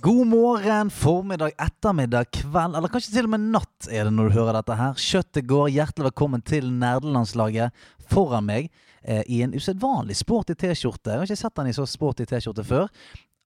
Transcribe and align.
God 0.00 0.26
morgen, 0.26 0.90
formiddag, 0.90 1.50
ettermiddag, 1.58 2.24
kveld, 2.30 2.76
eller 2.76 2.88
kanskje 2.88 3.12
til 3.12 3.26
og 3.26 3.32
med 3.34 3.48
natt 3.52 3.88
er 3.90 4.06
det 4.06 4.12
når 4.14 4.30
du 4.30 4.36
hører 4.36 4.56
dette 4.56 4.76
her. 4.78 4.94
Kjøttet 4.98 5.48
går. 5.50 5.72
Hjertelig 5.74 6.06
velkommen 6.06 6.44
til 6.46 6.70
nerdelandslaget. 6.70 7.74
Foran 8.12 8.46
meg 8.48 8.70
eh, 9.02 9.20
i 9.26 9.42
en 9.44 9.52
usedvanlig 9.52 10.16
sporty 10.20 10.56
T-skjorte. 10.56 11.12
Jeg 11.12 11.20
har 11.20 11.28
ikke 11.28 11.40
sett 11.42 11.58
den 11.58 11.72
i 11.72 11.76
så 11.76 11.86
sporty 11.88 12.26
T-skjorte 12.28 12.64
før. 12.66 12.88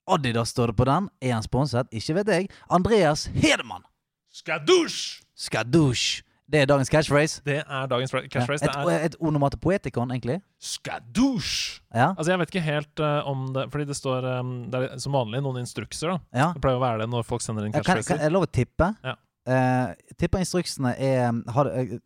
Adidas 0.06 0.52
står 0.54 0.70
det 0.70 0.78
på 0.78 0.86
den. 0.88 1.08
Er 1.24 1.34
han 1.38 1.46
sponset? 1.46 1.90
Ikke 1.90 2.20
vet 2.20 2.32
jeg. 2.34 2.50
Andreas 2.70 3.26
Hedemann. 3.34 3.86
Skadoosh! 4.30 5.22
Skadoosh. 5.34 6.22
Det 6.46 6.60
er 6.62 6.66
dagens 6.70 6.88
catchphrase. 6.92 7.40
Det 7.46 7.56
er 7.58 7.86
dagens 7.90 8.12
catchphrase. 8.12 8.30
catchphrase. 8.30 8.64
et, 8.64 8.86
Det 8.86 8.94
er 8.94 9.04
et 9.08 9.16
onomatopoetikon, 9.20 10.10
egentlig. 10.14 10.36
skadoosh! 10.62 11.80
Ja. 11.94 12.12
Altså, 12.14 12.30
jeg 12.32 12.38
vet 12.38 12.52
ikke 12.54 12.64
helt 12.66 13.00
uh, 13.02 13.28
om 13.30 13.46
det 13.54 13.64
Fordi 13.72 13.84
det 13.88 13.96
står 13.96 14.26
um, 14.40 14.50
Det 14.70 14.80
er 14.82 14.98
som 15.02 15.12
vanlig 15.16 15.40
noen 15.42 15.58
instrukser, 15.62 16.12
da. 16.14 16.18
ja. 16.38 16.48
Det 16.54 16.62
pleier 16.62 16.78
å 16.78 16.82
være 16.84 17.02
det 17.04 17.08
når 17.10 17.26
folk 17.26 17.42
sender 17.42 17.66
inn 17.66 17.74
Ja, 17.74 17.82
kan, 17.86 18.02
kan 18.06 18.20
jeg 18.22 18.34
lov 18.34 18.46
å 18.46 18.50
tippe? 18.52 18.92
Ja. 19.04 19.16
Uh, 19.46 19.92
tipper 20.18 20.42
instruksene 20.42 20.94
er 20.98 21.30
har, 21.54 21.64
det- 21.70 22.00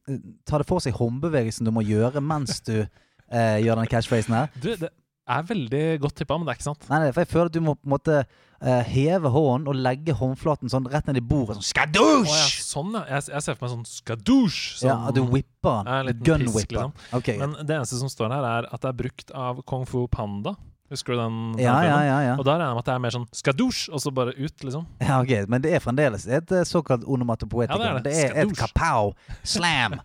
Ta 0.48 0.58
det 0.60 0.66
for 0.68 0.80
seg 0.84 0.96
håndbevegelsen 0.96 1.64
du 1.68 1.72
må 1.72 1.84
gjøre 1.84 2.20
mens 2.20 2.60
du 2.64 2.74
uh, 2.80 3.58
gjør 3.60 3.76
denne 3.76 3.88
catchphrasen 3.92 4.36
her? 4.36 4.50
Du, 4.60 4.72
det 4.76 4.90
er 5.36 5.48
veldig 5.48 5.82
godt 6.02 6.16
tippa, 6.20 6.36
men 6.38 6.46
det 6.48 6.52
er 6.54 6.58
ikke 6.60 6.68
sant. 6.70 6.86
Nei, 6.90 6.98
nei, 7.04 7.10
for 7.16 7.24
jeg 7.24 7.30
føler 7.32 7.50
at 7.50 7.56
du 7.56 7.60
må 7.64 7.74
på 7.78 7.86
en 7.88 7.92
måte 7.94 8.16
uh, 8.24 8.80
heve 8.90 9.30
hånden 9.34 9.68
og 9.72 9.78
legge 9.84 10.14
håndflaten 10.18 10.72
sånn 10.72 10.88
rett 10.92 11.06
ned 11.10 11.20
i 11.20 11.24
bordet. 11.24 11.58
Sånn 11.60 11.96
Å 12.00 12.06
Oh, 12.06 12.24
ja, 12.28 12.46
sånn, 12.64 12.90
ja. 12.98 13.04
Jeg, 13.16 13.28
jeg 13.34 13.44
ser 13.46 13.58
for 13.58 13.66
meg 13.66 13.74
sånn 13.76 13.86
skadoosh. 13.88 14.58
Sånn, 14.80 14.90
Ja, 14.90 15.12
du 15.16 15.22
whipper 15.30 15.84
den. 15.86 15.92
Ja, 16.10 16.16
Gun 16.30 16.46
pisk, 16.46 16.56
whipper. 16.58 16.74
liksom. 16.78 17.14
Okay, 17.20 17.38
Men 17.42 17.54
det 17.62 17.76
eneste 17.78 18.00
som 18.00 18.10
står 18.12 18.34
her, 18.36 18.48
er 18.58 18.68
at 18.72 18.82
det 18.84 18.90
er 18.92 18.98
brukt 19.04 19.30
av 19.46 19.62
Kung 19.70 19.86
Fu 19.88 20.04
Panda. 20.12 20.56
Husker 20.90 21.14
du 21.14 21.20
den? 21.20 21.34
ja, 21.62 21.70
ja, 21.70 21.82
filmen? 21.84 22.06
ja, 22.08 22.14
ja. 22.26 22.32
Og 22.34 22.44
da 22.48 22.56
regner 22.56 22.72
jeg 22.72 22.74
med 22.74 22.82
at 22.82 22.88
det 22.88 22.94
er 22.96 23.02
mer 23.04 23.14
sånn 23.14 23.26
skadoosh, 23.38 23.82
og 23.94 24.00
så 24.02 24.10
bare 24.10 24.32
ut, 24.34 24.64
liksom. 24.66 24.88
ja 25.06 25.20
ok, 25.22 25.34
Men 25.52 25.62
det 25.62 25.70
er 25.76 25.84
fremdeles 25.84 26.24
et 26.26 26.50
eh, 26.50 26.64
såkalt 26.66 27.04
onomatopoetikon. 27.06 27.84
Ja, 27.86 28.00
det 28.02 28.10
er 28.10 28.26
det. 28.26 28.34
det 28.34 28.40
er 28.40 28.48
et 28.48 28.56
kapow, 28.58 29.12
slam, 29.46 30.00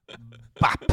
bap. 0.62 0.86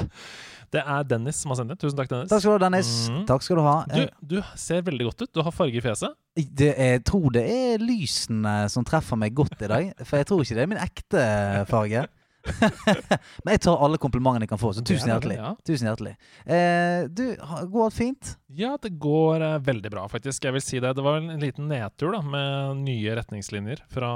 Det 0.74 0.82
er 0.84 1.06
Dennis 1.08 1.38
som 1.44 1.54
har 1.54 1.60
sendt 1.62 1.72
det. 1.72 1.78
Tusen 1.80 1.96
takk, 2.00 2.10
Dennis. 2.12 2.28
Takk 2.30 2.42
skal 2.44 2.52
du 2.52 2.58
ha, 2.58 2.62
Dennis. 2.66 2.90
Mm. 3.12 3.22
Takk 3.30 3.46
skal 3.46 3.60
du 3.60 3.64
ha. 3.64 3.76
Du, 3.88 4.02
Eh, 4.02 4.10
du 4.34 4.38
ser 4.60 4.82
veldig 4.84 5.08
godt 5.10 5.22
ut. 5.24 5.32
Du 5.34 5.42
har 5.46 5.56
farge 5.56 5.80
i 5.80 5.84
fjeset. 5.84 6.18
Det, 6.36 6.74
jeg 6.76 7.04
tror 7.08 7.32
det 7.34 7.46
er 7.48 7.82
lysene 7.82 8.58
som 8.70 8.86
treffer 8.86 9.18
meg 9.20 9.34
godt 9.38 9.56
i 9.64 9.72
dag. 9.72 9.92
For 10.04 10.20
jeg 10.20 10.28
tror 10.30 10.44
ikke 10.44 10.58
det 10.60 10.66
er 10.66 10.72
min 10.74 10.84
ekte 10.84 11.24
farge. 11.72 12.06
Men 13.44 13.56
jeg 13.56 13.62
tar 13.66 13.82
alle 13.84 13.98
komplimentene 14.00 14.46
jeg 14.46 14.52
kan 14.54 14.60
få, 14.62 14.70
så 14.76 14.84
tusen 14.86 15.10
hjertelig. 15.12 15.36
ja. 15.40 15.50
Tusen 15.68 15.90
hjertelig. 15.90 16.14
Eh, 16.46 17.08
du, 17.12 17.26
går 17.72 17.88
alt 17.88 17.98
fint? 17.98 18.36
Ja, 18.56 18.76
det 18.82 18.94
går 19.04 19.44
eh, 19.44 19.58
veldig 19.68 19.92
bra, 19.92 20.06
faktisk. 20.12 20.46
Jeg 20.48 20.56
vil 20.56 20.64
si 20.64 20.80
det. 20.84 20.94
Det 20.96 21.04
var 21.04 21.20
en 21.20 21.42
liten 21.44 21.68
nedtur 21.72 22.14
da, 22.16 22.22
med 22.24 22.84
nye 22.86 23.18
retningslinjer 23.20 23.84
fra 23.92 24.12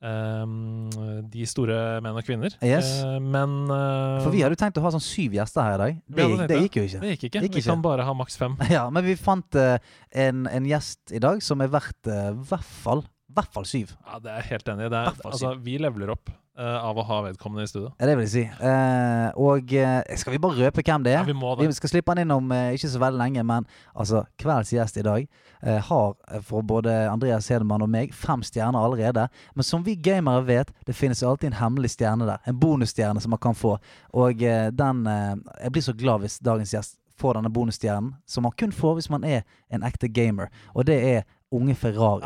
de 0.00 1.46
store 1.50 1.76
menn 2.04 2.16
og 2.18 2.26
kvinner. 2.26 2.54
Yes. 2.62 2.90
Eh, 3.02 3.18
men 3.18 3.56
eh, 3.74 4.22
For 4.22 4.30
vi 4.34 4.44
hadde 4.44 4.54
jo 4.54 4.60
tenkt 4.62 4.78
å 4.78 4.84
ha 4.84 4.92
sånn 4.94 5.04
syv 5.04 5.34
gjester 5.38 5.64
her 5.66 5.74
i 5.74 5.82
dag. 5.82 6.00
Det, 6.06 6.26
det 6.44 6.48
det. 6.52 6.60
gikk 6.66 6.80
jo 6.80 6.86
ikke. 6.86 7.02
det 7.02 7.12
gikk 7.14 7.28
ikke. 7.28 7.44
Gikk 7.46 7.58
vi 7.58 7.62
ikke. 7.64 7.70
kan 7.72 7.84
bare 7.84 8.06
ha 8.06 8.16
maks 8.16 8.38
fem. 8.40 8.56
Ja, 8.76 8.86
Men 8.94 9.06
vi 9.06 9.16
fant 9.18 9.58
eh, 9.58 9.78
en, 10.26 10.46
en 10.46 10.68
gjest 10.68 11.14
i 11.14 11.22
dag 11.22 11.42
som 11.44 11.64
er 11.64 11.72
verdt 11.72 12.10
i 12.12 12.20
hvert 12.48 12.74
fall 12.82 13.04
hvert 13.38 13.52
fall 13.52 13.66
syv. 13.68 13.92
Ja, 14.06 14.18
Det 14.22 14.30
er 14.32 14.42
jeg 14.42 14.50
helt 14.54 14.70
enig 14.72 14.88
i. 14.88 14.92
Altså, 15.28 15.54
vi 15.62 15.78
leveler 15.80 16.14
opp 16.14 16.30
av 16.58 16.98
å 16.98 17.04
ha 17.06 17.20
vedkommende 17.28 17.64
i 17.64 17.70
studio. 17.70 17.92
Det 17.98 18.14
vil 18.16 18.24
jeg 18.26 18.32
si. 18.32 18.44
Uh, 18.58 19.28
og 19.38 19.74
uh, 19.78 20.00
skal 20.18 20.34
vi 20.34 20.40
bare 20.42 20.66
røpe 20.66 20.82
hvem 20.82 21.04
det 21.06 21.12
er? 21.12 21.20
Ja, 21.20 21.26
vi 21.28 21.36
må 21.38 21.52
det. 21.54 21.68
Vi 21.70 21.76
skal 21.78 21.92
slippe 21.92 22.10
han 22.14 22.22
inn 22.22 22.34
om 22.34 22.50
eh, 22.52 22.72
ikke 22.74 22.90
så 22.90 23.00
veldig 23.02 23.20
lenge, 23.20 23.44
men 23.46 23.66
altså, 23.94 24.24
kveldens 24.40 24.72
gjest 24.74 24.98
i 24.98 25.04
dag 25.06 25.26
eh, 25.62 25.78
har 25.88 26.14
eh, 26.30 26.42
for 26.44 26.62
både 26.66 26.94
Andreas 27.10 27.48
Hedemann 27.52 27.84
og 27.84 27.90
meg 27.92 28.14
fem 28.16 28.42
stjerner 28.46 28.80
allerede. 28.82 29.28
Men 29.54 29.66
som 29.66 29.84
vi 29.86 29.96
gamere 29.96 30.44
vet, 30.48 30.72
det 30.86 30.96
finnes 30.96 31.22
alltid 31.22 31.52
en 31.52 31.60
hemmelig 31.60 31.92
stjerne 31.94 32.28
der. 32.28 32.42
En 32.48 32.58
bonusstjerne 32.60 33.22
som 33.22 33.34
man 33.34 33.42
kan 33.42 33.54
få. 33.58 33.76
Og 34.12 34.42
eh, 34.42 34.68
den 34.74 35.06
eh, 35.06 35.34
Jeg 35.64 35.72
blir 35.72 35.86
så 35.86 35.96
glad 35.96 36.24
hvis 36.24 36.38
dagens 36.44 36.74
gjest 36.74 36.98
får 37.18 37.34
denne 37.34 37.50
bonusstjernen, 37.50 38.12
som 38.26 38.46
man 38.46 38.54
kun 38.54 38.72
får 38.72 38.94
hvis 38.98 39.10
man 39.10 39.24
er 39.26 39.42
en 39.74 39.82
ekte 39.82 40.08
gamer. 40.08 40.52
Og 40.74 40.86
det 40.86 40.98
er 41.02 41.26
Unge 41.50 41.74
Ferrari. 41.74 42.22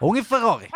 Unge 0.00 0.24
Ferrari! 0.24 0.70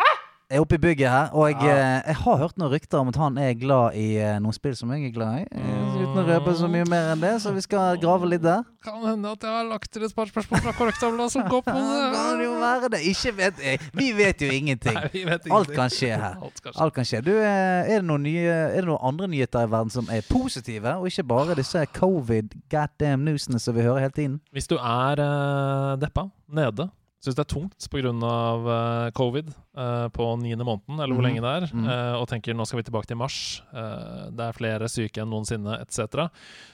Er 0.49 0.63
oppe 0.63 0.79
i 0.79 0.81
bygget 0.81 1.11
her, 1.11 1.27
og 1.37 1.51
eh, 1.51 1.99
jeg 2.07 2.15
har 2.23 2.37
hørt 2.41 2.55
noen 2.57 2.71
rykter 2.73 2.97
om 2.97 3.11
at 3.11 3.17
han 3.21 3.37
er 3.37 3.51
glad 3.59 3.97
i 3.99 4.07
eh, 4.17 4.37
noen 4.41 4.55
spill 4.55 4.73
som 4.77 4.89
jeg 4.95 5.05
er 5.05 5.13
glad 5.13 5.43
i. 5.43 5.45
Eh, 5.53 5.99
uten 5.99 6.17
å 6.17 6.23
røpe 6.25 6.55
så 6.57 6.69
mye 6.71 6.87
mer 6.89 7.11
enn 7.11 7.21
det, 7.21 7.35
så 7.43 7.53
vi 7.53 7.61
skal 7.61 7.99
grave 8.01 8.31
litt 8.31 8.41
der. 8.41 8.63
Kan 8.81 9.03
hende 9.05 9.35
at 9.35 9.45
jeg 9.45 9.53
har 9.53 9.67
lagt 9.69 9.91
til 9.93 10.07
et 10.07 10.15
par 10.17 10.31
spørsmål 10.31 10.63
fra 10.65 10.73
korrektavla 10.79 11.29
som 11.29 11.45
går 11.45 11.61
på 11.67 11.75
det. 11.77 12.01
Kan 12.15 12.43
jo 12.47 12.57
være 12.63 12.91
det. 12.95 13.03
Ikke 13.11 13.35
vet 13.37 13.61
jeg. 13.61 13.81
Vi 14.01 14.09
vet 14.17 14.41
jo 14.41 14.51
ingenting. 14.55 14.97
Nei, 14.97 15.23
vet 15.29 15.49
Alt 15.53 15.73
kan 15.77 15.93
skje 15.93 16.13
her. 16.15 16.41
Alt 16.41 16.63
kan 16.63 16.73
skje. 16.73 16.81
Alt 16.85 16.97
kan 16.97 17.09
skje. 17.11 17.23
Du, 17.29 17.33
er 17.37 17.85
det, 17.91 18.03
noen 18.09 18.25
nye, 18.25 18.49
er 18.49 18.79
det 18.81 18.87
noen 18.89 19.05
andre 19.11 19.29
nyheter 19.29 19.69
i 19.69 19.73
verden 19.75 19.93
som 19.93 20.09
er 20.09 20.25
positive, 20.31 20.97
og 20.97 21.11
ikke 21.11 21.27
bare 21.29 21.59
disse 21.61 21.85
covid 21.99 22.57
goddamn 22.73 23.27
newsene 23.29 23.61
som 23.61 23.77
vi 23.77 23.85
hører 23.85 24.07
hele 24.07 24.17
tiden? 24.17 24.39
Hvis 24.55 24.71
du 24.71 24.79
er 24.81 25.21
uh, 25.21 25.93
deppa, 26.01 26.25
nede, 26.49 26.89
syns 27.19 27.35
det 27.35 27.43
er 27.43 27.51
tungt 27.51 27.89
pga. 27.91 28.11
Uh, 28.19 29.09
covid 29.15 29.49
uh, 29.75 30.07
på 30.13 30.25
niende 30.41 30.65
måneden, 30.67 30.99
eller 30.99 31.15
hvor 31.15 31.23
mm. 31.23 31.27
lenge 31.27 31.43
det 31.43 31.51
er, 31.51 31.65
eh, 31.93 32.15
og 32.19 32.27
tenker 32.31 32.55
nå 32.55 32.65
skal 32.67 32.79
vi 32.79 32.85
tilbake 32.87 33.09
til 33.09 33.19
mars, 33.19 33.37
eh, 33.73 34.29
det 34.35 34.45
er 34.45 34.57
flere 34.57 34.89
syke 34.91 35.21
enn 35.23 35.31
noensinne, 35.31 35.79
etc., 35.83 36.27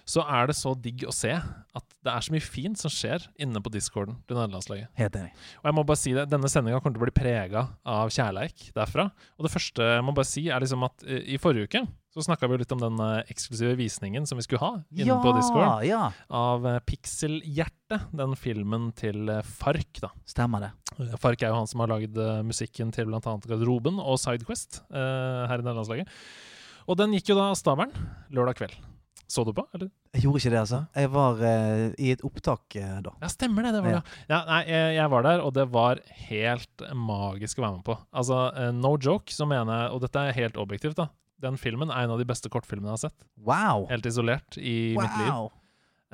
så 0.05 0.25
er 0.25 0.49
det 0.49 0.57
så 0.57 0.75
digg 0.77 1.05
å 1.07 1.13
se 1.15 1.33
at 1.35 1.97
det 2.05 2.13
er 2.13 2.25
så 2.25 2.33
mye 2.35 2.45
fint 2.45 2.79
som 2.79 2.93
skjer 2.93 3.25
inne 3.41 3.61
på 3.63 3.73
discorden 3.73 4.19
til 4.29 4.39
nederlandslaget. 4.39 4.91
Helt 4.99 5.19
enig. 5.19 5.33
Og 5.61 5.69
jeg 5.69 5.77
må 5.77 5.85
bare 5.87 6.01
si 6.01 6.15
det, 6.15 6.27
Denne 6.31 6.49
sendinga 6.51 6.79
kommer 6.81 6.97
til 6.97 7.03
å 7.03 7.07
bli 7.07 7.15
prega 7.15 7.67
av 7.89 8.13
kjærleik 8.13 8.69
derfra. 8.75 9.09
Og 9.39 9.47
det 9.47 9.53
første 9.53 9.91
jeg 9.95 10.05
må 10.05 10.15
bare 10.15 10.29
si, 10.29 10.47
er 10.49 10.63
liksom 10.63 10.85
at 10.87 11.05
eh, 11.07 11.23
i 11.35 11.41
forrige 11.41 11.69
uke 11.69 11.85
så 12.15 12.23
snakka 12.23 12.47
vi 12.47 12.55
jo 12.55 12.61
litt 12.63 12.71
om 12.71 12.79
den 12.79 12.99
eh, 13.03 13.25
eksklusive 13.33 13.75
visningen 13.75 14.25
som 14.27 14.39
vi 14.39 14.45
skulle 14.45 14.61
ha 14.63 14.71
inne 14.95 15.17
på 15.21 15.33
Discord. 15.35 15.83
ja, 15.83 16.05
Av 16.31 16.63
uh, 16.65 16.77
Pixelhjerte, 16.87 17.99
den 18.15 18.35
filmen 18.39 18.89
til 18.95 19.27
eh, 19.29 19.41
Fark. 19.43 19.99
da. 20.01 20.09
stemmer 20.25 20.63
det. 20.65 20.71
Eh, 20.99 21.13
Fark 21.19 21.43
er 21.43 21.51
jo 21.51 21.59
han 21.59 21.67
som 21.69 21.83
har 21.83 21.91
lagd 21.91 22.17
eh, 22.17 22.41
musikken 22.47 22.91
til 22.95 23.09
bl.a. 23.11 23.19
Garderoben 23.19 23.99
og 23.99 24.17
Sidequest 24.21 24.81
eh, 24.89 25.45
her 25.51 25.59
i 25.59 25.65
nederlandslaget. 25.65 26.07
Og 26.87 26.99
den 26.99 27.15
gikk 27.17 27.31
jo 27.33 27.39
da 27.39 27.49
av 27.51 27.57
stabelen 27.59 27.91
lørdag 28.31 28.59
kveld. 28.59 28.75
Så 29.27 29.41
du 29.41 29.49
på, 29.57 29.63
eller? 29.73 29.87
Jeg 30.13 30.21
gjorde 30.27 30.37
ikke 30.37 30.51
det, 30.53 30.59
altså. 30.61 30.79
Jeg 30.93 31.09
var 31.15 31.39
eh, 31.49 31.85
i 31.97 32.11
et 32.13 32.21
opptak 32.27 32.75
eh, 32.77 32.99
da. 33.01 33.15
Ja, 33.23 33.29
stemmer 33.33 33.65
det. 33.65 33.71
det 33.73 33.81
var 33.81 33.95
Ja. 33.95 34.01
det. 34.05 34.17
Ja, 34.29 34.39
nei, 34.45 34.59
jeg, 34.69 34.91
jeg 34.99 35.09
var 35.15 35.25
der, 35.25 35.41
og 35.41 35.53
det 35.57 35.65
var 35.73 36.01
helt 36.29 36.83
magisk 36.93 37.57
å 37.57 37.65
være 37.65 37.75
med 37.79 37.85
på. 37.87 37.95
Altså, 38.13 38.41
eh, 38.53 38.69
no 38.77 38.91
joke, 39.01 39.33
så 39.33 39.47
mener 39.49 39.73
jeg, 39.81 39.93
og 39.97 40.03
dette 40.05 40.25
er 40.29 40.37
helt 40.37 40.59
objektivt, 40.61 40.99
da. 41.01 41.07
Den 41.41 41.57
filmen 41.59 41.89
er 41.91 42.05
en 42.05 42.11
av 42.15 42.19
de 42.21 42.25
beste 42.25 42.49
kortfilmene 42.49 42.93
jeg 42.93 42.97
har 42.97 43.09
sett. 43.09 43.25
Wow! 43.43 43.87
Helt 43.89 44.05
isolert 44.07 44.57
i 44.57 44.95
mitt 44.95 45.17
liv. 45.19 45.27
wow. 45.31 45.51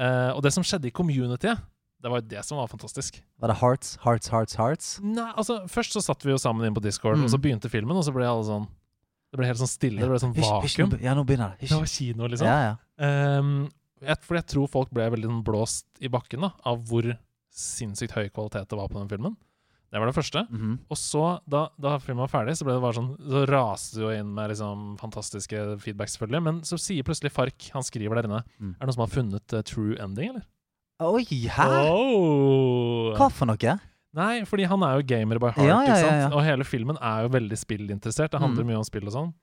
Eh, 0.02 0.32
og 0.34 0.42
det 0.42 0.52
som 0.56 0.64
skjedde 0.66 0.88
i 0.90 0.92
communityet, 0.92 1.60
det 2.02 2.10
var 2.10 2.22
jo 2.24 2.28
det 2.32 2.42
som 2.48 2.58
var 2.58 2.68
fantastisk. 2.72 3.20
Var 3.40 3.52
det 3.52 3.58
hearts, 3.62 3.96
hearts, 4.02 4.32
hearts, 4.34 4.56
hearts? 4.58 4.88
Nei, 5.06 5.28
altså, 5.38 5.60
Først 5.70 5.94
så 5.94 6.02
satt 6.02 6.24
vi 6.26 6.32
jo 6.34 6.40
sammen 6.42 6.66
inn 6.66 6.74
på 6.74 6.82
Discord, 6.82 7.18
Mm. 7.20 7.26
og 7.26 7.30
så 7.30 7.38
begynte 7.38 7.70
filmen, 7.70 7.96
og 7.96 8.04
så 8.04 8.14
ble 8.16 8.26
alle 8.26 8.44
sånn 8.48 8.68
Det 9.32 9.38
ble 9.40 9.46
helt 9.48 9.60
sånn 9.62 9.70
stille. 9.70 10.02
Det 10.02 10.10
ble 10.10 10.18
sånn 10.20 10.34
vakuum. 10.36 10.98
ja, 11.00 11.14
nå 11.16 11.24
begynner 11.24 11.54
det. 11.60 11.70
Det 11.70 11.78
var 11.78 11.86
kino, 11.88 12.28
liksom. 12.28 12.48
Ja, 12.48 12.58
ja. 12.66 12.76
Ehm, 13.06 13.72
jeg, 14.02 14.18
fordi 14.26 14.40
jeg 14.42 14.48
tror 14.48 14.68
folk 14.68 14.90
ble 14.92 15.06
veldig 15.14 15.30
sånn 15.30 15.44
blåst 15.46 15.86
i 16.02 16.10
bakken 16.10 16.42
da, 16.42 16.50
av 16.66 16.82
hvor 16.90 17.06
sinnssykt 17.54 18.12
høy 18.12 18.28
kvalitet 18.30 18.68
det 18.68 18.76
var 18.76 18.90
på 18.90 19.00
den 19.00 19.08
filmen. 19.08 19.38
Det 19.92 20.00
var 20.00 20.08
det 20.08 20.16
første. 20.16 20.46
Mhm. 20.50 20.76
Og 20.90 20.98
så, 20.98 21.24
da, 21.52 21.66
da 21.84 21.98
filmen 22.00 22.24
var 22.24 22.32
ferdig, 22.32 22.54
så 22.56 22.64
ble 22.64 22.78
det 22.78 22.82
bare 22.86 22.96
sånn 22.96 23.10
Så 23.28 23.42
raste 23.50 23.98
det 23.98 24.06
jo 24.06 24.12
inn 24.16 24.30
med 24.34 24.50
liksom 24.54 24.98
fantastiske 25.02 25.66
feedback, 25.84 26.08
selvfølgelig. 26.14 26.42
Men 26.48 26.62
så 26.64 26.80
sier 26.80 27.04
plutselig 27.04 27.32
Fark, 27.36 27.70
han 27.74 27.84
skriver 27.84 28.16
der 28.22 28.30
inne 28.30 28.44
Mm. 28.62 28.76
Er 28.76 28.80
det 28.80 28.88
noen 28.88 28.96
som 28.96 29.04
har 29.04 29.12
funnet 29.18 29.54
uh, 29.58 29.62
true 29.68 29.98
ending, 30.00 30.30
eller? 30.32 30.46
Oi, 31.02 31.26
hæ? 31.50 31.68
Oh. 32.16 33.12
Hva 33.18 33.28
for 33.34 33.50
noe? 33.50 33.78
Nei, 34.14 34.42
fordi 34.48 34.66
han 34.68 34.84
er 34.84 34.98
jo 35.00 35.06
gamer 35.08 35.40
by 35.40 35.52
heart, 35.56 35.68
Ja, 35.68 35.78
ja, 35.88 36.16
ja? 36.24 36.28
Og 36.36 36.44
hele 36.44 36.66
filmen 36.68 36.98
er 37.02 37.24
jo 37.26 37.32
veldig 37.36 37.58
spillinteressert. 37.58 38.32
Det 38.34 38.42
handler 38.42 38.64
Mm. 38.64 38.68
mye 38.72 38.78
om 38.82 38.84
spill 38.88 39.08
og 39.08 39.14
sånn. 39.16 39.34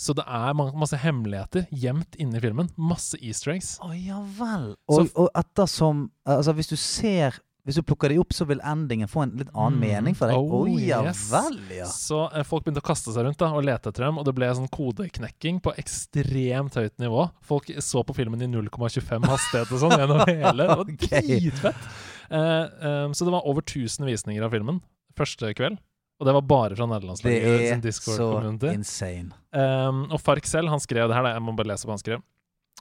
Så 0.00 0.14
det 0.16 0.24
er 0.26 0.54
masse 0.54 0.96
hemmeligheter 0.96 1.66
gjemt 1.72 2.16
inni 2.18 2.40
filmen. 2.40 2.70
Masse 2.78 3.16
easter 3.20 3.52
eggs. 3.52 3.78
Å 3.84 3.92
ja 3.92 4.20
vel. 4.38 4.74
Og, 4.88 5.10
og 5.14 5.28
ettersom 5.36 6.10
Altså, 6.26 6.54
hvis 6.56 6.68
du 6.72 6.76
ser 6.76 7.38
Hvis 7.70 7.78
du 7.78 7.84
plukker 7.86 8.10
de 8.10 8.18
opp, 8.18 8.34
så 8.34 8.44
vil 8.50 8.58
endingen 8.66 9.06
få 9.10 9.22
en 9.22 9.32
litt 9.38 9.50
annen 9.54 9.78
Mm. 9.78 9.86
mening 9.86 10.16
for 10.18 10.26
deg. 10.26 10.36
Oh, 10.36 10.64
oh 10.64 10.68
ja 10.82 10.98
yes. 11.06 11.22
vel, 11.30 11.58
ja. 11.78 11.86
Så 11.86 12.24
eh, 12.34 12.42
folk 12.46 12.64
begynte 12.66 12.82
å 12.82 12.88
kaste 12.90 13.14
seg 13.14 13.24
rundt 13.28 13.38
da, 13.38 13.52
og 13.54 13.62
lete 13.64 13.92
etter 13.92 14.08
dem, 14.08 14.18
og 14.18 14.26
det 14.26 14.34
ble 14.34 14.48
sånn 14.58 14.68
kodeknekking 14.74 15.60
på 15.62 15.72
ekstremt 15.80 16.74
høyt 16.74 16.96
nivå. 16.98 17.28
Folk 17.46 17.70
så 17.78 18.02
på 18.06 18.16
filmen 18.18 18.42
i 18.42 18.48
0,25 18.50 19.28
hastighet 19.30 19.70
og 19.70 19.84
sånn 19.84 19.94
gjennom 20.00 20.24
hele. 20.26 20.66
Det 20.66 20.78
var 20.82 20.90
dritfett. 21.06 21.86
Eh, 22.30 22.40
eh, 22.40 23.06
så 23.14 23.24
det 23.26 23.32
var 23.38 23.46
over 23.46 23.62
1000 23.62 24.06
visninger 24.10 24.42
av 24.44 24.50
filmen 24.54 24.82
første 25.18 25.54
kveld. 25.54 25.78
Og 26.20 26.26
det 26.28 26.34
var 26.36 26.42
bare 26.44 26.76
fra 26.76 26.84
nederlandslaget 26.84 27.80
Det 27.80 27.88
er 27.88 27.92
så 27.96 28.26
insane. 28.74 29.30
Um, 29.56 30.02
og 30.12 30.20
Fark 30.20 30.44
selv 30.44 30.68
han 30.68 30.82
skrev 30.82 31.08
det 31.08 31.16
her, 31.16 31.24
da. 31.24 31.30
jeg 31.38 31.44
må 31.46 31.54
bare 31.56 31.70
lese 31.72 31.88
hva 31.88 31.94
han 31.96 32.02
skrev. 32.02 32.20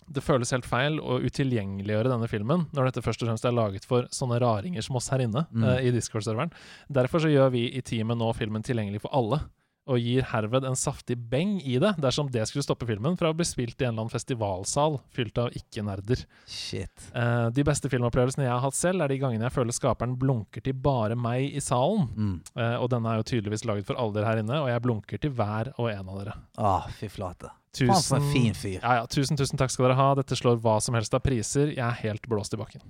Det 0.10 0.24
føles 0.26 0.52
helt 0.56 0.66
feil 0.66 0.98
å 1.00 1.20
utilgjengeliggjøre 1.22 2.10
denne 2.12 2.28
filmen 2.32 2.66
når 2.74 2.90
dette 2.90 3.04
først 3.06 3.22
og 3.24 3.30
fremst 3.30 3.46
er 3.46 3.54
laget 3.56 3.86
for 3.86 4.08
sånne 4.16 4.40
raringer 4.42 4.86
som 4.86 4.98
oss 5.00 5.10
her 5.14 5.22
inne 5.26 5.46
Mm. 5.50 5.64
uh, 5.64 5.78
i 5.82 5.92
Discord-serveren. 5.94 6.52
Derfor 6.90 7.22
så 7.24 7.30
gjør 7.32 7.52
vi 7.54 7.68
i 7.78 7.82
teamet 7.86 8.18
nå 8.18 8.32
filmen 8.38 8.66
tilgjengelig 8.66 9.02
for 9.06 9.14
alle, 9.16 9.42
og 9.90 10.00
gir 10.02 10.26
herved 10.32 10.68
en 10.70 10.78
saftig 10.78 11.18
beng 11.32 11.58
i 11.66 11.78
det 11.82 11.96
dersom 12.02 12.30
det 12.32 12.46
skulle 12.50 12.66
stoppe 12.66 12.88
filmen 12.90 13.18
fra 13.20 13.32
å 13.32 13.38
bli 13.38 13.48
spilt 13.48 13.80
i 13.82 13.88
en 13.88 13.94
eller 13.94 14.06
annen 14.06 14.14
festivalsal 14.14 15.00
fylt 15.16 15.42
av 15.42 15.56
ikke-nerder. 15.58 16.24
Shit. 16.50 17.10
Uh, 17.16 17.50
de 17.56 17.66
beste 17.68 17.92
filmopplevelsene 17.92 18.46
jeg 18.46 18.54
har 18.54 18.64
hatt 18.64 18.78
selv, 18.78 19.04
er 19.04 19.12
de 19.12 19.20
gangene 19.22 19.48
jeg 19.48 19.58
føler 19.58 19.76
skaperen 19.76 20.18
blunker 20.20 20.64
til 20.66 20.78
bare 20.78 21.18
meg 21.20 21.50
i 21.50 21.64
salen. 21.64 22.10
Mm. 22.16 22.36
Uh, 22.54 22.78
og 22.80 22.90
denne 22.94 23.12
er 23.12 23.22
jo 23.22 23.30
tydeligvis 23.34 23.66
laget 23.70 23.90
for 23.90 24.00
alle 24.00 24.20
dere 24.20 24.32
her 24.32 24.44
inne, 24.44 24.62
og 24.62 24.70
jeg 24.72 24.86
blunker 24.86 25.24
til 25.24 25.34
hver 25.36 25.74
og 25.78 25.90
en 25.92 26.06
av 26.06 26.22
dere. 26.22 26.38
Ah, 26.60 26.90
fy 27.00 27.10
flate. 27.12 27.52
Faen 27.78 28.02
for 28.02 28.18
en 28.18 28.32
fin 28.34 28.56
fyr. 28.58 28.80
Ja, 28.80 29.02
ja, 29.02 29.06
tusen, 29.10 29.38
tusen 29.38 29.60
takk 29.60 29.72
skal 29.74 29.90
dere 29.90 30.00
ha. 30.00 30.10
Dette 30.18 30.38
slår 30.38 30.58
hva 30.64 30.80
som 30.82 30.98
helst 30.98 31.14
av 31.14 31.22
priser. 31.26 31.74
Jeg 31.76 31.86
er 31.86 32.02
helt 32.04 32.26
blåst 32.30 32.56
i 32.58 32.60
bakken. 32.60 32.82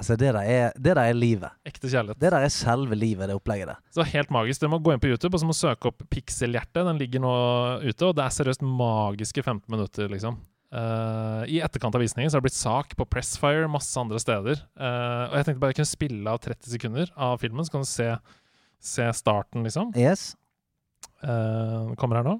Altså, 0.00 0.16
det 0.16 0.30
der 0.32 0.40
er, 0.40 0.76
det 0.76 0.94
der 0.96 1.02
er 1.02 1.16
livet. 1.16 1.52
Ekte 1.68 1.90
kjærlighet. 1.90 2.20
Det 2.20 2.30
der 2.32 2.46
er 2.46 2.52
selve 2.52 2.96
livet, 2.96 3.28
det 3.28 3.36
opplegget 3.36 3.68
der. 3.68 3.80
Så 3.92 4.06
helt 4.08 4.30
magisk. 4.32 4.62
Dere 4.62 4.72
må 4.72 4.78
gå 4.80 4.94
inn 4.94 5.02
på 5.02 5.10
YouTube 5.10 5.36
og 5.36 5.42
så 5.42 5.48
må 5.48 5.56
søke 5.56 5.90
opp 5.90 6.06
Pikselhjerte. 6.12 6.86
Den 6.86 7.00
ligger 7.00 7.20
nå 7.20 7.34
ute, 7.84 8.08
og 8.08 8.16
det 8.16 8.24
er 8.24 8.36
seriøst 8.38 8.64
magiske 8.64 9.44
15 9.44 9.66
minutter, 9.68 10.08
liksom. 10.12 10.40
Uh, 10.70 11.42
I 11.50 11.58
etterkant 11.66 11.96
av 11.98 12.04
visningen 12.04 12.30
så 12.30 12.38
har 12.38 12.44
det 12.44 12.46
blitt 12.46 12.60
sak 12.60 12.94
på 12.96 13.06
Pressfire, 13.10 13.68
masse 13.68 13.96
andre 14.00 14.20
steder. 14.22 14.62
Uh, 14.78 15.26
og 15.26 15.40
jeg 15.40 15.48
tenkte 15.48 15.64
bare 15.64 15.74
jeg 15.74 15.80
kunne 15.82 15.92
spille 15.92 16.36
av 16.36 16.44
30 16.46 16.76
sekunder 16.76 17.10
av 17.18 17.40
filmen, 17.42 17.66
så 17.66 17.74
kan 17.74 17.84
du 17.84 17.90
se, 17.90 18.12
se 18.92 19.10
starten, 19.18 19.66
liksom. 19.66 19.90
Yes. 19.98 20.30
Uh, 21.20 21.90
kommer 22.00 22.22
her 22.22 22.30
nå. 22.30 22.38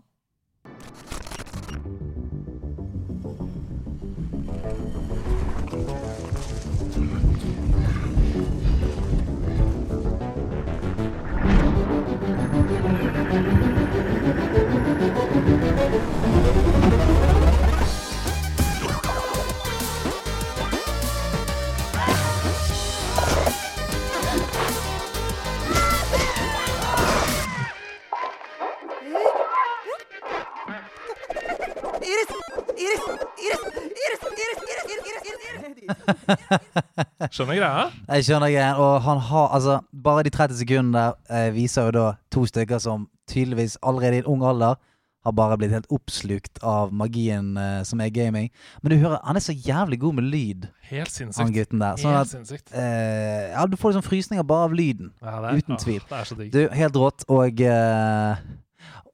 Skjønner 37.35 37.57
greia? 37.59 37.87
Jeg 38.17 38.27
skjønner 38.29 38.53
greia. 38.53 38.75
Og 38.81 39.01
han 39.07 39.19
har 39.31 39.49
altså 39.57 39.81
Bare 40.05 40.25
de 40.27 40.31
30 40.35 40.61
sekundene 40.63 40.93
der 41.01 41.19
eh, 41.47 41.51
viser 41.57 41.89
jo 41.91 41.97
da 41.97 42.07
to 42.33 42.45
stykker 42.49 42.81
som 42.83 43.09
tydeligvis 43.31 43.79
allerede 43.87 44.19
i 44.21 44.23
en 44.25 44.31
ung 44.33 44.43
alder 44.47 44.79
har 45.21 45.35
bare 45.37 45.59
blitt 45.61 45.75
helt 45.75 45.91
oppslukt 45.93 46.63
av 46.65 46.95
magien 46.97 47.51
eh, 47.61 47.83
som 47.85 48.01
er 48.01 48.09
gaming. 48.09 48.47
Men 48.81 48.95
du 48.95 48.97
hører, 49.03 49.19
han 49.21 49.37
er 49.37 49.45
så 49.45 49.53
jævlig 49.53 49.99
god 50.01 50.17
med 50.17 50.31
lyd, 50.33 50.63
Helt 50.89 51.13
han 51.37 51.53
gutten 51.53 51.83
der. 51.83 51.99
Sånn 52.01 52.15
Helt 52.17 52.23
at 52.25 52.31
sinnssykt. 52.33 52.73
eh, 52.73 53.51
Ja, 53.53 53.67
du 53.69 53.77
får 53.77 53.93
liksom 53.93 54.07
frysninger 54.07 54.47
bare 54.49 54.71
av 54.71 54.73
lyden. 54.79 55.13
Ja, 55.21 55.35
det 55.45 55.51
er, 55.51 55.61
uten 55.61 55.77
åh, 55.77 55.83
tvil. 55.85 56.01
Det 56.09 56.17
er 56.23 56.31
så 56.31 56.39
digg. 56.39 56.51
Du, 56.57 56.63
helt 56.73 56.97
rått. 56.97 57.27
Og 57.29 57.61
eh, 57.61 58.41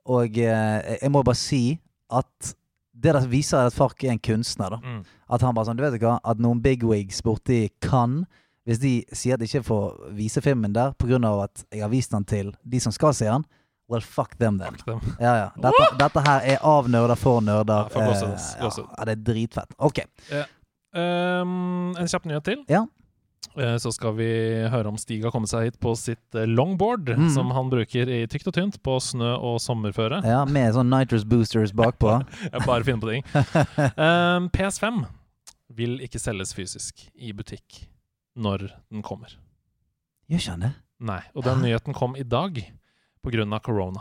Og 0.07 0.39
eh, 0.39 0.95
jeg 1.03 1.11
må 1.11 1.25
bare 1.27 1.41
si 1.43 1.63
at 2.15 2.55
det 2.97 3.13
der 3.15 3.29
viser 3.29 3.69
at 3.69 3.77
Fark 3.77 4.03
er 4.05 4.15
en 4.15 4.23
kunstner, 4.23 4.77
da. 4.77 4.81
Mm. 4.83 5.03
At 5.37 5.45
han 5.45 5.55
bare 5.57 5.69
sånn, 5.69 5.79
du 5.79 5.85
vet 5.85 6.01
hva, 6.01 6.17
at 6.25 6.41
noen 6.43 6.63
bigwigs 6.65 7.23
borti 7.25 7.67
Cannes 7.85 8.27
Hvis 8.67 8.81
de 8.83 8.93
sier 9.15 9.37
at 9.37 9.43
de 9.43 9.47
ikke 9.47 9.63
får 9.63 10.09
vise 10.17 10.43
filmen 10.43 10.73
der 10.75 10.91
pga. 10.99 11.21
at 11.45 11.63
jeg 11.71 11.85
har 11.85 11.91
vist 11.93 12.11
den 12.11 12.25
til 12.25 12.49
de 12.65 12.81
som 12.81 12.91
skal 12.91 13.15
se 13.15 13.29
den, 13.29 13.45
well, 13.89 14.03
fuck 14.03 14.35
them 14.41 14.59
then. 14.59 14.75
Fuck 14.75 14.87
dem. 14.87 15.15
Ja, 15.21 15.37
ja. 15.37 15.51
Dette, 15.55 15.87
dette 16.01 16.25
her 16.27 16.41
er 16.43 16.59
av 16.67 16.89
nerder 16.91 17.15
for 17.15 17.41
nerder. 17.41 17.87
Ja, 17.87 17.89
for 17.89 18.03
Eh, 18.03 18.81
ja, 18.99 19.05
det 19.05 19.13
er 19.13 19.23
dritfett. 19.23 19.75
Ok. 19.79 20.03
Um, 20.97 21.95
en 21.95 22.09
kjapp 22.09 22.27
nyhet 22.27 22.45
til. 22.45 22.65
Ja. 22.69 22.87
Eh, 23.57 23.77
Så 23.81 23.93
skal 23.95 24.15
vi 24.19 24.27
høre 24.69 24.87
om 24.91 24.97
Stig 25.01 25.23
har 25.25 25.33
kommet 25.33 25.49
seg 25.49 25.65
hit 25.71 25.79
på 25.81 25.95
sitt 25.97 26.35
eh, 26.35 26.45
longboard, 26.47 27.09
Mm. 27.17 27.31
som 27.33 27.51
han 27.57 27.71
bruker 27.73 28.09
i 28.09 28.27
tykt 28.27 28.47
og 28.51 28.55
tynt 28.55 28.83
på 28.83 28.99
snø 29.01 29.35
og 29.41 29.59
sommerføre. 29.61 30.23
Ja, 30.25 30.45
Med 30.45 30.75
sånn 30.75 30.91
nitrous 30.93 31.25
boosters 31.25 31.73
bakpå. 31.73 32.19
Jeg 32.53 32.67
bare 32.67 32.85
finner 32.85 33.01
på 33.01 33.13
ting. 33.15 33.25
Um, 33.97 34.49
PS5 34.51 35.07
vil 35.77 35.99
ikke 36.05 36.21
selges 36.21 36.53
fysisk 36.55 37.09
i 37.17 37.33
butikk 37.33 37.87
når 38.37 38.71
den 38.93 39.03
kommer. 39.03 39.33
Gjør 40.29 40.39
ikke 40.43 40.51
han 40.57 40.61
det? 40.67 40.73
Nei. 41.01 41.21
Og 41.35 41.45
den 41.45 41.61
nyheten 41.65 41.95
kom 41.97 42.17
i 42.17 42.23
dag 42.25 42.59
pga. 43.25 43.59
korona. 43.61 44.01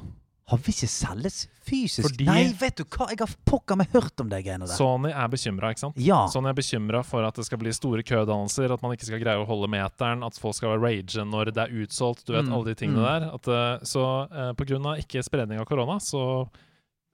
Han 0.51 0.59
vil 0.62 0.75
ikke 0.75 0.88
selges 0.94 1.38
fysisk? 1.65 2.06
Fordi- 2.06 2.25
Nei, 2.27 2.53
vet 2.53 2.75
du 2.77 2.83
hva! 2.83 3.07
Jeg 3.09 3.18
har 3.18 3.31
pokker 3.50 3.75
meg 3.80 3.89
hørt 3.89 4.19
om 4.21 4.30
de 4.30 4.38
greiene 4.45 4.68
der. 4.68 4.75
Sony 4.77 5.09
er 5.09 5.27
bekymra, 5.27 5.71
ikke 5.74 5.81
sant? 5.88 5.97
Ja. 5.97 6.27
Sony 6.30 6.51
er 6.51 6.53
bekymra 6.53 7.01
for 7.03 7.25
at 7.25 7.33
det 7.39 7.45
skal 7.47 7.57
bli 7.57 7.71
store 7.74 8.03
kødannelser, 8.06 8.71
at 8.71 8.83
man 8.86 8.94
ikke 8.94 9.07
skal 9.07 9.19
greie 9.24 9.42
å 9.42 9.47
holde 9.50 9.68
meteren, 9.74 10.21
at 10.24 10.38
folk 10.38 10.53
skal 10.53 10.75
være 10.75 10.83
rage 10.86 11.25
når 11.25 11.50
det 11.56 11.63
er 11.65 11.74
utsolgt, 11.81 12.25
du 12.27 12.33
vet, 12.33 12.45
Mm, 12.45 12.53
alle 12.53 12.65
de 12.65 12.75
tingene 12.75 13.01
mm. 13.01 13.09
der. 13.09 13.33
At, 13.33 13.47
eh, 13.47 13.86
så 13.89 14.06
eh, 14.31 14.53
på 14.53 14.68
grunn 14.69 14.86
av 14.86 15.01
ikke 15.01 15.24
spredning 15.25 15.59
av 15.59 15.65
korona, 15.65 15.97
så 15.97 16.48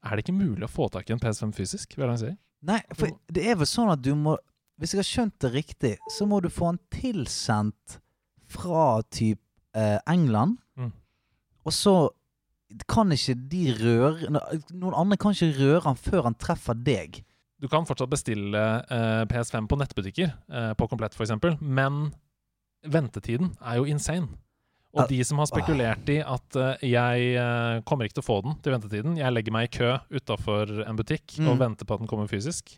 er 0.03 0.15
det 0.17 0.25
ikke 0.25 0.35
mulig 0.35 0.67
å 0.67 0.71
få 0.75 0.91
tak 0.91 1.09
i 1.09 1.13
en 1.13 1.19
PS5 1.23 1.53
fysisk, 1.55 1.95
vil 1.95 2.09
jeg 2.09 2.19
si. 2.19 2.37
Nei, 2.63 2.81
for 2.93 3.07
det 3.31 3.47
er 3.47 3.55
vel 3.55 3.65
sånn 3.65 3.91
at 3.91 4.01
du 4.01 4.13
må 4.13 4.37
Hvis 4.79 4.91
jeg 4.93 4.97
har 4.99 5.07
skjønt 5.07 5.39
det 5.39 5.51
riktig, 5.53 5.97
så 6.09 6.25
må 6.25 6.41
du 6.41 6.49
få 6.49 6.71
den 6.71 6.79
tilsendt 6.89 7.99
fra 8.49 9.01
typ 9.13 9.37
eh, 9.75 9.99
England. 10.09 10.57
Mm. 10.75 10.91
Og 11.63 11.71
så 11.71 12.09
kan 12.89 13.11
ikke 13.13 13.35
de 13.51 13.63
røre 13.77 14.31
Noen 14.31 14.95
andre 14.95 15.17
kan 15.19 15.35
ikke 15.35 15.53
røre 15.59 15.83
han 15.85 15.99
før 15.99 16.27
han 16.29 16.37
treffer 16.39 16.77
deg. 16.77 17.21
Du 17.61 17.67
kan 17.69 17.85
fortsatt 17.85 18.09
bestille 18.09 18.61
eh, 18.89 19.23
PS5 19.29 19.67
på 19.69 19.77
nettbutikker, 19.77 20.31
eh, 20.49 20.71
på 20.77 20.87
Komplett 20.89 21.13
f.eks., 21.13 21.35
men 21.61 22.07
ventetiden 22.81 23.51
er 23.61 23.77
jo 23.77 23.85
insane. 23.85 24.31
Og 24.91 25.07
de 25.07 25.21
som 25.23 25.39
har 25.39 25.47
spekulert 25.47 26.09
i 26.11 26.17
at 26.19 26.57
uh, 26.59 26.73
jeg 26.83 27.27
uh, 27.39 27.77
kommer 27.87 28.03
ikke 28.09 28.17
til 28.17 28.25
å 28.25 28.27
få 28.27 28.39
den 28.43 28.57
til 28.59 28.73
ventetiden, 28.73 29.13
jeg 29.21 29.31
legger 29.31 29.53
meg 29.55 29.69
i 29.69 29.71
kø 29.77 29.91
utafor 30.11 30.81
en 30.83 30.97
butikk 30.99 31.37
Mm. 31.39 31.47
og 31.47 31.61
venter 31.61 31.87
på 31.87 31.95
at 31.95 32.01
den 32.01 32.09
kommer 32.11 32.27
fysisk 32.27 32.73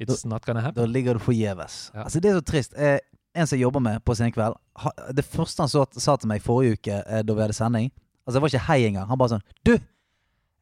It's 0.00 0.26
not 0.28 0.44
gonna 0.44 0.60
happen. 0.60 0.82
Da 0.82 0.86
ligger 0.86 1.14
du 1.14 1.20
forgjeves. 1.20 1.90
Ja. 1.94 2.02
Altså, 2.04 2.20
det 2.20 2.30
er 2.30 2.34
så 2.36 2.44
trist. 2.44 2.74
Eh, 2.76 2.98
en 3.34 3.46
som 3.46 3.56
jeg 3.56 3.62
jobber 3.62 3.80
med 3.80 4.02
på 4.04 4.14
Senkveld, 4.16 4.56
ha, 4.76 4.90
det 5.12 5.24
første 5.24 5.62
han 5.64 5.70
så, 5.72 5.86
sa 5.96 6.16
til 6.20 6.28
meg 6.28 6.44
forrige 6.44 6.76
uke 6.76 6.98
eh, 7.00 7.22
da 7.24 7.36
vi 7.36 7.44
hadde 7.44 7.56
sending 7.56 7.88
Altså, 8.26 8.36
det 8.36 8.42
var 8.42 8.52
ikke 8.52 8.66
hei 8.66 8.80
engang. 8.88 9.06
Han 9.10 9.20
bare 9.20 9.36
sånn 9.36 9.46
Du! 9.66 9.76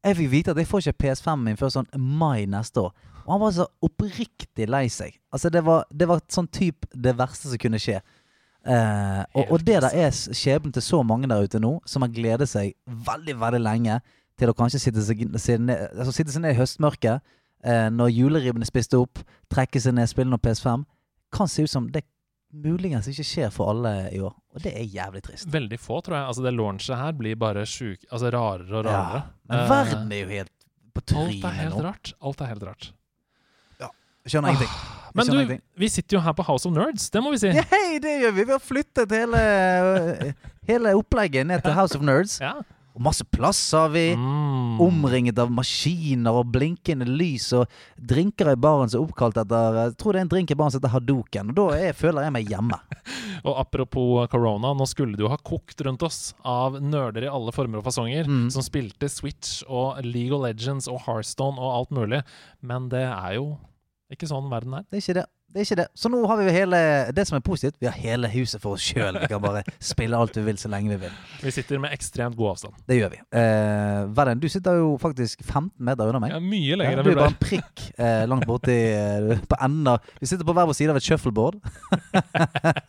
Jeg 0.04 0.18
fikk 0.18 0.28
vite 0.35 0.52
at 0.52 0.59
jeg 0.61 0.68
får 0.68 0.83
ikke 0.85 1.00
PS5 1.06 1.40
min 1.40 1.56
før 1.56 1.71
sånn 1.73 1.87
mai 1.97 2.44
neste 2.50 2.83
år. 2.83 2.90
Og 3.25 3.30
han 3.33 3.40
var 3.40 3.54
så 3.56 3.64
oppriktig 3.87 4.66
lei 4.68 4.85
seg. 4.92 5.14
Altså, 5.33 5.49
det 5.49 5.62
var, 5.64 5.87
det 5.88 6.09
var 6.11 6.21
sånn 6.28 6.50
typ 6.52 6.85
det 6.92 7.14
verste 7.16 7.49
som 7.49 7.61
kunne 7.62 7.80
skje. 7.80 8.02
Eh, 8.64 9.23
og, 9.37 9.54
og 9.54 9.64
det 9.64 9.78
der 9.85 9.97
er 10.04 10.12
skjebnen 10.12 10.73
til 10.73 10.85
så 10.85 11.02
mange 11.04 11.28
der 11.28 11.44
ute 11.44 11.61
nå, 11.61 11.78
som 11.88 12.04
har 12.04 12.12
gledet 12.12 12.49
seg 12.52 12.75
veldig, 12.85 13.38
veldig 13.40 13.61
lenge 13.64 13.99
til 14.40 14.50
å 14.50 14.56
kanskje 14.56 14.80
sitte 14.87 15.04
seg, 15.04 15.25
ned, 15.28 15.88
altså 15.92 16.14
sitte 16.16 16.33
seg 16.35 16.44
ned 16.44 16.54
i 16.54 16.59
høstmørket 16.59 17.21
eh, 17.64 17.88
når 17.92 18.12
juleribbene 18.12 18.68
spiste 18.68 19.00
opp, 19.00 19.21
trekke 19.52 19.80
seg 19.80 19.97
ned, 19.97 20.09
spille 20.11 20.33
noe 20.33 20.42
PS5. 20.42 20.85
Kan 21.35 21.50
se 21.50 21.64
ut 21.64 21.73
som 21.73 21.88
det 21.92 22.04
muligens 22.54 23.09
ikke 23.11 23.26
skjer 23.26 23.52
for 23.52 23.73
alle 23.73 23.94
i 24.14 24.21
år. 24.23 24.35
Og 24.54 24.62
det 24.62 24.70
er 24.78 24.84
jævlig 24.87 25.23
trist. 25.26 25.49
Veldig 25.50 25.78
få, 25.82 26.00
tror 26.06 26.14
jeg. 26.20 26.26
Altså 26.30 26.42
Det 26.44 26.52
launchet 26.54 26.96
her 27.00 27.12
blir 27.18 27.34
bare 27.37 27.64
sjuk, 27.66 28.04
altså 28.11 28.30
rarere 28.30 28.70
og 28.78 28.84
rarere. 28.87 29.23
Ja. 29.25 29.49
Men 29.50 29.58
Eh, 29.64 29.70
verden 29.70 30.12
er 30.12 30.20
jo 30.20 30.28
helt 30.28 30.52
på 30.94 31.02
Alt 31.25 31.44
er 31.44 31.56
helt 31.58 31.75
nå. 31.75 31.82
rart. 31.88 32.12
Alt 32.23 32.40
er 32.40 32.52
helt 32.52 32.62
rart. 32.70 32.92
Skjønner 34.25 34.54
ingenting. 34.54 34.70
Men 35.14 35.26
skjønner 35.26 35.37
du, 35.37 35.42
ingenting. 35.44 35.62
vi 35.76 35.88
sitter 35.92 36.16
jo 36.16 36.20
her 36.25 36.32
på 36.32 36.44
House 36.49 36.64
of 36.64 36.73
Nerds, 36.73 37.11
det 37.12 37.20
må 37.20 37.28
vi 37.34 37.40
si. 37.42 37.50
Ja, 37.52 37.61
hei, 37.75 37.99
det 38.00 38.14
gjør 38.23 38.32
vi! 38.32 38.44
Vi 38.49 38.52
har 38.54 38.62
flyttet 38.64 39.11
hele, 39.12 39.40
hele 40.70 40.94
opplegget 40.96 41.44
ned 41.50 41.61
til 41.66 41.75
House 41.76 41.99
of 41.99 42.00
Nerds. 42.08 42.38
Ja. 42.40 42.54
Og 42.94 43.02
masse 43.02 43.24
plass 43.26 43.58
har 43.74 43.88
vi. 43.90 44.04
Mm. 44.14 44.78
Omringet 44.84 45.38
av 45.42 45.50
maskiner 45.50 46.36
og 46.38 46.52
blinkende 46.54 47.06
lys 47.10 47.48
og 47.58 47.66
drinker 47.98 48.52
i 48.52 48.56
baren 48.60 48.90
som 48.90 49.00
er 49.00 49.08
oppkalt 49.08 49.40
etter 49.42 49.78
Jeg 49.80 49.96
tror 49.98 50.14
det 50.14 50.20
er 50.20 50.26
en 50.28 50.32
drink 50.36 50.52
i 50.54 50.58
baren 50.58 50.70
som 50.74 50.78
heter 50.78 50.94
Hadoken. 50.94 51.50
Og 51.50 51.58
da 51.58 51.66
er, 51.88 51.96
føler 51.98 52.28
jeg 52.28 52.34
meg 52.36 52.52
hjemme. 52.54 52.78
Og 53.48 53.58
apropos 53.60 54.28
korona, 54.32 54.70
nå 54.78 54.86
skulle 54.88 55.18
det 55.18 55.26
jo 55.26 55.32
ha 55.32 55.40
kokt 55.42 55.82
rundt 55.84 56.06
oss 56.06 56.20
av 56.46 56.78
nerder 56.80 57.26
i 57.26 57.32
alle 57.34 57.52
former 57.52 57.82
og 57.82 57.88
fasonger 57.90 58.30
Mm. 58.30 58.46
som 58.54 58.62
spilte 58.64 59.08
Switch 59.10 59.62
og 59.68 59.98
League 60.06 60.32
of 60.32 60.44
Legends 60.46 60.86
og 60.88 61.02
Hearthstone 61.04 61.58
og 61.60 61.74
alt 61.74 61.90
mulig, 61.92 62.22
men 62.62 62.86
det 62.92 63.02
er 63.04 63.34
jo 63.36 63.56
ikke 64.14 64.28
sånn 64.30 64.48
verden 64.52 64.78
er. 64.78 64.86
Det 64.88 64.96
er 65.00 65.02
ikke 65.02 65.16
det. 65.18 65.26
Det 65.54 65.61
er 65.62 65.66
ikke 65.68 65.76
det. 65.78 65.87
Så 65.94 66.11
nå 66.11 66.18
har 66.26 66.40
vi 66.40 66.50
hele 66.50 66.78
Det 67.14 67.23
som 67.28 67.37
er 67.38 67.42
positivt, 67.46 67.76
vi 67.78 67.87
har 67.87 67.94
hele 67.94 68.26
huset 68.32 68.58
for 68.62 68.75
oss 68.75 68.82
sjøl. 68.82 69.14
Vi 69.23 69.28
kan 69.30 69.38
bare 69.42 69.61
spille 69.92 70.18
alt 70.18 70.34
vi 70.34 70.42
vil 70.49 70.56
så 70.58 70.66
lenge 70.73 70.90
vi 70.90 70.96
vil. 71.04 71.12
Vi 71.44 71.52
sitter 71.54 71.78
med 71.78 71.94
ekstremt 71.94 72.34
god 72.37 72.56
avstand. 72.56 72.75
Det 72.90 72.96
gjør 72.99 73.12
vi. 73.12 73.20
Eh, 73.38 74.00
Verden, 74.16 74.40
du 74.42 74.49
sitter 74.50 74.80
jo 74.80 74.96
faktisk 74.99 75.44
15 75.46 75.70
meter 75.78 76.11
unna 76.11 76.18
meg. 76.25 76.34
Ja, 76.34 76.40
mye 76.42 76.73
Ja, 76.73 76.80
lenger 76.80 76.99
du 76.99 77.02
enn 77.04 77.06
vi 77.06 77.14
er 77.14 77.20
bare 77.23 77.30
en 77.30 77.38
prikk 77.44 77.84
eh, 77.94 78.25
langt 78.32 78.49
borti 78.50 78.75
eh, 78.75 79.38
på 79.46 79.61
enden 79.62 79.92
av 79.94 80.11
Vi 80.18 80.26
sitter 80.32 80.44
på 80.49 80.56
hver 80.58 80.66
vår 80.73 80.78
side 80.80 80.90
av 80.90 80.99
et 80.99 81.06
shuffleboard. 81.06 81.61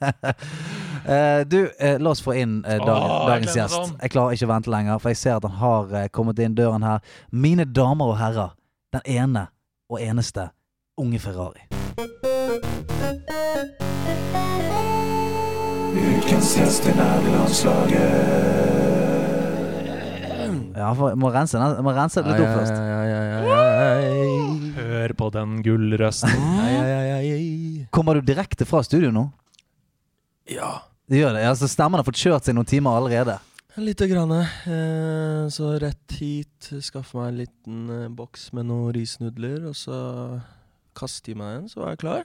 eh, 1.05 1.39
du, 1.45 1.59
eh, 1.79 1.99
la 2.01 2.09
oss 2.15 2.23
få 2.25 2.33
inn 2.41 2.57
eh, 2.65 2.81
dagen, 2.81 3.09
Åh, 3.11 3.27
dagens 3.29 3.53
jeg 3.53 3.61
gjest. 3.61 3.77
sånn. 3.77 3.95
Jeg 4.01 4.13
klarer 4.15 4.33
ikke 4.39 4.49
å 4.49 4.53
vente 4.55 4.73
lenger, 4.73 4.99
for 5.05 5.13
jeg 5.13 5.21
ser 5.21 5.37
at 5.37 5.45
han 5.45 5.59
har 5.61 5.95
eh, 6.01 6.09
kommet 6.09 6.41
inn 6.41 6.57
døren 6.57 6.85
her. 6.85 7.05
Mine 7.29 7.65
damer 7.69 8.15
og 8.15 8.19
herrer, 8.21 8.57
den 8.95 9.05
ene 9.19 9.47
og 9.91 10.01
eneste 10.01 10.49
unge 10.97 11.21
Ferrari. 11.21 11.69
Ukens 15.95 16.49
gjest 16.57 16.85
i 16.89 16.93
nerdelandslaget. 16.97 18.11
Ja, 20.75 20.89
for, 20.93 21.09
jeg 21.13 21.19
må 21.21 21.29
rense, 21.33 21.57
jeg 21.57 21.85
må 21.85 21.93
rense 21.95 22.21
det 22.21 22.33
litt 22.33 22.41
opp 22.43 22.55
først. 22.59 22.77
Hør 24.75 25.13
på 25.17 25.29
den 25.33 25.49
gullrøsten. 25.65 26.33
Kommer 27.95 28.19
du 28.19 28.25
direkte 28.27 28.67
fra 28.67 28.81
studio 28.85 29.11
nå? 29.15 29.23
Ja, 30.51 30.73
Det 31.09 31.19
gjør 31.21 31.33
det. 31.37 31.41
Ja, 31.45 31.51
så 31.57 31.67
Stemmen 31.69 31.99
har 32.01 32.05
fått 32.07 32.17
kjørt 32.21 32.45
seg 32.47 32.55
noen 32.57 32.67
timer 32.69 32.97
allerede. 32.99 33.37
lite 33.77 34.07
grann. 34.09 34.31
Eh, 34.33 35.47
så 35.53 35.71
rett 35.81 36.11
hit, 36.19 36.69
skaffe 36.81 37.17
meg 37.17 37.27
en 37.31 37.37
liten 37.43 37.89
eh, 37.93 38.07
boks 38.09 38.51
med 38.53 38.65
noen 38.69 38.93
risnudler, 38.95 39.65
og 39.69 39.75
så 39.77 39.97
kaste 40.97 41.31
i 41.31 41.35
meg 41.37 41.59
en, 41.61 41.67
så 41.69 41.83
er 41.85 41.89
jeg 41.93 41.99
klar. 42.03 42.23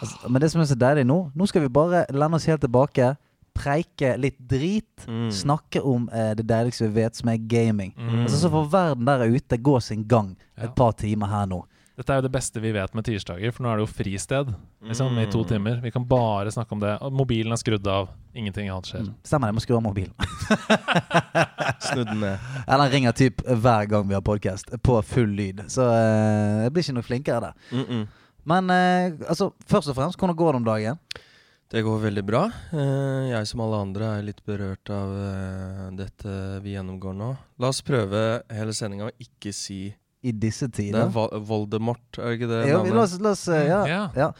Altså, 0.00 0.28
men 0.28 0.40
det 0.42 0.50
som 0.52 0.60
er 0.60 0.64
så 0.68 0.74
deilig 0.76 1.06
nå 1.08 1.30
Nå 1.34 1.46
skal 1.48 1.62
vi 1.64 1.68
bare 1.72 2.04
lene 2.12 2.36
oss 2.36 2.44
helt 2.46 2.60
tilbake, 2.60 3.16
preike 3.56 4.16
litt 4.20 4.36
drit. 4.38 5.06
Mm. 5.08 5.30
Snakke 5.32 5.80
om 5.80 6.08
eh, 6.12 6.34
det 6.36 6.44
deiligste 6.46 6.84
vi 6.90 7.00
vet, 7.02 7.16
som 7.16 7.28
er 7.32 7.36
gaming. 7.48 7.94
Mm. 7.96 8.22
Altså 8.26 8.36
Så 8.42 8.50
får 8.52 8.68
verden 8.72 9.06
der 9.08 9.24
ute 9.32 9.56
gå 9.56 9.80
sin 9.80 10.04
gang 10.08 10.36
Ja. 10.56 10.64
et 10.64 10.74
par 10.76 10.92
timer 10.92 11.26
her 11.26 11.46
nå. 11.46 11.62
Dette 11.96 12.12
er 12.12 12.16
jo 12.20 12.26
det 12.26 12.32
beste 12.32 12.60
vi 12.60 12.72
vet 12.76 12.92
med 12.94 13.04
tirsdager, 13.08 13.50
for 13.56 13.62
nå 13.64 13.70
er 13.72 13.76
det 13.78 13.86
jo 13.86 13.92
fristed 13.94 14.50
liksom, 14.84 15.16
i 15.18 15.24
to 15.32 15.40
Mm. 15.40 15.48
timer. 15.48 15.80
Vi 15.80 15.90
kan 15.90 16.04
bare 16.04 16.50
snakke 16.52 16.72
om 16.72 16.80
det. 16.80 16.98
Og 17.00 17.10
mobilen 17.12 17.52
er 17.52 17.56
skrudd 17.56 17.86
av. 17.88 18.10
Ingenting 18.34 18.68
annet 18.68 18.84
skjer. 18.84 19.00
Mm. 19.00 19.14
Stemmer 19.24 19.46
det, 19.48 19.54
jeg 19.54 19.56
må 19.56 19.64
skru 19.64 19.76
av 19.76 19.82
mobilen. 19.82 20.12
Snudd 21.80 22.06
den 22.10 22.20
ned. 22.20 22.38
Eller 22.68 22.90
ringer 22.92 23.12
typ 23.16 23.40
hver 23.46 23.86
gang 23.88 24.08
vi 24.08 24.14
har 24.14 24.20
podkast, 24.20 24.70
på 24.82 24.98
full 25.02 25.32
lyd. 25.38 25.64
Så 25.72 25.88
eh, 25.88 26.62
jeg 26.66 26.72
blir 26.74 26.84
ikke 26.84 26.96
noe 26.98 27.06
flinkere 27.08 27.40
der. 27.40 27.54
Mm 27.72 27.84
-mm. 27.88 28.06
Men 28.46 28.70
eh, 28.70 29.16
altså, 29.28 29.50
først 29.66 29.90
og 29.90 29.96
fremst, 29.98 30.18
hvordan 30.20 30.36
går 30.38 30.52
det 30.54 30.60
om 30.62 30.66
dagen? 30.68 31.00
Det 31.66 31.80
går 31.82 31.98
veldig 32.04 32.22
bra. 32.22 32.44
Eh, 32.70 33.24
jeg 33.32 33.46
som 33.50 33.62
alle 33.64 33.80
andre 33.82 34.10
er 34.20 34.26
litt 34.28 34.42
berørt 34.46 34.90
av 34.94 35.14
eh, 35.18 35.80
dette 35.98 36.34
vi 36.62 36.76
gjennomgår 36.76 37.16
nå. 37.18 37.30
La 37.58 37.72
oss 37.72 37.80
prøve 37.82 38.20
hele 38.54 38.74
sendinga 38.76 39.08
å 39.08 39.14
ikke 39.18 39.50
si 39.56 39.80
I 40.22 40.32
disse 40.32 40.68
Det 40.70 40.86
er 40.92 41.08
tider? 41.10 41.40
Voldemort, 41.46 42.06
er 42.20 42.30
det 42.30 42.38
ikke 42.38 42.50
det 42.52 42.60
Ja, 42.70 42.78
la 42.86 43.02
oss, 43.02 43.16
la 43.22 43.32
oss 43.34 43.42
eh, 43.50 43.66
ja, 43.66 43.80
Yeah. 43.86 44.06
ja. 44.16 44.30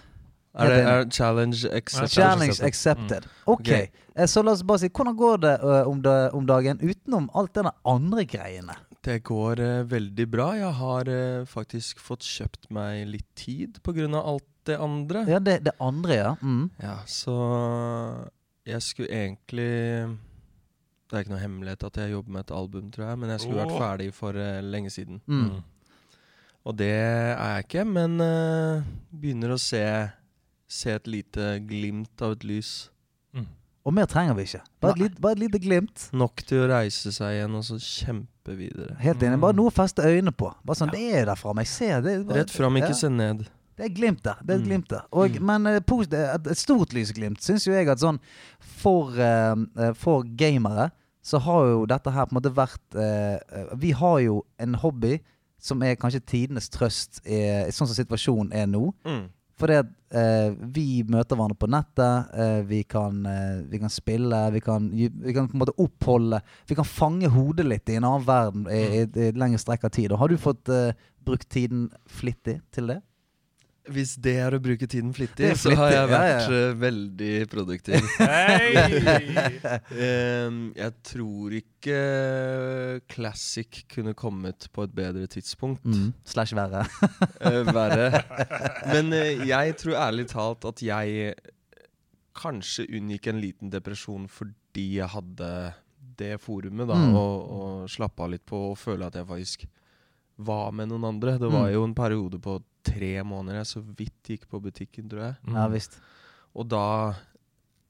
Er 0.57 0.71
det 0.73 0.85
er 0.89 1.03
challenge 1.13 1.67
accepted? 1.69 2.15
Challenge 2.15 2.55
accepted. 2.65 3.11
accepted. 3.13 3.27
Ok, 3.45 3.61
Ok. 3.61 4.01
eh, 4.15 4.27
så 4.31 4.43
la 4.47 4.55
oss 4.55 4.63
bare 4.65 4.87
si 4.87 4.89
Hvordan 4.89 5.17
går 5.19 5.43
det 5.43 5.57
om, 5.91 5.99
det, 6.03 6.15
om 6.33 6.47
dagen 6.49 6.79
utenom 6.81 7.27
alt 7.35 7.53
det 7.59 7.67
andre 7.85 8.25
greiene? 8.25 8.79
Det 9.07 9.21
går 9.23 9.61
eh, 9.63 9.85
veldig 9.87 10.27
bra. 10.27 10.51
Jeg 10.59 10.75
har 10.81 11.09
eh, 11.13 11.47
faktisk 11.47 12.01
fått 12.03 12.27
kjøpt 12.27 12.67
meg 12.75 13.05
litt 13.07 13.29
tid 13.39 13.79
pga. 13.87 14.09
alt 14.19 14.49
det 14.67 14.79
andre. 14.83 15.23
Ja, 15.31 15.39
det, 15.39 15.61
det 15.69 15.77
andre, 15.79 16.15
ja. 16.15 16.33
Mm. 16.43 16.71
Ja, 16.83 16.97
så 17.07 17.37
jeg 18.67 18.83
skulle 18.83 19.15
egentlig 19.15 19.71
Det 21.07 21.15
er 21.15 21.23
ikke 21.23 21.37
noe 21.37 21.45
hemmelighet 21.45 21.87
at 21.87 22.01
jeg 22.03 22.17
jobber 22.17 22.35
med 22.35 22.43
et 22.43 22.51
album, 22.51 22.91
tror 22.91 23.07
jeg, 23.07 23.19
men 23.23 23.31
jeg 23.31 23.45
skulle 23.45 23.63
vært 23.63 23.79
ferdig 23.79 24.09
for 24.17 24.43
eh, 24.43 24.59
lenge 24.65 24.91
siden. 24.91 25.21
Mm. 25.31 25.63
Og 26.67 26.75
det 26.75 26.91
er 26.91 27.37
jeg 27.39 27.67
ikke, 27.69 27.85
men 27.87 28.19
eh, 28.25 28.89
begynner 29.15 29.55
å 29.55 29.61
se, 29.63 29.85
se 30.67 30.97
et 30.99 31.07
lite 31.07 31.61
glimt 31.63 32.27
av 32.27 32.35
et 32.35 32.47
lys. 32.51 32.73
Og 33.87 33.95
mer 33.95 34.09
trenger 34.11 34.35
vi 34.35 34.43
ikke. 34.49 34.61
Bare 34.83 34.97
et, 34.97 34.99
lite, 35.05 35.21
bare 35.23 35.37
et 35.37 35.43
lite 35.45 35.59
glimt. 35.62 36.09
Nok 36.19 36.43
til 36.49 36.64
å 36.64 36.69
reise 36.73 37.12
seg 37.14 37.37
igjen 37.37 37.55
og 37.55 37.62
så 37.69 37.76
kjempe 37.78 38.57
videre. 38.59 38.97
Helt 38.99 39.23
enig. 39.23 39.38
Bare 39.45 39.55
noe 39.55 39.71
å 39.71 39.75
feste 39.76 40.02
øynene 40.02 40.33
på. 40.35 40.49
Bare 40.66 40.81
sånn, 40.81 40.90
Det 40.90 41.05
er 41.21 41.28
der 41.31 41.38
framme. 41.38 41.62
Jeg 41.62 41.71
ser 41.71 42.00
det. 42.02 42.16
Bare- 42.26 42.40
Rett 42.43 42.50
fram, 42.50 42.75
ikke 42.81 42.90
ja. 42.90 42.99
se 42.99 43.09
ned. 43.09 43.45
Det 43.76 43.85
er 43.85 43.90
et 43.90 43.95
glimt 43.95 44.23
der. 44.25 44.37
Det 44.43 44.50
er 44.50 44.59
et 44.59 44.64
Mm. 44.64 44.69
glimt 44.69 44.88
der. 44.88 45.02
Og, 45.12 45.31
Mm. 45.31 45.43
Men 45.47 45.66
er 45.66 45.76
et, 45.76 46.57
stort 46.59 46.95
lysglimt 46.95 47.38
syns 47.45 47.66
jo 47.66 47.73
jeg 47.73 47.88
at 47.88 47.99
sånn 47.99 48.19
for, 48.59 49.11
eh, 49.21 49.93
for 49.95 50.23
gamere 50.25 50.90
så 51.23 51.38
har 51.40 51.66
jo 51.66 51.87
dette 51.87 52.11
her 52.11 52.26
på 52.26 52.33
en 52.37 52.40
måte 52.43 52.55
vært 52.55 52.95
eh, 52.97 53.75
Vi 53.76 53.90
har 53.93 54.19
jo 54.21 54.45
en 54.59 54.75
hobby 54.75 55.21
som 55.59 55.83
er 55.83 55.95
kanskje 55.97 56.21
tidenes 56.25 56.69
trøst 56.71 57.21
i, 57.26 57.71
sånn 57.71 57.87
som 57.88 57.95
situasjonen 58.05 58.52
er 58.52 58.66
nå. 58.66 58.93
Mm. 59.05 59.28
Fordi 59.57 59.79
at 59.81 59.89
eh, 60.13 60.51
vi 60.75 61.01
møter 61.09 61.39
hverandre 61.39 61.57
på 61.57 61.69
nettet, 61.73 62.33
eh, 62.37 62.59
vi, 62.69 62.83
kan, 62.89 63.23
eh, 63.31 63.63
vi 63.71 63.81
kan 63.81 63.93
spille, 63.93 64.41
vi 64.53 64.61
kan, 64.65 64.91
vi 64.93 65.33
kan 65.33 65.49
på 65.49 65.57
en 65.57 65.63
måte 65.63 65.77
oppholde 65.81 66.43
Vi 66.69 66.77
kan 66.77 66.89
fange 66.89 67.31
hodet 67.33 67.65
litt 67.65 67.89
i 67.89 67.97
en 67.97 68.05
annen 68.05 68.27
verden 68.27 68.67
i, 68.69 68.83
i, 69.01 69.03
i 69.07 69.29
et 69.31 69.41
lengre 69.41 69.61
strekk 69.63 69.89
av 69.89 69.95
tid. 69.97 70.13
Og 70.13 70.21
har 70.21 70.33
du 70.33 70.37
fått 70.41 70.69
eh, 70.73 70.93
brukt 71.25 71.49
tiden 71.53 71.89
flittig 72.05 72.59
til 72.77 72.93
det? 72.93 73.01
Hvis 73.93 74.16
det 74.19 74.33
er 74.43 74.55
å 74.57 74.59
bruke 74.59 74.87
tiden 74.90 75.12
flittig, 75.14 75.52
så 75.61 75.71
har 75.78 75.93
jeg 75.95 76.09
vært 76.11 76.11
ja, 76.11 76.23
vært 76.26 76.50
ja. 76.50 76.57
eh, 76.59 76.75
veldig 76.81 77.35
produktiv. 77.52 78.00
Jeg 80.83 80.93
tror 81.07 81.55
ikke 81.59 81.99
Classic 83.12 83.83
kunne 83.93 84.14
kommet 84.19 84.66
på 84.75 84.85
et 84.87 84.95
bedre 84.97 85.26
tidspunkt. 85.31 85.85
Mm. 85.87 86.12
Slash 86.26 86.55
verre. 86.59 86.85
Eh, 87.47 87.62
verre. 87.69 88.23
Men 88.90 89.12
eh, 89.14 89.43
jeg 89.47 89.75
tror 89.78 89.99
ærlig 90.00 90.25
talt 90.33 90.64
at 90.66 90.81
jeg 90.83 91.35
kanskje 92.37 92.87
unngikk 92.97 93.28
en 93.31 93.38
liten 93.43 93.71
depresjon 93.73 94.25
fordi 94.31 94.87
jeg 94.99 95.09
hadde 95.12 95.50
det 96.16 96.35
forumet, 96.43 96.88
da, 96.88 96.97
Mm. 96.97 97.14
og, 97.16 97.50
og 97.57 97.90
slappa 97.93 98.26
litt 98.33 98.45
på 98.49 98.59
og 98.73 98.78
føle 98.81 99.07
at 99.07 99.14
jeg 99.21 99.28
faktisk 99.28 99.66
var 100.49 100.73
med 100.76 100.88
noen 100.90 101.05
andre. 101.12 101.37
Det 101.40 101.49
var 101.52 101.69
Mm. 101.69 101.75
jo 101.76 101.85
en 101.87 101.95
periode 101.97 102.40
på 102.45 102.59
tre 102.87 103.12
måneder 103.26 103.61
jeg 103.62 103.71
så 103.75 103.83
vidt 103.99 104.31
gikk 104.33 104.47
på 104.50 104.61
butikken, 104.64 105.09
tror 105.11 105.25
jeg. 105.28 105.37
Ja 105.57 105.66
visst. 105.73 105.99
Og 106.57 106.69
da, 106.73 106.85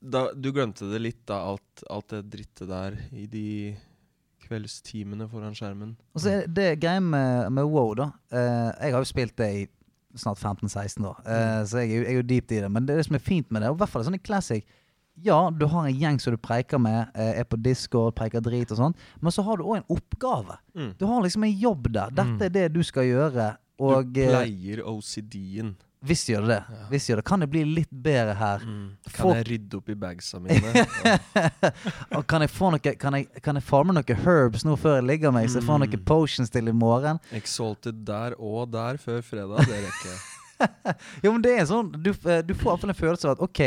da 0.02 0.26
Du 0.34 0.50
glemte 0.56 0.88
det 0.90 1.00
litt, 1.04 1.22
da, 1.28 1.42
alt, 1.52 1.84
alt 1.92 2.08
det 2.14 2.24
drittet 2.32 2.68
der 2.70 2.96
i 3.12 3.26
de 3.30 3.46
kveldstimene 4.46 5.26
foran 5.30 5.54
skjermen. 5.58 5.96
Og 6.14 6.22
så 6.22 6.30
er 6.36 6.46
det, 6.52 6.68
greia 6.82 7.00
med, 7.02 7.48
med 7.56 7.66
WoW, 7.66 7.94
da. 7.98 8.10
Eh, 8.30 8.68
jeg 8.86 8.94
har 8.94 9.02
jo 9.02 9.08
spilt 9.08 9.36
det 9.40 9.48
i 9.56 9.64
snart 10.16 10.38
15-16 10.40 11.04
år, 11.04 11.18
eh, 11.28 11.62
så 11.68 11.82
jeg 11.82 11.90
er, 11.90 11.96
jo, 11.98 12.02
jeg 12.06 12.12
er 12.14 12.16
jo 12.22 12.26
dypt 12.30 12.52
i 12.56 12.60
det. 12.64 12.70
Men 12.72 12.86
det, 12.88 12.94
det 12.96 13.04
som 13.08 13.18
er 13.18 13.24
fint 13.26 13.50
med 13.52 13.60
det, 13.62 13.68
og 13.72 13.76
i 13.76 13.82
hvert 13.82 13.92
fall 13.92 14.04
sånn 14.06 14.16
i 14.16 14.22
Classic 14.24 14.64
Ja, 15.24 15.38
du 15.50 15.64
har 15.72 15.86
en 15.88 15.96
gjeng 15.96 16.18
som 16.20 16.34
du 16.34 16.38
preiker 16.40 16.80
med, 16.80 17.10
eh, 17.16 17.38
er 17.40 17.46
på 17.48 17.56
Discord, 17.64 18.14
preiker 18.16 18.40
drit 18.44 18.72
og 18.72 18.80
sånn, 18.80 18.96
men 19.24 19.32
så 19.34 19.44
har 19.46 19.56
du 19.60 19.64
òg 19.66 19.78
en 19.78 19.86
oppgave. 19.96 20.56
Mm. 20.76 20.90
Du 21.00 21.06
har 21.08 21.22
liksom 21.24 21.44
en 21.48 21.54
jobb 21.56 21.90
der. 21.92 22.10
Dette 22.12 22.36
Mm. 22.36 22.42
er 22.44 22.52
det 22.52 22.64
du 22.74 22.82
skal 22.84 23.04
gjøre. 23.08 23.46
Og 23.78 24.06
du 24.08 24.20
eh, 24.22 24.28
pleier 24.30 24.80
OCD-en. 24.88 25.74
visst 26.06 26.28
gjør 26.30 26.46
det. 26.48 26.58
Ja. 26.70 26.84
Visst 26.90 27.08
gjør 27.10 27.16
det. 27.20 27.24
Kan 27.28 27.40
det 27.42 27.48
bli 27.50 27.64
litt 27.66 27.90
bedre 27.90 28.34
her? 28.38 28.62
Mm. 28.64 28.86
Kan 29.10 29.26
få... 29.26 29.32
jeg 29.36 29.46
rydde 29.50 29.76
opp 29.80 29.88
i 29.90 29.96
bagsa 30.00 30.38
mine? 30.40 30.84
Kan 32.30 32.44
jeg 32.44 32.50
få 32.54 32.70
noe 32.72 32.94
Kan 33.00 33.16
jeg, 33.18 33.26
kan 33.42 33.58
jeg 33.58 33.64
farme 33.66 33.92
noen 33.96 34.22
herbs 34.24 34.64
nå 34.66 34.76
før 34.80 34.98
jeg 35.00 35.06
ligger 35.10 35.34
meg, 35.34 35.48
så 35.50 35.60
jeg 35.60 35.66
får 35.68 35.82
noen 35.82 35.92
Mm. 35.96 36.04
potions 36.08 36.50
til 36.52 36.68
i 36.68 36.74
morgen? 36.76 37.20
Exalted 37.36 38.00
der 38.06 38.34
og 38.38 38.70
der 38.72 38.96
før 39.02 39.20
fredag, 39.24 39.66
det 39.68 39.82
rekker 39.86 40.08
jeg. 40.14 40.24
Jo, 41.24 41.32
men 41.34 41.42
det 41.44 41.52
er 41.60 41.66
sånn 41.68 41.90
Du, 42.00 42.10
eh, 42.14 42.40
du 42.46 42.54
får 42.56 42.70
iallfall 42.72 42.92
en 42.94 42.96
følelse 42.96 43.28
av 43.28 43.34
at 43.36 43.42
OK, 43.44 43.60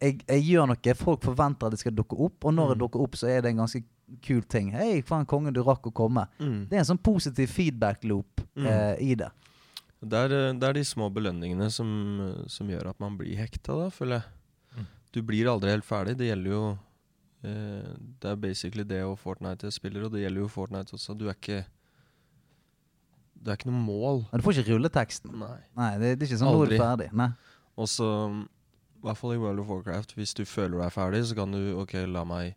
jeg, 0.00 0.20
jeg 0.28 0.44
gjør 0.48 0.70
noe, 0.70 0.94
folk 0.96 1.20
forventer 1.24 1.68
at 1.68 1.74
det 1.76 1.80
skal 1.82 1.94
dukke 1.96 2.16
opp, 2.16 2.38
og 2.48 2.54
når 2.56 2.72
det 2.72 2.78
Mm. 2.78 2.82
dukker 2.86 3.04
opp, 3.04 3.14
så 3.20 3.28
er 3.28 3.42
det 3.44 3.52
en 3.52 3.60
ganske 3.64 3.82
kul 4.22 4.42
ting. 4.50 4.70
Hei, 4.74 5.00
faen 5.02 5.26
konge, 5.26 5.52
du 5.54 5.62
rakk 5.66 5.86
å 5.90 5.92
komme. 5.94 6.26
Mm. 6.38 6.68
Det 6.70 6.76
er 6.76 6.82
en 6.84 6.90
sånn 6.94 7.02
positiv 7.02 7.50
feedback-loop 7.50 8.42
Mm. 8.54 8.66
eh, 8.70 8.96
i 9.02 9.14
det. 9.18 9.30
Det, 10.04 10.14
er, 10.18 10.32
eh, 10.32 10.52
det 10.54 10.68
er 10.68 10.72
de 10.76 10.84
små 10.84 11.08
belønningene 11.10 11.66
som, 11.72 11.88
som 12.46 12.68
gjør 12.70 12.90
at 12.92 13.00
man 13.00 13.16
blir 13.18 13.34
hekta, 13.40 13.74
da, 13.74 13.88
føler 13.90 14.20
jeg. 14.20 14.78
Mm. 14.78 14.86
Du 15.16 15.22
blir 15.22 15.48
aldri 15.50 15.70
helt 15.74 15.84
ferdig. 15.88 16.14
Det 16.20 16.28
gjelder 16.28 16.50
jo 16.52 16.60
eh, 17.42 17.94
Det 18.20 18.30
er 18.30 18.36
basically 18.36 18.84
det 18.84 19.00
og 19.04 19.18
Fortnite 19.18 19.66
jeg 19.66 19.72
spiller, 19.80 20.04
og 20.06 20.12
det 20.14 20.22
gjelder 20.22 20.44
jo 20.44 20.48
Fortnite 20.52 20.94
også. 20.94 21.16
Du 21.18 21.26
er 21.28 21.34
ikke 21.34 21.64
Det 23.44 23.52
er 23.52 23.58
ikke 23.58 23.70
noe 23.72 23.82
mål. 23.84 24.22
Men 24.30 24.40
du 24.40 24.44
får 24.46 24.58
ikke 24.60 24.70
rulleteksten. 24.72 25.34
Nei. 25.40 25.58
Nei, 25.76 25.90
det, 26.00 26.14
det 26.18 26.24
er 26.24 26.30
ikke 26.30 26.38
sånn 26.40 26.52
nå 26.54 26.62
er 26.62 26.70
du 26.70 26.74
Aldri. 26.74 26.78
ferdig. 26.80 27.08
Nei. 27.20 27.30
Og 27.76 27.88
så, 27.90 28.06
i 29.02 29.02
hvert 29.04 29.18
fall 29.20 29.34
i 29.34 29.40
World 29.42 29.60
of 29.60 29.68
Warcraft, 29.68 30.14
hvis 30.16 30.32
du 30.38 30.44
føler 30.48 30.78
deg 30.80 30.92
ferdig, 30.94 31.24
så 31.28 31.36
kan 31.36 31.52
du 31.52 31.74
OK, 31.82 31.92
la 32.08 32.22
meg 32.28 32.54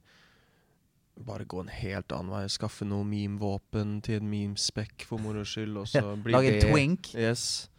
bare 1.25 1.45
gå 1.45 1.61
en 1.63 1.71
helt 1.71 2.11
annen 2.11 2.33
vei. 2.33 2.43
Skaffe 2.51 2.85
noe 2.87 3.05
meme-våpen 3.07 3.97
til 4.05 4.21
en 4.21 4.29
meme-spekk 4.29 5.07
for 5.09 5.21
moro 5.23 5.45
skyld, 5.47 5.79
og 5.81 5.89
så 5.89 6.03
blir 6.21 6.37
Lage 6.37 6.53
en 6.55 6.69
twink. 6.69 7.11
Yes. 7.15 7.69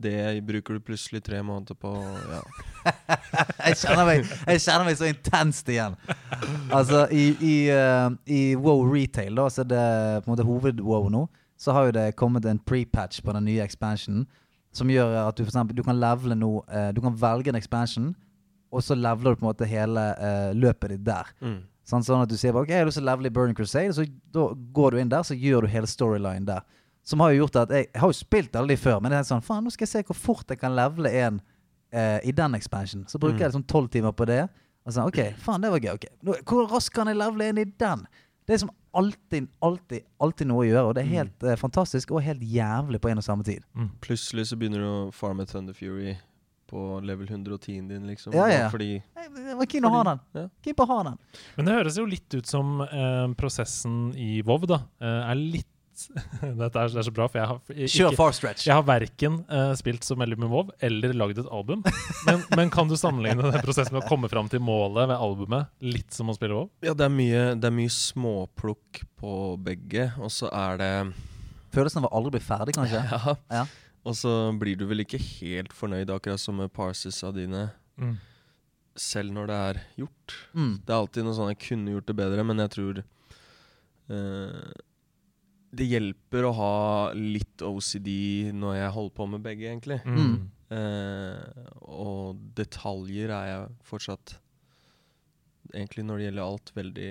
Det 0.00 0.40
bruker 0.48 0.78
du 0.78 0.80
plutselig 0.80 1.20
tre 1.26 1.42
måneder 1.44 1.76
på. 1.76 1.92
Ja. 2.32 2.42
Jeg 3.66 3.76
kjenner 3.82 4.06
meg, 4.08 4.24
jeg 4.48 4.60
kjenner 4.64 4.86
meg 4.88 4.96
så 4.96 5.08
intenst 5.10 5.68
igjen. 5.68 5.96
Altså, 6.72 7.02
i, 7.12 7.26
i, 7.44 7.56
uh, 7.68 8.08
i 8.24 8.40
WoW 8.56 8.86
Retail, 8.88 9.36
da, 9.36 9.44
så 9.52 9.62
er 9.62 9.68
det 9.68 9.82
på 10.24 10.30
en 10.30 10.32
måte 10.32 10.46
hoved-WoW 10.48 11.10
nå, 11.12 11.26
så 11.60 11.74
har 11.76 11.90
jo 11.90 11.96
det 11.98 12.06
kommet 12.16 12.48
en 12.48 12.62
pre-patch 12.64 13.20
på 13.20 13.34
den 13.36 13.44
nye 13.50 13.60
expansionen 13.66 14.24
som 14.72 14.90
gjør 14.90 15.16
at 15.24 15.36
du 15.36 15.42
for 15.44 15.50
eksempel, 15.50 15.76
du 15.76 15.84
kan 15.86 15.98
levele 15.98 16.36
noe 16.38 16.62
uh, 16.70 16.90
Du 16.94 17.02
kan 17.02 17.16
velge 17.18 17.50
en 17.52 17.58
expansion, 17.58 18.12
og 18.70 18.84
så 18.86 18.94
leveler 18.94 19.34
du 19.34 19.40
på 19.40 19.44
en 19.44 19.50
måte 19.50 19.68
hele 19.68 20.04
uh, 20.16 20.50
løpet 20.54 20.94
ditt 20.94 21.04
der. 21.06 21.30
Mm. 21.42 21.60
Sånn, 21.88 22.04
sånn 22.06 22.22
at 22.22 22.28
du 22.30 22.36
sier 22.36 22.52
bare, 22.52 22.62
ok, 22.68 22.70
jeg 22.74 22.78
har 22.84 22.86
lyst 22.86 22.98
til 23.00 23.06
å 23.06 23.10
levele 23.10 23.30
i 23.30 23.34
Burning 23.34 23.56
Crusade, 23.56 23.92
så 23.96 24.04
da 24.34 24.48
går 24.76 24.90
du 24.94 24.98
inn 25.00 25.08
der, 25.10 25.22
så 25.26 25.34
gjør 25.34 25.64
du 25.66 25.72
hele 25.72 25.86
storyline 25.90 26.44
der. 26.46 26.60
Som 27.02 27.20
har 27.24 27.32
jo 27.32 27.40
gjort 27.46 27.56
at 27.64 27.70
jeg, 27.74 27.88
jeg 27.92 28.00
har 28.02 28.08
jo 28.12 28.18
spilt 28.20 28.56
alle 28.60 28.68
de 28.68 28.76
før, 28.78 29.00
men 29.02 29.10
det 29.10 29.18
er 29.18 29.26
sånn, 29.26 29.42
faen, 29.42 29.64
nå 29.64 29.72
skal 29.74 29.86
jeg 29.88 29.92
se 29.94 30.02
hvor 30.06 30.18
fort 30.20 30.52
jeg 30.52 30.60
kan 30.60 30.76
levele 30.76 31.10
en 31.24 31.40
eh, 31.92 32.18
i 32.28 32.32
den 32.36 32.54
expansion. 32.54 33.06
Så 33.08 33.18
bruker 33.18 33.38
Mm. 33.40 33.44
jeg 33.46 33.52
sånn 33.56 33.66
tolv 33.66 33.88
timer 33.90 34.12
på 34.12 34.26
det. 34.28 34.42
Og 34.86 34.92
sånn, 34.94 35.08
ok, 35.08 35.34
faen, 35.42 35.60
det 35.64 35.70
var 35.72 35.80
gøy. 35.80 35.94
ok. 35.96 36.04
Nå, 36.22 36.36
hvor 36.46 36.68
raskt 36.70 36.94
kan 36.94 37.06
jeg 37.10 37.16
levele 37.18 37.48
en 37.50 37.58
i 37.58 37.64
den? 37.64 38.04
Det 38.46 38.54
er 38.54 38.58
som 38.62 38.70
alltid, 38.94 39.48
alltid, 39.62 40.04
alltid 40.20 40.46
noe 40.50 40.62
å 40.64 40.68
gjøre, 40.68 40.84
og 40.88 40.94
det 40.94 41.02
er 41.04 41.10
helt 41.10 41.42
eh, 41.44 41.56
fantastisk 41.56 42.10
og 42.12 42.22
helt 42.22 42.40
jævlig 42.42 43.00
på 43.00 43.10
en 43.10 43.18
og 43.18 43.24
samme 43.26 43.44
tid. 43.46 43.64
Plutselig 44.04 44.46
så 44.50 44.56
begynner 44.60 44.78
du 44.84 44.86
å 44.90 45.12
farme 45.14 45.46
Thunder 45.46 45.74
Fury 45.74 46.16
på 46.70 46.84
level 47.04 47.26
110-en 47.26 47.88
din, 47.90 48.06
liksom. 48.06 48.34
Ja, 48.36 48.46
ja. 48.50 48.68
Fordi 48.72 48.92
Jeg 49.00 49.26
jeg 49.50 49.58
var 49.58 49.66
keen 49.70 49.84
på 49.84 49.90
å 49.90 49.96
ha 49.96 50.04
den. 50.12 50.22
Ja. 50.38 50.46
Keen 50.64 50.78
på 50.78 50.86
å 50.86 50.90
ha 50.92 51.02
den. 51.10 51.18
Men 51.58 51.68
det 51.68 51.76
høres 51.80 51.98
jo 51.98 52.06
litt 52.08 52.38
ut 52.38 52.48
som 52.48 52.80
eh, 52.86 53.26
prosessen 53.40 54.00
i 54.14 54.40
WoW 54.46 54.66
da, 54.70 54.84
eh, 55.02 55.20
er 55.32 55.38
litt 55.40 55.68
Dette 56.40 56.80
er, 56.80 56.88
det 56.88 57.00
er 57.02 57.04
så 57.04 57.12
bra, 57.12 57.26
for 57.28 57.40
jeg 57.40 57.48
har 57.50 57.58
ikke, 57.84 58.12
far 58.16 58.32
stretch. 58.32 58.62
jeg 58.64 58.72
har 58.72 58.84
verken 58.88 59.34
uh, 59.50 59.74
spilt 59.76 60.06
så 60.06 60.14
veldig 60.16 60.38
med 60.40 60.48
WoW 60.48 60.70
eller 60.86 61.12
lagd 61.12 61.42
et 61.42 61.50
album. 61.52 61.82
Men, 62.24 62.40
men 62.56 62.72
kan 62.72 62.88
du 62.88 62.96
sammenligne 62.96 63.50
den 63.50 63.64
prosessen 63.64 63.98
med 63.98 64.06
å 64.06 64.08
komme 64.08 64.30
fram 64.32 64.48
til 64.48 64.62
målet 64.64 65.10
ved 65.10 65.20
albumet 65.20 65.68
litt 65.84 66.16
som 66.16 66.32
å 66.32 66.36
spille 66.38 66.56
WoW? 66.56 66.70
Ja, 66.86 66.94
det 66.96 67.04
er 67.04 67.12
mye, 67.12 67.42
det 67.58 67.68
er 67.68 67.76
mye 67.76 67.92
småplukk 67.92 69.02
på 69.20 69.34
begge, 69.60 70.08
og 70.20 70.32
så 70.32 70.48
er 70.48 70.80
det 70.80 70.92
Følelsen 71.70 72.02
av 72.02 72.08
å 72.08 72.16
aldri 72.18 72.32
bli 72.34 72.42
ferdig, 72.42 72.74
kanskje. 72.74 73.04
Ja. 73.10 73.36
Ja. 73.60 73.66
Og 74.08 74.16
så 74.16 74.32
blir 74.56 74.78
du 74.80 74.86
vel 74.88 75.04
ikke 75.04 75.20
helt 75.20 75.74
fornøyd, 75.76 76.10
akkurat 76.12 76.40
som 76.40 76.56
med 76.60 76.72
parsesa 76.72 77.32
dine, 77.36 77.66
selv 78.96 79.34
når 79.36 79.50
det 79.50 79.58
er 79.70 79.80
gjort. 80.02 80.36
Mm. 80.52 80.76
Det 80.84 80.92
er 80.92 81.00
alltid 81.00 81.26
noe 81.26 81.36
sånn 81.36 81.50
jeg 81.52 81.62
kunne 81.66 81.96
gjort 81.96 82.08
det 82.08 82.16
bedre, 82.20 82.46
men 82.48 82.62
jeg 82.64 82.72
tror 82.76 83.02
uh, 84.10 84.70
det 85.70 85.86
hjelper 85.86 86.46
å 86.48 86.54
ha 86.58 86.76
litt 87.14 87.62
OCD 87.62 88.10
når 88.56 88.80
jeg 88.80 88.94
holder 88.96 89.16
på 89.20 89.28
med 89.34 89.44
begge, 89.44 89.68
egentlig. 89.70 90.00
Mm. 90.06 90.48
Uh, 90.70 91.68
og 91.84 92.40
detaljer 92.54 93.32
er 93.34 93.48
jeg 93.48 93.74
fortsatt 93.88 94.36
Egentlig 95.70 96.02
når 96.02 96.18
det 96.18 96.24
gjelder 96.24 96.42
alt, 96.50 96.70
veldig 96.74 97.10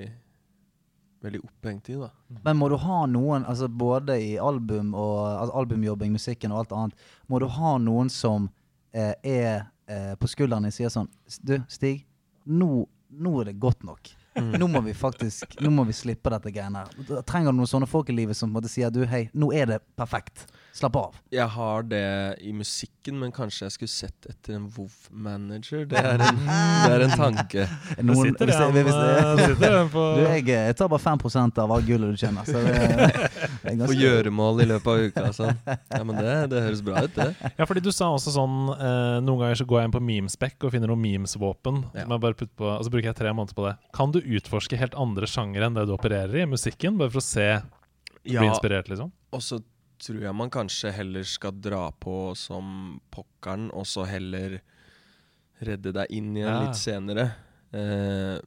Veldig 1.21 1.41
opphengt 1.43 1.89
i, 1.91 1.97
da. 1.99 2.09
Men 2.45 2.57
må 2.57 2.69
du 2.71 2.77
ha 2.79 3.01
noen, 3.11 3.43
altså 3.43 3.67
både 3.67 4.15
i 4.23 4.38
album 4.39 4.93
og 4.95 5.17
altså 5.27 5.57
albumjobbing, 5.61 6.13
musikken 6.15 6.53
og 6.55 6.61
alt 6.63 6.77
annet, 6.77 7.09
må 7.27 7.41
du 7.43 7.47
ha 7.51 7.73
noen 7.81 8.11
som 8.13 8.47
eh, 8.95 9.11
er 9.23 9.65
eh, 9.89 10.13
på 10.19 10.29
skulderen 10.31 10.63
din 10.63 10.71
og 10.71 10.77
sier 10.77 10.93
sånn 10.93 11.09
Du, 11.43 11.57
Stig, 11.67 12.05
nå, 12.47 12.85
nå 13.11 13.35
er 13.41 13.51
det 13.51 13.59
godt 13.59 13.83
nok. 13.83 14.13
Mm. 14.39 14.53
Nå 14.61 14.69
må 14.71 14.81
vi 14.85 14.93
faktisk 14.95 15.57
Nå 15.59 15.71
må 15.73 15.83
vi 15.89 15.95
slippe 15.97 16.31
dette 16.31 16.51
greiene 16.53 16.85
her. 16.85 17.21
Trenger 17.27 17.51
du 17.51 17.59
noen 17.59 17.69
sånne 17.69 17.89
folk 17.89 18.11
i 18.13 18.15
livet 18.15 18.38
som 18.38 18.47
på 18.47 18.53
en 18.53 18.59
måte 18.61 18.71
sier 18.71 18.93
du, 18.93 19.01
hei, 19.09 19.25
nå 19.33 19.51
er 19.55 19.73
det 19.73 19.79
perfekt. 19.99 20.45
Slapp 20.73 20.95
av. 20.95 21.15
Jeg 21.33 21.47
har 21.49 21.83
det 21.89 22.01
i 22.45 22.51
musikken, 22.55 23.17
men 23.19 23.32
kanskje 23.36 23.65
jeg 23.65 23.73
skulle 23.73 23.91
sett 23.91 24.27
etter 24.29 24.53
en 24.55 24.67
WoW-manager. 24.75 25.86
Det, 25.89 25.97
er 25.97 26.21
en- 26.23 26.43
det 26.86 26.91
er 26.93 27.03
en 27.08 27.15
tanke. 27.17 27.65
Det 27.97 28.05
Noen- 28.05 28.29
sitter 28.29 28.45
det- 28.51 28.84
hvis 28.86 28.93
det- 28.93 29.47
sitter 29.49 29.75
den 29.75 29.89
på 29.89 30.03
Du, 30.15 30.21
jeg, 30.29 30.45
jeg 30.47 30.75
tar 30.77 30.88
bare 30.93 30.99
5 31.03 31.58
av 31.58 31.71
all 31.73 31.82
gullet 31.82 32.13
du 32.13 32.17
tjener. 32.21 32.45
Så 32.45 32.62
det, 32.63 32.75
er 33.73 33.75
ganske 33.82 33.97
gjøremål 33.97 34.62
i 34.63 34.67
løpet 34.69 34.88
av 34.93 35.03
uka 35.10 35.34
sånn. 35.36 35.58
Ja, 35.67 36.03
men 36.03 36.15
det, 36.21 36.36
det 36.53 36.62
høres 36.67 36.84
bra 36.86 37.03
ut, 37.03 37.15
det. 37.17 37.27
Ja, 37.58 37.65
fordi 37.65 37.84
du 37.84 37.91
sa 37.91 38.12
også 38.13 38.32
sånn 38.38 38.55
eh, 38.77 39.17
Noen 39.25 39.41
ganger 39.43 39.60
så 39.60 39.67
går 39.69 39.82
jeg 39.82 39.89
inn 39.89 39.97
på 39.97 40.03
memespec 40.05 40.55
og 40.63 40.71
finner 40.75 40.88
noen 40.93 41.01
memes-våpen. 41.03 41.84
Ja. 41.97 42.05
på, 42.05 42.69
Og 42.77 42.86
så 42.86 42.93
bruker 42.93 43.10
jeg 43.12 43.17
tre 43.19 43.34
måneder 43.34 43.58
på 43.58 43.67
det. 43.67 43.75
Kan 43.95 44.13
du 44.15 44.21
utforske 44.21 44.77
helt 44.79 44.95
andre 44.95 45.27
sjangere 45.27 45.67
enn 45.67 45.75
det 45.75 45.88
du 45.89 45.93
opererer 45.97 46.43
i? 46.43 46.45
Musikken? 46.49 46.97
Bare 47.01 47.10
for 47.12 47.19
å 47.19 47.25
se 47.25 47.49
bli 48.23 48.36
Ja, 48.38 48.43
inspirert, 48.45 48.88
liksom? 48.91 49.12
og 49.34 49.41
så 49.45 49.60
tror 49.99 50.21
jeg 50.21 50.35
man 50.35 50.49
kanskje 50.49 50.91
heller 50.95 51.23
skal 51.27 51.51
dra 51.59 51.91
på 51.91 52.35
som 52.39 52.99
pokkeren, 53.12 53.69
og 53.73 53.85
så 53.85 54.05
heller 54.07 54.59
redde 55.62 55.91
deg 55.93 56.07
inn 56.15 56.33
igjen 56.38 56.47
Ja. 56.47 56.62
litt 56.63 56.75
senere. 56.79 57.25
Eh, 57.73 58.39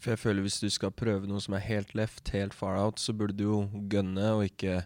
for 0.00 0.10
jeg 0.14 0.18
føler 0.22 0.42
hvis 0.46 0.60
du 0.62 0.70
skal 0.70 0.90
prøve 0.92 1.26
noe 1.28 1.40
som 1.40 1.54
er 1.54 1.60
helt 1.66 1.94
left, 1.94 2.30
helt 2.30 2.54
far 2.54 2.78
out, 2.78 2.96
så 2.98 3.12
burde 3.12 3.36
du 3.36 3.44
jo 3.44 3.60
gønne 3.90 4.30
og 4.38 4.44
ikke 4.48 4.84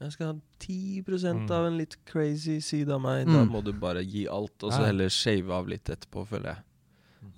jeg 0.00 0.12
skal 0.12 0.26
ha 0.26 0.34
10 0.60 1.02
Mm. 1.32 1.50
av 1.50 1.66
en 1.66 1.78
litt 1.78 1.96
crazy 2.04 2.60
side 2.60 2.90
av 2.90 3.00
meg. 3.00 3.26
Da 3.26 3.44
Mm. 3.44 3.50
må 3.50 3.62
du 3.64 3.72
bare 3.72 4.04
gi 4.04 4.26
alt, 4.28 4.62
og 4.62 4.70
så 4.72 4.84
heller 4.84 5.08
shave 5.08 5.50
av 5.50 5.66
litt 5.68 5.84
etterpå, 5.84 6.26
føler 6.28 6.56
jeg. 6.56 6.58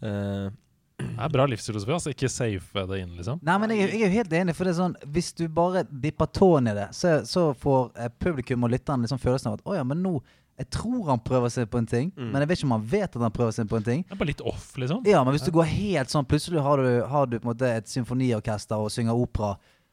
Eh, 0.02 0.50
Det 0.98 1.24
er 1.24 1.28
bra 1.30 1.44
livsfilosofi. 1.46 1.92
altså 1.94 2.10
Ikke 2.10 2.28
safe 2.30 2.82
det 2.90 2.98
inn, 3.02 3.12
liksom. 3.16 3.38
Nei, 3.46 3.58
men 3.62 3.70
jeg, 3.70 3.88
jeg 3.92 4.00
er 4.02 4.08
jo 4.08 4.16
helt 4.18 4.32
enig, 4.40 4.54
for 4.58 4.64
det 4.66 4.72
er 4.74 4.78
sånn 4.80 4.96
Hvis 5.14 5.32
du 5.38 5.44
bare 5.48 5.84
dipper 5.90 6.26
tåen 6.26 6.66
i 6.70 6.74
det, 6.74 6.88
så, 6.96 7.20
så 7.28 7.52
får 7.54 7.92
eh, 7.96 8.08
publikum 8.18 8.64
og 8.66 8.70
lytterne 8.74 9.06
liksom 9.06 9.20
følelsen 9.22 9.52
av 9.52 9.58
at 9.60 9.64
å 9.70 9.76
ja, 9.78 9.84
men 9.86 10.02
nå 10.02 10.16
Jeg 10.58 10.70
tror 10.74 11.04
han 11.06 11.20
prøver 11.22 11.52
seg 11.54 11.68
på 11.70 11.78
en 11.78 11.86
ting, 11.86 12.10
Mm. 12.18 12.32
men 12.32 12.42
jeg 12.42 12.48
vet 12.50 12.58
ikke 12.58 12.66
om 12.66 12.72
han 12.74 12.86
vet 12.90 13.14
at 13.16 13.22
han 13.22 13.30
prøver 13.30 13.52
seg 13.54 13.68
på 13.70 13.76
en 13.78 13.84
ting. 13.86 14.00
Det 14.08 14.16
er 14.16 14.18
bare 14.18 14.32
litt 14.32 14.40
off, 14.42 14.72
liksom. 14.76 15.04
Ja, 15.06 15.20
men 15.22 15.36
hvis 15.36 15.44
du 15.46 15.52
går 15.54 15.68
helt 15.70 16.10
sånn 16.10 16.26
Plutselig 16.26 16.62
har 16.66 16.82
du, 16.82 16.88
har 17.06 17.26
du 17.30 17.38
på 17.38 17.46
en 17.46 17.52
måte 17.54 17.70
et 17.78 17.86
symfoniorkester 17.86 18.74
og 18.82 18.90
synger 18.90 19.14
opera. 19.14 19.52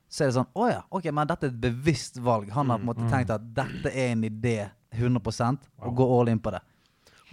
Så 0.10 0.24
er 0.26 0.32
det 0.32 0.38
sånn 0.40 0.50
Å 0.58 0.70
ja, 0.72 0.80
ok, 0.90 1.12
men 1.14 1.28
dette 1.30 1.46
er 1.46 1.54
et 1.54 1.62
bevisst 1.62 2.18
valg. 2.18 2.50
Han 2.58 2.70
har 2.74 2.82
på 2.82 2.82
en 2.82 2.90
måte 2.96 3.06
Mm. 3.06 3.12
tenkt 3.14 3.30
at 3.36 3.46
dette 3.54 3.94
er 3.94 4.12
en 4.16 4.24
idé 4.26 4.56
100% 4.96 5.58
og 5.86 5.96
gå 6.02 6.06
all 6.20 6.30
in 6.34 6.40
på 6.40 6.52
det. 6.56 6.62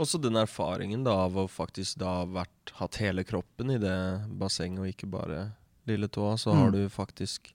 Også 0.00 0.20
den 0.22 0.36
erfaringen 0.40 1.02
da 1.04 1.12
av 1.26 1.34
å 1.36 1.46
faktisk 1.52 1.98
da 2.00 2.22
vært, 2.24 2.72
hatt 2.78 2.96
hele 3.02 3.24
kroppen 3.28 3.74
i 3.74 3.78
det 3.82 3.96
bassenget, 4.40 4.80
og 4.80 4.88
ikke 4.88 5.10
bare 5.12 5.42
lille 5.90 6.08
tåa, 6.08 6.36
så 6.40 6.54
har 6.54 6.70
Mm. 6.70 6.72
du 6.72 6.88
faktisk, 6.88 7.52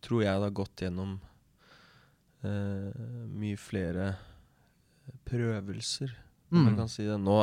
tror 0.00 0.22
jeg, 0.22 0.40
da 0.40 0.48
gått 0.50 0.76
gjennom 0.86 1.18
eh, 2.44 2.92
mye 3.28 3.56
flere 3.58 4.14
prøvelser. 5.28 6.14
Mm. 6.52 6.68
jeg 6.68 6.76
kan 6.78 6.88
si 6.88 7.02
det. 7.02 7.16
Nå, 7.18 7.34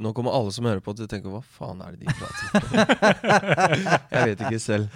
nå 0.00 0.12
kommer 0.16 0.32
alle 0.32 0.50
som 0.56 0.64
hører 0.64 0.80
på 0.80 0.94
til 0.96 1.04
å 1.04 1.10
tenke 1.12 1.28
hva 1.28 1.42
faen 1.44 1.82
er 1.84 1.92
det 1.92 2.06
de 2.06 2.14
prater 2.16 2.46
om? 2.56 2.62
jeg 4.14 4.30
vet 4.30 4.44
ikke 4.46 4.60
selv. 4.64 4.88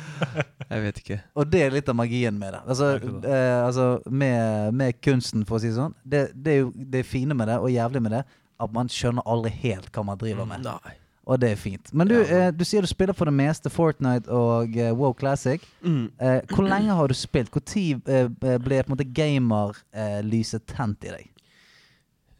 Jeg 0.71 0.85
vet 0.87 1.01
ikke. 1.03 1.19
Og 1.37 1.51
det 1.53 1.61
er 1.67 1.75
litt 1.77 1.91
av 1.93 1.99
magien 1.99 2.39
med 2.41 2.55
det. 2.57 2.63
Altså, 2.73 2.89
det. 3.03 3.29
eh, 3.29 3.59
altså 3.67 3.87
med, 4.09 4.73
med 4.81 4.97
kunsten, 5.05 5.45
for 5.45 5.59
å 5.59 5.61
si 5.61 5.69
det 5.69 5.77
sånn. 5.77 5.93
Det, 6.09 6.23
det 6.35 6.55
er 6.57 6.59
jo 6.65 6.73
det 6.97 7.05
fine 7.07 7.37
med 7.37 7.53
det, 7.53 7.59
og 7.61 7.69
jævlig 7.75 8.03
med 8.07 8.17
det, 8.17 8.23
at 8.61 8.73
man 8.73 8.89
skjønner 8.93 9.25
aldri 9.27 9.51
helt 9.65 9.91
hva 9.93 10.05
man 10.05 10.19
driver 10.21 10.47
med. 10.47 10.63
Nei. 10.65 10.95
Og 11.27 11.39
det 11.41 11.55
er 11.55 11.57
fint. 11.57 11.89
Men 11.97 12.07
du, 12.11 12.15
Ja. 12.21 12.49
eh, 12.49 12.51
du 12.53 12.65
sier 12.69 12.83
du 12.85 12.87
spiller 12.87 13.15
for 13.17 13.25
det 13.25 13.33
meste 13.35 13.71
Fortnite 13.73 14.29
og 14.29 14.77
eh, 14.77 14.93
WoW 14.93 15.15
Classic. 15.17 15.63
Mm. 15.83 16.11
Eh, 16.21 16.41
hvor 16.53 16.69
lenge 16.69 16.93
har 16.95 17.09
du 17.09 17.15
spilt? 17.17 17.49
Når 17.51 18.03
eh, 18.13 18.29
ble 18.61 18.83
på 18.83 18.93
en 18.93 18.97
måte 18.97 19.07
gamerlyset 19.17 20.67
tent 20.69 21.05
i 21.09 21.15
deg? 21.15 21.31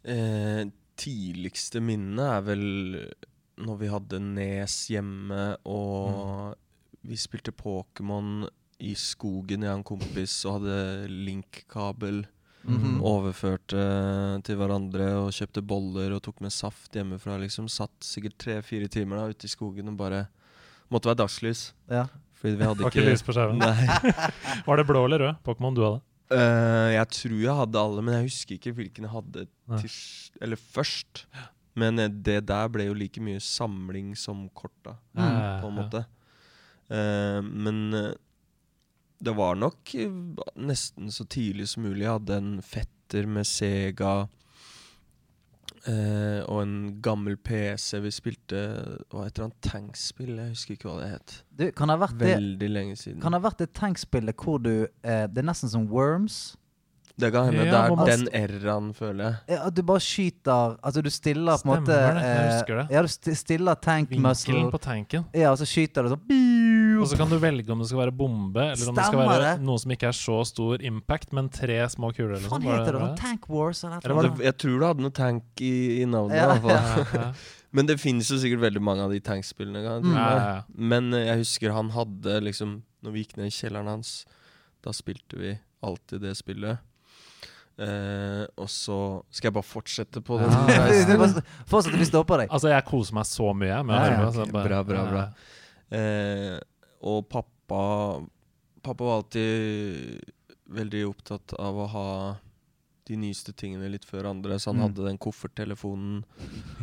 Eh, 0.05 0.65
tidligste 1.01 1.81
minnet 1.81 2.21
er 2.29 2.41
vel 2.45 2.65
når 3.65 3.77
vi 3.79 3.87
hadde 3.89 4.19
Nes 4.21 4.75
hjemme, 4.91 5.55
og 5.65 6.53
vi 7.07 7.15
spilte 7.19 7.53
Pokémon 7.55 8.45
i 8.83 8.91
skogen, 8.99 9.63
jeg 9.63 9.71
og 9.71 9.77
en 9.79 9.85
kompis, 9.87 10.33
og 10.45 10.59
hadde 10.59 11.07
link-kabel. 11.09 12.25
Mhm. 12.65 13.01
Overførte 13.05 13.81
til 14.43 14.55
hverandre 14.57 15.05
og 15.21 15.31
kjøpte 15.35 15.61
boller 15.61 16.15
og 16.15 16.21
tok 16.25 16.39
med 16.41 16.51
saft 16.51 16.91
hjemmefra. 16.97 17.37
liksom 17.39 17.67
Satt 17.69 17.93
sikkert 18.01 18.37
tre-fire 18.41 18.87
timer 18.89 19.17
da 19.17 19.27
ute 19.29 19.45
i 19.45 19.51
skogen 19.51 19.89
og 19.89 19.97
bare 19.97 20.27
Måtte 20.91 21.09
være 21.09 21.17
dagslys. 21.23 21.73
Ja. 21.89 22.03
Fordi 22.37 22.55
vi 22.59 22.63
hadde 22.65 22.83
Var 22.83 22.91
ikke 22.91 23.01
ikke 23.01 23.11
lys 23.11 23.23
på 23.25 23.33
skjermen. 23.33 23.57
Nei. 23.57 23.87
Var 24.67 24.77
det 24.77 24.85
blå 24.85 25.05
eller 25.05 25.19
rød 25.23 25.39
Pokémon 25.43 25.73
du 25.75 25.81
hadde? 25.85 26.01
Uh, 26.29 26.89
jeg 26.93 27.07
tror 27.13 27.39
jeg 27.41 27.55
hadde 27.59 27.77
alle, 27.81 28.01
men 28.01 28.13
jeg 28.15 28.27
husker 28.29 28.55
ikke 28.57 28.73
hvilken 28.73 29.05
jeg 29.05 29.11
hadde 29.13 29.45
til, 29.81 29.91
eller 30.41 30.57
først. 30.57 31.25
Men 31.77 31.99
eh, 31.99 32.07
det 32.09 32.45
der 32.47 32.69
ble 32.71 32.85
jo 32.87 32.93
like 32.97 33.21
mye 33.21 33.41
samling 33.41 34.15
som 34.17 34.47
korta, 34.57 34.95
Mm. 35.13 35.61
på 35.61 35.67
en 35.69 35.75
måte. 35.77 36.05
Uh, 36.89 37.41
men 37.45 38.15
det 39.19 39.35
var 39.35 39.55
nok 39.55 39.95
eh, 39.95 40.15
nesten 40.55 41.11
så 41.11 41.25
tidlig 41.25 41.69
som 41.71 41.85
mulig. 41.85 42.03
Jeg 42.05 42.17
hadde 42.17 42.39
en 42.41 42.55
fetter 42.65 43.29
med 43.29 43.47
Sega 43.47 44.13
eh, 45.87 46.41
og 46.43 46.59
en 46.61 46.75
gammel 47.03 47.37
PC. 47.37 47.99
Vi 48.03 48.11
spilte 48.13 48.61
Hva 49.11 49.27
heter 49.27 49.47
han? 49.47 49.55
Tankspill? 49.65 50.35
Jeg 50.35 50.55
husker 50.55 50.77
ikke 50.77 50.89
hva 50.91 50.99
det 51.03 51.13
het. 51.13 51.37
Du, 51.49 51.65
kan 51.71 51.89
det 51.89 51.97
ha 51.97 52.03
vært 52.05 52.19
det 52.19 52.35
Veldig 52.35 52.69
lenge 52.71 52.99
siden. 52.99 53.23
Kan 53.23 53.35
det 53.35 53.41
ha 53.41 53.47
vært 53.47 53.63
det 53.63 53.71
tankspillet 53.77 54.45
hvor 54.45 54.61
du 54.63 54.73
eh, 54.85 55.25
Det 55.29 55.41
er 55.43 55.49
nesten 55.51 55.71
som 55.71 55.89
Worms. 55.91 56.55
Det 57.15 57.29
kan 57.31 57.45
hende. 57.47 57.63
Ja, 57.63 57.83
det 57.87 58.11
er 58.11 58.17
den 58.17 58.25
R-en, 58.35 58.87
føler 58.93 59.23
jeg. 59.23 59.35
Ja, 59.55 59.69
du 59.71 59.81
bare 59.87 60.03
skyter 60.03 60.73
Altså 60.83 61.01
du 61.03 61.07
stiller 61.13 61.61
på 61.61 61.69
en 61.71 61.71
måte 61.71 61.95
Stemmer 61.95 62.17
det, 62.19 62.23
jeg 62.27 62.41
eh, 62.41 62.49
husker 62.51 62.79
det. 62.81 62.85
Ja, 62.91 63.03
du 63.05 63.11
sti- 63.13 63.35
stiller 63.39 63.75
tank 63.79 64.09
muscle 64.11 64.51
Vinkelen 64.51 64.71
på 64.73 64.81
tanken. 64.83 65.25
Ja, 65.31 65.53
og 65.53 65.61
så 65.61 65.67
skyter 65.69 66.03
du 66.03 66.11
sånn 66.11 66.99
Og 66.99 67.07
så 67.07 67.19
kan 67.19 67.31
du 67.31 67.37
velge 67.39 67.71
om 67.71 67.79
det 67.79 67.87
skal 67.87 68.01
være 68.03 68.15
bombe, 68.15 68.65
eller 68.73 68.89
om 68.91 68.95
det 68.99 69.05
skal 69.07 69.21
være 69.21 69.45
det. 69.45 69.53
noe 69.63 69.79
som 69.79 69.93
ikke 69.95 70.09
er 70.11 70.17
så 70.17 70.37
stor 70.47 70.83
impact, 70.83 71.31
men 71.35 71.47
tre 71.49 71.77
små 71.91 72.11
kuler. 72.15 72.35
Eller 72.35 72.49
Hva 72.51 72.59
sånn. 72.59 72.67
heter 72.67 72.91
det? 72.91 73.01
Var 73.01 73.07
Sånn 73.13 73.21
Tank 73.23 73.47
Wars 73.51 73.83
eller 73.83 73.95
noe? 73.99 74.09
Eller 74.25 74.43
jeg 74.49 74.57
tror 74.63 74.79
det 74.79 74.89
hadde 74.91 75.05
noe 75.05 75.15
tank 75.15 75.63
i, 75.63 75.73
i 76.01 76.05
navnet. 76.05 76.35
Ja, 76.35 76.45
i 76.45 76.59
hvert 76.59 76.65
fall. 76.67 77.15
Ja, 77.15 77.21
ja. 77.21 77.29
Men 77.75 77.89
det 77.89 77.97
finnes 77.99 78.29
jo 78.31 78.37
sikkert 78.39 78.61
veldig 78.63 78.81
mange 78.83 79.03
av 79.03 79.11
de 79.11 79.19
tankspillene. 79.19 79.81
Mm. 80.03 80.11
Ja, 80.15 80.27
ja, 80.31 80.43
ja. 80.55 80.59
Men 80.75 81.13
eh, 81.13 81.25
jeg 81.27 81.43
husker 81.43 81.75
han 81.75 81.91
hadde 81.95 82.37
liksom 82.43 82.81
Når 83.03 83.11
vi 83.15 83.23
gikk 83.23 83.35
ned 83.37 83.51
i 83.51 83.55
kjelleren 83.55 83.87
hans, 83.91 84.13
da 84.83 84.91
spilte 84.95 85.37
vi 85.39 85.55
alltid 85.85 86.23
det 86.23 86.35
spillet. 86.39 86.79
Eh, 87.77 88.45
og 88.55 88.69
så 88.71 88.97
skal 89.29 89.49
jeg 89.49 89.53
bare 89.57 89.67
fortsette 89.67 90.21
på 90.23 90.37
den 90.39 90.53
Ja. 90.71 91.41
Fortsett, 91.71 91.97
vi 91.99 92.05
stopper 92.07 92.45
deg. 92.45 92.53
Altså, 92.55 92.69
jeg 92.71 92.85
koser 92.87 93.17
meg 93.17 93.25
så 93.27 93.49
mye 93.53 93.81
med 93.83 93.95
Ja, 93.99 94.21
ja, 94.21 94.29
på. 94.31 94.45
bare- 94.53 94.69
Bra, 94.69 94.83
bra, 94.83 95.03
bra. 95.11 95.25
Uh, 95.91 96.59
og 97.05 97.27
pappa 97.29 97.81
Pappa 98.85 99.03
var 99.03 99.15
alltid 99.23 100.21
veldig 100.69 100.99
opptatt 101.09 101.53
av 101.57 101.77
å 101.81 101.85
ha 101.89 102.07
de 103.09 103.15
nyeste 103.17 103.53
tingene 103.57 103.89
litt 103.89 104.05
før 104.05 104.27
andre, 104.29 104.57
så 104.61 104.67
han 104.71 104.77
Mm. 104.77 104.83
hadde 104.85 105.05
den 105.07 105.17
kofferttelefonen. 105.17 106.23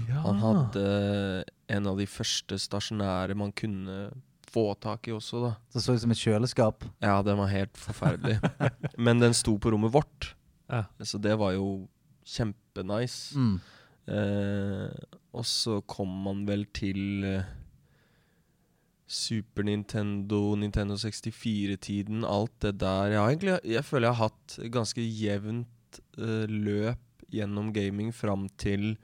Ja. 0.09 0.21
Han 0.27 0.39
hadde 0.43 1.45
en 1.69 1.87
av 1.87 1.97
de 1.99 2.07
første 2.07 2.59
stasjonære 2.59 3.35
man 3.37 3.53
kunne 3.53 4.11
få 4.51 4.75
tak 4.81 5.07
i 5.09 5.13
også, 5.15 5.41
da. 5.47 5.53
Det 5.73 5.81
så 5.83 5.95
ut 5.95 6.01
som 6.03 6.11
et 6.11 6.19
kjøleskap. 6.19 6.85
Ja, 7.01 7.23
den 7.23 7.39
var 7.39 7.47
helt 7.49 7.75
forferdelig. 7.75 8.39
Men 8.99 9.19
den 9.21 9.33
sto 9.35 9.57
på 9.59 9.71
rommet 9.73 9.93
vårt, 9.95 10.35
Ja. 10.73 10.85
så 11.05 11.21
det 11.21 11.37
var 11.39 11.53
jo 11.53 11.87
kjempenice. 12.25 13.37
Mm. 13.37 13.57
Eh, 14.13 15.19
og 15.33 15.45
så 15.47 15.81
kom 15.87 16.11
man 16.25 16.47
vel 16.49 16.65
til 16.75 17.25
eh, 17.29 17.51
Super 19.13 19.67
Nintendo, 19.69 20.55
Nintendo 20.57 20.97
64-tiden, 20.97 22.25
alt 22.25 22.55
det 22.65 22.79
der. 22.81 23.13
Jeg, 23.13 23.21
har 23.21 23.29
egentlig, 23.29 23.59
jeg 23.65 23.85
føler 23.85 24.09
jeg 24.09 24.17
har 24.17 24.31
hatt 24.31 24.59
ganske 24.73 25.05
jevnt 25.05 26.01
eh, 26.19 26.49
løp 26.49 27.27
gjennom 27.33 27.73
gaming 27.73 28.13
fram 28.15 28.49
til 28.61 28.97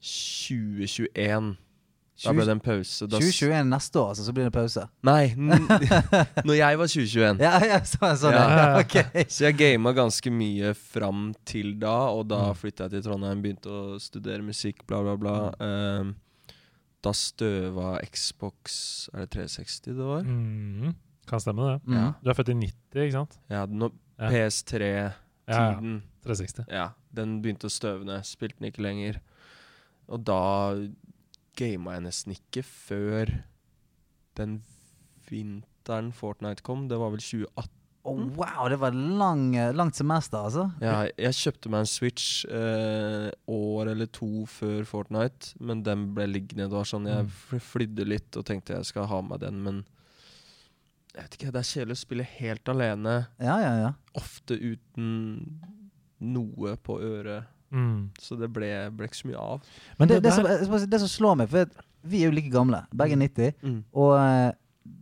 2021. 0.00 1.56
Da 2.20 2.32
ble 2.36 2.44
det 2.44 2.52
en 2.52 2.60
pause. 2.60 3.06
Da 3.08 3.16
2021 3.16 3.68
neste 3.70 3.96
år, 4.00 4.08
altså, 4.12 4.24
så 4.26 4.32
blir 4.36 4.44
det 4.44 4.52
pause. 4.52 4.82
Nei, 5.08 5.30
når 6.46 6.56
jeg 6.58 6.78
var 6.80 6.90
2021. 6.92 7.40
Ja, 7.40 7.52
ja, 7.64 7.78
sånn, 7.88 8.16
sånn 8.20 8.34
Ja. 8.36 8.42
ja. 8.58 8.66
okay. 8.82 9.24
Så 9.32 9.46
jeg 9.46 9.56
gama 9.60 9.92
ganske 9.96 10.32
mye 10.34 10.74
fram 10.76 11.30
til 11.48 11.74
da, 11.80 11.94
og 12.12 12.26
da 12.28 12.40
Mm. 12.50 12.58
flytta 12.60 12.86
jeg 12.88 12.92
til 12.98 13.06
Trondheim, 13.08 13.40
begynte 13.44 13.70
å 13.72 13.96
studere 14.02 14.44
musikk, 14.44 14.84
bla, 14.86 15.00
bla, 15.06 15.16
bla. 15.16 15.36
Ehm, 15.64 16.14
da 17.00 17.12
støva 17.16 17.94
Xbox 18.12 19.08
Er 19.14 19.24
det 19.24 19.30
360 19.38 19.96
det 19.96 20.04
var? 20.04 20.22
Mm. 20.28 20.94
Kan 21.30 21.40
stemme, 21.40 21.70
det. 21.72 21.80
Mm. 21.88 22.14
Du 22.20 22.28
er 22.28 22.34
født 22.36 22.52
i 22.52 22.58
90, 22.58 23.04
ikke 23.06 23.16
sant? 23.16 23.38
Ja, 23.48 23.64
no, 23.64 23.88
PS3-tiden. 24.20 25.14
Ja, 25.48 25.60
ja. 25.72 26.00
360. 26.26 26.64
Ja, 26.68 26.88
den 27.16 27.38
begynte 27.40 27.70
å 27.70 27.72
støvne. 27.72 28.20
Spilte 28.28 28.58
den 28.60 28.68
ikke 28.70 28.82
lenger. 28.84 29.20
Og 30.10 30.20
da 30.28 30.40
gama 31.58 31.96
jeg 31.96 32.02
nesten 32.06 32.34
ikke 32.36 32.62
før 32.66 33.32
den 34.38 34.62
vinteren 35.30 36.12
Fortnite 36.16 36.62
kom. 36.66 36.88
Det 36.90 36.98
var 37.00 37.10
vel 37.14 37.20
2018. 37.22 37.76
Oh, 38.08 38.16
wow, 38.32 38.64
det 38.72 38.78
var 38.80 38.94
lang, 38.96 39.50
langt 39.76 39.94
semester, 39.98 40.38
altså. 40.48 40.62
Ja, 40.80 41.02
jeg 41.20 41.36
kjøpte 41.36 41.68
meg 41.68 41.82
en 41.84 41.90
Switch 41.90 42.46
eh, 42.48 43.26
år 43.52 43.90
eller 43.92 44.08
to 44.08 44.46
før 44.48 44.86
Fortnite, 44.88 45.50
men 45.60 45.82
den 45.84 46.06
ble 46.16 46.24
liggende. 46.30 46.64
Det 46.70 46.78
var 46.78 46.88
sånn 46.88 47.04
Jeg 47.10 47.26
Mm. 47.28 47.60
flydde 47.60 48.06
litt 48.08 48.36
og 48.40 48.46
tenkte 48.48 48.72
jeg 48.78 48.88
skal 48.88 49.06
ha 49.10 49.20
med 49.20 49.40
den, 49.44 49.60
men 49.62 49.82
jeg 51.12 51.22
vet 51.26 51.36
ikke, 51.36 51.52
det 51.52 51.60
er 51.60 51.68
kjedelig 51.74 51.98
å 51.98 52.04
spille 52.06 52.24
helt 52.38 52.68
alene, 52.72 53.14
Ja, 53.38 53.58
ja, 53.60 53.72
ja. 53.84 53.92
ofte 54.16 54.56
uten 54.56 55.60
noe 56.20 56.76
på 56.80 56.96
øret. 57.04 57.44
Mm. 57.72 58.10
Så 58.18 58.36
det 58.40 58.48
ble, 58.52 58.68
ble 58.96 59.06
ikke 59.10 59.16
så 59.22 59.28
mye 59.30 59.38
av. 59.38 59.62
Men 59.98 60.08
det, 60.10 60.20
det, 60.22 60.30
det, 60.30 60.66
som, 60.66 60.90
det 60.90 61.00
som 61.00 61.08
slår 61.08 61.34
meg, 61.42 61.48
for 61.52 61.66
vi 62.02 62.22
er 62.22 62.30
jo 62.30 62.36
like 62.36 62.50
gamle, 62.50 62.84
begge 62.96 63.16
90, 63.20 63.82
og 63.92 64.14
uh, 64.16 64.50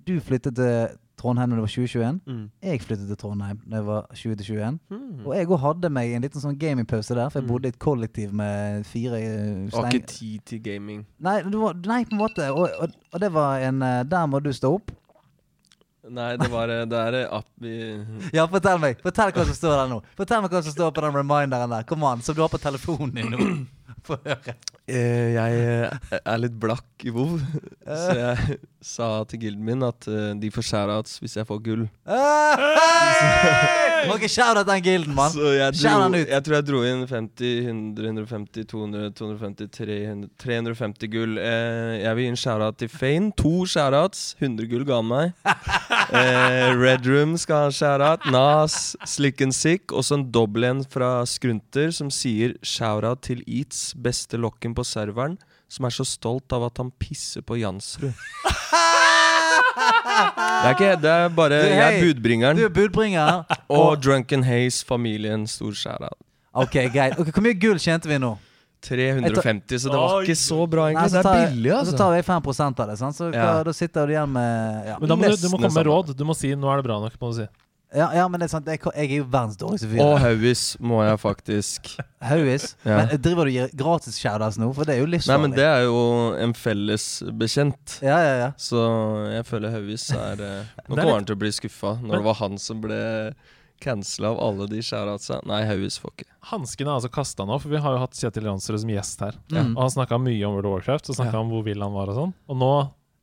du 0.07 0.19
flyttet 0.21 0.57
til 0.59 0.97
Trondheim 1.19 1.51
da 1.51 1.57
du 1.59 1.63
var 1.65 1.71
2021. 1.73 2.21
Mm. 2.31 2.43
Jeg 2.63 2.81
flyttet 2.85 3.09
til 3.11 3.17
Trondheim 3.19 3.59
da 3.67 3.81
jeg 3.81 3.87
var 3.89 4.05
20-21. 4.15 4.77
Mm. 4.91 5.25
Og 5.27 5.33
jeg 5.35 5.49
òg 5.49 5.59
hadde 5.65 5.91
meg 5.91 6.13
en 6.15 6.23
liten 6.23 6.43
sånn 6.45 6.59
gamingpause 6.61 7.17
der, 7.19 7.31
for 7.33 7.41
jeg 7.41 7.47
Mm. 7.49 7.53
bodde 7.55 7.67
i 7.67 7.73
et 7.75 7.79
kollektiv 7.83 8.33
med 8.33 8.85
fire 8.87 9.19
eh, 9.19 9.71
Har 9.75 9.89
ikke 9.91 10.07
tid 10.07 10.41
til 10.47 10.63
gaming. 10.63 11.07
Nei, 11.19 11.41
det 11.43 11.59
var, 11.59 11.75
nei, 11.75 12.05
på 12.05 12.15
en 12.15 12.23
måte. 12.23 12.47
Og, 12.53 12.69
og, 12.79 12.95
og 13.13 13.21
det 13.21 13.33
var 13.35 13.59
en 13.67 13.83
eh, 13.83 14.05
Der 14.05 14.27
må 14.31 14.39
du 14.45 14.53
stå 14.53 14.75
opp. 14.79 14.93
Nei, 16.07 16.37
det 16.39 16.47
var 16.49 16.71
eh, 16.71 16.85
Det 16.87 16.99
er 16.99 17.17
eh, 17.19 17.33
app 17.35 17.49
vi 17.59 17.73
Ja, 18.33 18.45
fortell 18.49 18.79
meg 18.81 19.01
Fortell 19.03 19.33
hva 19.35 19.45
som 19.49 19.57
står 19.57 19.75
der 19.75 19.91
nå. 19.91 19.99
Fortell 20.17 20.45
meg 20.45 20.55
hva 20.55 20.63
som 20.63 20.73
står 20.73 20.93
på 20.95 21.03
den 21.05 21.17
reminderen 21.19 21.75
der. 21.75 21.89
Kom 21.89 22.05
an, 22.07 22.23
Som 22.23 22.39
du 22.39 22.45
har 22.45 22.53
på 22.53 22.61
telefonen 22.63 23.15
din 23.17 23.35
nå. 23.35 23.49
Få 24.07 24.19
høre. 24.25 24.55
Eh, 24.89 25.35
jeg 25.35 25.61
eh, 25.61 26.19
er 26.19 26.41
litt 26.41 26.57
blakk 26.61 27.05
i 27.05 27.13
WoW, 27.13 27.37
så 27.85 28.15
jeg 28.17 28.59
sa 28.85 29.09
til 29.29 29.43
gilden 29.43 29.67
min 29.67 29.85
at 29.85 30.09
eh, 30.09 30.33
de 30.41 30.51
får 30.55 30.65
shoutouts 30.71 31.19
hvis 31.23 31.37
jeg 31.37 31.49
får 31.49 31.61
gull. 31.67 31.85
Hey! 32.09 33.89
Må 34.07 34.17
ikke 34.19 34.31
shoute 34.31 34.63
den 34.69 34.83
gilden, 34.85 35.15
mann. 35.17 35.35
Jeg, 35.35 35.75
jeg 36.31 36.45
tror 36.47 36.57
jeg 36.57 36.67
dro 36.69 36.83
inn 36.87 37.03
50, 37.09 37.67
100, 37.67 38.05
150, 38.13 38.67
200, 38.71 39.13
250, 39.19 39.71
300, 39.75 40.31
350 40.45 41.13
gull. 41.13 41.39
Eh, 41.43 41.95
jeg 42.05 42.19
vil 42.19 42.27
gi 42.27 42.33
en 42.33 42.41
shoutout 42.45 42.79
til 42.79 42.93
Fane. 42.93 43.33
To 43.43 43.55
shoutouts. 43.67 44.23
100 44.39 44.71
gull 44.71 44.87
ga 44.89 45.03
han 45.03 45.11
meg. 45.13 45.35
Eh, 46.09 46.71
Red 46.73 47.05
Room 47.05 47.35
skal 47.37 47.67
ha 47.67 47.69
en 47.69 47.75
shoutout. 47.77 48.23
Nas, 48.33 48.97
Slick 49.05 49.43
and 49.45 49.53
Sick. 49.53 49.93
Også 49.93 50.17
en 50.17 50.25
dobbel 50.33 50.65
en 50.71 50.81
fra 50.89 51.11
Skrunter 51.29 51.93
som 51.95 52.09
sier 52.15 52.55
shoutout 52.65 53.27
til 53.27 53.43
Eats, 53.45 53.78
beste 53.97 54.39
lokken 54.41 54.75
på 54.77 54.85
serveren, 54.87 55.37
som 55.69 55.85
er 55.89 55.95
så 55.95 56.05
stolt 56.09 56.53
av 56.57 56.65
at 56.69 56.81
han 56.83 56.91
pisser 57.03 57.45
på 57.47 57.59
Jansrud. 57.61 58.13
Det 59.79 60.67
er 60.67 60.75
ikke 60.75 60.95
Det 61.03 61.11
er 61.13 61.29
bare 61.35 61.59
Du, 61.63 61.69
Jeg 61.71 61.99
er 61.99 62.03
budbringeren. 62.03 62.59
Du 62.59 62.65
er 62.67 62.73
budbringer. 62.75 63.45
Og 63.79 64.01
Drunken 64.03 64.43
Haze-familien, 64.47 65.47
stor 65.47 65.73
shout-out. 65.77 66.19
Ok, 66.59 66.75
greit. 66.93 67.15
Okay, 67.19 67.33
Hvor 67.35 67.45
mye 67.45 67.59
gull 67.61 67.79
tjente 67.83 68.11
vi 68.11 68.19
nå? 68.19 68.35
350, 68.83 69.81
så 69.83 69.91
det 69.91 69.99
var 69.99 70.23
ikke 70.23 70.35
så 70.39 70.59
bra, 70.71 70.85
Nei, 70.87 70.93
egentlig. 70.95 71.11
så 71.11 71.23
Det 71.23 71.31
er 71.31 71.39
billig, 71.39 71.55
billig, 71.57 71.71
Så 71.73 71.79
altså. 71.79 71.97
tar 71.99 72.13
jeg 72.15 72.25
5% 72.29 72.83
av 72.85 72.91
det. 72.91 72.99
Sant? 73.01 73.17
Så 73.17 73.31
hva, 73.33 73.39
Ja. 73.39 73.63
da 73.67 73.73
sitter 73.75 74.07
du 74.07 74.13
igjen 74.15 74.31
med 74.31 74.87
ja. 74.87 74.99
men 75.01 75.09
da 75.11 75.17
må 75.19 75.31
du, 75.33 75.37
du 75.37 75.49
må 75.51 75.59
komme 75.59 75.75
med 75.75 75.87
råd. 75.91 76.13
Du 76.17 76.25
må 76.25 76.37
si 76.39 76.53
'nå 76.55 76.71
er 76.73 76.77
det 76.79 76.85
bra 76.87 76.99
nok'. 77.03 77.19
må 77.21 77.33
du 77.33 77.41
si 77.43 77.49
ja, 77.97 78.11
ja, 78.15 78.25
men 78.29 78.41
det 78.41 78.49
er 78.49 78.53
sant. 78.53 78.67
Jeg, 78.69 78.81
jeg 78.85 79.09
er 79.09 79.21
jo 79.23 79.27
verdens 79.33 79.57
dårligste 79.61 79.89
fyr. 79.89 80.01
Og 80.05 80.19
Hauis 80.21 80.63
må 80.85 81.01
jeg 81.07 81.21
faktisk 81.23 81.91
Hauis. 82.21 82.67
Ja. 82.85 82.99
Men 83.01 83.13
driver 83.25 83.49
du 83.49 83.53
og 83.53 83.57
gir 83.57 83.71
gratis 83.81 84.19
shoutouts 84.21 84.59
nå? 84.61 84.69
For 84.77 84.89
det 84.89 84.97
er 84.99 85.01
jo 85.03 85.09
Nei, 85.09 85.39
men 85.41 85.55
det 85.57 85.65
er 85.65 85.87
jo 85.87 86.01
en 86.37 86.53
felles 86.59 87.07
bekjent. 87.41 87.99
Ja, 88.05 88.19
ja, 88.21 88.35
ja. 88.43 88.51
Så 88.61 88.83
jeg 89.33 89.47
føler 89.49 89.73
Hauis 89.73 90.09
er 90.13 90.43
eh, 90.45 90.75
Nå 90.89 90.99
er 90.99 91.01
kommer 91.01 91.15
han 91.17 91.29
til 91.31 91.39
å 91.39 91.43
bli 91.45 91.53
skuffa 91.57 91.95
når 92.03 92.19
det 92.21 92.27
var 92.29 92.39
han 92.43 92.61
som 92.61 92.83
ble 92.85 93.01
cancela 93.81 94.33
av 94.35 94.41
alle 94.43 94.67
de 94.69 94.83
shoutoutsa. 94.83 95.41
Nei, 95.49 95.63
Hauis 95.69 95.97
får 96.03 96.13
ikke. 96.17 96.29
Hanskene 96.51 96.91
er 96.91 96.99
altså 96.99 97.11
kasta 97.15 97.47
nå, 97.47 97.57
for 97.63 97.73
vi 97.73 97.81
har 97.83 97.95
jo 97.95 98.01
hatt 98.03 98.17
Kjetil 98.19 98.49
Jansrud 98.51 98.81
som 98.83 98.91
gjest 98.93 99.23
her. 99.23 99.39
Mm. 99.55 99.75
Og 99.77 99.83
han 99.85 99.93
snakka 99.95 100.19
mye 100.21 100.43
om 100.49 100.57
World 100.57 100.69
of 100.69 100.75
Warcraft, 100.79 101.11
og 101.13 101.19
snakka 101.21 101.37
Ja. 101.37 101.43
om 101.45 101.53
hvor 101.53 101.65
vill 101.67 101.83
han 101.85 101.95
var 101.95 102.11
og 102.11 102.19
sånn. 102.19 102.33
Og 102.51 102.59
nå, 102.59 102.73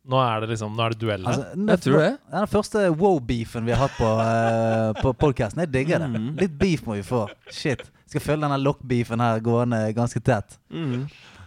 nå 0.05 0.19
er 0.21 0.43
det 0.43 0.51
liksom 0.53 0.75
Nå 0.77 0.85
er 0.85 0.93
det 0.93 0.99
duell 1.01 1.25
her. 1.25 1.33
Altså, 1.33 1.67
Jeg 1.71 1.81
tror 1.85 1.99
det. 1.99 2.09
Det 2.13 2.33
er 2.35 2.45
den 2.45 2.51
første 2.51 2.83
wow-beefen 2.93 3.65
vi 3.65 3.73
har 3.73 3.81
hatt 3.87 3.95
på, 3.97 4.09
uh, 4.21 5.01
på 5.01 5.13
podkasten. 5.25 5.63
Jeg 5.65 5.73
digger 5.73 6.03
det. 6.05 6.09
Mm. 6.13 6.31
Litt 6.41 6.57
beef 6.59 6.85
må 6.85 6.97
vi 6.99 7.05
få. 7.05 7.25
Shit. 7.49 7.85
Skal 8.05 8.21
følge 8.21 8.45
denne 8.45 8.59
lock-beefen 8.61 9.23
her 9.23 9.41
gående 9.43 9.81
ganske 9.97 10.21
tett. 10.21 10.59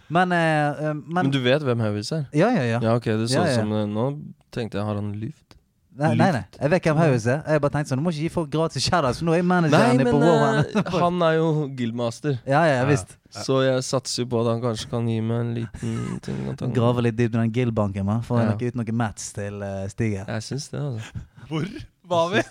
Men, 0.09 0.31
eh, 0.33 0.67
eh, 0.67 0.93
men, 0.93 1.13
Men 1.21 1.31
du 1.31 1.39
vet 1.43 1.63
hvem 1.63 1.79
Hauis 1.85 2.09
er? 2.11 2.25
Ja, 2.33 2.49
ja, 2.49 2.63
ja. 2.65 2.79
Ja, 2.81 2.95
ok, 2.97 3.05
det 3.21 3.29
så 3.29 3.43
Ja, 3.43 3.45
ja. 3.51 3.59
som 3.61 3.69
Nå 3.93 4.05
tenkte 4.51 4.79
jeg, 4.79 4.85
har 4.87 4.97
han 4.97 5.11
lyvd? 5.13 5.48
Nei, 5.99 6.13
nei, 6.15 6.29
nei. 6.31 6.41
Jeg 6.55 6.71
vet 6.71 6.85
hvem 6.87 6.99
Haus 7.01 7.25
er. 7.27 7.41
Jeg 7.43 7.61
bare 7.63 7.73
tenkte 7.75 7.91
sånn, 7.91 7.99
Du 7.99 8.05
må 8.05 8.11
ikke 8.13 8.23
gi 8.23 8.31
folk 8.31 8.49
gratis 8.53 8.85
shoutouts, 8.87 9.19
for 9.19 9.27
nå 9.27 9.33
er 9.35 9.41
jeg 9.41 9.45
Nei, 9.45 9.49
manageren 9.51 9.97
din 9.99 10.07
men 10.07 10.13
på 10.15 10.21
wow. 10.23 10.59
eh, 10.63 10.99
han 11.03 11.21
er 11.27 11.33
jo 11.35 11.47
guildmaster. 11.81 12.37
Ja, 12.47 12.61
ja, 12.69 12.85
visst. 12.87 13.17
Så 13.35 13.59
jeg 13.65 13.83
satser 13.85 14.23
jo 14.23 14.29
på 14.31 14.39
at 14.41 14.47
han 14.53 14.61
kanskje 14.63 14.87
kan 14.89 15.09
gi 15.11 15.19
meg 15.21 15.41
en 15.43 15.51
liten 15.59 16.21
ting. 16.25 16.71
Grave 16.73 17.03
litt 17.05 17.17
dypt 17.19 17.35
i 17.35 17.41
den 17.41 17.51
guildbanken? 17.53 18.07
Får 18.07 18.09
man. 18.13 18.23
Få 18.29 18.39
Ja. 18.39 18.49
noe 18.53 18.71
ut 18.71 18.79
noen 18.79 18.95
mats 19.03 19.27
til 19.35 19.59
uh, 19.61 19.83
Stig. 19.91 20.15
Jeg 20.23 20.45
syns 20.47 20.69
det, 20.71 20.79
altså. 20.81 21.25
Hvor, 21.49 21.67
Var 22.09 22.29
vi? 22.33 22.41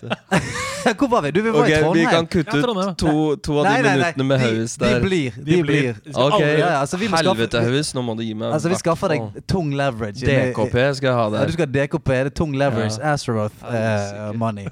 Hvor 0.99 1.09
var 1.09 1.23
vi? 1.23 1.31
Du, 1.31 1.40
vi 1.42 1.51
var 1.51 1.61
okay, 1.61 1.83
i 1.83 1.92
vi 1.92 2.05
kan 2.07 2.27
kutte 2.27 2.59
ut 2.59 2.99
to, 2.99 3.14
to 3.42 3.59
av 3.59 3.66
de 3.66 3.83
minuttene 3.83 4.25
med 4.25 4.38
de, 4.40 4.44
Haus 4.47 4.77
de 4.79 4.85
der. 4.85 5.01
blir. 5.03 5.33
De, 5.37 5.57
De 5.57 5.62
blir. 5.62 5.97
Ok, 6.14 6.40
Ja, 6.40 6.53
ja, 6.59 6.68
altså, 6.81 6.97
vi 6.97 7.11
helvete 7.12 7.62
Haus, 7.64 7.90
nå 7.94 8.05
må 8.07 8.14
du 8.18 8.23
gi 8.23 8.37
meg 8.38 8.53
Altså, 8.55 8.71
vi 8.71 8.79
skaffer 8.79 9.14
deg 9.14 9.42
tung 9.51 9.73
leverage. 9.77 10.23
DKP 10.23 10.77
skal 11.01 11.11
jeg 11.11 11.16
ha 11.18 11.27
der. 11.33 11.40
Ja, 11.42 11.47
du 11.51 11.57
skal 11.57 11.66
ha 11.66 11.73
DKP. 11.75 12.12
Det 12.12 12.33
er 12.33 12.37
tung 12.42 12.55
leverage. 12.57 13.01
Ja. 13.01 13.16
Azeroth 13.16 13.66
uh, 13.66 14.31
money. 14.38 14.71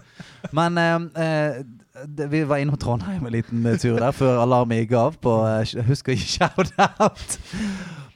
Men 0.55 0.79
uh, 0.79 1.11
uh, 1.19 1.65
vi 2.31 2.45
var 2.45 2.57
innom 2.63 2.77
Trondheim 2.77 3.27
en 3.27 3.33
liten 3.33 3.67
eh, 3.67 3.79
tur 3.81 3.99
der 4.01 4.13
før 4.13 4.43
alarmen 4.43 4.83
gikk 4.83 4.93
av. 5.01 5.17
På, 5.23 5.39
eh, 5.49 5.85
husk 5.89 6.11
å 6.13 6.17
gi 6.17 6.27
shout-out. 6.37 7.39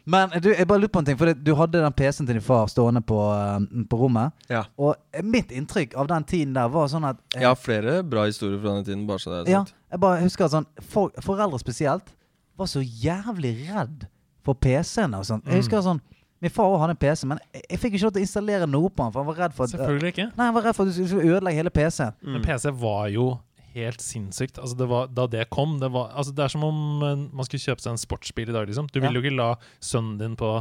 Men 0.06 0.30
du, 0.40 0.48
jeg 0.54 0.66
bare 0.66 0.78
lurer 0.80 0.88
på 0.92 0.98
en 0.98 1.04
ting. 1.04 1.18
For 1.18 1.32
Du 1.34 1.54
hadde 1.54 1.80
den 1.82 1.92
PC-en 1.92 2.26
til 2.26 2.34
din 2.38 2.42
far 2.44 2.66
stående 2.72 3.00
på, 3.06 3.18
eh, 3.34 3.84
på 3.90 3.96
rommet. 4.00 4.32
Ja. 4.50 4.64
Og 4.78 4.94
eh, 5.12 5.22
mitt 5.22 5.50
inntrykk 5.52 5.94
av 6.00 6.08
den 6.08 6.24
tiden 6.24 6.54
der 6.54 6.68
var 6.72 6.86
sånn 6.88 7.04
at 7.08 7.16
Jeg, 7.34 7.42
Jeg 7.42 7.48
har 7.48 7.54
flere 7.60 8.02
bra 8.04 8.24
historier 8.26 8.60
fra 8.62 8.74
den 8.78 8.84
tiden. 8.84 9.06
Bare 9.06 9.18
så 9.18 9.30
det 9.34 9.48
er 9.48 9.52
ja, 9.52 9.64
jeg 9.92 10.00
bare 10.00 10.22
husker 10.22 10.44
at 10.48 10.50
sånn 10.56 10.66
for, 10.80 11.10
Foreldre 11.20 11.58
spesielt 11.60 12.14
var 12.58 12.66
så 12.66 12.80
jævlig 12.82 13.54
redd 13.70 14.06
for 14.44 14.54
PC-ene 14.54 15.18
og 15.20 15.24
sånt. 15.28 15.44
Jeg 15.44 15.54
Mm. 15.54 15.60
husker 15.62 15.82
sånn 15.82 16.00
Min 16.40 16.48
far 16.50 16.64
også 16.64 16.80
hadde 16.80 16.90
en 16.94 16.96
PC, 16.96 17.26
men 17.28 17.38
jeg, 17.52 17.62
jeg 17.68 17.78
fikk 17.78 17.94
ikke 17.98 18.04
lov 18.06 18.12
til 18.14 18.20
å 18.22 18.24
installere 18.24 18.66
noe 18.66 18.88
på 18.88 19.02
den. 19.04 19.12
For 19.12 19.20
han 19.20 19.26
var 19.28 19.36
redd 19.42 19.52
for 19.52 19.64
at 19.64 19.70
Selvfølgelig 19.74 20.08
ikke. 20.14 20.24
Nei, 20.38 20.44
han 20.46 20.54
var 20.54 20.62
redd 20.64 20.74
for 20.78 20.86
at 20.88 20.94
du 20.96 21.06
skulle 21.06 21.34
ødelegge 21.34 21.56
hele 21.60 21.70
PC-en. 21.70 22.14
Men 22.24 22.40
PC 22.46 22.70
var 22.80 23.08
jo 23.12 23.26
helt 23.74 24.00
sinnssykt. 24.02 24.58
Altså 24.58 24.76
det 24.78 24.88
var, 24.90 25.08
da 25.14 25.26
det 25.30 25.44
kom 25.50 25.78
det, 25.80 25.90
var, 25.94 26.10
altså 26.16 26.32
det 26.34 26.44
er 26.44 26.52
som 26.52 26.64
om 26.66 27.02
eh, 27.06 27.24
man 27.32 27.46
skulle 27.46 27.62
kjøpe 27.62 27.84
seg 27.84 27.92
en 27.94 28.00
sportsbil 28.02 28.50
i 28.50 28.56
dag. 28.56 28.66
Liksom. 28.70 28.88
Du 28.92 29.00
vil 29.02 29.14
jo 29.18 29.22
ikke 29.24 29.36
la 29.38 29.50
sønnen 29.80 30.18
din 30.20 30.36
på 30.40 30.52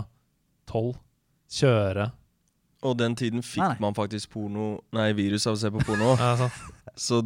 tolv 0.70 0.98
kjøre 1.50 2.12
Og 2.86 2.94
den 3.00 3.16
tiden 3.18 3.42
fikk 3.42 3.64
Nei, 3.64 3.72
nei. 3.74 3.82
man 3.82 3.96
faktisk 3.98 4.30
porno 4.36 4.68
Nei, 4.94 5.08
virus 5.18 5.48
av 5.50 5.58
å 5.58 5.60
se 5.60 5.72
på 5.74 5.82
porno. 5.88 6.12
ja. 6.22 6.50
Så 6.96 7.24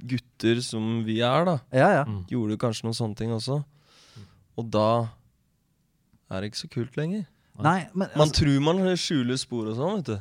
gutter 0.00 0.62
som 0.64 1.02
vi 1.04 1.18
er, 1.20 1.44
da, 1.44 1.58
Ja, 1.76 1.90
ja. 2.00 2.04
Mm. 2.08 2.22
gjorde 2.32 2.56
kanskje 2.62 2.86
noen 2.88 2.96
sånne 2.96 3.18
ting 3.18 3.34
også. 3.36 3.58
Og 4.56 4.70
da 4.72 4.86
er 6.30 6.40
det 6.40 6.50
ikke 6.50 6.62
så 6.62 6.70
kult 6.72 6.96
lenger. 6.96 7.26
Nei, 7.60 7.82
men 7.92 8.08
Man 8.16 8.28
altså, 8.30 8.40
tror 8.40 8.60
man 8.64 8.80
skjuler 8.96 9.36
spor 9.36 9.68
og 9.68 9.76
sånn, 9.76 9.98
vet 10.00 10.08
du. 10.08 10.16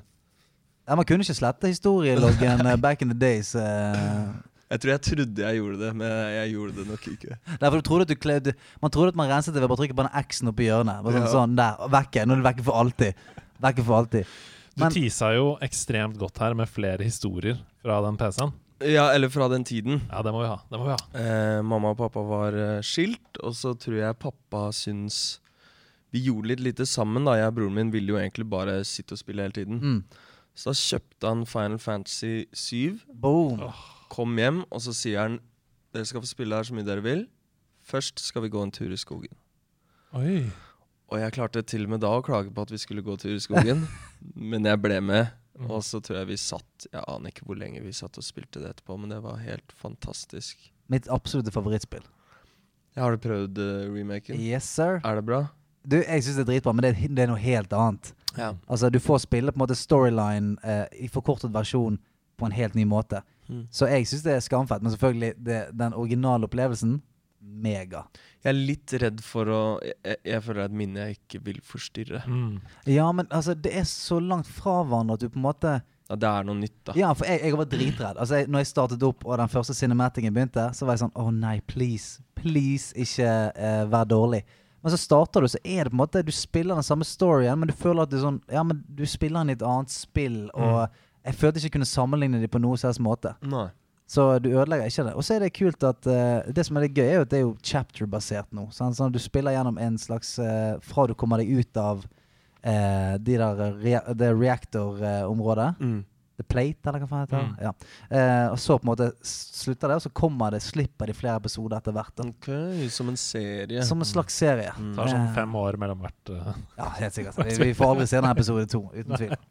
ja, 0.89 0.95
man 0.99 1.05
kunne 1.07 1.23
ikke 1.23 1.37
slette 1.37 1.69
historieloggen 1.71 2.65
eh, 2.73 2.75
back 2.81 3.01
in 3.05 3.13
the 3.13 3.15
days. 3.17 3.53
eh. 3.55 4.27
Jeg 4.69 4.79
tror 4.83 4.91
jeg 4.93 5.01
trodde 5.01 5.41
jeg 5.41 5.57
gjorde 5.57 5.79
det, 5.81 5.91
men 5.97 6.11
jeg 6.35 6.51
gjorde 6.53 6.75
det 6.77 6.85
nok 6.91 7.05
ikke. 7.09 7.37
Nei, 7.55 7.69
for 7.69 7.77
du 7.79 7.85
trodde 7.87 8.05
at 8.05 8.11
du 8.11 8.15
kle- 8.21 8.53
Man 8.83 8.91
trodde 8.93 9.09
at 9.09 9.15
man 9.17 9.29
renset 9.31 9.53
det 9.55 9.61
ved 9.63 9.69
å 9.69 9.71
bare 9.73 9.81
trykke 9.81 9.97
på 9.97 10.05
den 10.05 10.23
X-en 10.23 10.51
oppi 10.51 10.67
hjørnet. 10.69 11.01
Bare 11.03 11.13
sånn, 11.13 11.25
Ja. 11.25 11.33
sånn 11.33 11.55
der, 11.57 11.75
vekke. 11.89 12.25
Nå 12.27 12.33
er 12.33 12.41
du 12.43 12.47
vekke 12.49 12.63
for 12.63 12.73
alltid. 12.83 13.15
Vekke 13.61 13.83
for 13.83 13.97
alltid. 14.03 14.25
Du 14.77 14.85
tisa 14.93 15.33
jo 15.33 15.57
ekstremt 15.65 16.17
godt 16.17 16.37
her 16.39 16.53
med 16.53 16.69
flere 16.69 16.99
historier 17.03 17.57
fra 17.83 18.01
den 18.05 18.15
PC-en. 18.15 18.53
Ja, 18.79 19.09
eller 19.11 19.27
fra 19.27 19.49
den 19.49 19.65
tiden. 19.65 19.99
Ja, 20.07 20.21
det 20.21 20.31
må 20.31 20.39
vi 20.45 20.47
ha. 20.47 20.61
Det 20.69 20.77
må 20.79 20.85
vi 20.85 20.93
ha. 20.95 21.01
Eh, 21.19 21.61
mamma 21.61 21.89
og 21.89 21.97
pappa 21.97 22.21
var 22.23 22.53
eh, 22.53 22.79
skilt, 22.81 23.41
og 23.43 23.51
så 23.57 23.73
tror 23.75 23.97
jeg 23.99 24.19
pappa 24.19 24.69
syns 24.71 25.39
Vi 26.13 26.21
gjorde 26.25 26.47
litt 26.53 26.59
lite 26.61 26.85
sammen, 26.87 27.25
da. 27.25 27.33
Jeg 27.35 27.47
og 27.51 27.55
broren 27.55 27.73
min 27.75 27.91
ville 27.91 28.07
jo 28.13 28.17
egentlig 28.17 28.47
bare 28.49 28.79
sitte 28.85 29.13
og 29.13 29.19
spille 29.19 29.41
hele 29.43 29.51
tiden. 29.51 29.81
Mm. 29.81 30.03
Så 30.55 30.71
da 30.71 30.77
kjøpte 30.77 31.27
han 31.27 31.43
Final 31.45 31.77
Fantasy 31.77 32.45
7, 32.53 33.01
Boom. 33.13 33.59
Kom 34.11 34.37
hjem, 34.39 34.63
og 34.69 34.83
så 34.83 34.95
sier 34.95 35.23
han 35.25 35.39
Dere 35.89 36.05
skal 36.05 36.21
få 36.21 36.29
spille 36.29 36.53
her 36.53 36.67
så 36.67 36.75
mye 36.77 36.85
dere 36.85 37.01
vil. 37.01 37.23
Først 37.81 38.21
skal 38.21 38.43
vi 38.45 38.51
gå 38.53 38.61
en 38.61 38.73
tur 38.73 38.91
i 38.93 38.97
skogen. 38.99 39.33
Oi. 40.13 40.43
Og 41.09 41.17
jeg 41.17 41.33
klarte 41.33 41.63
til 41.65 41.87
og 41.87 41.95
med 41.95 42.03
da 42.03 42.11
å 42.13 42.21
klage 42.25 42.53
på 42.53 42.61
at 42.61 42.73
vi 42.73 42.77
skulle 42.77 43.01
gå 43.05 43.15
tur 43.17 43.33
i 43.33 43.41
skogen, 43.41 43.87
men 44.51 44.69
jeg 44.69 44.81
ble 44.83 44.99
med. 45.01 45.31
Mm. 45.59 45.71
Og 45.73 45.81
så 45.83 45.99
tror 45.99 46.21
jeg 46.21 46.29
vi 46.29 46.35
satt 46.39 46.85
Jeg 46.87 47.01
aner 47.01 47.33
ikke 47.33 47.43
hvor 47.49 47.57
lenge 47.59 47.81
vi 47.83 47.91
satt 47.91 48.15
og 48.21 48.23
spilte 48.23 48.61
det 48.61 48.69
etterpå, 48.69 48.95
men 49.01 49.11
det 49.11 49.17
var 49.25 49.41
helt 49.43 49.73
fantastisk. 49.75 50.69
Mitt 50.93 51.09
absolutte 51.11 51.51
favorittspill. 51.51 52.05
Jeg 52.95 53.03
har 53.03 53.15
du 53.15 53.21
prøvd 53.21 53.59
uh, 53.59 53.89
remaken? 53.93 54.39
Yes, 54.39 54.69
sir. 54.69 55.01
Er 55.03 55.19
det 55.19 55.25
bra? 55.27 55.41
Du, 55.89 55.97
jeg 55.99 56.23
syns 56.23 56.37
det 56.37 56.45
er 56.45 56.49
dritbra, 56.53 56.73
men 56.75 56.85
det 56.85 56.93
er, 56.93 57.11
det 57.15 57.25
er 57.25 57.31
noe 57.31 57.41
helt 57.41 57.73
annet. 57.75 58.13
Ja. 58.37 58.53
Altså, 58.69 58.89
du 58.93 58.99
får 59.01 59.23
spille 59.25 59.53
på 59.53 59.59
en 59.59 59.65
måte 59.65 59.77
storyline 59.77 60.55
uh, 60.63 60.85
i 60.93 61.09
forkortet 61.11 61.53
versjon 61.53 61.99
på 62.39 62.47
en 62.47 62.55
helt 62.55 62.77
ny 62.77 62.85
måte. 62.87 63.21
Mm. 63.49 63.67
Så 63.73 63.89
jeg 63.89 64.07
syns 64.07 64.25
det 64.25 64.35
er 64.35 64.43
skamfett. 64.45 64.83
Men 64.85 64.93
selvfølgelig, 64.93 65.33
det, 65.45 65.61
den 65.77 65.95
originale 65.97 66.49
opplevelsen 66.49 66.99
mega. 67.39 68.03
Jeg 68.43 68.51
er 68.51 68.57
litt 68.57 68.93
redd 69.01 69.21
for 69.23 69.51
å 69.51 69.61
Jeg, 69.83 70.17
jeg, 70.27 70.41
føler 70.43 70.59
det 70.59 70.65
er 70.65 70.71
et 70.71 70.79
minne 70.81 71.05
jeg 71.07 71.17
ikke 71.17 71.41
vil 71.47 71.61
forstyrre. 71.65 72.23
Mm. 72.27 72.59
Ja, 72.91 73.07
men 73.15 73.29
altså, 73.29 73.55
det 73.55 73.73
er 73.75 73.87
så 73.87 74.19
langt 74.23 74.49
fra 74.49 74.81
hverandre 74.83 75.17
at 75.17 75.23
du 75.23 75.31
på 75.31 75.39
en 75.39 75.47
måte 75.47 75.73
Ja, 76.09 76.17
det 76.17 76.29
er 76.29 76.47
noe 76.47 76.59
nytt, 76.59 76.77
da. 76.87 76.95
Ja, 76.99 77.11
for 77.17 77.29
jeg, 77.29 77.43
jeg 77.45 77.59
var 77.59 77.69
dritredd. 77.71 78.15
Altså, 78.15 78.39
jeg, 78.41 78.49
når 78.51 78.63
jeg 78.63 78.71
startet 78.71 79.05
opp 79.07 79.27
og 79.27 79.35
den 79.41 79.51
første 79.51 79.75
cinematicen 79.77 80.35
begynte, 80.35 80.69
så 80.75 80.87
var 80.87 80.97
jeg 80.97 81.05
sånn 81.05 81.19
Å 81.19 81.27
nei, 81.35 81.59
please. 81.69 82.23
Please, 82.39 82.93
ikke 82.97 83.29
uh, 83.55 83.83
vær 83.91 84.09
dårlig. 84.09 84.43
Men 84.79 84.93
så 84.93 84.99
starter 85.01 85.43
du, 85.43 85.49
så 85.51 85.59
er 85.63 85.83
det 85.83 85.91
på 85.91 85.97
en 85.97 86.03
måte 86.05 86.23
Du 86.23 86.31
spiller 86.31 86.79
den 86.79 86.87
samme 86.87 87.07
storyen, 87.07 87.59
men 87.59 87.67
du 87.67 87.75
føler 87.75 88.05
at 88.05 88.13
du 88.13 88.19
sånn 88.21 88.39
Ja, 88.51 88.63
men 88.63 88.83
du 88.87 89.03
spiller 89.09 89.43
den 89.43 89.51
i 89.51 89.57
et 89.59 89.65
annet 89.65 89.91
spill, 89.91 90.45
og 90.55 90.87
jeg 91.29 91.37
følte 91.37 91.61
ikke 91.61 91.69
jeg 91.69 91.75
kunne 91.77 91.89
sammenligne 91.89 92.41
dem 92.41 92.51
på 92.51 92.61
noen 92.61 92.79
som 92.79 92.89
helst 92.89 93.03
måte. 93.05 93.35
Nei. 93.45 93.69
Så 94.09 94.23
du 94.41 94.49
ødelegger 94.49 94.89
ikke 94.89 95.05
det. 95.05 95.13
Og 95.13 95.25
så 95.25 95.35
er 95.35 95.43
det 95.43 95.51
kult 95.53 95.83
at 95.85 96.07
uh, 96.09 96.47
Det 96.49 96.63
som 96.65 96.77
er 96.79 96.87
litt 96.87 96.95
gøy, 96.97 97.05
er 97.05 97.19
jo 97.19 97.25
at 97.27 97.29
det 97.29 97.37
er 97.37 97.43
jo 97.43 97.51
chapter-basert 97.61 98.49
nå. 98.57 98.65
Sånn, 98.73 98.95
sånn 98.97 99.13
du 99.13 99.19
spiller 99.21 99.53
gjennom 99.53 99.77
en 99.77 99.99
slags 100.01 100.33
uh, 100.41 100.79
Fra 100.81 101.05
du 101.05 101.13
kommer 101.13 101.43
deg 101.43 101.51
ut 101.61 101.77
av 101.77 102.01
uh, 102.01 103.13
de 103.21 103.37
der 103.37 103.61
rea 103.77 104.01
det 104.17 104.31
reactor-området. 104.33 105.69
Mm. 105.77 105.99
The 106.39 106.45
Plate, 106.47 106.79
eller 106.87 107.03
hva 107.03 107.09
faen 107.09 107.25
heter 107.25 107.37
det? 107.37 107.47
Mm. 107.49 107.55
Ja. 107.67 107.71
Eh, 108.17 108.45
og 108.53 108.59
så 108.61 108.77
på 108.79 108.87
en 108.87 108.91
måte 108.93 109.09
slutter 109.27 109.91
det, 109.91 109.97
og 109.99 110.03
så 110.05 110.11
kommer 110.15 110.55
det, 110.55 110.61
slipper 110.63 111.11
de 111.11 111.15
flere 111.17 111.39
episoder 111.41 111.77
etter 111.79 111.95
hvert. 111.95 112.13
da. 112.15 112.27
Ok, 112.31 112.49
som 112.95 113.11
en 113.11 113.19
serie. 113.19 113.83
Som 113.85 114.03
en 114.03 114.09
slags 114.09 114.37
serie. 114.39 114.71
Mm. 114.77 114.91
Det 114.93 115.01
tar 115.01 115.11
sånn 115.13 115.25
Eh, 115.29 115.33
fem 115.35 115.55
år 115.59 115.77
mellom 115.81 115.99
hvert 116.03 116.31
uh, 116.31 116.53
Ja, 116.77 116.87
helt 116.99 117.15
sikkert. 117.15 117.39
Vi, 117.43 117.57
vi 117.69 117.75
får 117.77 117.93
aldri 117.93 118.07
se 118.09 118.17
denne 118.19 118.31
episode 118.35 118.65
to, 118.71 118.85
uten 118.95 119.15
tvil. 119.17 119.35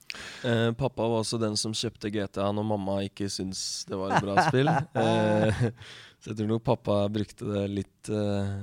Eh, 0.49 0.71
pappa 0.79 1.05
var 1.05 1.21
også 1.21 1.37
den 1.41 1.57
som 1.59 1.75
kjøpte 1.77 2.09
GTA 2.15 2.47
når 2.55 2.65
mamma 2.65 2.95
ikke 3.05 3.27
syntes 3.31 3.85
det 3.89 3.99
var 3.99 4.15
et 4.17 4.25
bra 4.25 4.45
spill. 4.47 4.71
Eh, 4.71 5.61
så 6.23 6.31
jeg 6.31 6.39
tror 6.39 6.49
nok 6.55 6.65
pappa 6.65 6.97
brukte 7.13 7.49
det 7.51 7.65
litt 7.75 8.11
eh, 8.15 8.55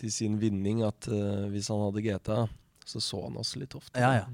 til 0.00 0.12
sin 0.12 0.38
vinning, 0.40 0.82
at 0.86 1.06
eh, 1.12 1.46
hvis 1.52 1.70
han 1.70 1.84
hadde 1.84 2.02
GTA, 2.04 2.40
så 2.84 3.00
så 3.00 3.22
han 3.24 3.36
oss 3.36 3.56
litt 3.56 3.74
ofte. 3.74 3.98
Ja, 4.00 4.14
ja. 4.14 4.24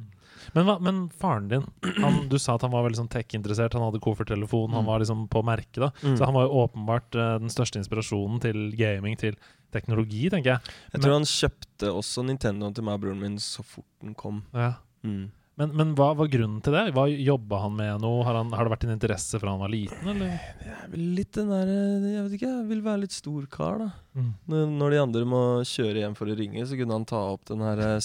Men, 0.53 0.67
hva, 0.69 0.75
men 0.81 1.09
faren 1.11 1.49
din, 1.49 1.65
han, 2.03 2.29
du 2.29 2.37
sa 2.39 2.55
at 2.55 2.63
han 2.63 2.71
var 2.71 2.85
veldig 2.85 2.99
sånn 3.01 3.09
tech-interessert. 3.11 3.73
Han 3.75 3.87
hadde 3.89 4.01
kofferttelefon, 4.05 4.71
han 4.75 4.85
Mm. 4.85 4.91
var 4.91 5.01
liksom 5.01 5.29
på 5.33 5.43
merket. 5.45 5.81
da 5.81 5.91
Mm. 6.03 6.17
Så 6.19 6.25
han 6.29 6.35
var 6.35 6.45
jo 6.45 6.61
åpenbart 6.67 7.15
uh, 7.17 7.39
den 7.39 7.49
største 7.49 7.81
inspirasjonen 7.81 8.41
til 8.41 8.71
gaming, 8.77 9.17
til 9.17 9.37
teknologi, 9.73 10.29
tenker 10.31 10.57
jeg. 10.57 10.61
Jeg 10.93 11.01
tror 11.03 11.13
han 11.17 11.25
kjøpte 11.25 11.91
også 11.91 12.25
Nintendoen 12.25 12.75
til 12.75 12.85
meg 12.85 12.95
og 12.95 13.01
broren 13.07 13.21
min 13.21 13.39
så 13.39 13.65
fort 13.65 13.89
den 14.03 14.15
kom. 14.15 14.45
Ja. 14.55 14.75
Mm. 15.03 15.31
Men, 15.57 15.71
men 15.73 15.93
hva 15.97 16.11
var 16.13 16.29
grunnen 16.29 16.59
til 16.61 16.75
det? 16.77 16.91
Hva 16.93 17.07
Jobba 17.09 17.63
han 17.63 17.77
med 17.79 18.03
noe? 18.03 18.21
Har, 18.27 18.37
han, 18.37 18.51
har 18.53 18.67
det 18.67 18.73
vært 18.75 18.85
en 18.85 18.93
interesse 18.93 19.39
fra 19.41 19.55
han 19.55 19.63
var 19.63 19.73
liten, 19.73 20.11
eller? 20.13 20.35
Det 20.61 20.75
er 20.75 20.91
vel 20.93 21.07
litt 21.17 21.33
den 21.39 21.49
der 21.49 21.73
eh, 21.73 22.09
Jeg 22.13 22.25
vet 22.27 22.37
ikke, 22.37 22.51
jeg 22.51 22.67
vil 22.69 22.83
være 22.85 23.03
litt 23.07 23.17
stor 23.17 23.47
kar, 23.55 23.81
da. 23.81 23.89
Mm. 24.21 24.29
Når, 24.77 24.93
de 24.93 25.01
andre 25.07 25.25
må 25.33 25.43
kjøre 25.65 26.03
hjem 26.03 26.19
for 26.19 26.29
å 26.29 26.37
ringe, 26.37 26.67
så 26.69 26.77
kunne 26.77 27.01
han 27.01 27.09
ta 27.09 27.23
opp 27.33 27.49
den 27.49 27.65
her 27.65 27.81
eh, 27.87 27.97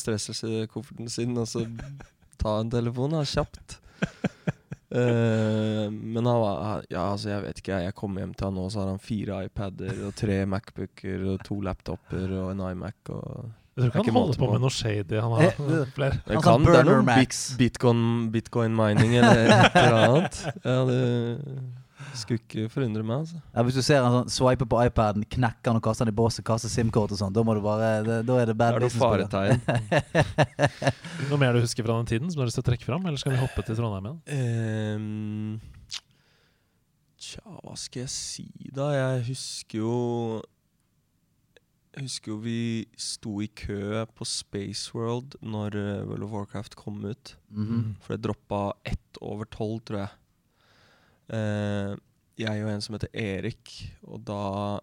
sin 1.11 1.35
og 1.43 1.51
så 1.51 1.65
ta 2.39 2.57
en 2.61 2.71
telefon 2.71 3.17
da, 3.17 3.27
kjapt. 3.27 3.77
uh, 4.95 5.91
men 6.15 6.23
han 6.23 6.39
var 6.41 6.85
Ja, 6.87 7.09
altså, 7.11 7.33
jeg 7.33 7.43
vet 7.49 7.59
ikke. 7.59 7.83
Jeg 7.83 7.97
kommer 7.99 8.23
hjem 8.23 8.35
til 8.37 8.47
han 8.47 8.61
nå, 8.61 8.69
så 8.71 8.85
har 8.85 8.93
han 8.93 9.03
fire 9.03 9.43
iPader 9.49 10.05
og 10.07 10.15
tre 10.23 10.45
Macbooker 10.47 11.33
og 11.33 11.43
to 11.47 11.59
laptoper 11.67 12.31
og 12.39 12.53
en 12.53 12.63
iMac 12.71 13.11
og 13.11 13.51
Jeg 13.77 13.87
tror 13.87 14.01
ikke 14.03 14.11
han 14.11 14.17
holder 14.19 14.37
på 14.37 14.45
på. 14.45 14.51
med 14.51 14.61
noe 14.65 14.73
shady. 14.75 15.19
Han 15.23 15.31
Eh, 15.31 15.51
har 15.55 15.85
flere. 15.95 16.17
Det 16.27 16.35
Han 16.35 16.43
kan, 16.43 16.63
det 16.65 16.75
er 16.75 16.83
Burner 16.83 17.01
noe 17.05 17.15
bit, 17.21 17.37
bitcoin, 17.57 18.01
bitcoin 18.33 18.75
mining 18.75 19.15
eller 19.15 19.45
et 19.47 19.75
eller 19.79 20.01
annet. 20.09 20.41
Ja, 20.65 20.75
det 22.11 22.17
skulle 22.19 22.41
ikke 22.41 22.65
forundre 22.73 23.03
meg, 23.07 23.21
altså. 23.23 23.37
Ja, 23.55 23.63
hvis 23.63 23.77
du 23.77 23.81
ser 23.85 24.01
han 24.03 24.11
sånn 24.11 24.33
swipe 24.33 24.65
på 24.67 24.81
iPaden, 24.83 25.23
knekker 25.31 25.71
han 25.71 25.77
og 25.79 25.83
kaster 25.85 26.03
den 26.03 26.11
i 26.11 26.17
båset, 26.17 26.43
kaster 26.43 26.67
SIM-kort 26.73 27.13
og 27.15 27.19
sånn, 27.21 27.31
da 27.31 27.43
må 27.47 27.55
du 27.55 27.61
bare 27.63 27.91
det, 28.03 28.17
Da 28.27 28.39
er 28.41 28.45
det 28.51 28.57
bad 28.59 28.81
business. 28.81 28.99
noe 28.99 29.13
er 29.15 29.23
det. 29.23 29.29
faretegn. 29.31 30.51
Noe 31.31 31.39
mer 31.39 31.53
du 31.55 31.61
husker 31.63 31.85
fra 31.87 31.95
den 32.01 32.09
tiden 32.11 32.27
som 32.27 32.35
du 32.35 32.43
har 32.43 32.49
lyst 32.51 32.59
til 32.59 32.65
å 32.65 32.69
trekke 32.73 32.83
fram? 32.89 33.05
Eller 33.07 33.21
skal 33.21 33.31
vi 33.37 33.39
hoppe 33.39 33.63
til 33.63 33.77
Trondheim 33.79 34.09
igjen? 34.11 34.19
Um, 34.99 35.61
tja, 37.21 37.45
hva 37.63 37.77
skal 37.79 38.03
jeg 38.03 38.11
si 38.11 38.47
da? 38.75 38.89
Jeg 38.97 39.23
husker 39.31 39.79
jo 39.79 39.95
Jeg 41.91 42.07
husker 42.07 42.31
jo 42.31 42.37
vi 42.39 42.59
sto 42.95 43.33
i 43.43 43.49
kø 43.51 44.05
på 44.15 44.27
Space 44.27 44.93
World 44.95 45.35
når 45.43 45.75
eh, 45.75 46.05
World 46.07 46.23
of 46.23 46.35
Warcraft 46.37 46.77
kom 46.79 47.01
ut. 47.03 47.35
Mhm. 47.49 47.97
For 47.99 48.15
det 48.15 48.23
droppa 48.29 48.61
ett 48.87 49.19
over 49.19 49.49
tolv, 49.51 49.81
tror 49.87 50.05
jeg. 50.05 50.17
Uh, 51.31 51.95
jeg 52.39 52.63
og 52.63 52.71
en 52.71 52.81
som 52.83 52.95
heter 52.95 53.11
Erik, 53.15 53.69
og 54.03 54.23
da 54.27 54.79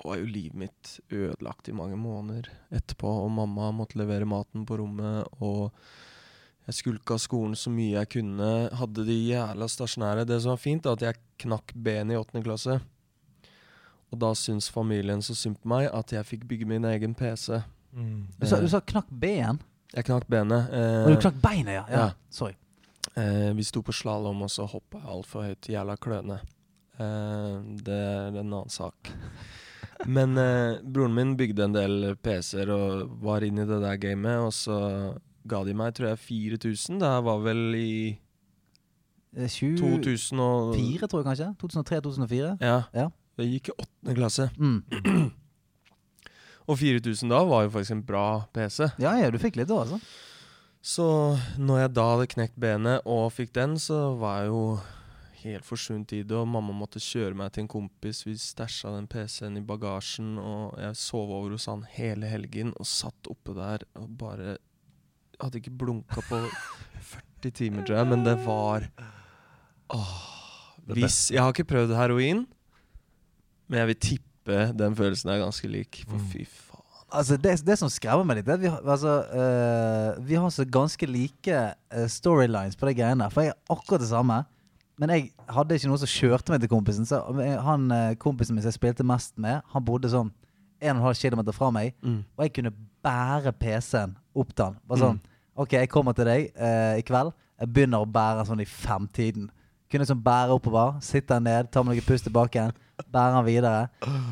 var 0.00 0.20
jo 0.20 0.28
livet 0.28 0.56
mitt 0.56 0.92
ødelagt 1.12 1.68
i 1.68 1.76
mange 1.76 1.98
måneder 2.00 2.48
etterpå. 2.72 3.10
Og 3.24 3.32
mamma 3.34 3.70
måtte 3.74 3.98
levere 4.00 4.28
maten 4.28 4.68
på 4.68 4.80
rommet, 4.80 5.26
og 5.40 5.74
Jeg 6.68 6.76
skulka 6.76 7.16
skolen 7.18 7.56
så 7.58 7.70
mye 7.72 7.96
jeg 7.96 8.08
kunne. 8.12 8.48
Hadde 8.78 9.02
de 9.02 9.14
jævla 9.16 9.66
stasjonære. 9.66 10.26
Det 10.28 10.36
som 10.44 10.52
var 10.52 10.60
fint, 10.60 10.86
er 10.86 10.92
at 10.94 11.02
jeg 11.02 11.18
knakk 11.42 11.72
benet 11.74 12.14
i 12.14 12.18
åttende 12.20 12.44
klasse. 12.46 12.76
Og 14.10 14.18
da 14.18 14.32
syns 14.34 14.66
familien 14.72 15.22
så 15.22 15.34
synd 15.38 15.58
på 15.62 15.68
meg 15.70 15.88
at 15.94 16.12
jeg 16.16 16.26
fikk 16.26 16.46
bygge 16.50 16.66
min 16.66 16.84
egen 16.90 17.14
PC. 17.14 17.60
Du 17.94 18.46
sa, 18.46 18.58
du 18.60 18.66
sa 18.70 18.80
knakk 18.82 19.06
ben? 19.10 19.60
Jeg 19.94 20.06
knakk 20.06 20.26
benet. 20.30 20.70
Eh, 20.74 21.04
Og 21.06 21.14
du 21.14 21.20
knakk 21.22 21.38
beinet, 21.42 21.74
ja. 21.80 21.84
ja. 21.90 22.04
ja. 22.06 22.10
Sorry. 22.30 22.54
Eh, 23.18 23.50
vi 23.58 23.64
sto 23.66 23.82
på 23.82 23.94
slalåm, 23.94 24.42
og 24.46 24.50
så 24.50 24.66
hoppa 24.70 24.98
jeg 25.00 25.10
altfor 25.14 25.46
høyt. 25.48 25.68
Jævla 25.72 25.96
kløne. 25.98 26.40
Eh, 27.00 27.54
det 27.86 27.96
er 27.96 28.28
en 28.30 28.38
annen 28.42 28.70
sak. 28.70 29.10
Men 30.06 30.38
eh, 30.38 30.78
broren 30.82 31.14
min 31.14 31.34
bygde 31.36 31.66
en 31.66 31.74
del 31.76 32.14
PC-er 32.22 32.70
og 32.74 33.16
var 33.26 33.44
inne 33.46 33.66
i 33.66 33.68
det 33.70 33.80
der 33.82 33.98
gamet, 34.00 34.38
og 34.46 34.52
så 34.56 34.78
ga 35.50 35.62
de 35.66 35.74
meg, 35.76 35.94
tror 35.96 36.12
jeg, 36.12 36.22
4000. 36.26 36.98
Det 37.02 37.10
her 37.14 37.22
var 37.30 37.46
vel 37.46 37.62
i 37.78 37.92
Eh, 39.30 39.46
2004, 39.46 41.06
tror 41.06 41.20
jeg 41.20 41.26
kanskje? 41.28 41.48
2003-2004? 41.62 42.48
Ja. 42.66 42.80
Ja. 42.96 43.04
Jeg 43.40 43.56
gikk 43.56 43.70
i 43.72 43.76
åttende 43.78 44.16
klasse. 44.18 44.48
Mm. 44.60 45.30
Og 46.70 46.78
4000 46.78 47.32
da 47.32 47.40
var 47.48 47.64
jo 47.66 47.72
faktisk 47.74 47.96
en 47.96 48.06
bra 48.06 48.26
PC. 48.54 48.92
Ja, 49.02 49.16
ja, 49.18 49.30
du 49.32 49.40
fikk 49.42 49.58
litt 49.58 49.70
da, 49.70 49.80
altså. 49.82 49.98
Så 50.80 51.06
når 51.60 51.82
jeg 51.82 51.92
da 51.98 52.06
hadde 52.14 52.30
knekt 52.32 52.56
benet 52.60 53.04
og 53.08 53.32
fikk 53.36 53.52
den, 53.56 53.76
så 53.80 54.14
var 54.20 54.40
jeg 54.40 54.52
jo 54.52 54.62
helt 55.42 55.66
forsvunnet 55.66 56.14
i 56.16 56.22
det. 56.22 56.36
Og 56.36 56.48
mamma 56.48 56.74
måtte 56.76 57.02
kjøre 57.02 57.36
meg 57.36 57.52
til 57.54 57.64
en 57.64 57.72
kompis. 57.74 58.22
Vi 58.26 58.36
stæsja 58.40 58.94
den 58.94 59.08
PC-en 59.10 59.58
i 59.60 59.64
bagasjen, 59.66 60.36
og 60.40 60.78
jeg 60.80 61.00
sov 61.00 61.32
over 61.36 61.56
hos 61.56 61.68
han 61.70 61.84
hele 61.96 62.30
helgen 62.30 62.72
og 62.76 62.88
satt 62.88 63.30
oppe 63.32 63.56
der 63.58 63.86
og 64.00 64.10
bare 64.20 64.58
Hadde 65.40 65.56
ikke 65.56 65.72
blunka 65.72 66.20
på 66.28 66.38
40 67.00 67.52
timer, 67.56 67.84
tror 67.88 67.96
jeg, 67.96 68.08
men 68.10 68.26
det 68.26 68.34
var 68.44 68.84
Åh. 69.96 70.10
Hvis 70.90 71.30
Jeg 71.32 71.40
har 71.40 71.54
ikke 71.54 71.70
prøvd 71.70 71.94
heroin, 71.96 72.42
men 73.70 73.78
jeg 73.84 73.90
vil 73.92 74.00
tippe 74.02 74.60
den 74.74 74.96
følelsen 74.98 75.30
er 75.30 75.40
ganske 75.44 75.68
lik. 75.70 76.02
For 76.10 76.18
fy 76.32 76.42
faen. 76.48 76.66
Altså, 77.10 77.36
det, 77.42 77.56
det 77.66 77.74
som 77.78 77.90
skremmer 77.90 78.26
meg 78.26 78.38
litt, 78.40 78.48
er 78.50 78.54
at 78.58 78.62
vi, 78.62 78.70
har- 78.70 78.84
altså, 78.94 79.12
uh, 79.34 80.18
vi 80.26 80.36
har 80.38 80.50
så 80.54 80.62
ganske 80.66 81.06
like 81.10 81.54
eh, 81.90 82.06
storylines 82.10 82.76
på 82.78 82.86
de 82.86 82.94
greiene. 82.98 83.26
For 83.34 83.42
jeg 83.46 83.54
er 83.54 83.74
akkurat 83.74 84.02
det 84.04 84.10
samme. 84.10 84.36
Men 85.00 85.10
jeg 85.14 85.30
hadde 85.48 85.74
ikke 85.78 85.88
noe 85.90 85.98
som 86.02 86.10
kjørte 86.12 86.52
meg 86.52 86.60
til 86.62 86.70
kompisen. 86.70 87.06
Så 87.08 87.18
eh, 87.42 87.56
han 87.66 87.88
kompisen 88.22 88.54
min 88.54 88.62
som 88.62 88.70
jeg 88.70 88.78
spilte 88.78 89.06
mest 89.06 89.34
med, 89.42 89.62
han 89.72 89.86
bodde 89.86 90.10
sånn 90.12 90.30
1,5 90.80 91.20
km 91.30 91.42
fra 91.56 91.70
meg. 91.74 91.94
Mm. 92.02 92.20
Og 92.36 92.44
jeg 92.46 92.54
kunne 92.58 92.74
bære 93.04 93.52
PC-en 93.58 94.14
opp 94.38 94.54
til 94.54 94.68
han. 94.70 94.78
Bare 94.88 95.02
sånn 95.06 95.20
OK, 95.60 95.74
jeg 95.76 95.90
kommer 95.92 96.14
til 96.16 96.28
deg 96.30 96.52
uh, 96.56 96.94
i 96.96 97.02
kveld. 97.04 97.34
Jeg 97.60 97.72
begynner 97.74 98.04
å 98.06 98.08
bære 98.08 98.46
sånn 98.48 98.62
i 98.62 98.68
femtiden. 98.70 99.50
Kunne 99.90 100.04
liksom 100.04 100.22
bære 100.22 100.54
oppover, 100.54 101.00
sitte 101.02 101.40
ned, 101.42 101.70
ta 101.72 101.82
med 101.82 101.96
noen 101.96 102.06
pust 102.06 102.26
tilbake 102.28 102.60
igjen, 102.60 102.74
bære 103.10 103.34
den 103.34 103.46
videre. 103.48 103.88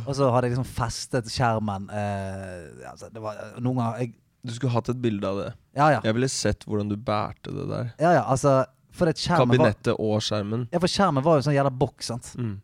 Og 0.06 0.14
så 0.14 0.28
hadde 0.30 0.46
jeg 0.46 0.54
liksom 0.54 0.68
festet 0.70 1.30
skjermen. 1.34 1.88
Eh, 1.90 2.90
altså, 2.92 3.10
det 3.10 3.22
var 3.24 3.40
noen 3.58 3.80
ganger 3.80 4.04
jeg, 4.04 4.14
Du 4.46 4.54
skulle 4.54 4.72
hatt 4.72 4.88
et 4.92 5.00
bilde 5.02 5.26
av 5.26 5.40
det. 5.42 5.48
Ja, 5.74 5.88
ja. 5.96 6.00
Jeg 6.06 6.14
ville 6.14 6.30
sett 6.30 6.62
hvordan 6.68 6.92
du 6.92 6.96
bærte 6.96 7.50
det 7.54 7.66
der. 7.70 7.90
ja, 7.98 8.14
ja 8.20 8.22
altså, 8.30 8.60
skjermen 8.94 9.50
var, 9.50 9.56
Kabinettet 9.56 9.92
og 9.98 10.22
skjermen. 10.22 10.68
ja, 10.72 10.78
for 10.78 10.90
skjermen 10.90 11.26
var 11.26 11.38
jo 11.38 11.46
sånn 11.48 11.58
jævla 11.58 11.74
boks, 11.74 12.12
sant. 12.12 12.30
Mm. 12.38 12.56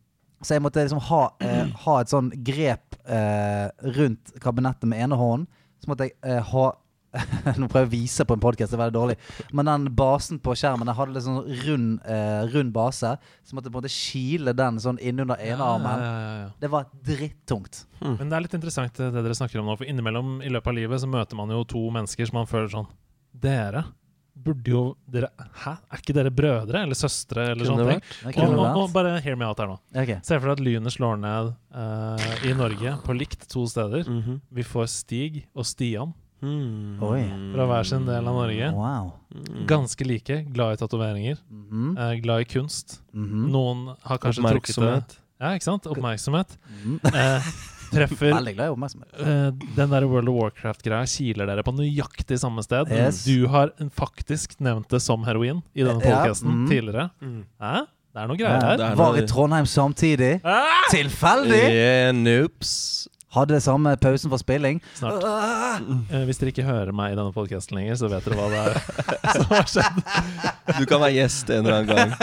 Så 0.45 0.55
jeg 0.57 0.63
måtte 0.63 0.83
liksom 0.85 1.03
ha, 1.09 1.23
eh, 1.41 1.69
ha 1.87 1.99
et 2.01 2.13
sånn 2.13 2.31
grep 2.45 2.97
eh, 3.09 3.69
rundt 3.97 4.35
kabinettet 4.45 4.89
med 4.91 5.01
ene 5.07 5.19
hånden. 5.19 5.47
Så 5.81 5.91
måtte 5.91 6.09
jeg 6.09 6.17
eh, 6.23 6.43
ha 6.53 6.67
Nå 7.61 7.69
prøver 7.71 7.85
jeg 7.85 7.91
å 7.91 7.93
vise 7.93 8.27
på 8.27 8.37
en 8.37 8.43
podkast, 8.43 8.73
det 8.73 8.79
er 8.79 8.83
veldig 8.85 8.97
dårlig. 8.97 9.17
Men 9.55 9.71
den 9.71 9.89
basen 9.97 10.41
på 10.43 10.55
skjermen 10.59 10.89
Den 10.89 10.97
hadde 10.99 11.15
litt 11.15 11.27
sånn 11.27 11.41
rund, 11.65 11.89
eh, 12.11 12.43
rund 12.55 12.75
base. 12.75 13.15
Så 13.47 13.57
måtte 13.57 13.71
jeg 13.71 13.75
på 13.75 13.79
en 13.79 13.85
måte 13.85 13.95
kile 13.95 14.55
den 14.57 14.81
sånn 14.83 15.01
innunder 15.03 15.41
ene 15.43 15.69
armen. 15.75 16.05
Ja, 16.05 16.15
ja, 16.21 16.37
ja. 16.43 16.53
Det 16.61 16.71
var 16.73 16.89
drittungt. 17.07 17.85
Men 18.05 18.29
det 18.29 18.39
er 18.39 18.47
litt 18.47 18.57
interessant 18.59 18.99
det 19.01 19.13
dere 19.15 19.37
snakker 19.39 19.63
om 19.63 19.71
nå, 19.71 19.77
for 19.81 19.89
innimellom 19.89 20.41
i 20.45 20.53
løpet 20.53 20.73
av 20.73 20.79
livet 20.81 21.03
så 21.05 21.11
møter 21.11 21.39
man 21.39 21.53
jo 21.55 21.63
to 21.69 21.85
mennesker 21.95 22.29
som 22.29 22.43
man 22.43 22.51
føler 22.51 22.73
sånn 22.73 22.91
Dere 23.35 23.87
burde 24.35 24.71
jo 24.71 24.83
dere, 25.11 25.29
Hæ? 25.63 25.77
Er 25.93 26.03
ikke 26.03 26.15
dere 26.17 26.33
brødre 26.35 26.83
eller 26.83 26.99
søstre 26.99 27.47
eller 27.53 27.69
sånne 27.69 27.87
ting? 27.93 28.03
Og, 28.35 28.57
og, 28.59 28.81
og 28.83 28.93
bare 28.95 29.15
hear 29.23 29.39
me 29.39 29.47
out 29.47 29.61
her 29.63 29.71
nå. 29.71 29.79
Okay. 29.95 30.19
Se 30.27 30.39
for 30.41 30.51
deg 30.51 30.59
at 30.59 30.65
lynet 30.67 30.95
slår 30.95 31.21
ned 31.23 31.53
uh, 31.75 32.27
i 32.47 32.55
Norge 32.59 32.97
på 33.07 33.17
likt 33.17 33.47
to 33.51 33.65
steder. 33.71 34.07
Mhm. 34.11 34.41
Vi 34.59 34.67
får 34.67 34.91
Stig 34.91 35.41
og 35.55 35.67
Stian 35.69 36.15
Mm. 36.45 37.03
Oi. 37.03 37.23
fra 37.55 37.67
hver 37.71 37.89
sin 37.89 38.07
del 38.09 38.31
av 38.31 38.39
Norge. 38.39 38.71
Wow. 38.77 39.13
Mm. 39.35 39.67
Ganske 39.71 40.07
like, 40.07 40.41
glad 40.55 40.77
i 40.77 40.81
tatoveringer, 40.83 41.39
Mm 41.51 41.97
eh, 41.99 42.15
glad 42.23 42.41
i 42.41 42.45
kunst. 42.45 43.01
Mhm. 43.13 43.47
Noen 43.53 43.87
har 44.03 44.19
kanskje 44.19 44.43
trukket 44.43 44.77
det 44.77 44.83
Oppmerksomhet. 44.83 45.17
Ja, 45.41 45.55
ikke 45.55 45.67
sant? 45.67 45.87
Oppmerksomhet. 45.87 46.59
Mhm. 46.69 46.99
Eh, 47.15 47.49
treffer 47.95 48.35
Veldig 48.35 48.55
glad 48.57 48.67
i 48.67 48.75
oppmerksomhet. 48.75 49.09
Eh, 49.21 49.51
den 49.77 49.91
der 49.91 50.07
World 50.11 50.29
of 50.29 50.39
Warcraft-greia 50.39 51.07
kiler 51.07 51.47
dere 51.51 51.65
på 51.67 51.75
nøyaktig 51.75 52.39
samme 52.41 52.63
sted. 52.67 52.91
Yes. 52.91 53.25
Du 53.25 53.47
har 53.49 53.73
faktisk 53.95 54.59
nevnt 54.61 54.89
det 54.91 55.03
som 55.03 55.25
heroin 55.25 55.63
i 55.75 55.83
denne 55.87 56.03
Ja, 56.05 56.25
mm. 56.27 56.69
tidligere. 56.71 57.11
Mm. 57.21 57.45
Hæ? 57.61 57.87
Det 58.15 58.23
er 58.23 58.29
noe 58.31 58.39
greier 58.39 58.61
her. 58.63 58.79
Ja, 58.79 58.95
var 58.95 59.17
i 59.19 59.25
Trondheim 59.27 59.67
samtidig. 59.67 60.37
Ah! 60.47 60.85
Tilfeldig! 60.93 61.65
Yeah, 61.75 62.13
noops. 62.15 63.09
Hadde 63.35 63.59
samme 63.63 63.97
pausen 63.99 64.31
for 64.31 64.39
spilling. 64.39 64.81
Snart. 64.95 65.25
Eh, 65.25 66.23
hvis 66.29 66.39
dere 66.39 66.53
ikke 66.53 66.67
hører 66.67 66.93
meg 66.95 67.15
i 67.15 67.19
denne 67.19 67.35
podkasten 67.35 67.79
lenger, 67.79 67.99
så 67.99 68.11
vet 68.13 68.27
dere 68.29 68.39
hva 68.39 68.47
det 68.53 68.61
er 68.63 68.77
som 69.35 69.47
har 69.51 69.71
skjedd. 69.71 70.01
Du 70.79 70.85
kan 70.91 71.03
være 71.03 71.17
gjest 71.17 71.51
en 71.51 71.65
eller 71.65 71.81
annen 71.81 71.91
gang. 71.91 72.15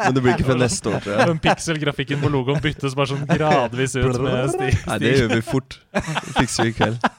Men 0.00 0.16
det 0.16 0.24
blir 0.24 0.36
ikke 0.36 0.48
før 0.48 0.60
neste 0.62 0.92
år, 0.92 1.00
tror 1.04 1.16
jeg. 1.16 1.28
Den 1.32 1.42
pikselgrafikken 1.44 2.22
på 2.24 2.32
logoen 2.32 2.62
byttes 2.64 2.96
bare 2.96 3.12
sånn 3.12 3.26
gradvis 3.28 3.98
ut 4.00 4.20
med 4.24 4.54
sti. 4.54 4.70
Nei, 4.88 4.98
det 5.04 5.14
gjør 5.18 5.34
vi 5.34 5.42
fort. 5.44 5.78
Det 5.92 6.36
fikser 6.40 6.70
vi 6.70 6.72
i 6.72 6.78
kveld. 6.78 7.10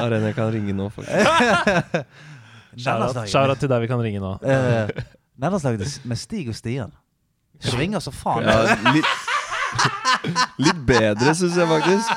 Arena 0.00 0.32
kan 0.36 0.52
ringe 0.54 0.76
nå, 0.76 0.88
faktisk. 0.94 2.08
Shout-out 2.84 3.28
shout-out 3.30 3.60
til 3.62 3.70
deg 3.70 3.84
vi 3.84 3.88
kan 3.90 4.00
ringe 4.02 4.18
nå. 4.22 4.32
Uh, 4.42 4.90
Nederlandslaget 5.38 6.00
med 6.08 6.18
Stig 6.18 6.48
og 6.50 6.56
Stian. 6.58 6.94
Svinger 7.62 8.02
så 8.02 8.10
faen. 8.14 8.48
Ja, 8.48 8.74
litt, 8.96 9.06
litt 10.64 10.80
bedre, 10.88 11.34
syns 11.36 11.56
jeg 11.58 11.68
faktisk. 11.68 12.08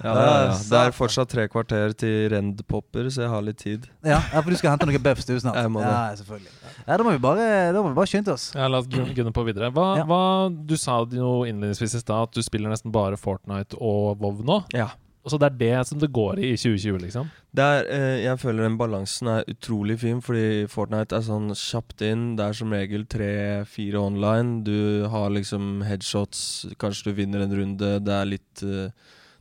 Ja, 0.00 0.12
ja, 0.16 0.28
ja. 0.46 0.52
Det 0.70 0.78
er 0.80 0.94
fortsatt 0.96 1.28
tre 1.28 1.44
kvarter 1.52 1.92
til 2.00 2.30
Rend-popper, 2.32 3.10
så 3.12 3.26
jeg 3.26 3.32
har 3.34 3.42
litt 3.44 3.58
tid. 3.60 3.84
Ja, 4.06 4.16
for 4.32 4.48
du 4.48 4.56
skal 4.56 4.72
hente 4.72 4.88
noen 4.88 5.02
buffs 5.04 5.28
du 5.28 5.34
snart. 5.42 5.58
Jeg 5.60 5.72
må 5.74 5.82
det. 5.84 5.90
Ja, 5.92 6.14
selvfølgelig. 6.16 6.54
Ja, 6.86 6.96
da 6.96 7.04
må 7.04 7.12
vi 7.12 7.20
bare, 7.20 7.48
da 7.76 7.82
må 7.84 7.90
vi 7.92 7.98
bare 7.98 8.08
skynde 8.08 8.32
oss. 8.32 8.46
Ja, 8.56 8.70
La 8.72 8.80
oss 8.80 8.88
gun- 8.90 9.12
gunne 9.18 9.34
på 9.36 9.44
videre. 9.48 9.68
Hva, 9.76 9.90
Ja. 10.00 10.06
hva, 10.08 10.20
du 10.48 10.72
sa 10.80 11.02
jo 11.04 11.42
innledningsvis 11.44 11.98
i 11.98 12.00
stad 12.00 12.30
at 12.30 12.32
du 12.38 12.40
spiller 12.46 12.72
nesten 12.72 12.94
bare 12.94 13.20
Fortnite 13.20 13.76
og 13.76 14.22
WoW 14.24 14.40
nå. 14.48 14.62
Ja. 14.76 14.88
Så 15.28 15.36
det 15.36 15.50
er 15.50 15.56
det 15.60 15.86
som 15.88 16.00
det 16.00 16.08
går 16.16 16.40
i 16.40 16.54
i 16.54 16.56
2020, 16.56 16.98
liksom? 17.02 17.28
Det 17.52 17.64
er, 17.64 17.88
eh, 17.92 18.18
jeg 18.24 18.40
føler 18.40 18.64
den 18.64 18.78
balansen 18.80 19.28
er 19.28 19.48
utrolig 19.52 19.98
fin, 20.00 20.22
fordi 20.24 20.64
Fortnite 20.70 21.18
er 21.18 21.26
sånn 21.26 21.50
kjapt 21.52 22.00
inn. 22.06 22.36
Det 22.38 22.46
er 22.46 22.56
som 22.56 22.72
regel 22.72 23.04
tre-fire 23.04 24.00
online. 24.00 24.62
Du 24.64 25.06
har 25.12 25.28
liksom 25.30 25.82
headshots, 25.84 26.72
kanskje 26.80 27.10
du 27.10 27.18
vinner 27.20 27.44
en 27.44 27.52
runde. 27.52 27.92
Det 28.00 28.14
er 28.16 28.30
litt, 28.32 28.62
eh, 28.62 28.88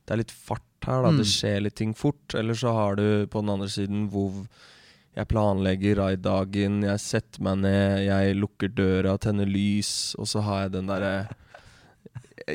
det 0.04 0.12
er 0.12 0.24
litt 0.24 0.36
fart 0.36 0.68
her, 0.84 1.04
da. 1.04 1.14
Mm. 1.14 1.18
Det 1.18 1.28
skjer 1.32 1.64
litt 1.64 1.76
ting 1.76 1.94
fort. 1.94 2.36
Eller 2.36 2.54
så 2.54 2.74
har 2.74 2.96
du 2.96 3.26
på 3.28 3.40
den 3.40 3.50
andre 3.50 3.68
siden 3.68 4.10
WoW 4.12 4.48
Jeg 5.16 5.28
planlegger 5.28 5.98
raid-dagen, 5.98 6.84
jeg 6.84 7.00
setter 7.02 7.42
meg 7.42 7.58
ned, 7.58 8.06
jeg 8.06 8.36
lukker 8.38 8.70
døra, 8.70 9.18
tenner 9.18 9.50
lys, 9.50 10.16
og 10.20 10.28
så 10.28 10.40
har 10.46 10.62
jeg 10.62 10.72
den 10.78 10.88
derre 10.88 11.28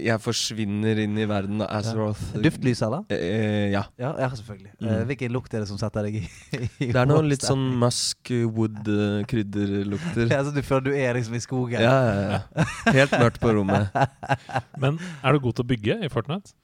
Jeg 0.03 0.21
forsvinner 0.23 0.99
inn 1.05 1.19
i 1.21 1.27
verden 1.29 1.63
av 1.65 1.71
Azeroth. 1.79 2.23
Duftlys, 2.43 2.81
eller? 2.87 3.05
Eh, 3.15 3.71
ja. 3.73 3.85
Ja, 4.01 4.13
ja 4.21 4.29
selvfølgelig. 4.33 4.73
Mm. 4.79 4.89
Eh, 4.89 5.03
hvilken 5.11 5.35
lukt 5.35 5.55
er 5.55 5.65
det 5.65 5.69
som 5.71 5.79
setter 5.81 6.09
deg 6.09 6.21
i, 6.23 6.25
i 6.85 6.89
Det 6.89 7.01
er 7.01 7.11
noe 7.11 7.25
litt 7.27 7.45
sånn 7.47 7.63
musk 7.81 8.33
wood 8.57 8.91
eh, 8.91 9.21
krydderlukter. 9.31 10.27
Ja, 10.35 10.41
så 10.47 10.55
du 10.55 10.63
føler 10.67 10.89
du 10.89 10.97
er 10.97 11.19
liksom 11.19 11.37
i 11.39 11.43
skogen? 11.45 11.85
Ja, 11.85 11.95
ja, 12.09 12.41
ja. 12.41 12.67
Helt 12.97 13.15
mørkt 13.21 13.43
på 13.43 13.53
rommet. 13.55 13.95
Men 14.83 14.99
er 15.23 15.37
du 15.37 15.45
god 15.45 15.59
til 15.59 15.67
å 15.67 15.71
bygge 15.75 16.01
i 16.03 16.11
Fortnite? 16.13 16.57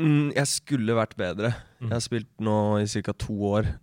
Mm, 0.00 0.30
jeg 0.32 0.48
skulle 0.48 0.96
vært 0.96 1.16
bedre. 1.20 1.52
Mm. 1.80 1.88
Jeg 1.90 1.94
har 1.94 2.04
spilt 2.04 2.30
nå 2.42 2.56
i 2.80 3.02
ca. 3.04 3.14
to 3.20 3.36
år. 3.50 3.74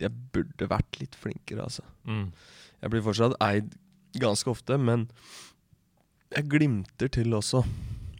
Jeg 0.00 0.12
burde 0.34 0.68
vært 0.68 1.00
litt 1.00 1.16
flinkere, 1.18 1.64
altså. 1.64 1.86
Mm. 2.04 2.28
Jeg 2.82 2.92
blir 2.92 3.04
fortsatt 3.06 3.38
eid 3.44 3.72
ganske 4.20 4.50
ofte, 4.52 4.76
men 4.76 5.06
jeg 6.36 6.48
glimter 6.50 7.10
til 7.12 7.34
også. 7.36 7.62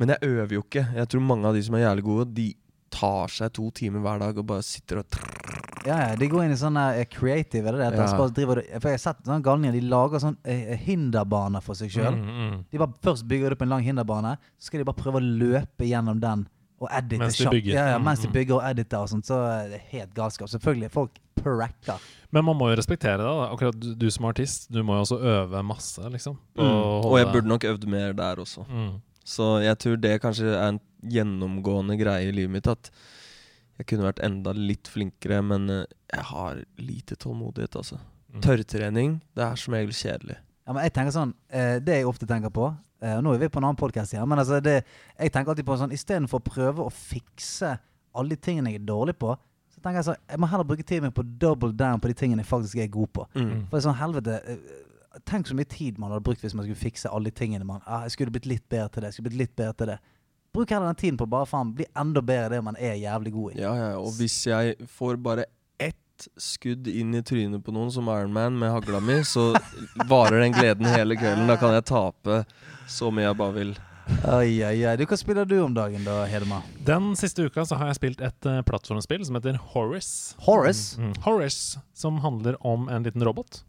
Men 0.01 0.15
jeg 0.15 0.29
øver 0.29 0.57
jo 0.57 0.65
ikke. 0.65 0.87
Jeg 0.97 1.09
tror 1.13 1.25
mange 1.25 1.49
av 1.49 1.57
de 1.57 1.63
som 1.65 1.77
er 1.79 1.85
jævlig 1.87 2.05
gode, 2.07 2.29
de 2.37 2.49
tar 2.93 3.33
seg 3.33 3.53
to 3.57 3.71
timer 3.75 4.03
hver 4.05 4.21
dag 4.23 4.39
og 4.39 4.49
bare 4.49 4.65
sitter 4.67 5.01
og. 5.03 5.19
Ja, 5.83 5.97
ja, 5.99 6.11
de 6.19 6.29
går 6.31 6.45
inn 6.45 6.55
i 6.55 6.59
sånn 6.59 6.77
eh, 6.79 7.03
creative, 7.11 7.67
er 7.67 7.75
det 7.75 7.89
det? 7.97 8.05
Ja. 8.07 8.27
driver, 8.37 8.61
for 8.77 8.91
jeg 8.93 8.99
har 9.01 9.03
sett 9.03 9.25
sånne 9.27 9.43
galninger, 9.43 9.75
de 9.75 9.91
lager 9.91 10.23
sånn 10.23 10.37
eh, 10.47 10.77
hinderbane 10.79 11.63
for 11.65 11.79
seg 11.79 11.91
sjøl. 11.91 12.15
Mm, 12.15 12.29
mm. 12.37 12.59
De 12.71 12.83
bare 12.83 13.03
først 13.03 13.27
bygger 13.31 13.51
de 13.51 13.59
opp 13.59 13.65
en 13.67 13.73
lang 13.75 13.87
hinderbane, 13.87 14.37
så 14.61 14.71
skal 14.71 14.83
de 14.83 14.87
bare 14.87 15.01
prøve 15.01 15.19
å 15.19 15.33
løpe 15.43 15.89
gjennom 15.89 16.21
den 16.23 16.45
og 16.83 16.91
editer 16.91 17.23
Mens 17.23 17.39
de 17.39 17.51
bygger. 17.51 17.75
Ja, 17.77 17.87
ja, 17.93 18.01
mens 18.03 18.23
de 18.23 18.29
mm. 18.31 18.35
bygger 18.35 18.57
og 18.59 18.65
editer 18.71 19.05
og 19.05 19.11
sånt, 19.13 19.29
så 19.29 19.39
er 19.47 19.71
det 19.75 19.81
helt 19.93 20.13
galskap. 20.17 20.51
Selvfølgelig, 20.51 20.91
folk 20.95 21.23
pracker. 21.39 22.11
Men 22.35 22.47
man 22.49 22.59
må 22.59 22.71
jo 22.73 22.77
respektere 22.81 23.21
det. 23.21 23.29
da 23.29 23.49
Akkurat 23.53 23.79
du, 23.79 23.93
du 23.99 24.07
som 24.11 24.27
artist, 24.31 24.69
du 24.73 24.83
må 24.87 24.99
jo 24.99 25.07
også 25.07 25.19
øve 25.21 25.63
masse, 25.67 26.03
liksom. 26.15 26.39
Mm. 26.59 26.67
Og 26.67 27.19
jeg 27.21 27.31
burde 27.33 27.53
nok 27.55 27.67
øvd 27.73 27.89
mer 27.91 28.15
der 28.19 28.45
også. 28.45 28.67
mm. 28.69 28.93
Så 29.25 29.61
jeg 29.63 29.79
tror 29.79 29.99
det 30.03 30.17
kanskje 30.19 30.51
er 30.51 30.73
en 30.73 30.81
gjennomgående 31.07 31.95
greie 31.95 32.27
i 32.27 32.33
livet 32.35 32.51
mitt. 32.51 32.67
At 32.67 32.91
jeg 33.79 33.87
kunne 33.87 34.09
vært 34.09 34.23
enda 34.27 34.55
litt 34.57 34.91
flinkere, 34.91 35.39
men 35.47 35.71
eh, 35.71 35.85
jeg 36.13 36.25
har 36.33 36.65
lite 36.83 37.15
tålmodighet, 37.23 37.79
altså. 37.79 38.01
Mm. 38.33 38.41
Tørrtrening, 38.43 39.21
det 39.37 39.45
er 39.45 39.61
som 39.61 39.77
regel 39.77 39.95
kjedelig. 39.95 40.39
Ja, 40.67 40.75
men 40.75 40.83
jeg 40.87 40.95
tenker 40.97 41.15
sånn, 41.15 41.35
eh, 41.53 41.77
Det 41.85 41.99
jeg 41.99 42.09
ofte 42.09 42.27
tenker 42.27 42.53
på 42.55 42.71
eh, 43.03 43.19
Nå 43.23 43.35
er 43.35 43.43
vi 43.43 43.51
på 43.53 43.61
en 43.61 43.69
annen 43.69 43.81
podkast 43.81 44.15
igjen, 44.15 44.29
men 44.31 44.41
altså 44.43 44.61
det, 44.65 44.81
jeg 45.19 45.33
tenker 45.35 45.53
alltid 45.53 45.69
på 45.69 45.79
sånn 45.81 45.95
istedenfor 45.95 46.43
å 46.43 46.47
prøve 46.47 46.87
å 46.87 46.93
fikse 46.93 47.75
alle 48.13 48.37
de 48.37 48.45
tingene 48.45 48.73
jeg 48.73 48.83
er 48.83 48.87
dårlig 48.89 49.17
på, 49.21 49.35
så 49.73 49.81
tenker 49.81 50.01
jeg 50.01 50.09
sånn 50.11 50.23
Jeg 50.29 50.41
må 50.43 50.49
heller 50.53 50.69
bruke 50.69 50.87
tiden 50.87 51.09
min 51.09 51.17
på 51.17 51.25
double 51.41 51.73
down 51.77 52.01
på 52.01 52.11
de 52.13 52.17
tingene 52.19 52.45
jeg 52.45 52.51
faktisk 52.51 52.81
er 52.83 52.91
god 52.93 53.13
på. 53.19 53.27
Mm. 53.35 53.53
For 53.67 53.77
det 53.77 53.81
er 53.81 53.87
sånn, 53.89 54.01
helvete 54.01 54.41
eh, 54.47 54.81
Tenk 55.29 55.45
så 55.45 55.53
mye 55.53 55.69
tid 55.69 55.99
man 56.01 56.09
hadde 56.09 56.25
brukt 56.25 56.41
hvis 56.41 56.55
man 56.57 56.65
skulle 56.65 56.81
fikse 56.81 57.11
alle 57.13 57.29
de 57.29 57.37
tingene 57.37 57.67
man 57.69 57.83
ah, 57.85 58.07
Jeg 58.07 58.15
skulle 58.15 58.33
blitt 58.33 58.49
litt 58.49 58.65
bedre 58.73 58.89
til 58.89 59.03
det. 59.03 59.11
jeg 59.11 59.19
skulle 59.19 59.29
blitt 59.29 59.43
litt 59.43 59.57
bedre 59.59 59.75
til 59.77 59.91
det 59.93 59.99
Bruk 60.53 60.73
heller 60.73 60.87
den 60.87 61.01
tiden 61.01 61.19
på 61.21 61.27
bare 61.33 61.49
faen 61.49 61.73
bli 61.77 61.85
enda 61.97 62.21
bedre 62.25 62.49
i 62.49 62.57
det 62.57 62.65
man 62.65 62.77
er 62.77 62.99
jævlig 63.01 63.33
god 63.33 63.53
i. 63.55 63.61
Ja, 63.63 63.71
ja, 63.77 63.93
og 63.97 64.13
hvis 64.19 64.35
jeg 64.47 64.75
får 64.85 65.17
bare 65.25 65.47
ett 66.23 66.43
skudd 66.43 66.89
inn 66.89 67.15
i 67.15 67.23
trynet 67.23 67.65
på 67.65 67.73
noen 67.73 67.91
som 67.93 68.09
Ironman 68.09 68.59
med 68.59 68.71
hagla 68.71 69.01
mi, 69.01 69.25
så 69.25 69.53
varer 70.09 70.41
den 70.41 70.53
gleden 70.53 70.87
hele 70.87 71.17
kvelden. 71.17 71.49
Da 71.49 71.57
kan 71.57 71.75
jeg 71.75 71.87
tape 71.89 72.45
så 72.91 73.11
mye 73.11 73.29
jeg 73.29 73.39
bare 73.39 73.57
vil. 73.57 73.73
Oi, 74.27 74.59
oi, 74.67 74.77
oi. 74.85 74.95
Du, 74.99 75.05
Hva 75.07 75.17
spiller 75.19 75.47
du 75.49 75.57
om 75.63 75.75
dagen 75.75 76.05
da, 76.07 76.23
Hedema? 76.29 76.61
Den 76.85 77.13
siste 77.19 77.47
uka 77.47 77.65
så 77.67 77.79
har 77.79 77.91
jeg 77.91 78.01
spilt 78.01 78.23
et 78.25 78.49
uh, 78.49 78.61
plattformspill 78.67 79.25
som 79.27 79.39
heter 79.39 79.59
Horace. 79.73 80.35
Horace? 80.47 80.99
Mm. 81.01 81.13
Horace, 81.25 81.81
som 81.95 82.19
handler 82.25 82.59
om 82.67 82.89
en 82.91 83.07
liten 83.07 83.25
robot. 83.25 83.63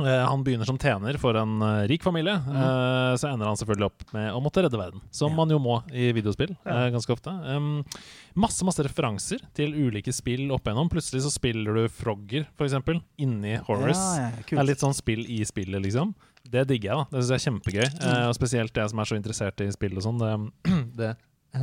Eh, 0.00 0.26
han 0.26 0.42
begynner 0.42 0.66
som 0.66 0.78
tjener 0.80 1.14
for 1.22 1.36
en 1.38 1.60
eh, 1.62 1.84
rik 1.86 2.02
familie. 2.02 2.34
eh, 2.34 3.12
så 3.20 3.28
ender 3.30 3.46
han 3.46 3.58
selvfølgelig 3.60 3.86
opp 3.86 4.02
med 4.16 4.32
å 4.34 4.40
måtte 4.42 4.64
redde 4.64 4.78
verden. 4.80 5.00
Som 5.14 5.30
Ja. 5.30 5.36
man 5.36 5.50
jo 5.54 5.58
må 5.62 5.76
i 5.92 6.08
videospill 6.12 6.56
Ja. 6.66 6.90
ganske 6.90 7.12
ofte. 7.14 7.30
Um, 7.46 7.84
masse 8.34 8.64
masse 8.66 8.82
referanser 8.82 9.38
til 9.54 9.70
ulike 9.72 10.12
spill 10.12 10.50
opp 10.50 10.64
igjennom. 10.64 10.90
Plutselig 10.90 11.22
så 11.22 11.30
spiller 11.30 11.74
du 11.78 11.88
Frogger, 11.88 12.46
for 12.56 12.66
eksempel, 12.66 13.02
inni 13.18 13.56
Horace. 13.68 14.18
Ja, 14.18 14.30
Det 14.42 14.58
er 14.58 14.64
litt 14.66 14.82
sånn 14.82 14.94
spill 14.94 15.24
i 15.30 15.44
spillet, 15.44 15.80
liksom. 15.82 16.14
Det 16.44 16.66
digger 16.66 16.90
jeg, 16.90 16.96
da. 16.96 17.04
Det 17.10 17.22
syns 17.22 17.30
jeg 17.30 17.40
er 17.40 17.46
kjempegøy. 17.50 18.00
Mm. 18.02 18.28
Og 18.28 18.34
spesielt 18.34 18.74
jeg 18.74 18.90
som 18.90 18.98
er 18.98 19.04
så 19.04 19.16
interessert 19.16 19.60
i 19.64 19.70
spill 19.70 19.96
og 19.96 20.02
sånn. 20.02 20.18
Det, 20.18 20.96
det 20.98 21.16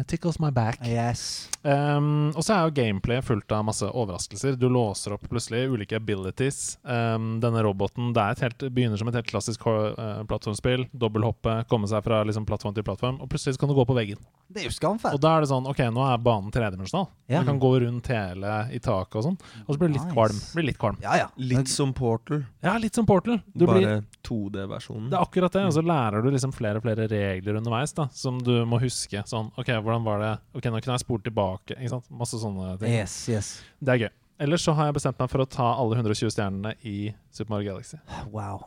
tickles 0.07 0.39
my 0.39 0.49
back. 0.51 0.79
Yes. 0.87 1.49
Um, 1.63 2.31
og 2.33 2.41
så 2.45 2.55
er 2.55 2.67
jo 2.69 2.73
gameplayet 2.79 3.25
fullt 3.27 3.51
av 3.53 3.65
masse 3.67 3.85
overraskelser. 3.85 4.55
Du 4.57 4.67
låser 4.71 5.13
opp 5.15 5.25
plutselig 5.29 5.65
ulike 5.73 5.97
abilities. 5.99 6.77
Um, 6.83 7.35
denne 7.43 7.61
roboten 7.65 8.13
det 8.15 8.23
er 8.23 8.37
et 8.37 8.43
helt, 8.47 8.65
begynner 8.73 8.97
som 9.01 9.11
et 9.11 9.17
helt 9.19 9.29
klassisk 9.29 9.65
uh, 9.67 10.23
plattformspill. 10.29 10.87
Dobbelthoppe, 10.93 11.57
komme 11.69 11.89
seg 11.91 12.03
fra 12.07 12.21
liksom, 12.27 12.47
plattform 12.49 12.73
til 12.77 12.87
plattform. 12.87 13.19
Og 13.21 13.29
plutselig 13.31 13.57
så 13.57 13.63
kan 13.65 13.69
du 13.73 13.75
gå 13.77 13.85
på 13.89 13.97
veggen. 13.97 14.21
Det 14.51 14.63
er 14.63 14.69
jo 14.69 14.73
skamfett. 14.75 15.13
Og 15.15 15.21
da 15.23 15.35
er 15.37 15.45
det 15.45 15.51
sånn 15.51 15.67
OK, 15.69 15.83
nå 15.95 16.05
er 16.07 16.23
banen 16.23 16.51
tredimensjonal. 16.51 17.07
Ja. 17.31 17.43
Du 17.43 17.51
kan 17.51 17.59
gå 17.61 17.73
rundt 17.85 18.09
hele 18.11 18.55
i 18.75 18.79
taket 18.83 19.19
og 19.21 19.27
sånn. 19.29 19.37
Og 19.67 19.75
så 19.75 19.79
blir 19.79 19.91
det 19.91 19.95
litt 19.99 20.07
Nice. 20.07 20.15
kvalm. 20.15 20.39
Blir 20.55 20.65
litt 20.71 20.79
kvalm. 20.81 20.97
Ja, 21.03 21.13
ja. 21.21 21.27
Litt 21.39 21.69
som 21.71 21.93
Portal, 21.95 22.41
Ja, 22.63 22.73
litt 22.81 22.95
som 22.97 23.05
Portal. 23.07 23.39
Du 23.53 23.67
bare 23.69 24.01
2D-versjonen. 24.27 25.09
det 25.11 25.17
er 25.17 25.23
akkurat 25.23 25.53
det. 25.55 25.63
Og 25.69 25.73
så 25.77 25.83
lærer 25.85 26.23
du 26.25 26.29
liksom 26.33 26.51
flere 26.55 26.81
og 26.81 26.85
flere 26.85 27.07
regler 27.11 27.59
underveis 27.61 27.93
da 27.97 28.07
som 28.15 28.39
du 28.43 28.53
må 28.67 28.79
huske. 28.81 29.23
Sånn 29.29 29.51
OK, 29.59 29.71
hvordan 29.83 30.05
var 30.05 30.23
det 30.23 30.31
Ok, 30.57 30.65
nå 30.69 30.79
kunne 30.79 30.95
jeg 30.97 31.03
spurt 31.03 31.23
tilbake. 31.27 31.77
Ikke 31.77 31.93
sant? 31.95 32.09
Masse 32.21 32.39
sånne 32.41 32.75
ting. 32.81 32.93
Yes, 32.93 33.15
yes. 33.31 33.53
Det 33.79 33.95
er 33.95 34.03
gøy. 34.05 34.11
Ellers 34.41 34.63
så 34.65 34.73
har 34.73 34.87
jeg 34.89 34.95
bestemt 34.97 35.19
meg 35.21 35.29
for 35.29 35.43
å 35.43 35.45
ta 35.45 35.67
alle 35.77 35.99
120 35.99 36.31
stjernene 36.33 36.71
i 36.89 37.11
Super 37.29 37.53
Mario 37.53 37.75
Galaxy. 37.75 37.99
Wow. 38.33 38.63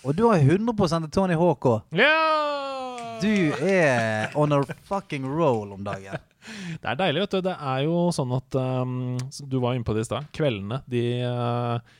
Og 0.00 0.16
du 0.16 0.24
har 0.24 0.40
100 0.40 0.72
til 1.04 1.10
Tony 1.12 1.36
Hawk 1.36 1.68
òg. 1.68 1.98
Ja! 1.98 2.14
Du 3.20 3.34
er 3.66 4.32
on 4.38 4.54
a 4.56 4.62
fucking 4.88 5.26
roll 5.28 5.74
om 5.74 5.84
dagen. 5.84 6.16
Det 6.80 6.86
er 6.86 6.96
deilig, 6.96 7.26
vet 7.26 7.34
du. 7.34 7.40
Det 7.44 7.54
er 7.60 7.82
jo 7.84 7.96
sånn 8.14 8.30
at 8.32 8.56
um, 8.56 8.92
Du 9.50 9.58
var 9.60 9.74
inne 9.76 9.84
på 9.84 9.92
det 9.92 10.06
i 10.06 10.08
stad. 10.08 10.30
Kveldene, 10.32 10.78
de 10.88 11.02
uh, 11.26 11.98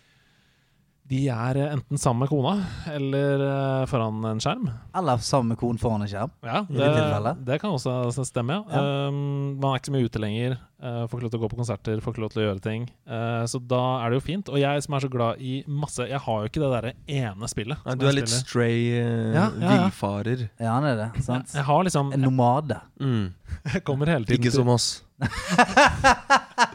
De 1.09 1.23
er 1.33 1.57
enten 1.71 1.97
sammen 2.01 2.21
med 2.27 2.29
kona 2.29 2.55
eller 2.93 3.41
uh, 3.41 3.87
foran 3.89 4.21
en 4.29 4.41
skjerm. 4.45 4.67
Eller 4.99 5.23
sammen 5.25 5.55
med 5.55 5.59
kona 5.61 5.81
foran 5.81 6.03
en 6.05 6.11
skjerm. 6.11 6.33
Ja, 6.45 6.61
det 6.69 7.37
det 7.49 7.61
kan 7.63 7.73
også 7.73 8.25
stemme, 8.29 8.59
ja. 8.59 8.65
Ja. 8.69 9.07
Um, 9.09 9.57
man 9.57 9.73
er 9.73 9.81
ikke 9.81 9.89
så 9.89 9.95
mye 9.97 10.09
ute 10.11 10.21
lenger. 10.21 10.59
uh, 10.85 11.07
får 11.09 11.17
ikke 11.17 11.25
lov 11.25 11.33
til 11.33 11.41
å 11.41 11.43
gå 11.47 11.51
på 11.55 11.59
konserter, 11.63 12.03
får 12.05 12.13
ikke 12.15 12.25
lov 12.27 12.33
til 12.35 12.43
å 12.43 12.47
gjøre 12.49 12.63
ting. 12.69 12.85
Uh, 13.09 13.43
så 13.49 13.61
da 13.73 13.81
er 14.03 14.13
det 14.13 14.21
jo 14.21 14.27
fint. 14.29 14.53
Og 14.53 14.61
jeg 14.61 14.85
som 14.85 14.99
er 14.99 15.07
så 15.07 15.11
glad 15.17 15.41
i 15.41 15.55
masse 15.67 16.05
Jeg 16.11 16.21
har 16.27 16.45
jo 16.45 16.53
ikke 16.53 16.63
det 16.63 16.71
derre 16.77 16.93
ene 17.09 17.49
spillet. 17.51 17.81
Nei, 17.89 17.97
du 17.97 18.07
er 18.11 18.17
litt 18.21 18.35
stray 18.35 18.79
uh, 19.01 19.33
Ja, 19.33 19.49
ja, 19.49 19.65
ja. 19.65 19.73
villfarer. 19.89 20.47
Ja, 20.61 20.77
han 20.77 20.91
er 20.93 21.01
det. 21.07 21.11
sant? 21.25 21.57
Jeg 21.57 21.65
har 21.71 21.89
liksom 21.89 22.13
En 22.13 22.27
nomade. 22.29 22.83
Mm. 23.01 23.31
Jeg 23.73 23.85
kommer 23.89 24.13
hele 24.13 24.29
tiden 24.29 24.45
Ikke 24.45 24.53
som 24.55 24.69
oss. 24.77 24.91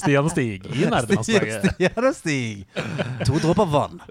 Stian 0.00 0.24
og 0.24 0.32
Stig 0.32 0.64
i 0.72 0.86
nerdelandslaget. 0.94 1.68
Stian 1.74 2.06
og 2.08 2.16
Stig. 2.16 2.64
To 3.28 3.38
dråper 3.42 3.68
vann. 3.70 4.00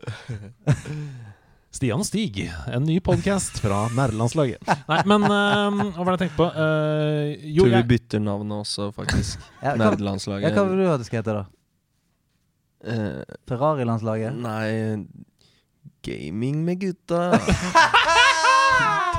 Stian 1.74 2.02
og 2.02 2.08
Stig, 2.08 2.40
en 2.74 2.86
ny 2.86 2.98
podkast 3.06 3.60
fra 3.62 3.84
nerdelandslaget. 3.94 4.64
Nei, 4.90 5.00
men 5.10 5.26
uh, 5.30 5.92
hva 5.94 6.02
var 6.02 6.16
det 6.16 6.16
jeg 6.16 6.22
tenkte 6.24 6.40
på? 6.40 6.48
Uh, 6.56 7.36
jo, 7.46 7.62
Tror 7.64 7.70
vi 7.70 7.76
jeg, 7.78 7.88
bytter 7.94 8.24
navnet 8.26 8.56
også, 8.66 8.90
faktisk. 8.96 9.42
Ja, 9.64 9.76
hva, 9.76 9.78
Nerdelandslaget. 9.84 10.50
ja, 10.50 10.54
hva 10.58 10.66
vil 10.70 10.82
du 10.82 10.90
at 10.90 11.02
det 11.04 11.08
skal 11.10 11.22
hete, 11.22 11.36
da? 11.42 11.46
Eh, 12.90 13.38
Ferrari-landslaget? 13.50 14.38
nei 14.40 15.04
Gaming 16.06 16.62
med 16.64 16.80
gutta. 16.80 17.26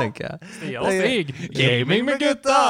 Tenker 0.00 0.30
jeg. 0.30 0.52
Stian 0.56 0.86
og 0.86 0.94
Stig, 0.96 1.34
gaming 1.54 2.06
med 2.08 2.22
gutta! 2.22 2.60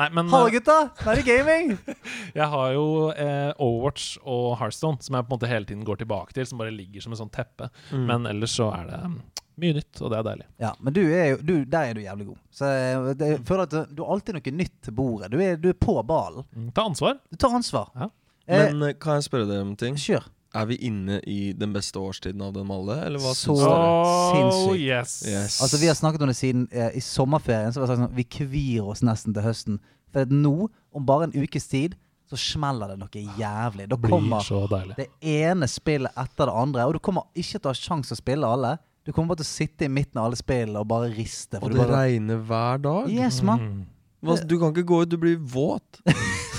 Nei, 0.00 0.06
men 0.16 0.30
Hallo, 0.32 0.46
uh, 0.48 0.54
gutta! 0.54 0.74
Nå 1.04 1.12
er 1.12 1.18
det 1.20 1.26
gaming! 1.26 1.74
jeg 2.38 2.46
har 2.54 2.70
jo 2.72 2.84
eh, 3.12 3.50
Overwatch 3.60 4.14
og 4.24 4.54
Hearthstone, 4.56 4.96
som 5.04 5.18
jeg 5.18 5.26
på 5.26 5.28
en 5.28 5.36
måte 5.36 5.50
hele 5.50 5.68
tiden 5.68 5.82
går 5.84 6.00
tilbake 6.00 6.32
til, 6.36 6.46
som 6.48 6.62
bare 6.62 6.72
ligger 6.72 7.04
som 7.04 7.12
et 7.12 7.20
sånt 7.20 7.34
teppe. 7.36 7.68
Mm. 7.90 8.06
Men 8.08 8.30
ellers 8.30 8.54
så 8.56 8.70
er 8.72 8.86
det 8.88 9.00
um, 9.04 9.18
mye 9.60 9.76
nytt, 9.76 10.00
og 10.00 10.08
det 10.14 10.22
er 10.22 10.26
deilig. 10.30 10.46
Ja, 10.64 10.70
men 10.80 10.96
du 10.96 11.02
er 11.04 11.26
jo, 11.34 11.42
du, 11.44 11.52
der 11.68 11.90
er 11.90 11.98
du 11.98 12.00
jævlig 12.06 12.30
god. 12.30 12.40
Så 12.62 12.70
jeg, 12.72 13.18
det, 13.20 13.30
jeg 13.34 13.42
føler 13.50 13.66
at 13.68 13.76
du, 13.90 14.00
har 14.00 14.14
alltid 14.16 14.38
noe 14.38 14.54
nytt 14.62 14.76
til 14.88 14.96
bordet. 15.02 15.30
Du 15.34 15.38
er, 15.44 15.60
du 15.60 15.68
er 15.74 15.76
på 15.84 15.98
ballen. 16.08 16.48
Mm, 16.56 16.72
Ta 16.76 16.86
ansvar. 16.88 17.20
Du 17.28 17.36
tar 17.44 17.60
ansvar. 17.60 17.92
Ja. 17.92 18.08
Eh, 18.48 18.70
Men 18.70 18.88
eh, 18.88 18.96
kan 18.96 19.20
jeg 19.20 19.28
spørre 19.28 19.50
deg 19.52 19.60
om 19.66 19.76
ting? 19.84 20.00
kjør. 20.00 20.24
Er 20.52 20.64
vi 20.66 20.76
inne 20.82 21.20
i 21.30 21.52
den 21.54 21.72
beste 21.72 22.00
årstiden 22.02 22.42
av 22.42 22.52
dem 22.56 22.70
alle, 22.74 22.96
eller 23.06 23.20
hva 23.22 23.30
Så- 23.38 23.52
syns 23.54 23.60
dere? 23.60 23.70
Oh, 23.70 24.32
sinnssykt. 24.34 24.82
yes. 24.82 25.22
Yes. 25.28 25.60
Altså 25.62 25.78
Vi 25.78 25.86
har 25.86 25.94
snakket 25.94 26.22
om 26.22 26.28
det 26.28 26.36
siden 26.36 26.68
eh, 26.72 26.90
i 26.96 27.00
sommerferien. 27.00 27.72
Så 27.72 27.78
var 27.80 27.86
det 27.86 27.96
sagt 27.96 28.08
sånn, 28.10 28.16
Vi 28.16 28.24
kvir 28.24 28.82
oss 28.90 29.00
nesten 29.06 29.32
til 29.34 29.42
høsten. 29.46 29.78
For 30.12 30.22
at 30.22 30.28
nå, 30.34 30.68
om 30.92 31.06
bare 31.06 31.28
en 31.28 31.32
ukes 31.38 31.68
tid, 31.68 31.94
så 32.30 32.36
smeller 32.36 32.88
det 32.88 32.98
noe 32.98 33.08
jævlig. 33.38 33.88
Da 33.88 33.96
Blir 33.96 34.10
kommer 34.10 34.40
så 34.42 34.66
deilig. 34.68 34.96
det 34.96 35.06
ene 35.22 35.66
spillet 35.70 36.10
etter 36.18 36.46
det 36.46 36.54
andre. 36.54 36.84
Og 36.86 36.92
du 36.94 36.98
kommer 36.98 37.22
ikke 37.34 37.58
til 37.60 37.70
å 37.70 37.74
ha 37.74 37.78
sjanse 37.78 38.12
å 38.12 38.16
spille 38.18 38.44
alle. 38.46 38.78
Du 39.06 39.12
kommer 39.12 39.28
bare 39.34 39.44
til 39.44 39.48
å 39.48 39.54
sitte 39.54 39.84
i 39.84 39.88
midten 39.88 40.18
av 40.18 40.26
alle 40.26 40.36
spillene 40.36 40.76
og 40.82 40.86
bare 40.88 41.14
riste. 41.14 41.62
Og 41.62 41.70
du 41.70 41.76
det 41.78 41.86
bare, 41.86 42.02
regner 42.10 42.42
hver 42.42 42.82
dag. 42.82 43.08
Yes, 43.08 43.40
man. 43.42 43.58
Mm. 43.60 43.86
Hva, 44.22 44.36
du 44.46 44.58
kan 44.58 44.74
ikke 44.74 44.84
gå 44.84 45.02
ut, 45.02 45.08
du 45.08 45.16
blir 45.16 45.38
våt. 45.38 46.02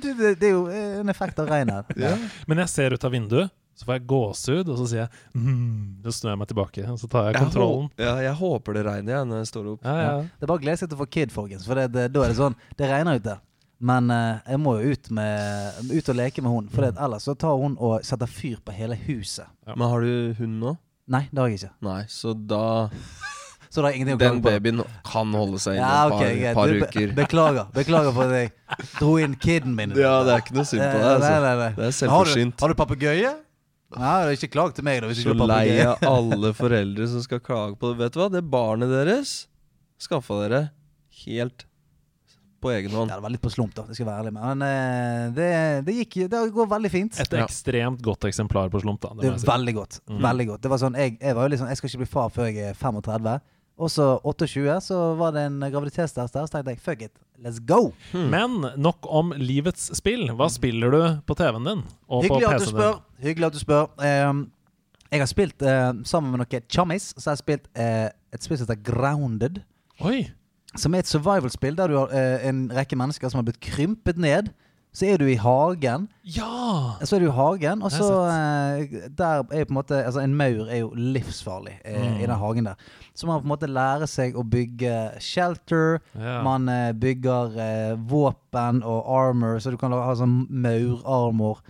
Du, 0.00 0.10
det, 0.16 0.34
det 0.40 0.50
er 0.50 0.54
jo 0.54 0.66
en 1.02 1.12
effekt 1.12 1.40
av 1.42 1.50
regnet. 1.50 1.90
Ja. 2.00 2.14
Men 2.48 2.62
jeg 2.62 2.72
ser 2.72 2.94
ut 2.96 3.04
av 3.04 3.12
vinduet, 3.12 3.52
så 3.76 3.86
får 3.86 3.98
jeg 3.98 4.06
gåsehud, 4.08 4.70
og 4.72 4.78
så 4.80 4.86
sier 4.88 5.00
jeg 5.02 5.40
mm, 5.40 6.00
Så 6.04 6.12
snur 6.18 6.32
jeg 6.32 6.40
meg 6.40 6.48
tilbake, 6.50 6.84
og 6.92 6.98
så 7.00 7.08
tar 7.08 7.28
jeg 7.28 7.36
Jeg, 7.36 7.44
kontrollen. 7.46 7.86
ja, 8.00 8.14
jeg 8.24 8.34
håper 8.40 8.76
det 8.76 8.82
regner 8.88 9.14
jeg, 9.14 9.28
når 9.30 9.40
jeg 9.40 9.50
står 9.52 9.70
opp. 9.74 9.86
Ja, 9.86 9.94
ja. 10.00 10.16
Det 10.24 10.44
er 10.44 10.50
bare 10.52 10.60
å 10.60 10.64
glede 10.64 10.80
seg 10.82 10.90
til 10.90 10.98
å 10.98 11.02
få 11.02 11.08
kid, 11.18 11.32
folkens. 11.32 11.68
For 11.68 11.80
det, 11.80 11.86
det, 11.94 12.08
da 12.12 12.24
er 12.24 12.34
det 12.34 12.40
sånn 12.40 12.58
Det 12.76 12.90
regner 12.90 13.20
ute. 13.20 13.38
Men 13.80 14.12
uh, 14.12 14.42
jeg 14.44 14.60
må 14.60 14.76
jo 14.76 14.92
ut, 14.92 15.08
med, 15.16 15.80
ut 15.88 16.12
og 16.12 16.18
leke 16.18 16.44
med 16.44 16.52
hun. 16.52 16.68
For 16.72 16.84
mm. 16.84 17.00
ellers 17.00 17.28
så 17.28 17.36
tar 17.40 17.56
hun 17.60 17.78
og 17.80 18.04
setter 18.04 18.28
fyr 18.28 18.60
på 18.64 18.74
hele 18.76 18.98
huset. 19.06 19.48
Ja. 19.64 19.72
Men 19.72 19.88
har 19.88 20.04
du 20.04 20.36
hund 20.42 20.60
nå? 20.60 20.76
Nei, 21.10 21.24
det 21.32 21.40
har 21.40 21.48
jeg 21.48 21.62
ikke. 21.62 21.72
Nei, 21.88 22.02
så 22.12 22.36
da 22.36 22.64
Så 23.70 23.84
det 23.84 23.90
er 23.92 23.96
ingenting 24.00 24.16
å 24.16 24.18
Den 24.18 24.40
klage 24.40 24.42
på. 24.42 24.50
babyen 24.50 24.80
kan 25.06 25.32
holde 25.32 25.58
seg 25.62 25.74
i 25.74 25.76
Ja, 25.78 26.06
et 26.06 26.10
par, 26.10 26.54
par 26.58 26.68
uker. 26.74 27.12
be-. 27.14 27.14
Beklager. 27.22 27.66
Beklager 27.72 28.12
for 28.16 28.24
at 28.24 28.34
jeg 28.34 28.52
dro 28.98 29.12
inn 29.22 29.36
kiden 29.38 29.76
min. 29.78 29.90
Ja, 29.94 30.24
det 30.26 30.32
er 30.34 30.42
ikke 30.42 30.56
noe 30.58 30.66
synd 30.66 30.82
på 30.82 30.90
deg. 30.98 31.04
Eh, 31.04 31.12
Altså. 31.14 31.30
Nei, 31.30 31.40
nei, 31.44 31.54
nei. 31.60 31.70
Det 31.76 31.78
er 31.78 32.08
Har 32.10 32.24
du, 32.24 32.30
selvforsynt. 32.32 32.60
har 32.60 32.68
du 32.68 32.74
papegøye? 32.74 33.32
Nei, 33.96 34.16
det 34.24 34.28
er 34.32 34.36
ikke 34.40 34.52
klag 34.54 34.74
til 34.74 34.84
meg, 34.84 35.00
da. 35.02 35.06
Hvis 35.10 35.22
Så 35.22 35.34
lei 35.46 35.80
av 35.86 35.98
alle 36.02 36.52
foreldre 36.54 37.06
som 37.08 37.22
skal 37.22 37.40
klage 37.40 37.78
på 37.78 37.90
det. 37.94 37.98
Vet 38.02 38.12
du 38.12 38.20
hva? 38.20 38.28
Det 38.30 38.42
barnet 38.50 38.90
deres 38.90 39.46
skaffa 39.98 40.42
dere 40.48 40.70
helt 41.26 41.64
på 42.60 42.68
egen 42.76 42.90
hånd. 42.92 43.08
Ja, 43.08 43.16
det 43.16 43.22
var 43.24 43.30
litt 43.32 43.40
på 43.40 43.50
slump, 43.50 43.72
da. 43.74 43.82
Det 43.88 43.94
skal 43.96 44.06
være 44.06 44.20
ærlig 44.26 44.32
med. 44.36 44.42
Men 44.58 44.62
uh, 44.66 45.30
det, 45.32 45.84
det 45.86 45.94
gikk 45.96 46.28
Det 46.28 46.42
går 46.52 46.66
veldig 46.68 46.90
fint. 46.92 47.18
Et 47.22 47.32
Ja. 47.32 47.46
ekstremt 47.46 48.02
godt 48.04 48.26
eksemplar 48.28 48.68
på 48.70 48.82
slump, 48.82 49.00
da. 49.00 49.14
Det 49.14 49.22
Det 49.22 49.32
er 49.32 49.38
si. 49.38 49.46
veldig 49.46 49.74
godt. 49.78 50.00
Mm. 50.10 50.20
Veldig 50.26 50.46
godt. 50.50 50.60
Det 50.60 50.70
var 50.70 50.78
sånn, 50.78 50.94
jeg, 50.98 51.16
jeg 51.20 51.34
var 51.34 51.42
jo 51.46 51.48
litt 51.54 51.60
sånn 51.62 51.68
Jeg 51.72 51.76
skal 51.80 51.88
ikke 51.88 52.02
bli 52.04 52.10
far 52.12 52.28
før 52.34 52.50
jeg 52.52 52.58
er 52.70 52.74
35. 52.74 53.40
Og 53.80 53.88
så 53.88 54.06
28 54.28 54.76
så 54.84 54.98
var 55.16 55.32
det 55.32 55.46
en 55.48 55.60
graviditetstest 55.64 56.34
der, 56.36 56.46
så 56.46 56.52
tenkte 56.52 56.74
jeg 56.74 56.82
fuck 56.84 57.04
it, 57.06 57.12
let's 57.40 57.60
go. 57.64 57.94
Men 58.12 58.58
nok 58.76 59.08
om 59.08 59.32
livets 59.40 59.88
spill. 59.96 60.26
Hva 60.36 60.50
spiller 60.52 60.92
du 60.92 61.00
på 61.24 61.36
TV-en 61.38 61.68
din? 61.68 61.84
Og 62.08 62.26
Hyggelig 62.26 62.44
på 62.44 62.52
PC-en 62.52 62.74
spør. 62.74 62.98
Hyggelig 63.24 63.48
at 63.48 63.56
du 63.56 63.62
spør. 63.62 63.86
Um, 64.04 64.42
jeg 65.10 65.22
har 65.22 65.30
spilt 65.30 65.64
uh, 65.64 65.94
sammen 66.06 66.34
med 66.34 66.42
noen 66.42 66.66
chummies, 66.68 67.10
så 67.16 67.30
har 67.30 67.38
jeg 67.38 67.44
spilt 67.46 67.70
uh, 67.72 68.10
et 68.36 68.44
spill 68.44 68.60
som 68.60 68.68
heter 68.68 68.84
Grounded. 68.84 69.62
Oi! 70.04 70.28
Som 70.78 70.94
er 70.94 71.02
et 71.02 71.10
survival-spill 71.10 71.80
der 71.80 71.90
du 71.90 71.96
har 71.98 72.12
uh, 72.12 72.46
en 72.46 72.66
rekke 72.76 72.98
mennesker 73.00 73.32
som 73.32 73.40
har 73.40 73.48
blitt 73.48 73.62
krympet 73.64 74.20
ned. 74.20 74.52
Så 74.92 75.06
er 75.06 75.18
du 75.22 75.26
i 75.30 75.36
hagen. 75.38 76.08
Ja! 76.26 76.96
Så 77.06 77.14
er 77.16 77.20
du 77.22 77.28
i 77.28 77.34
hagen, 77.36 77.82
og 77.86 77.92
så 77.94 78.08
eh, 78.26 79.04
Der 79.14 79.44
er 79.46 79.64
på 79.64 79.70
en 79.70 79.76
måte 79.76 80.00
Altså, 80.02 80.18
en 80.24 80.34
maur 80.34 80.66
er 80.66 80.80
jo 80.80 80.88
livsfarlig 80.98 81.76
eh, 81.84 82.00
Mm. 82.00 82.16
i 82.18 82.26
den 82.26 82.34
hagen 82.40 82.66
der. 82.66 82.74
Så 83.14 83.26
man 83.28 83.38
på 83.40 83.46
en 83.46 83.52
måte 83.52 83.70
lærer 83.70 84.10
seg 84.10 84.34
å 84.34 84.42
bygge 84.42 84.96
shelter. 85.22 86.00
ja. 86.18 86.40
Man 86.42 86.66
eh, 86.68 86.90
bygger 86.92 87.54
eh, 87.62 87.94
våpen 88.10 88.82
og 88.82 89.06
armor, 89.06 89.60
så 89.62 89.70
du 89.70 89.76
kan 89.78 89.94
ha 89.94 90.14
sånn 90.18 90.40
maurarmor. 90.50 91.62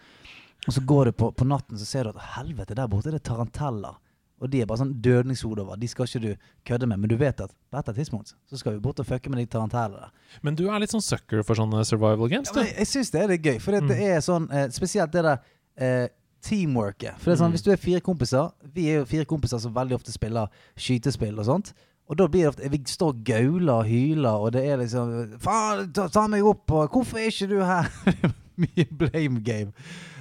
Og 0.68 0.73
så 0.77 0.81
går 0.85 1.11
du 1.11 1.12
på, 1.12 1.31
på 1.37 1.45
natten, 1.49 1.77
så 1.81 1.85
ser 1.89 2.05
du 2.09 2.14
at 2.16 2.25
helvete, 2.39 2.75
der 2.77 2.89
borte 2.89 3.09
er 3.12 3.18
det 3.18 3.25
taranteller. 3.29 4.00
Og 4.41 4.49
de 4.51 4.62
er 4.62 4.66
bare 4.66 4.78
sånn 4.80 4.95
dødningshode 5.05 5.61
over. 5.61 5.76
De 5.76 5.88
skal 5.88 6.07
ikke 6.09 6.20
du 6.22 6.30
kødde 6.64 6.86
med. 6.88 6.99
Men 7.03 7.11
du 7.11 7.16
vet 7.20 7.41
at 7.45 7.51
på 7.70 7.78
et 7.78 7.95
tidspunkt 7.97 8.32
så 8.49 8.57
skal 8.59 8.72
vi 8.72 8.80
bort 8.80 8.99
og 9.01 9.07
fucke 9.07 9.28
med 9.28 9.38
de 9.43 9.47
tarantellene. 9.53 10.09
Men 10.43 10.55
du 10.57 10.68
er 10.70 10.80
litt 10.80 10.91
sånn 10.95 11.05
sucker 11.05 11.43
for 11.45 11.55
sånne 11.61 11.84
survival 11.84 12.28
games, 12.28 12.49
Ja, 12.49 12.55
du. 12.55 12.61
men 12.64 12.72
jeg 12.78 12.86
syns 12.88 13.11
det 13.12 13.20
er 13.20 13.28
litt 13.28 13.43
gøy, 13.45 13.59
for 13.61 13.72
det, 13.72 13.82
det 13.88 13.99
Mm. 13.99 14.16
er 14.16 14.20
sånn 14.24 14.49
eh, 14.53 14.68
Spesielt 14.70 15.12
det 15.12 15.22
der 15.22 15.38
eh, 15.76 16.09
teamworket. 16.43 17.18
For 17.20 17.30
det 17.30 17.36
er 17.38 17.43
sånn, 17.45 17.51
Mm. 17.51 17.57
Hvis 17.59 17.62
du 17.64 17.70
er 17.72 17.76
fire 17.76 18.01
kompiser 18.01 18.51
Vi 18.74 18.88
er 18.88 18.99
jo 19.01 19.05
fire 19.05 19.24
kompiser 19.24 19.59
som 19.61 19.74
veldig 19.74 19.95
ofte 19.99 20.12
spiller 20.12 20.49
skytespill 20.76 21.38
og 21.38 21.45
sånt. 21.47 21.72
Og 22.09 22.16
da 22.16 22.26
blir 22.26 22.43
det 22.43 22.49
ofte 22.55 22.70
Vi 22.70 22.78
står 22.86 23.09
og 23.12 23.24
gauler 23.24 23.72
og 23.74 23.84
hyler, 23.86 24.41
og 24.41 24.53
det 24.53 24.64
er 24.66 24.76
liksom 24.78 25.38
Faen, 25.38 25.93
ta, 25.93 26.09
ta 26.09 26.26
meg 26.26 26.43
opp, 26.43 26.70
og 26.72 26.91
hvorfor 26.91 27.18
er 27.18 27.28
ikke 27.28 27.49
du 27.49 27.61
her? 27.62 27.91
Mye 28.61 28.84
blame 28.91 29.41
game. 29.45 29.72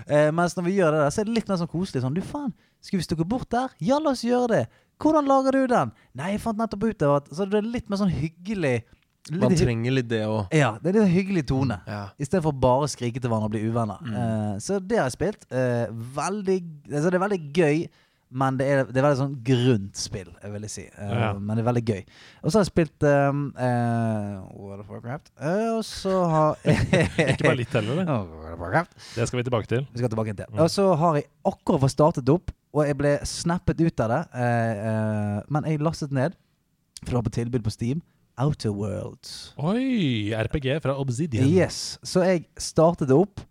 Eh, 0.07 0.31
mens 0.31 0.55
når 0.57 0.63
vi 0.65 0.75
gjør 0.77 0.91
det 0.91 0.99
der, 1.03 1.09
så 1.09 1.21
er 1.21 1.25
det 1.25 1.33
litt 1.35 1.49
mer 1.49 1.57
sånn 1.57 1.67
koselig. 1.69 2.01
Sånn, 2.01 2.13
du 2.15 2.21
faen, 2.21 2.53
skulle 2.81 3.01
vi 3.01 3.07
stukket 3.07 3.29
bort 3.29 3.49
der? 3.51 3.73
Ja, 3.83 3.99
la 3.99 4.13
oss 4.15 4.23
gjøre 4.23 4.47
det. 4.53 4.63
Hvordan 4.99 5.27
lager 5.29 5.55
du 5.55 5.67
den? 5.71 5.91
Nei, 6.19 6.33
jeg 6.35 6.41
fant 6.43 6.59
nettopp 6.59 6.89
ut 6.89 7.03
av 7.07 7.13
at 7.21 7.29
Så 7.31 7.45
det 7.47 7.61
er 7.61 7.67
litt 7.71 7.87
mer 7.91 8.01
sånn 8.01 8.11
hyggelig 8.11 8.81
litt 9.29 9.43
Man 9.43 9.55
trenger 9.55 9.93
litt 9.93 10.09
det 10.09 10.23
òg. 10.25 10.51
Ja, 10.55 10.73
det 10.81 10.91
er 10.91 10.99
litt 11.03 11.13
hyggelig 11.13 11.45
tone. 11.51 11.79
Ja. 11.87 12.01
Istedenfor 12.19 12.55
bare 12.57 12.87
å 12.87 12.91
skrike 12.91 13.21
til 13.21 13.29
hverandre 13.29 13.49
og 13.51 13.55
bli 13.55 13.61
uvenner. 13.69 13.99
Mm. 14.03 14.13
Uh, 14.15 14.53
så 14.63 14.79
det 14.81 14.97
har 14.99 15.09
jeg 15.09 15.17
spilt. 15.19 15.43
Uh, 15.53 15.87
veldig 16.17 16.59
altså 16.89 17.11
Det 17.11 17.19
er 17.19 17.23
veldig 17.25 17.41
gøy, 17.55 17.83
men 18.41 18.57
det 18.59 18.65
er, 18.69 18.81
det 18.89 18.99
er 19.01 19.05
veldig 19.07 19.19
sånn 19.21 19.35
grunt 19.45 19.97
spill, 19.97 20.29
jeg 20.43 20.53
vil 20.53 20.67
si. 20.69 20.85
Uh, 20.97 21.13
Ja. 21.13 21.29
Men 21.37 21.55
det 21.57 21.63
er 21.63 21.69
veldig 21.69 21.85
gøy. 21.87 22.01
Og 22.43 22.49
så 22.51 22.59
har 22.59 22.65
jeg 22.65 22.71
spilt 22.71 23.05
um, 23.09 23.43
eh, 23.57 24.35
World 24.53 24.83
of 24.83 24.91
Warcraft. 24.93 25.31
Eh, 25.41 25.65
og 25.77 25.81
så 25.87 26.15
har 26.29 26.69
Ikke 27.31 27.47
bare 27.47 27.57
litt 27.61 27.73
heller, 27.73 28.01
det. 28.01 28.05
World 28.09 28.53
of 28.53 28.61
Warcraft. 28.65 28.97
Det 29.15 29.29
skal 29.29 29.41
vi 29.41 29.47
tilbake 29.49 29.71
til. 29.71 29.85
Vi 29.93 30.01
skal 30.03 30.13
tilbake 30.13 30.35
til. 30.37 30.49
Mm. 30.53 30.61
Og 30.65 30.73
så 30.73 30.89
har 31.01 31.21
jeg 31.21 31.29
akkurat 31.53 31.85
fått 31.85 31.95
startet 31.95 32.33
opp, 32.33 32.53
og 32.75 32.85
jeg 32.85 32.97
ble 32.99 33.15
snappet 33.25 33.81
ut 33.81 34.03
av 34.05 34.11
det. 34.13 34.21
Eh, 34.37 34.81
eh, 34.89 35.37
men 35.49 35.67
jeg 35.69 35.81
lastet 35.81 36.13
ned, 36.15 36.35
for 37.01 37.11
det 37.11 37.17
var 37.19 37.27
på 37.29 37.35
tilbud 37.39 37.65
på 37.65 37.73
Steam, 37.73 38.03
Outer 38.39 38.73
Worlds. 38.75 39.53
Oi! 39.57 40.31
RPG 40.35 40.77
fra 40.83 40.95
Obsidian. 41.01 41.49
Yes. 41.49 41.97
Så 42.05 42.23
jeg 42.27 42.45
startet 42.61 43.09
det 43.09 43.17
opp, 43.17 43.41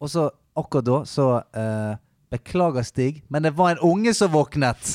og 0.00 0.12
så 0.12 0.28
akkurat 0.58 0.86
da 0.86 1.00
så 1.08 1.26
eh, 1.56 1.98
Beklager, 2.30 2.82
Stig, 2.86 3.24
men 3.28 3.42
det 3.42 3.50
var 3.58 3.72
en 3.72 3.78
unge 3.82 4.12
som 4.14 4.30
våknet. 4.30 4.92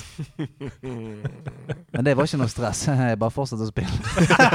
Men 1.92 2.04
det 2.08 2.14
var 2.16 2.28
ikke 2.30 2.38
noe 2.40 2.48
stress. 2.52 2.86
Jeg 2.88 3.18
bare 3.20 3.34
fortsatte 3.34 3.66
å 3.66 3.70
spille. 3.70 3.92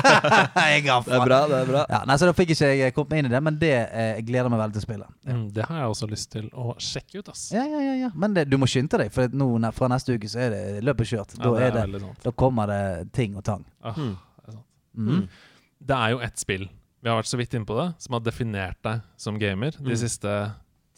jeg 0.70 0.84
ga 0.86 0.96
Det 1.04 1.12
er 1.16 1.24
bra, 1.26 1.40
det 1.50 1.58
er 1.58 1.68
bra. 1.68 1.82
Ja, 1.92 2.00
nei, 2.08 2.16
så 2.20 2.28
da 2.30 2.34
fikk 2.36 2.54
ikke 2.54 2.70
jeg 2.78 2.94
kommet 2.96 3.12
meg 3.12 3.20
inn 3.22 3.28
i 3.28 3.32
det, 3.34 3.40
men 3.44 3.58
det 3.60 3.72
eh, 3.76 4.08
jeg 4.18 4.24
gleder 4.30 4.48
meg 4.52 4.62
veldig 4.62 4.76
til 4.78 4.82
å 4.82 4.86
spille. 4.86 5.08
Ja. 5.26 5.36
Mm, 5.36 5.44
det 5.56 5.66
har 5.68 5.82
jeg 5.82 5.92
også 5.92 6.08
lyst 6.10 6.30
til 6.32 6.48
å 6.56 6.72
sjekke 6.80 7.20
ut, 7.20 7.28
ass. 7.34 7.44
Ja, 7.52 7.66
ja, 7.68 7.82
ja, 7.84 7.94
ja. 8.06 8.10
Men 8.24 8.36
det, 8.38 8.46
du 8.48 8.56
må 8.60 8.68
skynde 8.70 9.02
deg, 9.02 9.12
for 9.14 9.36
nå, 9.42 9.50
fra 9.76 9.90
neste 9.92 10.16
uke 10.16 10.32
så 10.32 10.40
er 10.46 10.56
det 10.56 10.62
løpet 10.88 11.12
kjørt. 11.12 11.36
Ja, 11.36 11.44
Da, 11.44 11.52
det 11.60 11.68
er 11.84 11.94
det, 11.98 12.02
da 12.24 12.32
kommer 12.44 12.72
det 12.72 12.80
ting 13.16 13.36
og 13.36 13.44
tang. 13.46 13.64
Ah, 13.84 13.92
Mm. 14.00 14.16
det 14.16 14.48
er 14.48 14.56
sant. 14.56 14.66
Mhm. 14.96 15.22
Det 15.80 15.96
er 15.96 16.10
jo 16.16 16.18
ett 16.24 16.40
spill, 16.40 16.66
vi 17.00 17.08
har 17.08 17.16
vært 17.20 17.28
så 17.30 17.38
vidt 17.40 17.54
inne 17.56 17.68
på 17.68 17.76
det, 17.76 17.86
som 18.04 18.16
har 18.16 18.20
definert 18.24 18.80
deg 18.84 19.04
som 19.20 19.38
gamer 19.40 19.76
de 19.76 19.92
Mm. 19.92 19.96
siste 20.00 20.34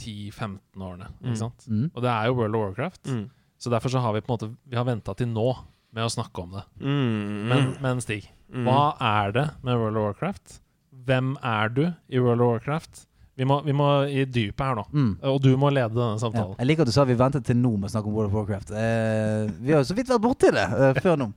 10-15 0.03 0.59
årene. 0.89 1.09
Mm. 1.21 1.29
Ikke 1.31 1.41
sant? 1.45 1.67
Mm. 1.69 1.87
Og 1.95 2.03
det 2.05 2.11
er 2.13 2.27
jo 2.31 2.35
World 2.41 2.57
of 2.59 2.65
Warcraft. 2.67 3.05
Mm. 3.13 3.25
Så 3.63 3.71
derfor 3.71 3.93
så 3.95 4.01
har 4.03 4.13
vi 4.17 4.21
på 4.27 4.33
en 4.33 4.35
måte 4.37 4.49
Vi 4.69 4.77
har 4.77 4.85
venta 4.89 5.15
til 5.15 5.29
nå 5.31 5.47
med 5.95 6.05
å 6.07 6.11
snakke 6.11 6.43
om 6.43 6.51
det. 6.59 6.65
Mm. 6.81 7.49
Men, 7.53 7.75
men 7.85 8.01
Stig, 8.05 8.29
Mm. 8.53 8.67
hva 8.69 8.81
er 9.01 9.31
det 9.33 9.43
med 9.65 9.79
World 9.81 9.97
of 9.97 10.03
Warcraft? 10.11 10.59
Hvem 11.07 11.37
er 11.43 11.71
du 11.73 11.87
i 12.13 12.19
World 12.21 12.43
of 12.45 12.51
Warcraft? 12.51 13.07
Vi 13.41 13.47
må, 13.49 13.57
vi 13.65 13.73
må 13.73 13.87
i 14.13 14.27
dypet 14.29 14.61
her 14.61 14.75
nå. 14.77 14.83
Mm. 14.93 15.15
Og 15.31 15.39
du 15.41 15.55
må 15.57 15.71
lede 15.73 15.95
denne 15.97 16.19
Ja. 16.19 16.21
samtalen. 16.21 16.59
Jeg 16.59 16.67
liker 16.69 16.83
at 16.85 16.91
du 16.91 16.93
sa 16.93 17.05
vi 17.09 17.15
ventet 17.17 17.47
til 17.49 17.57
nå 17.57 17.71
med 17.79 17.89
å 17.89 17.93
snakke 17.95 18.11
om 18.11 18.15
World 18.19 18.29
of 18.29 18.35
Warcraft. 18.37 18.71
Eh, 18.77 19.47
vi 19.57 19.73
har 19.73 19.81
jo 19.81 19.89
så 19.89 19.97
vidt 19.97 20.11
vært 20.13 20.21
borti 20.27 20.51
det 20.53 20.67
eh, 20.69 21.01
før 21.01 21.17
nå. 21.23 21.31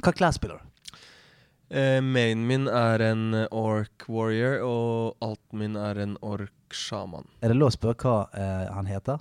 Hva 0.00 0.14
class 0.16 0.38
spiller 0.40 0.56
du? 0.62 0.96
Eh, 1.76 2.00
mainen 2.00 2.46
min 2.48 2.64
er 2.66 3.04
en 3.10 3.34
ork 3.52 4.08
warrior, 4.08 4.56
og 4.64 5.20
alten 5.22 5.58
min 5.60 5.76
er 5.76 6.00
en 6.02 6.16
orc 6.22 6.48
shaman. 6.76 7.28
Er 7.42 7.52
det 7.52 7.58
lov 7.58 7.72
å 7.72 7.76
spørre 7.76 7.98
hva 8.02 8.16
eh, 8.34 8.70
han 8.74 8.88
heter? 8.90 9.20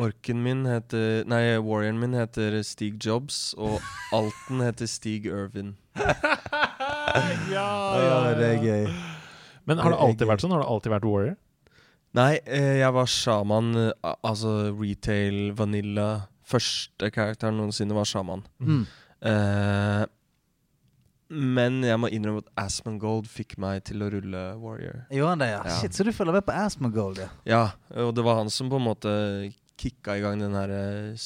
Orken 0.00 0.40
min 0.42 0.64
heter 0.66 1.22
Nei, 1.30 1.54
warrioren 1.62 2.00
min 2.02 2.16
heter 2.18 2.56
Stig 2.66 2.98
Jobs, 3.02 3.54
og 3.58 3.78
alten 4.16 4.64
heter 4.64 4.90
Stig 4.90 5.28
Irvin. 5.30 5.76
ja, 7.54 7.68
ja, 8.02 8.18
det 8.34 8.48
er 8.48 8.64
gøy. 8.64 8.88
Men 9.64 9.80
har 9.80 9.94
det 9.94 10.02
alltid 10.08 10.28
vært 10.28 10.44
sånn? 10.44 10.52
Har 10.56 10.64
det 10.64 10.70
alltid 10.72 10.94
vært 10.96 11.08
warrior? 11.08 11.36
Nei, 12.14 12.32
eh, 12.46 12.78
jeg 12.78 12.94
var 12.94 13.08
sjaman. 13.10 13.70
eh, 13.88 14.14
altså 14.22 14.74
retail, 14.78 15.52
vanilla. 15.58 16.28
Første 16.44 17.10
karakteren 17.10 17.56
noensinne 17.58 17.96
var 17.96 18.06
sjaman. 18.06 18.44
Mm. 18.60 18.84
Eh, 19.24 20.02
men 21.34 21.82
jeg 21.82 21.98
må 22.00 22.08
innrømme 22.14 22.42
at 22.44 22.50
Asmongold 22.64 23.26
fikk 23.28 23.56
meg 23.58 23.82
til 23.84 24.02
å 24.04 24.10
rulle 24.12 24.42
warrior. 24.62 25.04
Gjorde 25.10 25.28
han 25.34 25.38
det, 25.42 25.48
ja? 25.50 25.62
Ja. 25.66 25.76
Shit, 25.80 25.92
Så 25.98 26.04
du 26.06 26.12
følger 26.14 26.32
med 26.38 26.44
på 26.46 26.52
Asmongold, 26.54 27.18
ja? 27.18 27.28
Ja, 27.44 27.64
og 28.04 28.14
det 28.14 28.24
var 28.24 28.36
han 28.40 28.50
som 28.50 28.70
på 28.70 28.76
en 28.80 28.86
måte 28.88 29.10
kicka 29.76 30.14
i 30.16 30.20
gang 30.22 30.38
den 30.38 30.54
her 30.54 30.70
eh, 30.70 31.16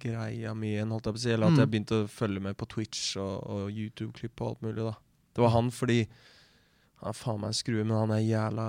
streaming-greia 0.00 0.54
mi 0.56 0.72
igjen, 0.74 0.90
holdt 0.94 1.06
jeg 1.10 1.14
på 1.14 1.20
å 1.20 1.24
si. 1.24 1.30
Eller 1.34 1.46
at 1.46 1.52
Mm. 1.52 1.58
jeg 1.62 1.70
begynte 1.70 1.94
å 2.04 2.08
følge 2.08 2.40
med 2.40 2.56
på 2.56 2.66
Twitch 2.68 3.16
og, 3.16 3.42
og 3.46 3.70
YouTube-klipp 3.70 4.40
og 4.40 4.48
alt 4.48 4.62
mulig, 4.62 4.84
da. 4.84 4.94
Det 5.34 5.42
var 5.44 5.50
han 5.56 5.70
fordi 5.70 6.06
Han 7.00 7.08
er 7.08 7.16
faen 7.16 7.40
meg 7.40 7.48
en 7.48 7.54
skrue, 7.56 7.82
men 7.84 7.96
han 7.96 8.10
er 8.12 8.20
jævla 8.20 8.64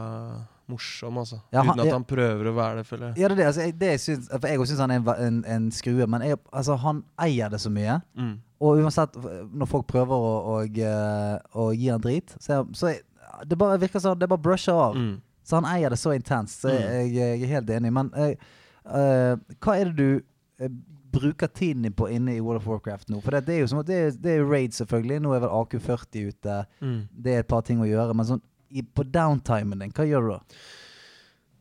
morsom, 0.72 1.18
altså. 1.20 1.42
Ja, 1.52 1.64
han- 1.64 1.76
Uten 1.76 1.86
at 1.88 1.92
han 1.92 2.06
prøver 2.06 2.48
å 2.48 2.54
være 2.56 2.76
det, 2.78 2.86
føler 2.88 3.08
jeg. 3.12 3.18
Ja, 3.20 3.28
det 3.28 3.34
er 3.34 3.36
det. 3.36 3.46
Altså, 3.48 3.62
jeg, 3.66 3.74
det 3.80 4.00
syns, 4.00 4.30
for 4.32 4.48
jeg 4.48 4.58
også 4.60 4.68
syns 4.72 4.80
han 4.80 4.92
er 4.92 4.96
en, 4.96 5.08
en, 5.10 5.46
en 5.46 5.72
skrue, 5.72 6.08
men 6.08 6.22
jeg, 6.22 6.38
altså, 6.54 6.78
han 6.80 7.04
eier 7.20 7.50
det 7.52 7.60
så 7.60 7.70
mye. 7.70 8.02
Mm. 8.16 8.38
Og 8.62 8.78
uansett, 8.84 9.16
når 9.58 9.70
folk 9.70 9.88
prøver 9.90 10.14
å, 10.14 10.32
å, 10.54 10.56
eh, 10.70 11.36
å 11.58 11.72
gi 11.74 11.88
han 11.90 12.02
drit, 12.04 12.36
så, 12.40 12.62
så 12.78 12.92
er, 12.92 13.00
det 13.50 13.58
bare 13.58 13.80
virker 13.82 14.04
som 14.04 14.18
det 14.20 14.30
bare 14.30 14.44
brusher 14.44 14.78
av. 14.78 14.96
Mm. 15.00 15.16
Så 15.44 15.58
han 15.58 15.66
eier 15.66 15.90
det 15.90 15.98
så 15.98 16.14
intenst. 16.14 16.62
Så 16.62 16.70
jeg, 16.70 17.08
jeg, 17.16 17.40
jeg 17.42 17.48
er 17.48 17.54
helt 17.56 17.72
enig. 17.74 17.92
Men 17.98 18.12
eh, 18.14 18.36
hva 18.86 19.76
er 19.80 19.90
det 19.90 19.96
du 19.98 20.22
uh, 20.62 20.70
bruker 21.12 21.50
tiden 21.52 21.84
din 21.88 21.96
på 21.98 22.08
inne 22.14 22.36
i 22.38 22.44
World 22.44 22.62
of 22.62 22.68
Warcraft 22.70 23.10
nå? 23.10 23.20
For 23.26 23.34
det, 23.36 23.42
det 23.50 23.56
er 23.56 23.64
jo 23.64 23.72
som 23.74 23.82
det, 23.88 23.98
er- 23.98 24.20
det 24.22 24.36
er 24.38 24.46
raid, 24.46 24.78
selvfølgelig. 24.78 25.18
Nå 25.26 25.34
er 25.36 25.42
vel 25.48 25.56
AQ40 25.58 26.30
ute. 26.30 26.60
Mm. 26.86 27.00
Det 27.12 27.34
er 27.34 27.44
et 27.44 27.50
par 27.50 27.66
ting 27.68 27.82
å 27.82 27.90
gjøre. 27.90 28.14
Men 28.18 28.30
sånn, 28.30 28.44
i, 28.72 28.86
på 28.86 29.04
downtimen 29.10 29.82
din, 29.84 29.92
hva 29.98 30.06
gjør 30.08 30.28
du 30.28 30.32
da? 30.36 30.40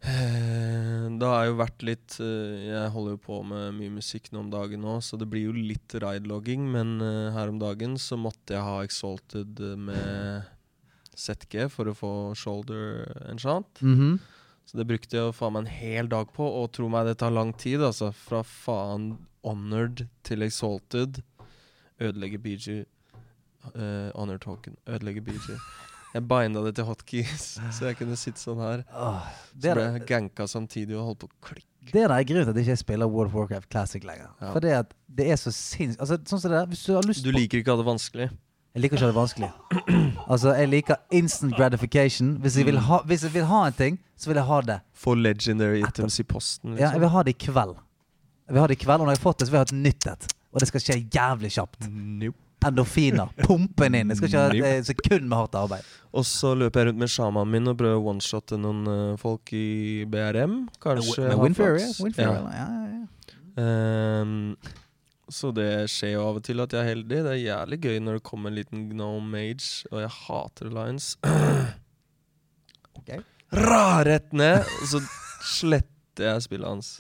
Eh, 0.01 1.09
Det 1.21 1.29
har 1.29 1.45
jo 1.51 1.57
vært 1.59 1.83
litt 1.85 2.15
eh, 2.25 2.71
Jeg 2.71 2.93
holder 2.95 3.17
jo 3.19 3.21
på 3.21 3.41
med 3.45 3.75
mye 3.77 3.93
musikk 3.99 4.31
nå 4.33 4.41
om 4.41 4.51
dagen 4.53 4.81
nå, 4.81 4.95
så 5.05 5.19
det 5.21 5.29
blir 5.29 5.51
jo 5.51 5.53
litt 5.57 5.93
ride-logging. 5.93 6.65
Men 6.73 7.01
eh, 7.05 7.33
her 7.37 7.53
om 7.53 7.59
dagen 7.61 7.99
så 8.01 8.17
måtte 8.21 8.57
jeg 8.57 8.65
ha 8.65 8.79
Exalted 8.87 9.61
med 9.77 10.49
ZG 11.21 11.67
for 11.73 11.91
å 11.91 11.97
få 11.97 12.13
shoulder 12.39 13.05
enchant. 13.29 13.83
Mhm. 13.85 14.21
Så 14.71 14.79
det 14.79 14.87
brukte 14.87 15.19
jeg 15.19 15.35
faen 15.35 15.57
meg 15.57 15.65
en 15.65 15.75
hel 15.75 16.07
dag 16.07 16.29
på, 16.31 16.47
og 16.47 16.69
tro 16.77 16.87
meg, 16.89 17.09
det 17.09 17.17
tar 17.19 17.33
lang 17.35 17.51
tid, 17.59 17.83
altså. 17.83 18.13
Fra 18.15 18.45
faen 18.47 19.17
honored 19.43 20.05
til 20.23 20.45
exalted. 20.47 21.25
Ødelegge 21.99 22.39
BG. 22.39 22.85
Uh, 23.75 24.13
honor 24.15 24.39
token. 24.39 24.77
Ødelegge 24.87 25.25
BG. 25.27 25.59
Jeg 26.15 26.25
binda 26.27 26.63
det 26.65 26.75
til 26.75 26.85
hotkeys, 26.89 27.45
så 27.77 27.87
jeg 27.91 27.97
kunne 28.01 28.17
sitte 28.19 28.41
sånn 28.43 28.59
her. 28.59 28.81
Åh, 28.93 29.27
Så 29.55 29.75
ble 29.77 29.85
jeg 29.87 30.07
ganka 30.09 30.47
samtidig 30.51 30.97
og 30.99 31.05
holdt 31.13 31.21
på 31.25 31.29
å 31.31 31.35
klikke. 31.53 31.67
det 31.93 32.03
der 32.03 32.13
er 32.17 32.25
grunnen 32.27 32.45
til 32.49 32.51
at 32.51 32.57
jeg 32.59 32.67
ikke 32.67 32.77
spiller 32.83 33.07
World 33.09 33.31
of 33.31 33.35
Warcraft 33.39 33.69
Classic 33.71 34.03
lenger. 34.05 34.31
Ja. 34.43 34.51
For 34.53 34.61
det, 34.65 34.73
at 34.83 34.95
det 35.09 35.29
er 35.31 35.37
så 35.41 35.53
sinnssykt 35.55 36.01
altså, 36.03 36.19
Sånn 36.27 36.41
som 36.43 36.51
det 36.51 36.59
er, 36.61 36.67
hvis 36.71 36.83
du 36.87 36.93
har 36.95 37.07
lyst 37.07 37.25
Du 37.25 37.31
liker 37.35 37.59
ikke 37.63 37.73
å 37.73 37.77
ha 37.79 37.83
det 37.83 37.87
vanskelig? 37.89 38.27
Jeg 38.75 38.83
liker 38.85 38.97
ikke 38.99 39.07
å 39.07 39.09
ha 39.09 39.13
det 39.15 39.21
vanskelig. 39.21 39.53
Altså, 40.31 40.53
jeg 40.55 40.69
liker 40.71 40.99
instant 41.17 41.57
gratification. 41.59 42.37
Hvis 42.43 42.55
jeg, 42.61 42.67
vil 42.69 42.77
Mm. 42.79 42.85
ha, 42.87 42.99
hvis 43.09 43.23
jeg 43.27 43.33
vil 43.35 43.47
ha 43.51 43.63
en 43.67 43.73
ting, 43.75 43.97
så 44.17 44.29
vil 44.31 44.39
jeg 44.39 44.47
ha 44.47 44.59
det. 44.69 44.77
Få 44.95 45.15
legendary 45.19 45.81
items 45.83 46.21
i 46.21 46.23
posten, 46.23 46.77
Ja, 46.77 46.77
jeg 46.77 46.87
liksom? 46.93 47.01
vil 47.01 47.09
ha 47.15 47.23
det 47.27 47.33
i 47.35 47.39
kveld. 47.47 47.75
Jeg 48.47 48.55
vil 48.55 48.61
ha 48.63 48.67
det 48.71 48.77
i 48.77 48.83
kveld, 48.85 49.01
og 49.01 49.07
når 49.09 49.15
jeg 49.17 49.19
har 49.23 49.25
fått 49.25 49.39
det, 49.43 49.49
så 49.49 49.51
vil 49.55 49.59
jeg 49.59 49.65
ha 49.65 49.71
et 49.71 49.83
nytt 49.89 50.07
et. 50.13 50.29
Og 50.53 50.61
det 50.63 50.69
skal 50.71 50.81
skje 50.85 50.97
jævlig 51.17 51.51
kjapt. 51.57 51.89
Nope. 51.91 52.39
Endorfiner. 52.69 53.31
Pumpen 53.47 53.97
inn. 53.97 54.11
Jeg 54.13 54.21
skal 54.21 54.29
ikke 54.31 54.43
ha 54.67 54.75
et 54.77 54.89
sekund 54.91 55.29
med 55.31 55.37
hardt 55.39 55.57
arbeid. 55.59 55.87
Og 56.13 56.27
så 56.29 56.53
løper 56.59 56.83
jeg 56.83 56.91
rundt 56.91 57.01
med 57.05 57.13
sjamanen 57.13 57.55
min 57.55 57.71
og 57.73 57.79
prøver 57.81 58.01
å 58.01 58.11
one-shotte 58.13 58.59
noen 58.61 58.83
eh, 58.91 59.17
folk 59.21 59.53
i 59.57 60.05
BRM. 60.11 60.57
Kanskje 60.83 61.29
Med. 61.31 61.39
Windfury, 61.45 61.87
Ja. 62.19 62.35
Ja, 62.35 62.53
ja, 62.59 62.69
ja. 62.91 63.07
Um, 63.61 64.57
så 65.31 65.51
det 65.55 65.69
skjer 65.93 66.15
jo 66.17 66.23
av 66.27 66.39
og 66.41 66.45
til 66.47 66.63
at 66.63 66.73
jeg 66.75 66.83
er 66.83 66.89
heldig. 66.91 67.21
Det 67.27 67.33
er 67.37 67.41
jævlig 67.45 67.79
gøy 67.85 67.99
når 68.03 68.19
det 68.19 68.27
kommer 68.27 68.51
en 68.51 68.59
liten 68.59 68.87
gnome 68.91 69.31
mage, 69.31 69.87
og 69.93 70.03
jeg 70.03 70.13
hater 70.17 70.71
lines. 70.75 71.13
okay. 72.99 73.23
Ra 73.55 74.03
rett 74.07 74.33
ned! 74.35 74.67
Og 74.83 74.91
så 74.91 75.03
sletter 75.57 76.33
jeg 76.33 76.47
spillet 76.49 76.69
hans. 76.71 76.97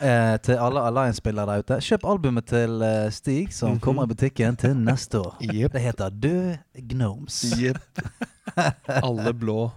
Eh, 0.00 0.36
til 0.44 0.58
alle 0.60 0.82
Alliance-spillere 0.84 1.46
der 1.54 1.62
ute, 1.64 1.76
kjøp 1.80 2.02
albumet 2.04 2.44
til 2.50 2.82
eh, 2.84 3.06
Stig, 3.10 3.52
som 3.54 3.70
Mhm. 3.76 3.80
kommer 3.80 4.04
i 4.04 4.10
butikken 4.12 4.56
til 4.60 4.74
neste 4.76 5.20
år. 5.22 5.36
Yep. 5.40 5.72
Det 5.72 5.80
heter 5.82 6.10
Død 6.10 6.56
Gnomes. 6.90 7.38
Yep. 7.58 7.78
Alle 8.88 9.32
blå. 9.34 9.70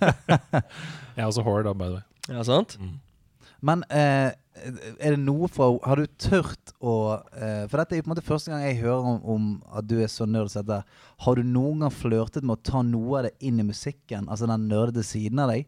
Jeg 0.00 1.22
er 1.22 1.26
også 1.26 1.42
horde, 1.44 1.64
da, 1.68 1.72
by 1.74 1.84
the 1.90 1.92
way. 1.98 2.02
Ja, 2.28 2.42
sant? 2.46 2.78
Mm. 2.80 2.98
Men 3.62 3.82
eh, 3.90 4.30
er 5.00 5.10
det 5.14 5.18
noe 5.20 5.48
fra 5.52 5.66
Har 5.84 5.96
du 6.00 6.06
tørt 6.20 6.72
å 6.80 6.92
eh, 7.36 7.66
For 7.68 7.76
dette 7.80 7.96
er 7.98 8.02
på 8.04 8.08
en 8.08 8.14
måte 8.14 8.24
første 8.24 8.50
gang 8.52 8.62
jeg 8.64 8.78
hører 8.80 9.04
om, 9.10 9.18
om 9.34 9.48
at 9.76 9.84
du 9.88 9.98
er 10.00 10.08
så 10.08 10.24
nerd 10.28 10.48
som 10.52 10.64
dette. 10.64 10.84
Har 11.26 11.36
du 11.36 11.42
noen 11.44 11.80
gang 11.84 11.92
flørtet 11.92 12.42
med 12.46 12.56
å 12.56 12.62
ta 12.70 12.80
noe 12.86 13.18
av 13.20 13.28
det 13.28 13.34
inn 13.44 13.60
i 13.60 13.66
musikken? 13.68 14.28
Altså 14.32 14.48
den 14.48 14.64
nerdete 14.70 15.04
siden 15.04 15.42
av 15.44 15.52
deg? 15.52 15.66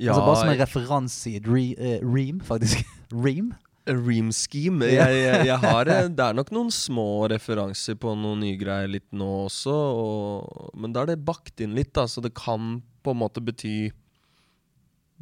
Ja, 0.00 0.12
altså 0.14 0.24
Bare 0.26 0.38
som 0.40 0.48
en 0.50 0.58
referanse 0.58 1.30
i 1.30 1.36
et 1.38 1.46
re, 1.46 1.64
uh, 1.78 2.00
ream, 2.14 2.40
faktisk. 2.42 2.82
ream? 3.26 3.52
Ream 3.86 4.30
Scheme. 4.32 4.86
Jeg, 4.88 5.16
jeg, 5.20 5.42
jeg 5.50 5.58
har 5.60 5.90
eh, 5.92 6.06
Det 6.16 6.24
er 6.24 6.36
nok 6.38 6.48
noen 6.56 6.70
små 6.72 7.04
referanser 7.28 7.98
på 8.00 8.14
noen 8.16 8.40
nye 8.40 8.56
greier 8.56 8.88
litt 8.88 9.06
nå 9.12 9.28
også, 9.44 9.74
og, 9.74 10.70
men 10.80 10.94
da 10.96 11.02
er 11.04 11.12
det 11.12 11.18
bakt 11.28 11.60
inn 11.60 11.76
litt, 11.76 11.92
da, 11.94 12.06
så 12.08 12.22
det 12.24 12.32
kan 12.38 12.78
på 13.04 13.12
en 13.12 13.20
måte 13.20 13.42
bety 13.44 13.90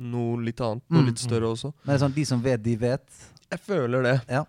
noe 0.03 0.39
litt 0.47 0.61
annet, 0.63 0.85
noe 0.89 1.03
Mm. 1.03 1.09
litt 1.11 1.21
større 1.21 1.51
også. 1.53 1.73
Men 1.83 1.91
det 1.93 1.99
er 1.99 2.03
sånn 2.07 2.15
de 2.17 2.25
som 2.31 2.41
vet, 2.43 2.63
de 2.65 2.77
vet. 2.81 3.05
Jeg 3.53 3.61
føler 3.67 4.03
det. 4.07 4.15
Ja. 4.31 4.45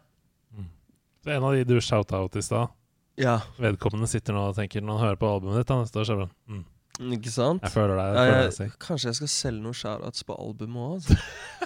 Så 1.24 1.32
en 1.34 1.43
av 1.49 1.53
de 1.55 1.63
du 1.67 1.76
shout-out 1.82 2.36
i 2.39 2.41
stad, 2.45 2.71
Ja, 3.19 3.36
vedkommende 3.61 4.07
sitter 4.09 4.34
nå 4.34 4.47
og 4.49 4.55
tenker 4.57 4.82
når 4.82 4.97
han 4.97 5.03
hører 5.07 5.19
på 5.21 5.28
albumet 5.30 5.59
ditt 5.61 5.67
da, 5.69 5.82
neste 5.84 5.99
år, 6.01 6.05
så 6.07 6.13
er 6.15 6.21
det 6.21 6.30
sånn, 6.30 6.38
mm, 6.49 6.63
ikke 7.02 7.32
sant? 7.34 7.64
Jeg 7.66 7.74
føler 7.74 7.96
deg. 7.98 8.06
Jeg 8.06 8.16
føler 8.16 8.38
jeg, 8.38 8.50
deg 8.50 8.58
si. 8.58 8.68
kanskje 8.86 9.10
jeg 9.10 9.20
skal 9.22 9.32
selge 9.34 9.64
noen 9.64 9.78
shoutouts 9.78 10.28
på 10.28 10.38
albumet 10.38 10.84
òg, 10.84 10.94
altså. 11.00 11.18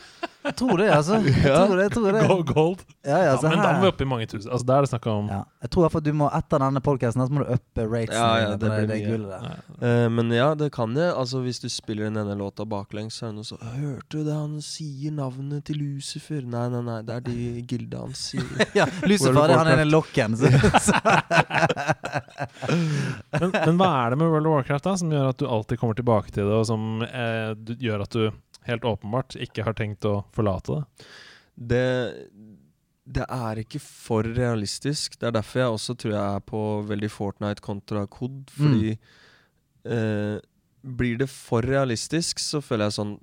Tror 0.56 0.78
det, 0.78 0.88
altså. 0.94 1.18
Jeg 1.26 1.44
tror 1.44 1.76
det, 1.76 1.84
jeg 1.84 1.92
tror 1.92 2.12
det. 2.16 2.22
Go- 2.28 2.44
Gold. 2.54 2.84
Ja, 3.04 3.18
ja, 3.18 3.24
Ja, 3.26 3.32
altså, 3.36 3.50
men 3.50 3.58
da 3.60 3.72
må 3.74 3.80
vi 3.82 3.86
her. 3.88 3.92
opp 3.94 4.02
i 4.02 4.06
mange 4.06 4.28
tusen. 4.32 4.52
Altså, 4.52 4.66
Da 4.68 4.78
er 4.78 4.82
det 4.86 4.90
snakk 4.92 5.08
om 5.12 5.28
Ja. 5.32 5.42
Jeg 5.64 5.70
tror 5.74 5.82
i 5.82 5.86
hvert 5.88 5.92
fall 5.98 6.06
du 6.06 6.12
må 6.14 6.28
etter 6.38 6.60
denne 6.64 6.82
podcasten 6.86 7.24
så 7.28 7.34
må 7.34 7.44
du 7.44 7.52
uppe 7.56 7.86
ratesen 7.90 8.16
Ja, 8.16 8.38
ja, 8.40 8.46
dine 8.46 8.58
det 8.58 8.60
på 8.60 8.68
det, 8.68 8.78
blir 8.78 8.88
det 8.88 8.98
mye. 8.98 9.12
gullet 9.12 9.30
der. 9.30 9.42
Ja. 9.48 9.88
Eh, 9.88 10.10
men 10.10 10.32
ja, 10.32 10.48
det 10.56 10.72
kan 10.72 10.96
jeg. 10.96 11.12
Altså, 11.18 11.42
hvis 11.44 11.60
du 11.64 11.68
spiller 11.70 12.08
den 12.08 12.20
denne 12.22 12.38
låta 12.40 12.66
baklengs, 12.66 13.18
så 13.20 13.28
er 13.28 13.34
det 13.34 13.40
noe 13.42 13.50
sånn 13.50 13.64
Hørte 13.78 14.10
du 14.14 14.24
det 14.24 14.34
han 14.38 14.58
sier 14.62 15.12
navnet 15.18 15.66
til 15.68 15.82
Lucifer? 15.82 16.42
Nei, 16.46 16.68
nei, 16.70 16.82
nei, 16.88 17.02
det 17.08 17.16
er 17.18 17.26
de 17.28 17.38
gilda 17.68 18.04
hans 18.06 18.24
sier. 18.32 18.46
Ja, 18.78 18.86
Lucifer, 19.08 19.34
World 19.34 19.52
of 19.58 19.66
det 19.68 19.74
er 19.74 19.82
den 19.84 19.92
lokken. 19.92 20.38
Så, 20.38 20.48
så. 20.88 20.94
Men, 23.38 23.52
men 23.54 23.78
hva 23.80 23.90
er 24.06 24.14
det 24.14 24.20
med 24.22 24.30
World 24.32 24.48
of 24.50 24.54
Warcraft 24.58 24.88
da 24.88 24.94
som 25.00 25.12
gjør 25.14 25.30
at 25.32 25.40
du 25.42 25.48
alltid 25.50 25.80
kommer 25.82 25.98
tilbake 25.98 26.32
til 26.34 26.46
det, 26.48 26.56
og 26.62 26.66
som 26.70 27.02
eh, 27.06 27.52
du, 27.58 27.74
gjør 27.82 28.04
at 28.06 28.16
du 28.16 28.28
helt 28.68 28.88
åpenbart 28.88 29.38
ikke 29.42 29.66
har 29.68 29.76
tenkt 29.78 30.08
å 30.08 30.20
forlate 30.36 30.78
det? 30.78 31.08
Det, 31.58 31.86
det 33.18 33.26
er 33.34 33.62
ikke 33.64 33.82
for 33.82 34.28
realistisk. 34.38 35.18
Det 35.20 35.30
er 35.30 35.38
derfor 35.40 35.64
jeg 35.64 35.78
også 35.78 35.96
tror 35.98 36.14
jeg 36.14 36.26
er 36.26 36.44
på 36.52 36.66
veldig 36.90 37.10
Fortnite 37.14 37.66
kontra 37.66 38.06
Cod. 38.12 38.52
Fordi 38.54 38.92
eh, 38.94 40.38
blir 40.88 41.18
det 41.24 41.30
for 41.32 41.66
realistisk, 41.66 42.40
så 42.44 42.62
føler 42.64 42.88
jeg 42.88 42.98
sånn 43.00 43.16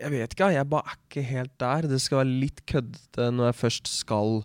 Jeg 0.00 0.12
vet 0.14 0.34
ikke, 0.34 0.50
jeg 0.54 0.68
bare 0.72 0.90
er 0.94 0.98
ikke 0.98 1.26
helt 1.28 1.54
der. 1.60 1.88
Det 1.92 2.00
skal 2.02 2.22
være 2.22 2.40
litt 2.46 2.64
køddete 2.68 3.30
når 3.36 3.52
jeg 3.52 3.60
først 3.60 3.92
skal 3.92 4.42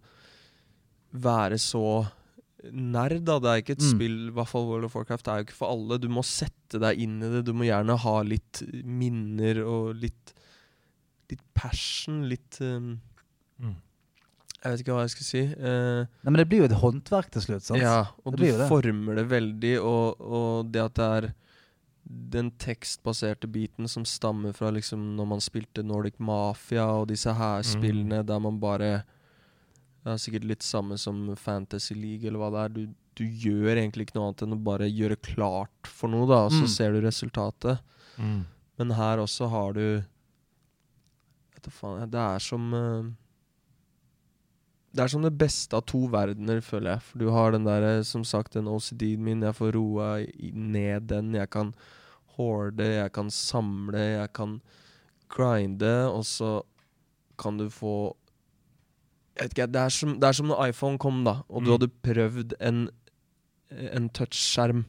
være 1.16 1.58
så 1.62 1.88
nerd. 2.72 3.24
Da. 3.26 3.40
Det 3.40 3.50
er 3.52 3.62
ikke 3.62 3.76
et 3.78 3.84
Mm. 3.86 3.92
spill, 3.96 4.18
i 4.28 4.32
hvert 4.32 4.48
fall 4.48 4.66
World 4.68 4.86
of 4.86 4.96
Warcraft, 4.96 5.28
er 5.28 5.38
jo 5.42 5.46
ikke 5.46 5.60
for 5.60 5.68
alle. 5.74 5.98
Du 6.00 6.08
må 6.10 6.24
sette 6.24 6.80
deg 6.80 7.00
inn 7.00 7.18
i 7.22 7.30
det. 7.30 7.46
Du 7.46 7.54
må 7.54 7.66
gjerne 7.68 7.98
ha 7.98 8.16
litt 8.24 8.64
minner 8.84 9.64
og 9.66 9.96
litt 9.96 10.34
Litt 11.28 11.42
passion, 11.56 12.28
litt 12.30 12.60
um, 12.62 13.00
Mm. 13.60 13.76
Jeg 14.64 14.72
vet 14.72 14.80
ikke 14.84 14.94
hva 14.94 15.02
jeg 15.06 15.10
skal 15.16 15.26
si. 15.26 15.42
Uh, 15.58 16.06
Nei, 16.24 16.30
men 16.30 16.36
det 16.38 16.50
blir 16.50 16.60
jo 16.60 16.66
et 16.66 16.76
håndverk 16.82 17.32
til 17.32 17.42
slutt, 17.42 17.64
sant? 17.64 17.82
ja, 17.82 18.08
og 18.26 18.36
Det 18.38 18.52
du 18.52 18.58
det. 18.60 18.68
former 18.70 19.16
det 19.16 19.28
veldig, 19.30 19.82
og, 19.82 20.22
og 20.22 20.72
det 20.72 20.82
at 20.84 20.94
det 20.94 21.06
er 21.24 21.34
den 22.06 22.52
tekstbaserte 22.52 23.48
biten 23.50 23.88
som 23.90 24.04
stammer 24.06 24.54
fra 24.54 24.70
liksom 24.70 25.16
når 25.16 25.28
man 25.28 25.40
spilte 25.42 25.82
Nordic 25.84 26.20
Mafia 26.20 26.86
og 27.02 27.08
disse 27.08 27.34
her 27.34 27.64
Mm. 27.64 27.72
spillene 27.74 28.24
der 28.26 28.40
man 28.40 28.60
bare 28.60 29.04
Det 30.06 30.14
er 30.14 30.20
sikkert 30.22 30.44
litt 30.46 30.62
samme 30.66 31.00
som 31.02 31.24
Fantasy 31.36 31.96
League 31.98 32.28
eller 32.30 32.38
hva 32.38 32.52
det 32.54 32.60
er. 32.64 32.74
Du, 32.76 32.82
du 33.18 33.24
gjør 33.26 33.72
egentlig 33.82 34.06
ikke 34.06 34.20
noe 34.20 34.28
annet 34.30 34.44
enn 34.46 34.54
å 34.54 34.64
bare 34.68 34.86
gjøre 34.92 35.18
klart 35.26 35.90
for 35.90 36.12
noe, 36.14 36.28
da, 36.30 36.44
og 36.46 36.52
så 36.54 36.62
Mm. 36.68 36.74
ser 36.76 36.94
du 36.94 37.00
resultatet. 37.02 37.80
Mm. 38.22 38.46
Men 38.78 38.92
her 39.00 39.18
også 39.24 39.50
har 39.50 39.74
du 39.74 40.04
Vet 41.56 41.64
du 41.64 41.72
faen, 41.74 42.06
det 42.12 42.20
er 42.22 42.40
som 42.44 42.74
eh, 42.76 43.10
Det 44.96 45.04
er 45.04 45.08
som 45.12 45.24
det 45.26 45.34
beste 45.38 45.76
av 45.76 45.84
to 45.90 46.06
verdener, 46.08 46.62
føler 46.64 46.94
jeg. 46.94 47.02
For 47.10 47.20
du 47.20 47.30
har 47.36 47.52
den 47.52 47.66
der, 47.68 47.84
eh, 47.98 48.04
som 48.08 48.24
sagt, 48.24 48.54
den 48.56 48.68
OCD-en 48.72 49.24
min. 49.26 49.42
Jeg 49.44 49.56
får 49.58 49.74
roa 49.76 50.12
ned 50.54 51.08
den. 51.10 51.34
Jeg 51.36 51.50
kan 51.52 51.74
horde, 52.38 52.86
jeg 53.02 53.12
kan 53.12 53.28
samle, 53.32 53.98
jeg 54.22 54.32
kan 54.34 54.62
grinde, 55.32 55.92
og 56.14 56.24
så 56.24 56.62
kan 57.38 57.58
du 57.58 57.66
få 57.70 58.14
ikke, 59.44 59.68
det 59.72 59.76
er 59.82 59.90
som, 59.90 60.20
det 60.20 60.24
er 60.30 60.32
som 60.34 60.48
når 60.48 60.70
iPhone 60.70 60.98
kom, 60.98 61.24
da, 61.26 61.42
og 61.50 61.64
du 61.66 61.72
Mm. 61.72 61.80
hadde 61.80 61.92
prøvd 62.04 62.54
en, 62.62 62.90
en 63.72 64.10
touchskjerm, 64.10 64.86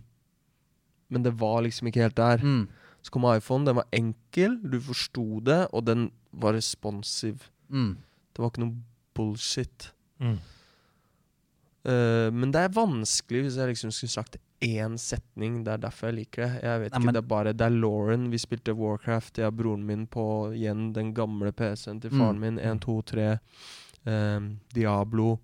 men 1.10 1.22
det 1.22 1.32
var 1.38 1.62
liksom 1.62 1.86
ikke 1.88 2.02
helt 2.02 2.16
der. 2.16 2.38
Mm. 2.38 2.68
Så 3.02 3.10
kom 3.10 3.22
iPhone, 3.36 3.64
den 3.66 3.76
var 3.76 3.86
enkel, 3.92 4.58
du 4.62 4.80
forsto 4.80 5.40
det, 5.40 5.68
og 5.72 5.84
den 5.86 6.10
var 6.32 6.52
responsiv. 6.54 7.48
Mm. 7.70 7.96
Det 8.34 8.38
var 8.42 8.50
ikke 8.50 8.64
noe 8.64 8.76
bullshit. 9.14 9.90
Mm. 10.20 10.38
Eh, 11.86 12.30
men 12.34 12.50
det 12.52 12.64
er 12.66 12.74
vanskelig 12.74 13.44
hvis 13.46 13.56
jeg 13.60 13.70
liksom 13.70 13.92
skulle 13.94 14.10
sagt 14.14 14.36
én 14.64 14.96
setning. 14.98 15.60
Det 15.64 15.72
er 15.76 15.82
derfor 15.84 16.08
jeg 16.10 16.16
liker 16.24 16.46
det. 16.46 16.62
Jeg 16.64 16.80
vet 16.80 16.92
Nei, 16.92 16.98
ikke, 16.98 17.04
men- 17.06 17.14
Det 17.14 17.22
er 17.22 17.28
bare 17.28 17.52
Det 17.52 17.60
er 17.66 17.70
Lauren. 17.70 18.30
Vi 18.30 18.38
spilte 18.38 18.74
Warcraft, 18.74 19.36
jeg 19.38 19.46
og 19.46 19.56
broren 19.56 19.84
min 19.86 20.06
på 20.06 20.52
igjen 20.56 20.92
den 20.92 21.12
gamle 21.14 21.52
PC-en 21.52 22.00
til 22.00 22.10
Mm. 22.10 22.18
faren 22.18 22.40
min. 22.40 22.58
1, 22.58 22.80
2, 22.80 23.02
3. 23.02 23.38
ehm, 24.06 24.50
Diablo. 24.74 25.36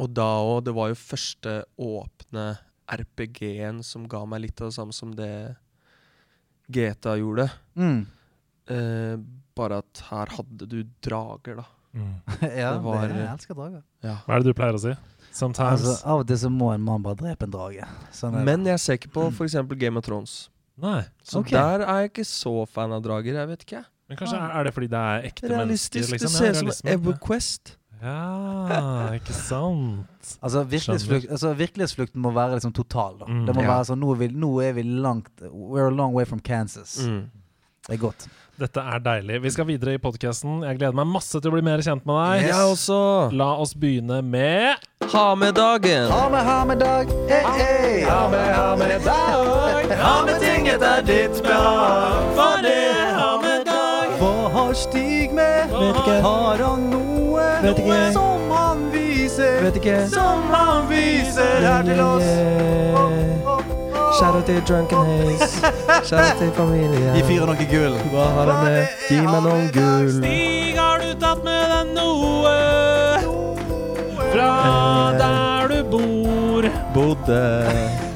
Og 0.00 0.10
da 0.10 0.28
òg. 0.42 0.64
Det 0.66 0.74
var 0.76 0.92
jo 0.92 0.98
første 0.98 1.56
åpne 1.80 2.46
RPG-en 2.92 3.82
som 3.86 4.08
ga 4.10 4.24
meg 4.28 4.46
litt 4.46 4.60
av 4.60 4.70
det 4.70 4.76
samme 4.76 4.96
som 4.96 5.12
det 5.16 5.32
GTA 6.72 7.16
gjorde. 7.20 7.48
Mm. 7.78 8.02
Eh, 8.72 9.14
bare 9.56 9.80
at 9.82 10.04
her 10.08 10.32
hadde 10.38 10.68
du 10.68 10.82
drager, 11.04 11.62
da. 11.62 11.66
Mm. 11.92 12.14
ja, 12.40 12.72
Det 12.72 12.82
var- 12.82 13.08
det, 13.08 13.16
jeg 13.16 13.32
elsker 13.34 13.54
drager. 13.58 13.82
Ja. 14.02 14.16
Hva 14.26 14.36
er 14.36 14.42
det 14.42 14.52
du 14.52 14.58
pleier 14.58 14.78
å 14.78 14.82
si? 14.82 14.94
Altså, 15.32 15.94
av 16.04 16.20
og 16.20 16.26
til 16.28 16.36
så 16.36 16.50
må 16.52 16.74
en 16.74 16.82
mann 16.84 17.04
bare 17.04 17.16
drepe 17.16 17.46
en 17.48 17.52
drage. 17.54 17.86
Sånn. 18.12 18.36
Men 18.44 18.66
jeg 18.68 18.80
ser 18.82 18.98
ikke 18.98 19.12
på 19.14 19.30
f.eks. 19.30 19.56
Game 19.80 19.96
of 19.96 20.04
Thrones. 20.04 20.50
Nei. 20.76 21.06
Så 21.24 21.40
okay. 21.40 21.56
der 21.56 21.84
er 21.86 22.02
jeg 22.02 22.12
ikke 22.12 22.26
så 22.28 22.52
fan 22.68 22.92
av 22.92 23.00
drager. 23.04 23.38
Jeg 23.40 23.48
vet 23.48 23.64
ikke. 23.64 23.82
Men 24.12 24.18
kanskje 24.20 24.38
er 24.38 24.58
er 24.60 24.64
det 24.68 24.74
fordi 24.76 24.90
det 24.92 25.00
er 25.00 25.28
ekte 25.30 25.48
Realistisk. 25.48 26.10
mennesker? 26.12 26.12
Det 26.12 26.20
Liksom? 26.20 26.36
ser 26.36 26.44
Ja, 26.44 26.50
ut 26.50 26.56
som 26.56 26.66
realisme. 26.68 26.90
EverQuest. 26.96 27.76
Ja, 28.02 29.12
ikke 29.16 29.32
sant? 29.32 30.08
Altså, 30.42 30.62
virkelighetsflukt, 30.64 31.30
altså 31.30 31.52
Virkelighetsflukten 31.58 32.20
må 32.22 32.30
være 32.34 32.54
liksom 32.58 32.72
total. 32.74 33.16
da 33.18 33.24
Mm. 33.26 33.46
Det 33.46 33.54
må 33.56 33.62
Ja. 33.62 33.68
være 33.78 33.84
sånn 33.90 33.98
nå 34.00 34.12
er, 34.12 34.18
vi, 34.18 34.28
nå 34.28 34.50
er 34.62 34.72
vi 34.72 34.82
langt 34.82 35.30
We're 35.42 35.86
a 35.86 35.90
long 35.90 36.12
way 36.14 36.24
from 36.24 36.40
Kansas. 36.40 36.98
Mm. 37.06 37.24
Det 37.88 37.94
er 37.94 37.98
godt. 37.98 38.28
Dette 38.60 38.78
er 38.80 38.98
deilig. 39.00 39.40
Vi 39.42 39.50
skal 39.50 39.64
videre 39.66 39.94
i 39.94 39.98
podkasten. 39.98 40.62
Jeg 40.62 40.78
gleder 40.78 40.94
meg 40.94 41.06
masse 41.06 41.40
til 41.40 41.50
å 41.50 41.54
bli 41.54 41.62
mer 41.62 41.78
kjent 41.82 42.04
med 42.06 42.14
deg. 42.14 42.46
Jeg 42.46 42.54
også. 42.54 43.32
La 43.32 43.56
oss 43.58 43.74
begynne 43.74 44.22
med 44.22 44.76
Ha 45.12 45.34
med 45.34 45.54
dagen! 45.54 46.10
Ha 46.10 46.28
med, 46.28 46.44
ha 46.44 46.64
med 46.64 46.78
dag! 46.78 47.06
Hey, 47.28 47.42
hey. 47.42 48.02
Ha 48.04 48.28
med, 48.30 48.54
ha 48.54 48.76
med 48.76 49.02
dag. 49.04 49.90
Ha 49.98 50.24
med 50.24 50.40
ting 50.40 50.66
etter 50.68 51.02
ditt 51.02 51.42
behag. 51.42 52.34
For 52.36 52.62
det 52.62 52.94
har 53.18 53.31
stig 54.82 55.32
med. 55.36 55.70
Vet 55.72 56.00
ikke. 56.02 56.16
Har 56.26 56.62
han 56.66 56.88
noe, 56.92 57.46
Vet 57.62 57.78
ikke. 57.82 57.88
noe 57.88 58.12
som 58.16 58.50
han 58.52 58.82
viser? 58.92 59.60
Vet 59.66 59.78
ikke. 59.80 59.98
Som 60.12 60.42
han 60.52 60.88
viser 60.90 61.66
her 61.66 61.86
til 61.86 62.00
oss. 62.04 62.28
Oh, 62.92 62.98
oh, 63.02 63.52
oh. 63.54 63.62
Shout-out 64.18 64.44
til 64.46 64.60
Drunken 64.68 65.06
Haze. 65.08 65.72
Shout-out 66.04 66.38
til 66.42 66.52
familien. 66.56 67.14
De 67.16 67.22
firer 67.26 67.48
noe 67.48 67.68
gull. 67.70 67.96
Hva 68.12 68.26
har 68.36 68.52
han 68.52 68.66
med? 68.66 68.98
Gi 69.08 69.20
meg 69.24 69.40
noen 69.46 69.70
gull. 69.74 70.10
Stig, 70.18 70.76
har 70.78 71.00
du 71.00 71.14
tatt 71.22 71.44
med 71.46 71.72
deg 71.72 71.94
noe? 71.96 72.56
Fra 74.32 74.50
eh. 74.68 75.18
der 75.22 75.72
du 75.72 75.78
bor. 75.96 76.68
Bodde. 76.94 77.42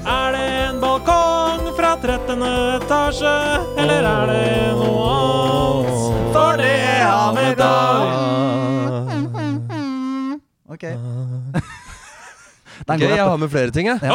Er 0.06 0.36
det 0.36 0.44
en 0.68 0.80
balkong 0.80 1.72
fra 1.76 1.96
13. 2.02 2.44
etasje, 2.76 3.36
eller 3.80 4.06
er 4.12 4.30
det 4.30 4.44
noe 4.78 5.08
annet? 5.16 5.95
Det 7.06 7.34
med 7.34 7.56
dag 7.56 8.06
OK. 10.66 10.82
Den 12.88 13.00
går 13.00 13.08
jeg 13.14 13.24
har 13.24 13.36
med 13.38 13.48
flere 13.48 13.70
ting, 13.70 13.86
jeg. 13.86 13.98
Ja. 14.02 14.14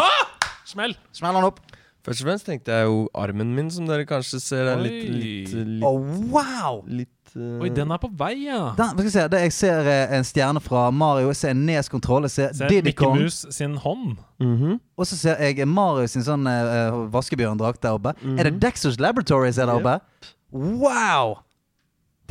Smell! 0.67 0.97
Smell 1.15 1.35
den 1.35 1.43
opp. 1.47 1.59
Først 2.05 2.21
og 2.23 2.27
fremst 2.27 2.45
tenkte 2.49 2.71
jeg 2.75 2.85
jo 2.89 3.09
armen 3.17 3.55
min, 3.55 3.71
som 3.71 3.87
dere 3.87 4.05
kanskje 4.09 4.39
ser 4.41 4.67
er 4.73 4.79
litt 4.81 5.03
Litt, 5.07 5.53
litt, 5.53 5.83
oh, 5.85 6.01
wow! 6.33 6.81
litt 6.89 7.35
uh... 7.35 7.61
Oi, 7.63 7.69
den 7.73 7.91
er 7.93 7.97
på 8.01 8.09
vei, 8.17 8.33
ja. 8.47 8.73
Den, 8.77 8.89
skal 8.93 9.05
jeg, 9.07 9.13
se, 9.15 9.25
det, 9.33 9.39
jeg 9.45 9.53
ser 9.55 9.79
eh, 9.91 10.15
en 10.17 10.25
stjerne 10.27 10.61
fra 10.63 10.81
Mario, 10.91 11.27
jeg 11.31 11.39
ser 11.43 11.51
en 11.55 11.63
Nes-kontroll, 11.67 12.23
jeg 12.27 12.33
ser 12.35 12.47
ser 12.57 12.65
Mickey 12.67 12.81
Diddy 12.89 12.95
Kong, 12.97 13.15
Mouse 13.21 13.39
sin 13.55 13.73
hånd. 13.85 14.07
mhm. 14.41 14.71
og 14.97 15.03
så 15.07 15.15
ser 15.19 15.35
jeg 15.45 15.53
Mario 15.69 16.05
sin 16.11 16.25
sånn 16.27 16.43
uh, 16.49 16.53
vaskebjørndrakt 17.13 17.81
der 17.85 17.93
oppe. 18.01 18.11
Er 18.35 18.43
det. 18.49 18.53
Dexters 18.65 18.97
Laboratories 18.99 19.57
er 19.61 19.65
der 19.71 19.77
oppe? 19.79 19.95
Wow! 20.51 21.39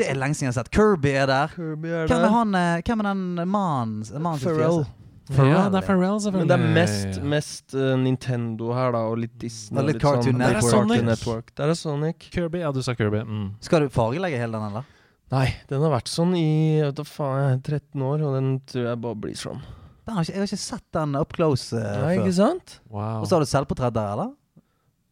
Det 0.01 0.09
er 0.09 0.16
lenge 0.18 0.38
siden 0.38 0.48
jeg 0.48 0.55
har 0.55 0.59
sett. 0.62 0.72
Kirby 0.74 1.12
er 1.12 1.28
der. 1.30 1.53
Kirby 1.53 1.92
er 1.92 2.09
Hvem 2.11 2.24
er 2.24 2.34
han 2.34 2.57
eh, 2.57 2.82
Hvem 2.86 3.05
er 3.05 3.09
den 3.11 3.51
mannen 3.53 4.01
Farrell. 4.40 4.82
Farrell. 5.30 5.53
Ja, 5.53 5.66
det 5.70 5.78
er 5.78 5.86
Farrell, 5.86 6.16
selvfølgelig. 6.24 6.48
Men 6.48 6.51
det 6.51 6.57
er 6.57 6.72
mest, 6.74 7.18
mest 7.22 7.74
uh, 7.76 7.92
Nintendo 8.01 8.72
her, 8.74 8.94
da, 8.96 9.03
og 9.12 9.20
litt 9.22 9.36
Disney. 9.38 9.78
Og 9.78 9.90
litt 9.92 10.01
Cartoon 10.03 10.32
sånn. 10.32 10.40
Network. 10.40 10.57
Der 10.57 10.64
er 10.64 10.70
Sonic. 10.74 11.05
Network. 11.07 11.53
Der 11.61 11.74
er 11.74 11.78
Sonic. 11.78 12.30
Kirby. 12.34 12.62
Ja, 12.64 12.72
du 12.74 12.80
sa 12.82 12.96
Kirby. 12.98 13.20
Mm. 13.22 13.44
Skal 13.62 13.86
du 13.86 13.92
fargelegge 13.94 14.40
hele 14.40 14.59
den, 14.59 14.72
eller? 14.72 14.88
Nei, 15.30 15.44
den 15.70 15.84
har 15.84 15.92
vært 15.92 16.11
sånn 16.11 16.32
i 16.34 16.48
jeg 16.80 16.88
vet 16.88 16.98
da 16.98 17.07
faen, 17.07 17.36
jeg 17.38 17.53
er 17.53 17.78
13 17.78 18.03
år, 18.09 18.24
og 18.26 18.34
den 18.34 18.51
tror 18.66 18.88
jeg 18.88 19.01
bare 19.05 19.20
blir 19.26 19.38
sånn. 19.38 19.62
Den 20.09 20.16
har 20.16 20.26
ikke, 20.26 20.34
jeg 20.34 20.42
har 20.42 20.51
ikke 20.51 20.64
sett 20.64 20.86
den 20.96 21.14
up 21.20 21.34
close 21.36 21.76
uh, 21.76 21.84
Nei, 21.86 22.16
før. 22.16 22.24
ikke 22.24 22.36
sant? 22.40 22.76
Wow. 22.90 23.20
Og 23.20 23.30
så 23.30 23.36
har 23.36 23.44
du 23.44 23.51
selvportrett 23.53 23.94
der, 23.94 24.16
eller? 24.16 24.32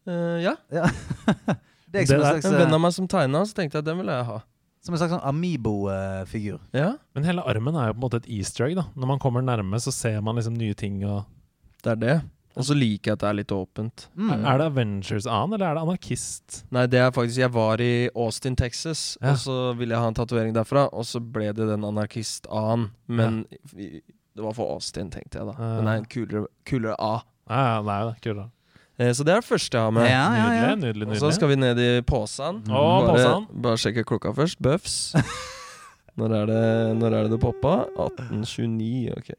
Uh, 0.09 0.37
ja. 0.43 0.57
Det 1.89 2.03
er 2.03 2.05
Det 2.05 2.17
en 2.19 2.21
slags, 2.21 2.45
En 2.45 2.53
venn 2.59 2.75
av 2.75 2.81
meg 2.83 2.91
som 2.93 3.07
tegna, 3.09 3.39
så 3.47 3.55
tenkte 3.57 3.79
jeg 3.79 3.81
at 3.81 3.87
den 3.87 3.97
vil 4.03 4.11
jeg 4.11 4.25
ha. 4.27 4.35
Som 4.81 4.95
en 4.95 4.99
slags 5.01 5.11
sånn 5.11 5.25
Amibo-figur. 5.27 6.59
Ja, 6.75 6.93
Men 7.15 7.27
hele 7.27 7.43
armen 7.43 7.75
er 7.75 7.89
jo 7.89 7.95
på 7.97 7.99
en 7.99 8.05
måte 8.07 8.21
et 8.23 8.29
easter 8.31 8.65
egg. 8.69 8.75
da 8.79 8.85
Når 8.95 9.07
man 9.07 9.19
kommer 9.19 9.41
nærme, 9.43 9.79
så 9.79 9.91
ser 9.91 10.21
man 10.21 10.35
liksom 10.39 10.55
nye 10.57 10.73
ting. 10.73 11.03
Og 11.05 11.25
det 11.83 11.91
er 11.91 11.95
det. 12.03 12.17
Og 12.59 12.65
så 12.65 12.75
liker 12.75 13.11
jeg 13.11 13.15
at 13.15 13.21
det 13.23 13.27
er 13.29 13.37
litt 13.37 13.51
åpent. 13.55 14.07
Mm. 14.17 14.31
Er 14.43 14.57
det 14.59 14.65
Avengers 14.71 15.27
annen, 15.29 15.53
eller 15.55 15.69
er 15.69 15.75
det 15.77 15.83
anarkist? 15.85 16.63
Nei, 16.75 16.85
det 16.91 16.99
er 16.99 17.11
faktisk 17.15 17.37
Jeg 17.39 17.53
var 17.55 17.79
i 17.79 18.09
Austin, 18.15 18.55
Texas, 18.55 19.17
Ja. 19.21 19.31
og 19.31 19.37
så 19.37 19.57
ville 19.77 19.93
jeg 19.95 20.01
ha 20.01 20.07
en 20.07 20.17
tatovering 20.17 20.53
derfra, 20.55 20.89
og 20.91 21.05
så 21.05 21.21
ble 21.21 21.53
det 21.53 21.67
den 21.69 21.85
anarkist-A-en. 21.87 22.89
Men 23.07 23.45
ja. 23.75 24.01
det 24.35 24.43
var 24.43 24.53
for 24.57 24.73
Austin, 24.73 25.11
tenkte 25.11 25.39
jeg 25.39 25.45
da. 25.45 25.55
Ja. 25.59 25.81
det 25.81 25.87
er 25.93 26.01
en 26.01 26.09
kulere, 26.09 26.47
kulere 26.65 26.95
A. 26.99 27.21
Ja, 27.49 27.61
ja, 27.77 27.81
det 27.81 28.25
er 28.25 28.33
jo 28.33 28.49
Eh, 28.99 29.11
så 29.15 29.23
det 29.23 29.31
er 29.33 29.39
det 29.43 29.47
første 29.47 29.77
jeg 29.79 29.85
har 29.87 29.93
med. 29.95 30.07
Ja, 30.09 30.25
ja, 30.35 30.47
ja. 30.53 30.71
Nydelig, 30.75 31.07
nydelig. 31.07 31.11
Og 31.15 31.21
så 31.23 31.31
skal 31.37 31.53
vi 31.53 31.59
ned 31.59 31.79
i 31.79 31.89
posen. 32.07 32.61
Å, 32.67 32.81
bare, 33.07 33.29
bare 33.63 33.79
sjekke 33.79 34.03
klokka 34.07 34.33
først. 34.35 34.59
Buffs. 34.63 34.97
Når 36.19 36.33
er 36.35 36.49
det 36.49 36.63
når 36.99 37.13
er 37.15 37.27
det, 37.29 37.37
det 37.37 37.39
poppa? 37.39 37.77
1829. 37.95 39.13
Ok. 39.15 39.29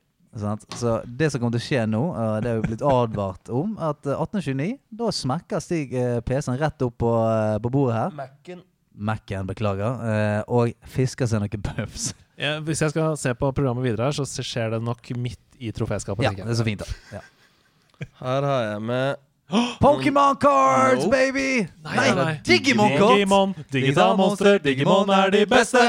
Så 0.78 0.94
det 1.04 1.28
som 1.32 1.42
kommer 1.42 1.58
til 1.58 1.60
å 1.60 1.66
skje 1.66 1.82
nå, 1.90 2.00
eh, 2.14 2.36
det 2.40 2.50
er 2.52 2.56
jo 2.56 2.64
blitt 2.64 2.84
advart 2.86 3.50
om, 3.52 3.74
at 3.82 4.06
eh, 4.08 4.14
1829, 4.16 4.78
da 5.02 5.10
smekker 5.12 5.60
Stig 5.60 5.92
eh, 5.98 6.20
PC-en 6.24 6.56
rett 6.60 6.84
opp 6.86 6.96
på, 7.02 7.10
eh, 7.26 7.56
på 7.60 7.72
bordet 7.74 7.98
her. 7.98 8.14
Mac-en. 8.16 8.62
Mac-en, 9.10 9.48
beklager. 9.50 10.00
eh, 10.08 10.40
Og 10.48 10.72
fisker 10.94 11.28
seg 11.28 11.42
noen 11.44 11.66
puffs. 11.68 12.12
Ja, 12.40 12.54
hvis 12.64 12.80
jeg 12.80 12.94
skal 12.94 13.18
se 13.20 13.34
på 13.36 13.50
programmet 13.52 13.84
videre, 13.84 14.08
her, 14.08 14.16
så 14.16 14.24
skjer 14.46 14.72
det 14.78 14.80
nok 14.86 15.10
midt 15.20 15.42
i 15.60 15.74
troféskapet. 15.76 16.24
Ja, 16.24 16.32
det 16.32 16.46
er 16.48 16.56
så 16.62 16.64
fint, 16.64 16.80
da. 16.86 17.18
Ja. 17.18 18.06
Her 18.22 18.46
har 18.48 18.62
jeg 18.70 18.86
med 18.88 19.20
Pokémon 19.84 20.36
cards, 20.40 21.04
no. 21.04 21.10
baby! 21.10 21.66
Nei, 21.84 21.94
nei, 21.96 22.14
nei. 22.14 22.34
Digimon 22.46 22.92
cards! 22.98 23.14
Digimon, 23.16 23.54
Digital 23.70 24.16
monster, 24.16 24.58
Digimon 24.58 25.10
er 25.10 25.30
de 25.34 25.44
beste! 25.46 25.84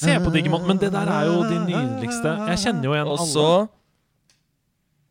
Se 0.00 0.14
på 0.24 0.30
Digimon, 0.32 0.66
men 0.68 0.78
det 0.80 0.90
der 0.92 1.08
er 1.12 1.26
jo 1.28 1.42
de 1.44 1.58
nydeligste. 1.66 2.30
Jeg 2.48 2.58
kjenner 2.64 2.84
jo 2.88 2.94
igjen 2.96 3.08
Også, 3.16 3.44
alle. 3.44 3.68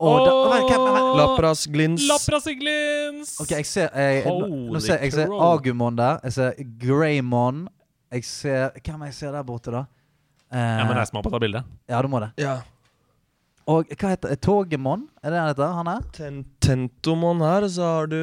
Oh, 0.00 0.16
Lapras 0.24 0.64
hvem- 0.64 1.18
Lapras 1.18 1.66
Glins. 1.68 2.06
Laprasiglins! 2.08 3.34
Ok, 3.40 3.50
jeg 3.50 3.66
ser 3.68 3.90
jeg, 3.94 4.24
nå- 4.24 4.80
ser 4.80 4.94
jeg, 4.96 5.02
jeg 5.10 5.12
ser. 5.12 5.34
Agumon 5.52 5.96
der. 5.98 6.20
Jeg 6.24 6.32
ser 6.32 6.54
Greymon. 6.80 7.66
Jeg 8.10 8.24
ser 8.24 8.70
Hvem 8.82 9.02
jeg 9.04 9.14
ser 9.14 9.32
der 9.32 9.42
borte, 9.44 9.70
da? 9.70 9.84
Eh, 10.52 10.58
Jeg 10.58 10.86
må 10.88 10.94
reise 10.96 11.12
meg 11.14 11.20
opp 11.20 11.26
og 11.26 11.32
ta 11.32 11.38
bilde. 11.38 11.62
ja, 11.88 12.00
du 12.02 12.08
må 12.08 12.18
det. 12.20 12.30
Ja. 12.38 12.56
Og 13.70 13.90
hva 13.94 14.08
heter? 14.14 14.34
Togemon? 14.42 15.04
Er 15.22 15.30
det 15.34 15.38
han 15.42 15.50
heter? 15.52 15.74
Han 15.78 15.90
er? 15.92 16.00
Ten 16.16 16.40
Tentomon 16.64 17.42
her, 17.44 17.66
så 17.70 17.82
har 18.00 18.06
du 18.10 18.20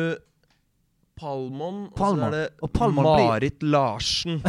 Palmon, 1.18 1.88
Palmon. 1.98 1.98
og 1.98 2.18
så 2.20 2.26
er 2.28 2.32
det 2.36 2.42
Og 2.66 2.72
Palmon 2.76 3.06
blir- 3.08 3.28
Marit 3.32 3.64
Larsen. 3.64 4.42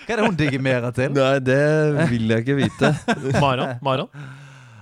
Hva 0.00 0.14
er 0.14 0.20
det 0.20 0.26
hun 0.26 0.36
digimerer 0.38 0.92
til? 0.96 1.10
Nei, 1.14 1.32
det 1.44 1.58
vil 2.10 2.30
jeg 2.32 2.44
ikke 2.44 2.56
vite. 2.58 2.92
Maron? 3.44 3.74
Maron? 3.84 4.08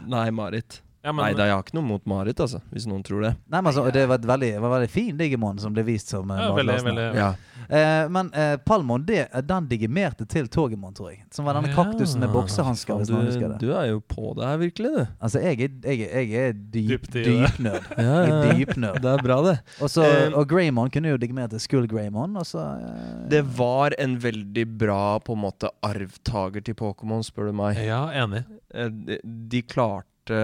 Nei, 0.08 0.28
Marit. 0.34 0.78
Ja, 1.02 1.12
men, 1.12 1.22
Nei, 1.22 1.32
da, 1.38 1.44
jeg 1.46 1.54
har 1.54 1.62
ikke 1.62 1.76
noe 1.78 1.86
mot 1.86 2.06
Marit, 2.10 2.40
altså. 2.42 2.58
Hvis 2.74 2.86
noen 2.90 3.04
tror 3.06 3.22
det. 3.22 3.30
Nei, 3.46 3.60
men 3.60 3.68
altså, 3.70 3.84
Det 3.94 4.02
var 4.10 4.18
et 4.18 4.26
veldig, 4.26 4.48
var 4.64 4.72
veldig 4.74 4.88
fin 4.90 5.16
Digimon 5.16 5.60
som 5.62 5.72
ble 5.76 5.84
vist 5.86 6.10
som 6.10 6.26
uh, 6.30 6.40
ja, 6.40 6.48
veldig, 6.56 6.74
veldig 6.88 7.04
Ja. 7.14 7.28
Eh, 7.68 8.08
men 8.08 8.30
eh, 8.32 8.54
Palmon 8.64 9.04
det, 9.06 9.26
den 9.46 9.66
digimerte 9.70 10.24
til 10.26 10.48
Togemon, 10.48 10.94
tror 10.96 11.10
jeg. 11.12 11.22
Som 11.34 11.44
var 11.46 11.58
denne 11.58 11.70
Ja. 11.70 11.76
kaktusen 11.76 12.22
med 12.24 12.32
boksehansker. 12.32 13.04
Du, 13.06 13.14
du 13.60 13.72
er 13.76 13.90
jo 13.92 14.00
på 14.00 14.32
det 14.38 14.46
her, 14.48 14.56
virkelig, 14.62 14.90
du. 14.94 15.02
Altså, 15.20 15.42
jeg 15.44 15.58
jeg, 15.84 15.98
jeg 16.08 16.32
er 16.48 16.52
dyp, 16.74 17.06
dypnerd. 17.12 17.86
Ja, 17.98 18.16
ja. 18.24 18.38
er. 18.54 18.98
Det 19.02 19.10
er 19.12 19.22
bra, 19.22 19.38
det. 19.44 19.56
Og, 19.82 19.90
så, 19.92 20.02
Eh, 20.08 20.32
og 20.32 20.48
Greymon 20.50 20.90
kunne 20.90 21.12
jo 21.12 21.18
digimert 21.20 21.50
til 21.52 21.60
Skull 21.60 21.86
Greymon, 21.90 22.36
og 22.40 22.46
så 22.48 22.64
eh, 22.80 23.28
Det 23.30 23.42
var 23.58 23.94
en 24.00 24.16
veldig 24.22 24.64
bra 24.80 25.18
på 25.22 25.36
en 25.36 25.42
måte 25.44 25.70
arvtaker 25.84 26.64
til 26.64 26.74
Pokémon, 26.78 27.22
spør 27.26 27.52
du 27.52 27.58
meg. 27.60 27.78
Ja, 27.86 28.06
enig. 28.24 28.44
Eh, 28.74 28.88
De, 28.88 29.18
de 29.22 29.62
klarte 29.62 30.42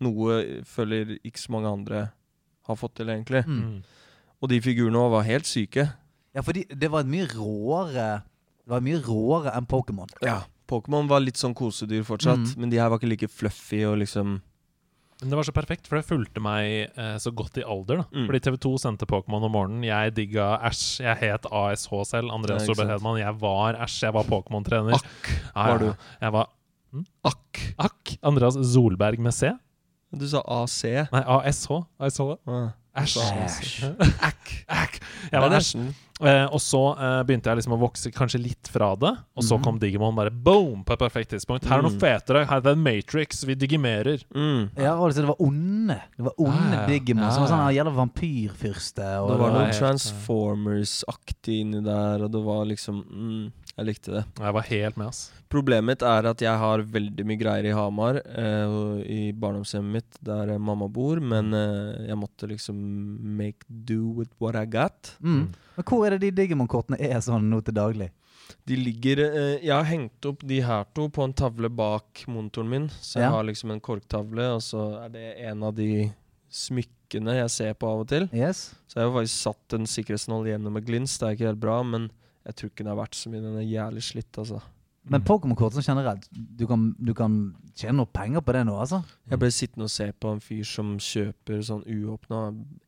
noe 0.00 0.62
føler 0.68 1.16
ikke 1.24 1.40
så 1.40 1.52
mange 1.54 1.68
andre 1.72 2.00
har 2.66 2.76
fått 2.76 2.96
til, 2.96 3.06
egentlig. 3.08 3.44
mm. 3.46 3.62
Mm. 3.62 3.82
Og 4.42 4.48
de 4.50 4.60
figurene 4.60 5.10
var 5.10 5.22
helt 5.24 5.46
syke. 5.48 5.86
Ja, 6.34 6.42
for 6.44 6.52
det 6.52 6.90
var 6.92 7.04
mye 7.08 7.24
råere 7.32 8.22
Det 8.66 8.68
var 8.74 8.80
mye 8.84 8.98
råere 9.00 9.52
enn 9.56 9.64
Pokémon. 9.70 10.10
Ja. 10.22 10.42
Pokémon 10.68 11.06
var 11.08 11.20
litt 11.22 11.38
sånn 11.38 11.54
kosedyr 11.54 12.02
fortsatt, 12.04 12.42
Mm. 12.56 12.56
men 12.58 12.70
de 12.70 12.76
her 12.78 12.88
var 12.90 12.98
ikke 12.98 13.08
like 13.08 13.28
fluffy 13.30 13.84
og 13.86 13.98
liksom 13.98 14.42
Men 15.22 15.30
det 15.30 15.36
var 15.38 15.44
så 15.44 15.52
perfekt, 15.54 15.86
for 15.86 15.96
det 15.96 16.04
fulgte 16.04 16.42
meg 16.42 16.90
eh, 16.98 17.16
så 17.16 17.30
godt 17.32 17.56
i 17.56 17.62
alder. 17.62 17.96
da 18.02 18.04
Mm. 18.12 18.26
Fordi 18.26 18.40
TV2 18.40 18.78
sendte 18.78 19.06
Pokémon 19.06 19.44
om 19.44 19.52
morgenen. 19.52 19.84
Jeg 19.84 20.14
digga 20.14 20.58
Æsj. 20.60 21.00
Jeg 21.00 21.16
het 21.16 21.46
ASH 21.50 21.88
selv. 22.04 22.28
Andreas 22.30 22.66
Solberg. 22.66 22.88
Hedman. 22.88 23.18
Jeg 23.18 23.40
var 23.40 23.74
Æsj. 23.80 24.02
Jeg 24.02 24.12
var 24.12 24.24
Pokémon-trener. 24.24 24.92
Akk 24.92 25.30
var 25.54 25.78
du. 25.78 25.94
Jeg 26.20 26.32
var 26.32 26.48
Akk. 27.24 27.74
Akk. 27.78 28.18
Andreas 28.22 28.54
Solberg 28.74 29.18
med 29.18 29.32
C. 29.32 29.52
Du 30.14 30.26
sa 30.28 30.40
AC. 30.46 30.82
Nei, 31.12 31.22
ASH. 31.26 31.70
ASH. 32.00 32.20
Ah. 32.46 32.70
Æsj. 32.96 33.18
Æsj. 33.20 33.84
Æsj. 33.92 34.64
Æsj. 34.72 35.00
Jeg 35.32 35.40
var 35.42 35.48
Det 35.50 35.58
Æsj. 35.58 35.76
nesten- 35.76 35.94
Eh, 36.18 36.46
og 36.48 36.60
så 36.64 36.96
eh, 36.96 37.22
begynte 37.28 37.44
jeg 37.50 37.58
liksom 37.58 37.74
å 37.74 37.78
vokse 37.78 38.08
kanskje 38.10 38.38
litt 38.40 38.68
fra 38.72 38.94
det. 38.96 39.10
Og 39.36 39.42
så 39.44 39.58
Mhm. 39.58 39.62
kom 39.64 39.78
Digimon 39.78 40.14
bare 40.16 40.30
boom 40.30 40.82
på 40.82 40.94
et 40.94 40.98
perfekt 40.98 41.28
tidspunkt. 41.28 41.66
Her 41.68 41.76
er 41.78 41.82
noe 41.82 41.90
Mm. 41.92 42.00
fetere. 42.00 42.46
Her 42.46 42.56
er 42.56 42.60
det 42.62 42.72
en 42.72 42.82
Matrix. 42.82 43.44
Vi 43.44 43.54
digimerer. 43.54 44.24
Mm. 44.34 44.70
Ja, 44.78 44.94
og 44.96 45.12
det 45.12 45.26
var 45.26 45.36
onde. 45.38 46.00
Det 46.16 46.24
var 46.24 46.32
onde 46.38 46.72
Ja, 46.72 46.80
ja. 46.80 46.86
Digimon. 46.86 47.22
Ja, 47.24 47.30
Som 47.32 47.42
var 47.42 47.50
sånn 47.50 47.74
gjelder 47.74 47.94
vampyrfyrste. 47.94 48.94
Det 48.96 49.28
var 49.28 49.36
var 49.36 49.50
noe 49.52 49.68
Transformers-aktig 49.72 51.60
inni 51.60 51.84
der, 51.84 52.24
og 52.24 52.32
det 52.32 52.42
var 52.42 52.64
liksom 52.64 53.04
mm, 53.04 53.52
Jeg 53.76 53.84
likte 53.90 54.12
det. 54.14 54.22
Jeg 54.40 54.54
var 54.56 54.64
helt 54.70 54.96
med, 54.96 55.06
ass. 55.12 55.18
Problemet 55.52 55.84
mitt 55.90 56.02
er 56.08 56.24
at 56.30 56.40
jeg 56.40 56.56
har 56.62 56.80
veldig 56.94 57.26
mye 57.28 57.36
greier 57.42 57.66
i 57.68 57.74
Hamar, 57.76 58.16
eh, 58.24 58.76
i 59.04 59.32
barndomshjemmet 59.36 59.92
mitt 59.98 60.16
der 60.24 60.54
mamma 60.58 60.88
bor, 60.88 61.20
men 61.20 61.52
eh, 61.52 62.06
jeg 62.08 62.16
måtte 62.16 62.48
liksom 62.48 62.74
make 63.36 63.66
do 63.68 63.98
with 64.16 64.30
what 64.40 64.56
I 64.56 64.64
got. 64.64 65.12
mm. 65.20 65.42
Men 65.76 65.84
hvor 65.84 66.06
er 66.06 66.16
det 66.16 66.30
de 66.30 66.30
Digimon-kortene 66.40 66.96
er 67.04 67.20
sånn 67.20 67.50
nå 67.52 67.60
til 67.66 67.76
daglig? 67.76 68.08
De 68.64 68.76
ligger 68.78 69.18
eh, 69.26 69.58
Jeg 69.60 69.74
har 69.74 69.84
hengt 69.84 70.24
opp 70.24 70.40
de 70.46 70.60
her 70.64 70.84
to 70.96 71.08
på 71.12 71.24
en 71.26 71.34
tavle 71.36 71.68
bak 71.68 72.24
monitoren 72.32 72.68
min. 72.70 72.88
Så 73.02 73.18
jeg 73.20 73.26
Ja. 73.28 73.30
har 73.36 73.44
liksom 73.44 73.72
en 73.74 73.80
korktavle, 73.80 74.54
og 74.56 74.62
så 74.64 75.04
er 75.04 75.08
det 75.12 75.26
en 75.50 75.62
av 75.62 75.74
de 75.76 76.12
smykkene 76.48 77.34
jeg 77.42 77.50
ser 77.52 77.74
på 77.74 77.88
av 77.92 78.04
og 78.04 78.08
til. 78.08 78.28
Yes? 78.32 78.70
Så 78.88 79.00
jeg 79.02 79.08
har 79.10 79.16
faktisk 79.20 79.42
satt 79.42 79.76
en 79.76 79.84
sikkerhetsnål 79.90 80.46
gjennom 80.48 80.72
med 80.78 80.86
glins. 80.86 81.18
Det 81.18 81.26
er 81.28 81.36
ikke 81.36 81.50
helt 81.52 81.60
bra, 81.60 81.82
men 81.82 82.08
jeg 82.46 82.56
tror 82.56 82.70
ikke 82.70 82.84
den 82.84 82.92
er 82.92 82.98
verdt 83.00 83.18
så 83.18 83.30
mye. 83.30 83.42
Den 83.42 83.58
er 83.58 83.66
jævlig 83.66 84.02
slitt, 84.06 84.38
altså. 84.38 84.60
Men 85.06 85.22
Pokémon-kort 85.22 85.74
som 85.76 85.84
generelt, 85.86 86.24
du 86.32 86.66
kan, 86.66 86.88
du 86.98 87.12
kan 87.14 87.34
tjene 87.78 88.00
noe 88.00 88.10
penger 88.10 88.42
på 88.42 88.54
det 88.56 88.64
nå, 88.66 88.74
altså? 88.82 88.98
Jeg 89.30 89.38
ble 89.38 89.50
sittende 89.54 89.86
og 89.86 89.92
se 89.94 90.08
på 90.10 90.32
en 90.34 90.42
fyr 90.42 90.64
som 90.66 90.96
kjøper 91.02 91.62
sånn 91.68 91.84
uåpna 91.86 92.40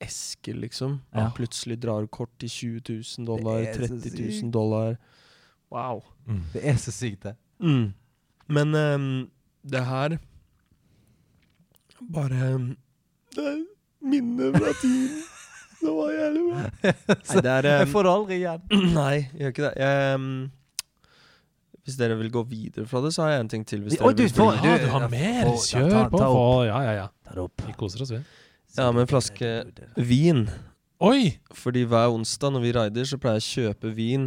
esker, 0.03 0.59
liksom. 0.65 0.97
Ja. 1.13 1.29
Han 1.29 1.37
plutselig 1.37 1.79
drar 1.83 2.09
kort 2.11 2.33
til 2.43 2.51
20 2.51 2.83
000 2.91 3.29
dollar, 3.29 3.63
Det 3.63 3.71
er 3.71 3.93
så 3.93 4.01
30 4.03 4.27
000 4.43 4.53
dollar. 4.55 4.99
Wow. 5.71 6.03
Mm. 6.27 6.43
Det 6.57 6.65
er 6.73 6.83
så 6.83 6.95
sykt, 6.95 7.23
det. 7.29 7.37
Mm. 7.63 7.87
Men 8.49 8.75
um, 8.75 9.09
det 9.63 9.85
her 9.85 10.19
Bare 12.15 12.55
um, 12.55 12.69
Det 13.35 13.43
er 13.45 13.59
minner 14.01 14.55
fra 14.55 14.75
tiden. 14.81 15.19
Det 15.79 15.93
var 15.95 16.13
jævlig 16.13 16.45
bra. 16.49 16.63
Nei, 17.29 17.43
det 17.45 17.51
er 17.55 17.67
Jeg 17.69 17.87
um, 17.87 17.93
får 17.93 18.07
det 18.09 18.13
aldri 18.15 18.39
igjen. 18.43 18.63
Nei, 18.99 19.13
jeg 19.19 19.41
gjør 19.45 19.53
ikke 19.55 19.67
det. 19.69 19.75
Jeg, 19.85 20.15
um, 20.19 20.31
hvis 21.89 21.97
dere 21.97 22.17
vil 22.21 22.31
gå 22.35 22.43
videre 22.51 22.85
fra 22.91 23.01
det, 23.05 23.13
så 23.17 23.23
har 23.25 23.31
jeg 23.37 23.45
en 23.47 23.49
ting 23.55 23.63
til. 23.69 23.85
Hvis 23.87 23.97
Oi, 24.01 24.11
dere 24.13 24.17
du 24.19 24.23
vil 24.27 24.35
får- 24.37 24.59
Ja, 24.67 24.75
du 24.83 24.89
har 24.93 25.07
mer! 25.13 25.45
Ta- 25.49 25.63
Kjør 25.71 25.91
ta- 25.95 26.03
på. 26.13 26.19
ta 26.21 26.27
opp. 26.29 26.67
Ja, 26.69 26.81
ja, 26.85 26.93
ja. 27.03 27.07
Ta 27.25 27.37
det 27.39 27.45
opp. 27.47 27.63
Vi 27.69 27.77
koser 27.81 28.03
oss, 28.05 28.11
vi. 28.13 28.21
Ja, 28.77 28.91
med 28.93 29.07
en 29.07 29.09
flaske 29.15 29.53
vin. 29.97 30.43
Oi! 31.01 31.39
Fordi 31.57 31.87
hver 31.89 32.11
onsdag 32.13 32.53
når 32.53 32.67
vi 32.67 32.73
raider, 32.77 33.07
så 33.09 33.17
pleier 33.23 33.39
jeg 33.41 33.47
å 33.47 33.73
kjøpe 33.73 33.95
vin 33.97 34.27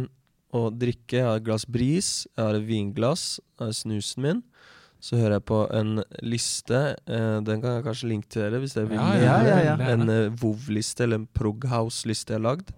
og 0.56 0.74
drikke. 0.80 1.20
Jeg 1.20 1.28
har 1.28 1.38
et 1.38 1.44
glass 1.46 1.64
bris, 1.68 2.08
jeg 2.36 2.44
har 2.48 2.58
et 2.58 2.66
vinglass, 2.66 3.36
jeg 3.60 3.68
har 3.68 3.76
snusen 3.76 4.24
min. 4.26 4.42
Så 5.02 5.18
hører 5.18 5.40
jeg 5.40 5.46
på 5.50 5.58
en 5.74 5.96
liste. 6.22 6.80
Eh, 7.10 7.38
den 7.42 7.62
kan 7.62 7.78
jeg 7.78 7.86
kanskje 7.88 8.10
linke 8.12 8.30
til 8.30 8.44
dere 8.44 8.60
hvis 8.62 8.76
dere 8.76 8.90
vil. 8.92 9.00
Ja, 9.00 9.16
ja, 9.18 9.38
ja, 9.48 9.58
ja. 9.72 9.90
En 9.90 10.06
eh, 10.12 10.30
Vov-liste 10.38 11.06
eller 11.06 11.18
en 11.22 11.28
Proghouse-liste 11.34 12.36
jeg 12.36 12.38
har 12.38 12.46
lagd. 12.46 12.70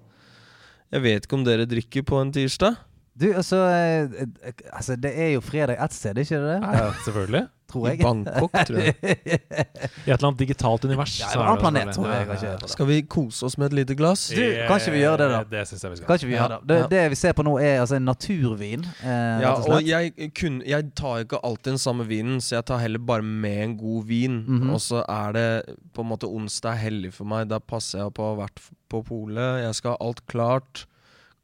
Jeg 0.95 1.05
vet 1.05 1.27
ikke 1.27 1.37
om 1.37 1.45
dere 1.45 1.69
drikker 1.69 2.07
på 2.09 2.23
en 2.23 2.33
tirsdag. 2.33 2.79
Du, 3.15 3.29
altså, 3.31 3.57
eh, 3.71 4.23
eh, 4.25 4.53
altså 4.75 4.97
Det 4.99 5.13
er 5.15 5.29
jo 5.37 5.41
fredag 5.45 5.77
ett 5.85 5.93
sted, 5.95 6.19
ikke 6.19 6.41
det? 6.43 6.57
Ja, 6.63 6.89
selvfølgelig. 7.05 7.45
Tror 7.75 7.87
I. 7.89 7.97
Bangkok, 8.03 8.53
tror 8.69 8.77
jeg. 8.79 8.95
I 9.03 9.35
et 9.35 10.11
eller 10.13 10.27
annet 10.29 10.39
digitalt 10.43 10.85
univers. 10.85 11.15
Ja, 11.21 11.31
en 11.33 11.41
er 11.41 11.47
annen 11.49 11.63
planet, 11.63 11.93
tror 11.97 12.09
jeg, 12.11 12.27
kanskje. 12.29 12.49
ja, 12.51 12.59
ja. 12.61 12.69
Skal 12.71 12.87
vi 12.91 12.99
kose 13.11 13.47
oss 13.49 13.57
med 13.59 13.67
et 13.71 13.77
lite 13.81 13.97
glass? 13.99 14.27
Du, 14.35 14.43
kan 14.69 14.79
ikke 14.83 14.93
vi 14.95 15.01
gjøre 15.01 15.19
det, 15.23 15.29
da? 15.33 15.41
Det 15.55 15.63
syns 15.71 15.83
jeg 15.87 15.95
vi 15.95 15.99
skal. 16.01 16.07
Kan 16.11 16.21
ikke 16.21 16.29
vi 16.31 16.37
gjøre 16.37 16.59
det? 16.59 16.61
Det, 16.71 16.79
det 16.93 17.03
vi 17.15 17.19
ser 17.23 17.35
på 17.39 17.47
nå, 17.47 17.55
er 17.63 17.81
altså 17.85 17.97
en 17.99 18.07
naturvin. 18.11 18.85
Eh, 19.01 19.43
Ja, 19.47 19.55
og 19.57 19.69
og 19.79 19.89
jeg, 19.89 20.13
kun, 20.39 20.61
jeg 20.67 20.91
tar 20.99 21.25
ikke 21.25 21.41
alltid 21.47 21.73
den 21.73 21.83
samme 21.87 22.07
vinen, 22.11 22.41
så 22.45 22.59
jeg 22.61 22.69
tar 22.71 22.83
heller 22.85 23.03
bare 23.03 23.23
med 23.27 23.63
en 23.65 23.77
god 23.81 24.05
vin. 24.11 24.41
Mhm. 24.47 24.71
Og 24.75 24.81
så 24.85 25.03
er 25.09 25.33
det 25.39 25.49
på 25.95 26.05
en 26.05 26.11
måte 26.13 26.29
onsdag 26.31 26.79
hellig 26.83 27.15
for 27.17 27.25
meg. 27.31 27.49
Da 27.51 27.59
passer 27.63 28.05
jeg 28.05 28.15
på 28.19 28.23
å 28.27 28.35
ha 28.35 28.43
vært 28.45 28.61
på 28.93 29.03
polet. 29.09 29.63
Jeg 29.65 29.81
skal 29.81 29.97
ha 29.97 30.03
alt 30.11 30.23
klart. 30.31 30.85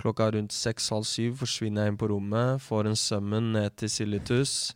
Klokka 0.00 0.30
rundt 0.32 0.52
seks-halv 0.56 1.04
syv 1.04 1.34
forsvinner 1.42 1.84
jeg 1.84 1.92
inn 1.94 2.00
på 2.00 2.08
rommet, 2.08 2.60
får 2.64 2.88
en 2.88 2.96
summon 2.96 3.52
ned 3.52 3.74
til 3.76 3.90
Silitus. 3.92 4.74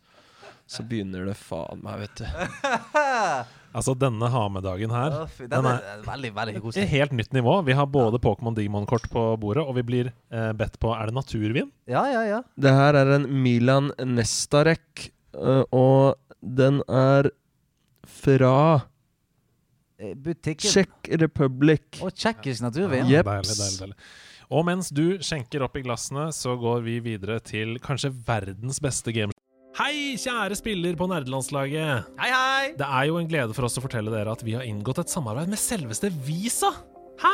Så 0.69 0.81
begynner 0.85 1.25
det 1.29 1.35
faen 1.37 1.81
meg, 1.85 2.05
vet 2.05 2.23
du. 2.23 2.25
Altså, 3.75 3.91
denne 3.99 4.29
ha 4.31 4.41
med-dagen 4.47 4.87
her 4.95 5.25
fy, 5.27 5.49
den 5.49 5.51
Den 5.51 5.65
er- 5.67 5.81
er 5.97 6.03
veldig, 6.05 6.29
veldig 6.37 6.53
Et 6.55 6.61
koselig. 6.63 6.85
helt 6.93 7.11
nytt 7.11 7.33
nivå. 7.35 7.57
Vi 7.67 7.73
har 7.75 7.85
både 7.91 8.21
Pokémon 8.23 8.55
Digimon-kort 8.55 9.09
på 9.11 9.23
bordet, 9.37 9.65
og 9.67 9.75
vi 9.75 9.81
blir 9.83 10.13
eh, 10.31 10.53
bedt 10.55 10.77
på 10.79 10.93
Er 10.95 11.07
det 11.09 11.13
naturvin? 11.17 11.73
Ja, 11.85 12.05
ja, 12.07 12.21
ja. 12.23 12.37
Det 12.57 12.71
her 12.71 12.95
er 12.95 13.11
en 13.17 13.25
Milan 13.43 13.91
Nestarek, 13.99 15.09
øh, 15.35 15.65
og 15.75 16.15
den 16.41 16.79
er 16.87 17.27
fra 18.07 18.85
Eh, 19.99 20.13
Butikken. 20.13 20.71
Czech 20.71 20.87
Republic. 21.19 21.99
Og 22.01 22.11
tsjekkisk 22.15 22.61
naturvin. 22.61 23.07
Ja, 23.07 23.21
Deilig, 23.23 23.55
deilig, 23.59 23.79
deilig. 23.79 23.95
Og 24.53 24.65
mens 24.67 24.91
du 24.93 25.17
skjenker 25.25 25.63
opp 25.65 25.77
i 25.79 25.83
glassene, 25.85 26.27
så 26.35 26.53
går 26.59 26.83
vi 26.85 26.99
videre 27.03 27.39
til 27.41 27.79
kanskje 27.83 28.13
verdens 28.27 28.81
beste 28.83 29.13
game... 29.15 29.33
Hei, 29.75 30.15
kjære 30.15 30.55
spiller 30.55 30.95
på 30.95 31.07
nerdelandslaget! 31.11 32.11
Hei, 32.21 32.29
hei! 32.31 32.67
Det 32.79 32.85
er 32.87 33.09
jo 33.09 33.17
en 33.19 33.27
glede 33.27 33.55
for 33.57 33.67
oss 33.67 33.75
å 33.75 33.83
fortelle 33.83 34.13
dere 34.13 34.31
at 34.31 34.43
vi 34.45 34.55
har 34.55 34.63
inngått 34.63 35.01
et 35.03 35.11
samarbeid 35.11 35.51
med 35.51 35.59
selveste 35.59 36.13
Visa. 36.23 36.71
Hæ? 37.19 37.33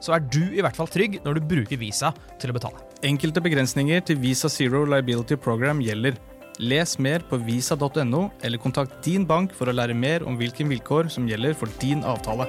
så 0.00 0.16
er 0.16 0.24
du 0.24 0.42
i 0.48 0.62
hvert 0.64 0.76
fall 0.76 0.88
trygg 0.90 1.20
når 1.24 1.38
du 1.38 1.48
bruker 1.52 1.80
Visa 1.80 2.12
til 2.40 2.52
å 2.52 2.56
betale. 2.56 2.80
Enkelte 3.06 3.42
begrensninger 3.44 4.02
til 4.04 4.20
Visa 4.20 4.50
Zero 4.52 4.82
Liability 4.88 5.38
Program 5.40 5.80
gjelder. 5.84 6.18
Les 6.60 6.98
mer 7.00 7.22
på 7.24 7.38
visa.no, 7.40 8.26
eller 8.44 8.60
kontakt 8.60 8.98
din 9.04 9.24
bank 9.24 9.54
for 9.56 9.70
å 9.70 9.72
lære 9.72 9.96
mer 9.96 10.26
om 10.28 10.36
hvilke 10.36 10.66
vilkår 10.68 11.08
som 11.12 11.28
gjelder 11.28 11.54
for 11.56 11.72
din 11.80 12.04
avtale. 12.04 12.48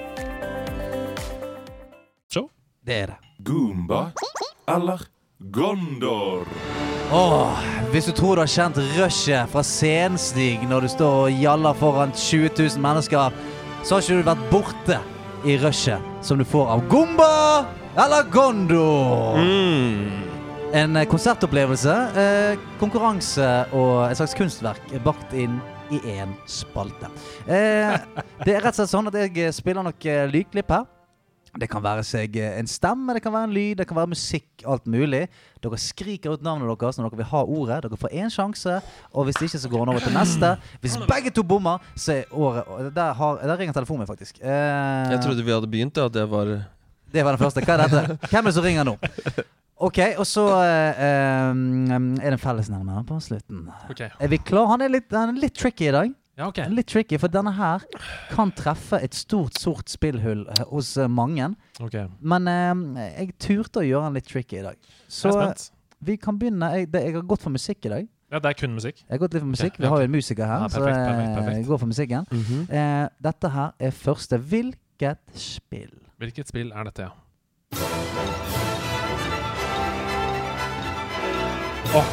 Så, 2.31 2.49
Det 2.83 2.97
er 3.03 3.13
det. 3.13 3.19
Goomba 3.43 4.11
eller 4.67 5.07
Gondor? 5.51 6.45
Åh, 7.11 7.63
hvis 7.91 8.05
du 8.07 8.13
tror 8.15 8.35
du 8.35 8.43
har 8.43 8.51
kjent 8.51 8.77
rushet 8.97 9.49
fra 9.51 9.63
Senstig 9.65 10.61
når 10.69 10.85
du 10.85 10.91
står 10.93 11.17
og 11.25 11.41
gjaller 11.43 11.79
foran 11.79 12.13
20 12.15 12.53
000 12.59 12.83
mennesker, 12.83 13.41
så 13.83 13.97
har 13.97 14.05
ikke 14.05 14.21
du 14.21 14.29
vært 14.29 14.47
borte 14.53 15.01
i 15.47 15.57
rushet 15.59 16.10
som 16.21 16.37
du 16.37 16.45
får 16.45 16.67
av 16.67 16.87
Gumba 16.89 17.65
eller 17.95 18.31
Gondo. 18.31 19.35
Mm. 19.35 20.09
En 20.73 20.95
eh, 20.95 21.07
konsertopplevelse, 21.09 21.95
eh, 22.21 22.59
konkurranse 22.79 23.47
og 23.75 24.05
et 24.07 24.19
slags 24.19 24.35
kunstverk 24.37 24.93
bakt 25.03 25.33
inn 25.33 25.59
i 25.91 25.99
én 26.13 26.31
spalte. 26.47 27.09
Eh, 27.45 27.97
det 28.45 28.55
er 28.55 28.63
rett 28.63 28.71
og 28.71 28.79
slett 28.79 28.93
sånn 28.93 29.11
at 29.11 29.17
jeg 29.19 29.51
spiller 29.55 29.83
nok 29.83 30.07
eh, 30.07 30.23
lydklipp 30.31 30.71
her. 30.71 30.87
Det 31.59 31.67
kan 31.67 31.83
være 31.83 32.03
seg 32.07 32.35
eh, 32.39 32.53
en 32.61 32.69
stemme, 32.69 33.11
det 33.17 33.21
kan 33.25 33.33
være 33.33 33.49
en 33.49 33.55
lyd, 33.55 33.75
det 33.81 33.87
kan 33.89 33.97
være 33.97 34.11
musikk, 34.13 34.47
alt 34.63 34.85
mulig. 34.87 35.25
Dere 35.63 35.79
skriker 35.83 36.37
ut 36.37 36.45
navnet 36.45 36.69
deres 36.79 36.99
når 36.99 37.09
dere 37.09 37.19
vil 37.19 37.29
ha 37.33 37.41
ordet. 37.43 37.79
Dere 37.83 37.99
får 37.99 38.13
én 38.15 38.31
sjanse, 38.31 38.77
og 39.11 39.27
hvis 39.27 39.41
ikke, 39.43 39.59
så 39.59 39.71
går 39.71 39.83
han 39.83 39.93
over 39.93 40.05
til 40.05 40.15
neste. 40.15 40.53
Hvis 40.83 40.95
begge 41.09 41.33
to 41.35 41.43
bommer, 41.43 41.83
så 41.95 42.21
er 42.21 42.31
året 42.31 42.93
Der, 42.95 43.13
har, 43.19 43.41
der 43.43 43.57
ringer 43.59 43.75
telefonen 43.75 44.05
min, 44.05 44.11
faktisk. 44.13 44.39
Eh, 44.39 45.11
Jeg 45.11 45.19
trodde 45.25 45.43
vi 45.43 45.51
hadde 45.51 45.67
begynt, 45.67 45.97
ja, 45.97 46.05
at 46.07 46.13
det 46.15 46.29
var 46.31 46.55
det 47.11 47.25
var 47.25 47.35
den 47.35 47.41
første. 47.43 47.59
Hva 47.67 47.75
er 47.75 47.81
dette? 47.83 48.15
Hvem 48.31 48.45
er 48.45 48.47
det 48.47 48.55
som 48.55 48.63
ringer 48.63 48.87
nå? 48.87 48.95
OK, 49.81 49.97
og 50.21 50.25
så 50.29 50.45
eh, 50.61 50.99
eh, 51.03 51.51
er 51.91 52.23
det 52.23 52.31
en 52.37 52.39
fellesnevner 52.39 53.03
på 53.07 53.17
slutten. 53.19 53.65
Okay. 53.91 54.07
Er 54.21 54.31
vi 54.31 54.37
klar? 54.39 54.69
Han 54.71 54.85
er 54.85 54.93
litt, 54.93 55.09
han 55.11 55.33
er 55.33 55.41
litt 55.41 55.57
tricky 55.57 55.89
i 55.89 55.95
dag. 55.95 56.13
Ja, 56.39 56.47
okay. 56.47 56.69
Litt 56.71 56.87
tricky, 56.87 57.17
For 57.19 57.27
denne 57.31 57.51
her 57.57 57.83
kan 58.31 58.51
treffe 58.55 58.97
et 59.03 59.13
stort, 59.17 59.57
sort 59.59 59.91
spillhull 59.91 60.45
eh, 60.49 60.61
hos 60.71 60.93
eh, 60.97 61.09
mange. 61.11 61.51
Okay. 61.83 62.07
Men 62.21 62.47
eh, 62.47 63.11
jeg 63.19 63.35
turte 63.43 63.81
å 63.83 63.85
gjøre 63.85 64.07
den 64.09 64.17
litt 64.21 64.29
tricky 64.31 64.61
i 64.61 64.63
dag. 64.65 64.77
Så 65.11 65.33
eh, 65.41 65.51
vi 66.07 66.15
kan 66.17 66.39
begynne. 66.39 66.71
Jeg, 66.79 66.87
det, 66.93 67.03
jeg 67.09 67.17
har 67.19 67.27
gått 67.29 67.43
for 67.43 67.53
musikk 67.53 67.85
i 67.85 67.93
dag. 67.93 68.07
Ja, 68.31 68.39
det 68.39 68.53
er 68.53 68.55
kun 68.61 68.71
musikk. 68.77 69.01
Jeg 69.03 69.11
har 69.11 69.19
gått 69.25 69.33
litt 69.35 69.43
for 69.43 69.51
musikk. 69.51 69.73
Okay, 69.75 69.83
Vi 69.83 69.89
har 69.91 69.99
jo 69.99 70.07
en 70.07 70.13
musiker 70.15 70.47
her, 70.47 70.61
Ja, 70.63 70.69
perfekt, 70.71 70.95
så 70.95 71.09
perfekt, 71.11 71.33
perfekt. 71.35 71.57
jeg 71.59 71.67
går 71.67 71.81
for 71.83 71.91
musikken. 71.91 72.29
Mhm. 72.31 72.61
Eh, 72.79 73.09
dette 73.27 73.49
her 73.57 73.73
er 73.79 73.91
første. 73.91 74.39
Hvilket 74.39 75.19
spill? 75.35 75.91
Hvilket 76.21 76.47
spill 76.47 76.71
er 76.71 76.87
dette, 76.87 77.09
ja? 77.09 77.11
Åh! 81.91 82.07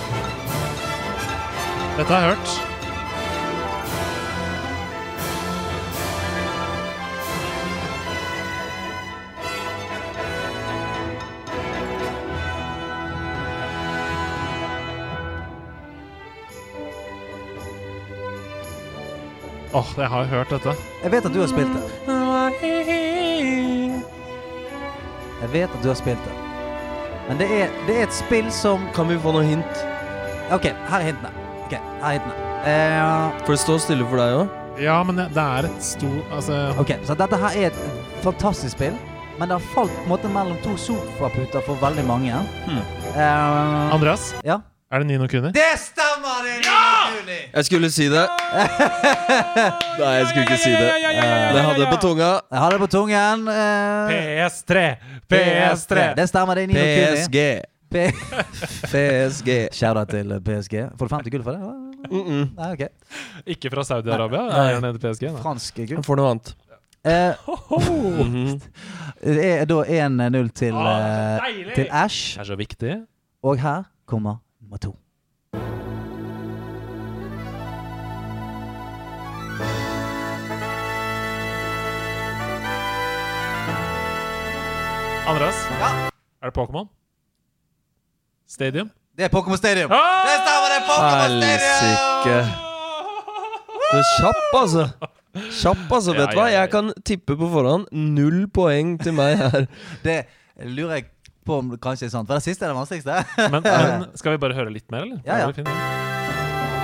Dette 1.99 2.11
har 2.13 2.21
jeg 2.27 2.35
hørt. 2.35 2.78
Åh, 19.73 19.89
jeg 19.97 20.09
har 20.09 20.21
jo 20.25 20.29
hørt 20.33 20.51
dette. 20.51 20.73
Jeg 21.03 21.13
vet 21.13 21.27
at 21.29 21.35
du 21.35 21.41
har 21.43 21.49
spilt 21.51 21.73
det. 21.77 21.83
Jeg 25.39 25.51
vet 25.53 25.75
at 25.75 25.83
du 25.83 25.89
har 25.91 25.99
spilt 25.99 26.23
det. 26.25 26.37
Men 27.29 27.41
det 27.41 27.49
er, 27.53 27.75
det 27.87 27.97
er 27.99 28.07
et 28.07 28.15
spill 28.17 28.47
som 28.55 28.87
Kan 28.97 29.11
vi 29.11 29.19
få 29.21 29.35
noe 29.37 29.45
hint? 29.45 29.83
OK, 30.55 30.71
her 30.89 31.03
er 31.03 31.11
hintene. 31.11 31.33
Ok, 31.67 31.75
her 31.77 32.07
er 32.09 32.17
hintene. 32.17 32.47
Uh, 32.65 33.37
For 33.45 33.53
det 33.53 33.61
står 33.61 33.83
stille 33.85 34.09
for 34.09 34.23
deg 34.23 34.39
òg. 34.39 34.57
Ja, 34.81 34.97
men 35.05 35.21
det 35.21 35.29
det 35.35 35.43
er 35.43 35.67
et 35.69 35.85
stort 35.85 36.33
Altså 36.35 36.57
ok, 36.81 36.95
så 37.05 37.17
dette 37.19 37.39
her 37.45 37.61
er 37.61 37.69
et 37.69 37.79
fantastisk 38.25 38.79
spill. 38.79 38.97
Men 39.39 39.53
det 39.53 39.59
har 39.61 39.69
falt 39.75 39.93
på 39.95 40.07
en 40.07 40.13
måte 40.15 40.33
mellom 40.33 40.57
to 40.65 40.75
sofaputer 40.81 41.63
for 41.67 41.79
veldig 41.85 42.07
mange. 42.09 42.41
Hmm. 42.65 42.81
Uh, 43.13 43.95
Andreas, 43.95 44.33
ja. 44.45 44.59
er 44.91 45.05
det 45.05 45.13
Nino 45.13 45.29
Kuni? 45.31 45.53
Det 45.55 45.73
stemmer! 45.85 46.41
det 46.49 46.57
ja! 46.65 46.78
Jeg 47.55 47.65
skulle 47.69 47.91
si 47.91 48.07
det. 48.13 48.25
Nei, 49.99 50.13
jeg 50.19 50.27
skulle 50.29 50.45
ikke 50.47 50.59
si 50.63 50.71
det. 50.73 50.91
Det 51.55 51.63
hadde 51.65 51.81
jeg 51.83 51.91
på 51.93 52.01
tunga. 52.03 52.31
Jeg 52.53 52.59
har 52.63 52.71
det 52.75 52.79
på 52.85 52.91
tungen. 52.93 53.49
eh, 53.49 54.13
PS3! 54.13 54.85
PS3! 55.33 56.07
Det 56.19 56.29
stemmer, 56.31 56.55
det 56.55 56.71
er. 56.71 57.17
PSG. 57.17 57.39
PSG. 58.85 59.51
Shout-out 59.73 60.09
til 60.13 60.35
PSG. 60.45 60.75
Får 60.99 61.09
du 61.09 61.15
50 61.15 61.31
gull 61.35 61.43
for 61.47 61.53
det? 61.57 61.61
Mm 62.11 62.25
-mm. 62.25 62.45
Nei, 62.57 62.73
ok. 62.73 62.89
Ikke 63.47 63.71
fra 63.71 63.83
Saudi-Arabia? 63.85 64.43
Nei. 64.49 64.89
Er 64.89 64.99
PSG? 64.99 65.23
Nei. 65.33 65.43
Fransk 65.43 65.75
gull. 65.77 66.03
Får 66.03 66.17
noe 66.17 66.31
annet. 66.31 66.55
Eh, 67.05 67.33
Mhm. 67.71 68.61
det 69.25 69.45
er 69.61 69.65
da 69.65 69.75
1-0 69.85 70.49
til, 70.51 70.75
eh, 70.75 71.75
til 71.75 71.87
Ash. 71.91 72.35
Det 72.37 72.41
er 72.41 72.45
så 72.45 72.57
viktig. 72.57 73.07
Og 73.43 73.59
her 73.59 73.83
kommer 74.07 74.37
nummer 74.63 74.77
to. 74.79 74.97
Andreas, 85.29 85.57
Ja. 85.81 85.89
er 86.43 86.51
det 86.51 86.55
Pokémon? 86.55 86.89
Stadium? 88.47 88.91
Det 89.17 89.25
er 89.25 89.29
Pokémon 89.29 89.57
Stadium. 89.57 89.91
Ah! 89.93 90.25
Det 90.25 90.37
stemmer, 90.41 90.69
det 90.73 90.79
er 90.79 90.87
Pokémon 90.89 91.43
Helsike. 91.43 92.39
Du 93.91 93.97
er 93.99 94.07
kjapp, 94.21 94.55
altså. 94.61 94.85
Kjapp, 95.61 95.93
altså. 95.93 96.15
Ja, 96.15 96.21
Vet 96.21 96.31
du 96.33 96.37
hva? 96.41 96.47
ja, 96.49 96.55
ja. 96.55 96.61
Jeg 96.61 96.71
kan 96.71 96.93
tippe 97.05 97.37
på 97.37 97.49
forhånd. 97.53 97.87
Null 97.93 98.47
poeng 98.49 98.97
til 99.03 99.13
meg 99.13 99.37
her. 99.39 99.67
Det 100.07 100.25
lurer 100.65 100.95
jeg 100.95 101.05
på 101.47 101.59
om 101.59 101.71
det 101.71 101.81
kanskje 101.81 102.07
er 102.09 102.11
sant. 102.13 102.27
For 102.29 102.35
det 102.35 102.43
siste 102.45 102.65
er 102.65 102.73
det 102.73 102.77
vanskeligste. 102.77 103.25
Men, 103.53 103.63
men 103.63 104.07
skal 104.21 104.33
vi 104.37 104.39
bare 104.39 104.55
høre 104.57 104.73
litt 104.73 104.91
mer, 104.93 105.03
eller? 105.07 105.21
Ja, 105.27 105.39
ja. 105.39 105.49
Er 105.49 105.53
det 105.53 105.57
fint? 105.57 106.79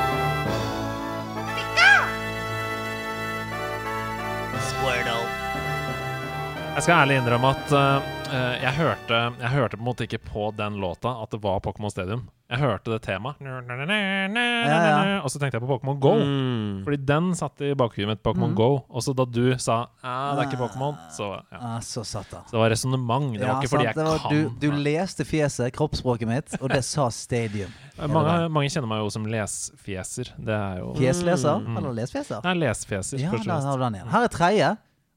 Jeg 6.74 6.82
skal 6.82 6.94
ærlig 7.04 7.16
innrømme 7.20 7.50
at 7.54 7.72
eh, 7.78 8.13
jeg, 8.34 8.72
hørte, 8.78 9.20
jeg 9.40 9.52
hørte 9.54 9.78
på 9.78 9.84
en 9.84 9.88
måte 9.88 10.06
ikke 10.08 10.22
på 10.24 10.48
den 10.58 10.80
låta 10.82 11.14
at 11.22 11.34
det 11.34 11.42
var 11.44 11.60
Pokémon 11.64 11.92
Stadium. 11.92 12.26
Jeg 12.44 12.60
hørte 12.60 12.92
det 12.92 13.00
temaet, 13.06 13.40
ja. 13.40 15.20
og 15.24 15.30
så 15.32 15.40
tenkte 15.40 15.56
jeg 15.56 15.62
på 15.64 15.68
Pokémon 15.70 15.96
Go. 15.98 16.12
Mm. 16.20 16.82
Fordi 16.84 16.98
den 17.08 17.30
satt 17.38 17.62
i 17.64 17.70
bakhuet 17.78 18.10
mitt, 18.10 18.20
Pokémon 18.22 18.52
mm. 18.52 18.58
Go. 18.58 18.68
Og 18.84 19.02
så 19.02 19.14
da 19.16 19.24
du 19.24 19.56
sa 19.58 19.78
ah, 20.04 20.34
det 20.36 20.44
er 20.44 20.50
ikke 20.50 20.60
Pokémon, 20.60 20.98
så 21.16 21.30
ja. 21.40 21.58
Ah, 21.58 21.78
så 21.82 22.04
satt 22.04 22.28
det. 22.30 22.42
Så 22.50 22.58
det 22.58 22.60
var 22.60 22.70
resonnement. 22.74 23.32
Det 23.32 23.42
var 23.46 23.48
Ja, 23.48 23.56
ikke 23.58 23.72
fordi 23.72 23.88
jeg 23.88 23.96
var- 23.96 24.22
kan. 24.26 24.30
Du, 24.60 24.68
du 24.68 24.76
leste 24.76 25.24
fjeset, 25.24 25.72
kroppsspråket 25.72 26.28
mitt, 26.28 26.56
og 26.60 26.68
det 26.68 26.84
sa 26.84 27.08
Stadium. 27.08 27.72
mange, 28.12 28.36
mange 28.52 28.68
kjenner 28.68 28.92
meg 28.92 29.02
jo 29.06 29.10
som 29.16 29.26
lesfjeser. 29.26 30.34
Det 30.36 30.58
er 30.60 30.82
jo 30.84 30.92
Fjesleser? 31.00 31.64
Mm. 31.64 31.80
Eller 31.80 32.00
lesfjeser? 32.02 32.44
Nei, 32.44 32.54
lesfjeser. 32.66 33.24
Ja, 33.24 33.32
der 33.40 33.70
har 33.70 33.80
du 33.80 33.88
den 33.88 34.02
igjen. 34.02 34.12
Her 34.12 34.28
er 34.28 34.36
tredje, 34.36 34.74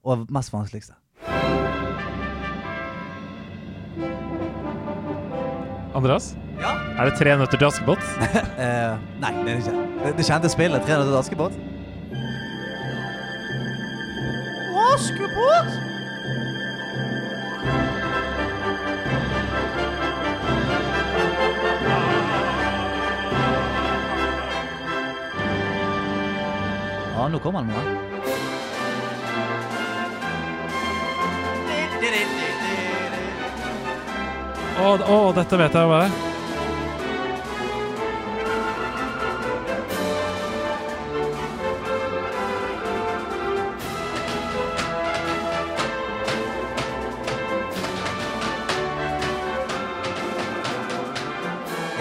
og 0.07 0.29
mest 0.31 0.55
vanskeligste. 0.55 0.95
Andreas? 5.95 6.35
Ja? 6.61 6.73
Er 6.97 7.09
det 7.09 7.17
tre 7.17 7.37
nøtter 7.37 7.57
til 7.57 7.67
Askepott? 7.69 8.03
Eh, 8.57 8.93
nei, 9.21 9.31
det 9.45 9.51
er 9.51 9.57
det 9.57 9.57
ikke. 9.67 9.73
Det, 10.03 10.13
det 10.17 10.25
kjente 10.25 10.49
spillet. 10.49 10.81
300 10.85 11.09
til 11.09 11.17
Askepott. 11.17 11.53
Askepott! 14.93 15.71
Ja, 27.17 27.27
nå 27.27 27.39
kommer 27.39 27.59
han 27.59 27.67
med 27.67 27.75
den. 27.75 28.07
Å, 34.77 34.89
å, 35.15 35.17
dette 35.37 35.57
vet 35.59 35.73
jeg 35.77 35.89
hva 35.89 36.01
er. 36.05 36.17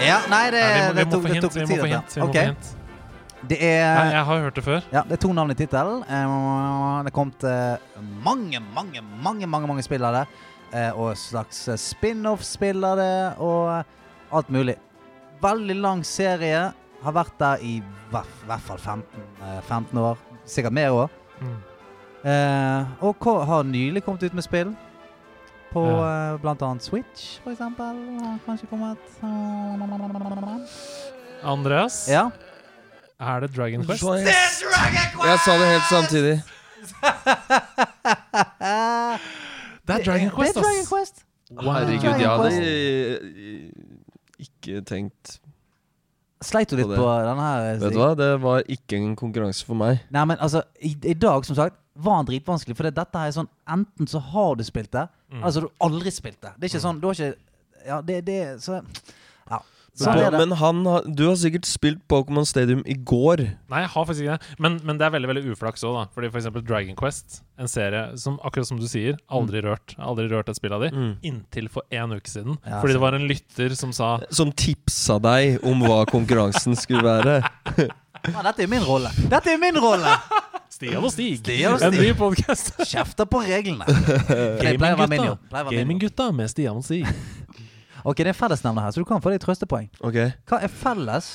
Ja, 0.07 0.19
nei, 0.29 0.51
det, 0.53 0.61
Nei, 0.61 0.73
vi 0.77 0.87
må, 0.87 0.93
det 0.93 1.03
vi 1.03 1.05
må 1.05 1.11
tok, 1.11 1.21
få 1.21 1.27
det 1.27 1.33
hint. 1.33 1.43
tok 1.43 1.53
Vi 1.55 1.59
litt 1.61 1.69
må 1.69 1.75
tid. 1.75 1.81
få 1.81 1.87
dette. 1.87 1.95
hint. 1.97 2.15
Vi 2.15 2.21
må 2.21 2.27
Ok. 2.27 2.35
få 2.35 2.43
hint. 2.45 2.73
Det 3.47 3.57
Nei, 3.59 3.67
er 3.69 4.11
jeg 4.11 4.25
har 4.27 4.39
hørt 4.43 4.55
det 4.55 4.63
før. 4.63 4.81
Ja, 4.91 5.01
det 5.07 5.11
er 5.13 5.21
to 5.23 5.33
navn 5.33 5.51
i 5.51 5.55
tittelen. 5.55 6.03
Eh, 6.03 7.03
Det 7.03 7.07
er 7.07 7.15
kommet 7.15 7.43
mange, 8.23 8.59
mange, 8.75 9.01
mange 9.23 9.47
mange, 9.47 9.67
mange 9.67 9.83
spill 9.83 10.03
av 10.03 10.13
det. 10.13 10.27
Eh, 10.73 10.91
Og 10.99 11.15
slags 11.17 11.69
spin-off-spill 11.79 12.83
av 12.83 12.97
det, 12.97 13.37
og 13.39 13.85
alt 14.35 14.49
mulig. 14.51 14.75
Veldig 15.41 15.75
lang 15.81 16.03
serie. 16.05 16.73
Har 17.03 17.13
vært 17.13 17.37
der 17.39 17.57
i 17.61 17.77
hvert, 18.11 18.25
hvert 18.47 18.61
fall 18.65 18.77
15, 18.77 19.21
eh, 19.43 19.61
15 19.61 19.97
år. 20.01 20.17
Sikkert 20.45 20.73
mer 20.73 20.89
òg. 20.91 21.09
Mm. 21.39 21.57
Eh, 22.25 22.85
og 23.05 23.15
har 23.47 23.63
nylig 23.63 24.03
kommet 24.03 24.23
ut 24.23 24.33
med 24.33 24.43
spill. 24.43 24.75
På 25.71 25.83
Ja. 25.85 26.33
eh, 26.33 26.37
blant 26.41 26.61
annet 26.61 26.81
Switch, 26.83 27.39
for 27.43 27.51
eksempel. 27.51 28.19
Har 28.19 28.39
kanskje 28.45 28.67
kommet 28.69 28.97
Andreas, 31.43 32.07
Ja. 32.09 32.29
er 33.19 33.39
det 33.41 33.53
Dragon 33.55 33.85
Quest? 33.85 34.01
Dragon 34.03 34.23
Quest? 34.25 34.63
jeg 35.25 35.39
sa 35.39 35.57
det 35.57 35.67
helt 35.67 35.89
samtidig. 35.89 36.43
Det 39.87 39.95
er 39.95 40.03
Dragon 40.07 40.31
Quest, 40.35 40.57
ass. 40.57 40.63
Det 40.63 40.63
er 40.63 40.67
Dragon! 40.67 40.87
Quest. 40.91 41.23
Wow. 41.47 41.73
Herregud, 41.73 42.19
jeg 42.19 42.29
hadde 42.29 43.67
ikke 44.43 44.81
tenkt 44.87 45.37
Sleit 46.43 46.69
du 46.69 46.75
litt 46.77 46.85
På 46.91 46.97
på, 46.99 47.05
denne 47.25 47.41
her? 47.47 47.79
Vet 47.81 47.95
du 47.95 47.97
hva, 47.97 48.11
det 48.19 48.27
var 48.43 48.67
ikke 48.69 48.97
en 48.99 49.15
konkurranse 49.17 49.65
for 49.65 49.73
meg. 49.79 50.03
Nei, 50.13 50.21
men 50.29 50.37
altså, 50.37 50.61
i, 50.85 50.91
i 51.09 51.15
dag, 51.17 51.47
som 51.47 51.57
sagt, 51.57 51.79
var 51.97 52.19
den 52.19 52.27
dritvanskelig. 52.29 52.75
For 52.77 52.85
dette 52.85 53.07
her 53.17 53.31
er 53.31 53.33
sånn 53.39 53.47
Enten 53.73 54.05
så 54.11 54.21
har 54.21 54.53
du 54.59 54.63
spilt 54.67 54.91
det, 54.93 55.07
Mm. 55.27 55.41
eller 55.41 55.51
så 55.51 55.59
har 55.59 55.65
du 55.67 55.73
aldri 55.83 56.11
spilt 56.15 56.37
det. 56.39 56.51
Det 56.55 56.63
er 56.63 56.69
ikke 56.69 56.79
sånn 56.85 56.99
Du 57.01 57.07
har 57.09 57.17
ikke 57.17 57.33
Ja, 57.87 57.97
det, 58.01 58.21
det 58.29 58.37
Så 58.63 58.77
Sånn 59.97 60.19
er 60.21 60.29
det. 60.33 60.39
men 60.43 60.53
han 60.59 60.81
har, 60.85 61.05
du 61.09 61.23
har 61.25 61.35
sikkert 61.41 61.65
spilt 61.65 61.99
Pokémon 62.11 62.45
Stadium 62.45 62.83
i 62.85 62.93
går. 62.93 63.41
Nei, 63.71 63.79
jeg 63.83 63.91
har 63.95 64.05
faktisk 64.05 64.25
ikke 64.27 64.37
det. 64.37 64.55
Men, 64.61 64.79
men 64.85 64.99
det 64.99 65.07
er 65.07 65.13
veldig 65.15 65.31
veldig 65.31 65.43
uflaks 65.55 65.85
òg, 65.87 65.95
da. 65.97 66.03
Fordi 66.13 66.29
for 66.33 66.41
eksempel 66.41 66.65
Dragon 66.67 66.97
Quest, 66.99 67.39
en 67.57 67.71
serie 67.71 68.03
som 68.21 68.37
akkurat 68.45 68.69
som 68.69 68.77
du 68.81 68.85
sier, 68.89 69.17
aldri 69.33 69.63
rørt. 69.65 69.95
Aldri 69.97 70.27
rørt 70.31 70.51
et 70.53 70.59
spill 70.59 70.75
av 70.77 70.85
de. 70.85 70.91
Mm. 70.93 71.13
Inntil 71.31 71.69
for 71.73 71.87
én 71.89 72.13
uke 72.13 72.29
siden. 72.29 72.59
Ja, 72.61 72.81
fordi 72.83 72.97
det 72.97 73.03
var 73.07 73.17
en 73.17 73.25
lytter 73.29 73.73
som 73.79 73.93
sa 73.95 74.17
Som 74.29 74.53
tipsa 74.53 75.17
deg 75.23 75.63
om 75.65 75.81
hva 75.85 76.03
konkurransen 76.09 76.77
skulle 76.77 77.05
være. 77.07 77.39
Ja, 78.27 78.41
dette 78.43 78.63
er 78.65 78.67
min 78.67 78.81
rolle. 78.83 79.11
Dette 79.29 79.51
er 79.53 79.59
min 79.61 79.75
rolle! 79.79 80.09
Stian 80.73 80.99
og 81.05 81.11
Stig, 81.13 81.37
Stian 81.39 81.75
og 81.75 81.83
en 81.85 81.93
Stig. 81.93 82.01
ny 82.01 82.15
podkast. 82.17 82.71
Kjefter 82.89 83.27
på 83.29 83.39
reglene. 83.45 83.85
Det 84.59 84.73
pleier 84.81 84.97
å 84.97 84.99
være 84.99 85.07
min 85.13 85.23
jobb. 85.29 85.43
Pleier 85.47 85.63
å 85.63 85.69
være 85.69 85.69
min 85.69 85.77
jobb. 85.77 85.83
Gaminggutta 85.85 86.27
med 86.35 86.51
Stian 86.51 86.81
og 86.81 86.85
Stig. 86.85 87.05
Ok, 88.07 88.21
det 88.23 88.31
er 88.31 88.37
fellesnevner 88.37 88.85
her, 88.85 88.93
så 88.95 89.01
du 89.03 89.07
kan 89.09 89.19
få 89.23 89.33
deg 89.33 89.41
trøstepoeng. 89.43 89.89
Ok, 90.05 90.15
Hva 90.47 90.61
er 90.63 90.71
felles? 90.71 91.27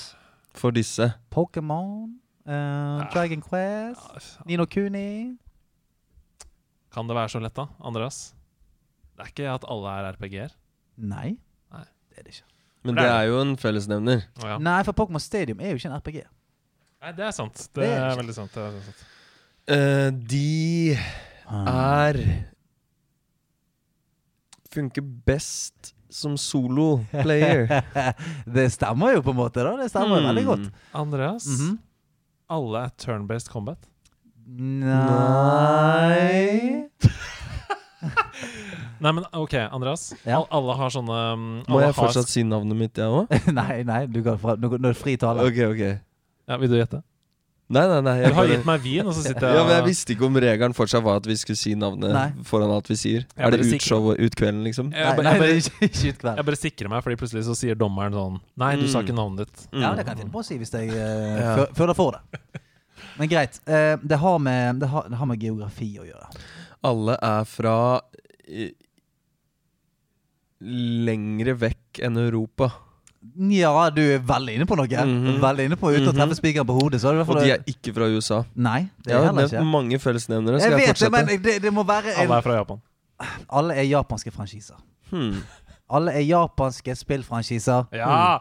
for 0.56 0.70
disse. 0.72 1.06
Pokémon, 1.32 2.14
eh, 2.46 3.02
Dragon 3.12 3.40
Quest, 3.44 4.38
Nino 4.46 4.66
Kuni 4.66 5.36
Kan 6.92 7.06
det 7.08 7.16
være 7.16 7.30
så 7.32 7.40
lett, 7.40 7.54
da, 7.56 7.66
Andreas? 7.80 8.34
Det 9.16 9.24
er 9.24 9.30
ikke 9.32 9.54
at 9.54 9.64
alle 9.68 9.88
er 9.98 10.12
RPG-er. 10.12 10.50
Nei. 10.98 11.36
Nei. 11.72 11.84
Det 12.10 12.18
er 12.18 12.22
det 12.26 12.34
ikke. 12.34 12.48
Men 12.84 12.94
Det 12.96 13.04
er 13.04 13.22
jo 13.30 13.40
en 13.40 13.56
fellesnevner. 13.56 14.24
Å, 14.42 14.46
ja. 14.50 14.58
Nei, 14.58 14.82
for 14.84 14.92
Pokémon 14.92 15.20
Stadium 15.22 15.60
er 15.60 15.70
jo 15.72 15.76
ikke 15.80 15.88
en 15.88 15.96
RPG. 16.00 16.18
Nei, 17.02 17.12
det 17.12 17.24
er 17.26 17.30
sant. 17.32 17.54
Det 17.72 17.80
Det 17.80 17.84
er 17.88 17.96
er 17.96 18.10
ikke- 18.10 18.20
veldig 18.22 18.34
sant. 18.34 18.52
Det 18.52 18.62
er 18.62 18.80
sant. 18.82 19.04
Eh, 19.68 20.10
de 20.10 20.98
er 21.48 22.18
Funker 24.72 25.02
best 25.26 25.92
som 26.12 26.34
solo-player. 26.38 27.64
det 28.56 28.66
stemmer 28.74 29.16
jo 29.16 29.22
på 29.26 29.32
en 29.34 29.38
måte, 29.40 29.64
da. 29.64 29.72
Det 29.80 29.88
stemmer 29.92 30.20
jo 30.20 30.26
veldig 30.28 30.44
godt. 30.50 30.68
Andreas, 31.02 31.46
Mhm. 31.48 31.72
alle 32.52 32.84
er 32.86 32.92
turn-based 33.00 33.48
combat. 33.52 33.88
Nei 34.52 35.28
Nei, 39.02 39.10
men 39.12 39.24
OK, 39.34 39.54
Andreas. 39.74 40.12
Ja. 40.26 40.40
Alle 40.50 40.74
har 40.78 40.90
sånne 40.94 41.14
alle 41.14 41.64
Må 41.66 41.80
jeg 41.80 41.88
jeg 41.88 41.90
har 41.90 41.96
fortsatt 41.96 42.28
si 42.30 42.42
navnet 42.46 42.78
mitt, 42.78 42.98
jeg 42.98 43.10
òg? 43.10 43.32
Nei, 43.58 43.80
nei, 43.86 44.04
du 44.06 44.20
kan 44.26 44.38
fra, 44.38 44.54
nå 44.58 44.68
nå 44.76 44.78
er 44.78 44.92
det 44.92 44.98
fri 44.98 45.16
tale. 45.18 45.42
Ok, 45.48 45.58
ok. 45.72 45.82
Ja, 46.50 46.58
Vil 46.62 46.70
du 46.70 46.76
gjette? 46.78 47.00
Nei, 47.72 47.82
nei, 47.88 48.00
nei. 48.04 48.14
Du 48.28 48.34
har 48.36 48.48
gitt 48.50 48.66
meg 48.68 48.82
vin, 48.84 49.06
og 49.08 49.14
så 49.16 49.22
sitter 49.24 49.46
jeg 49.48 49.56
ja, 49.56 49.62
men 49.64 49.72
jeg 49.78 49.84
visste 49.86 50.12
ikke 50.12 50.26
om 50.28 50.34
regelen 50.44 50.74
fortsatt 50.76 51.04
var 51.06 51.22
at 51.22 51.28
vi 51.30 51.36
skulle 51.40 51.56
si 51.56 51.72
navnet 51.78 52.12
Nei. 52.12 52.26
foran 52.44 52.68
alt 52.74 52.90
vi 52.92 52.96
sier. 53.00 53.22
Jeg 53.32 53.46
Er 53.46 53.54
det 53.56 53.64
utshow 53.78 54.10
og 54.12 54.20
utkvelden, 54.26 54.60
liksom? 54.66 54.90
Jeg, 54.92 55.06
Nei, 55.06 55.14
bare- 55.16 55.24
nei, 55.24 55.32
jeg, 55.32 55.40
bare, 55.40 55.56
ikke, 55.62 56.10
ikke 56.12 56.34
jeg 56.36 56.46
bare 56.50 56.60
sikrer 56.60 56.92
meg, 56.92 57.02
Fordi 57.06 57.16
plutselig 57.22 57.44
så 57.48 57.56
sier 57.56 57.78
dommeren 57.80 58.12
sånn 58.18 58.36
Nei, 58.60 58.74
du 58.76 58.84
sa 58.88 59.00
Mm. 59.00 59.06
ikke 59.08 59.16
navnet 59.16 59.46
ditt. 59.48 59.64
Ja, 59.72 59.94
det 59.96 60.04
kan 60.04 60.12
jeg 60.16 60.26
finne 60.26 60.34
på 60.36 60.42
å 60.42 60.46
si 60.46 60.58
hvis 60.60 60.74
jeg 60.76 60.92
uh, 60.92 61.64
føler 61.78 61.96
for 61.96 62.18
det. 62.18 62.62
Men 63.18 63.28
greit. 63.32 63.56
Uh, 63.64 63.96
det, 64.04 64.18
har 64.20 64.38
med, 64.38 64.78
det, 64.84 64.88
har, 64.92 65.08
det 65.08 65.16
har 65.22 65.26
med 65.32 65.40
geografi 65.42 65.90
å 66.00 66.04
gjøre. 66.06 66.28
Alle 66.84 67.16
er 67.24 67.48
fra 67.48 67.74
uh, 67.98 68.70
lengre 71.08 71.54
vekk 71.58 72.02
enn 72.06 72.20
Europa. 72.22 72.68
Ja, 73.38 73.88
du 73.90 74.00
er 74.02 74.18
veldig 74.18 74.54
inne 74.58 74.66
på 74.66 74.76
noe. 74.76 74.86
Mhm. 74.86 75.40
Veldig 75.40 75.64
inne 75.68 75.76
på 75.76 75.90
Uten 75.92 76.08
å 76.08 76.12
Mhm. 76.12 76.18
treffe 76.18 76.36
spikeren 76.40 76.66
på 76.66 76.74
hodet. 76.80 77.00
Så 77.00 77.08
er 77.10 77.18
det 77.24 77.28
Og 77.28 77.38
de 77.40 77.50
er 77.52 77.58
ikke 77.66 77.94
fra 77.94 78.04
USA. 78.08 78.44
Nei, 78.54 78.80
det 79.04 79.12
Jeg 79.12 79.14
er 79.14 79.18
har 79.24 79.32
heller 79.32 79.48
ikke. 79.48 79.64
mange 79.64 79.98
fellesnevnere. 79.98 80.52
Jeg 80.58 80.60
Skal 80.60 80.78
jeg, 80.78 80.88
vet 80.88 80.98
det, 80.98 81.10
men 81.12 81.42
det, 81.42 81.62
det 81.62 81.72
må 81.72 81.84
være 81.86 82.12
en, 82.16 82.26
Alle 82.30 82.36
er 82.36 82.40
fra 82.42 82.52
Japan. 82.58 82.80
Alle 83.50 83.74
er 83.74 83.82
japanske 83.84 84.30
franchiser. 84.32 84.74
Hmm. 85.10 85.42
Alle 85.90 86.12
er 86.12 86.20
japanske 86.26 86.94
spillfranchiser. 86.96 87.86
Ja! 87.92 88.38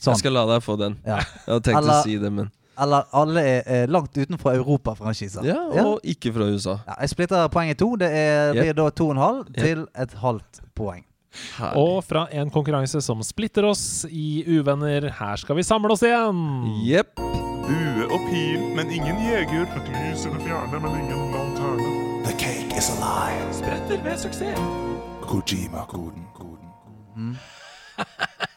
Sånn. 0.00 0.14
Jeg 0.14 0.18
skal 0.18 0.32
la 0.32 0.46
deg 0.46 0.62
få 0.62 0.78
den. 0.78 0.96
Ja. 1.04 1.16
Jeg 1.16 1.26
hadde 1.46 1.62
tenkt 1.62 1.78
Eller- 1.78 1.92
å 1.92 2.02
si 2.04 2.16
det, 2.16 2.32
men 2.32 2.50
Eller 2.78 3.04
alle 3.12 3.40
er, 3.40 3.62
er 3.66 3.86
langt 3.88 4.14
utenfor 4.16 4.54
Europa-franchiser. 4.56 5.44
Ja, 5.44 5.84
og 5.84 6.00
ikke 6.02 6.32
fra 6.32 6.44
USA. 6.48 6.78
Ja, 6.86 6.94
jeg 7.00 7.10
splitter 7.10 7.48
poenget 7.48 7.72
i 7.72 7.74
to. 7.74 7.96
Det 7.96 8.08
er, 8.10 8.54
Yep. 8.54 8.62
blir 8.64 8.74
da 8.74 8.88
to 8.90 9.04
og 9.04 9.10
en 9.10 9.16
halv 9.18 9.38
Yep. 9.50 9.54
til 9.56 9.86
et 9.94 10.10
halvt 10.14 10.60
poeng. 10.74 11.04
Herlig. 11.56 11.78
Og 11.78 12.04
fra 12.04 12.26
en 12.34 12.50
konkurranse 12.50 13.00
som 13.04 13.22
splitter 13.26 13.68
oss 13.68 14.04
i 14.10 14.42
uvenner, 14.48 15.10
her 15.20 15.40
skal 15.40 15.58
vi 15.58 15.66
samle 15.66 15.94
oss 15.94 16.02
igjen! 16.06 16.42
Jepp. 16.86 17.14
Bue 17.70 18.06
og 18.10 18.26
pil, 18.26 18.62
men 18.74 18.90
ingen 18.90 19.20
jeger. 19.22 19.68
Et 19.78 19.90
lys 19.94 20.26
i 20.26 20.32
det 20.34 20.42
fjerne, 20.42 20.82
men 20.82 20.96
ingen 21.04 21.34
lanterne. 21.34 21.90
The 22.26 22.34
cake 22.34 22.76
is 22.76 22.90
alive. 22.98 23.52
Spretter 23.54 24.02
ved 24.02 24.18
suksess. 24.18 24.60
Kojima-koden. 25.30 26.26
koden. 26.34 27.38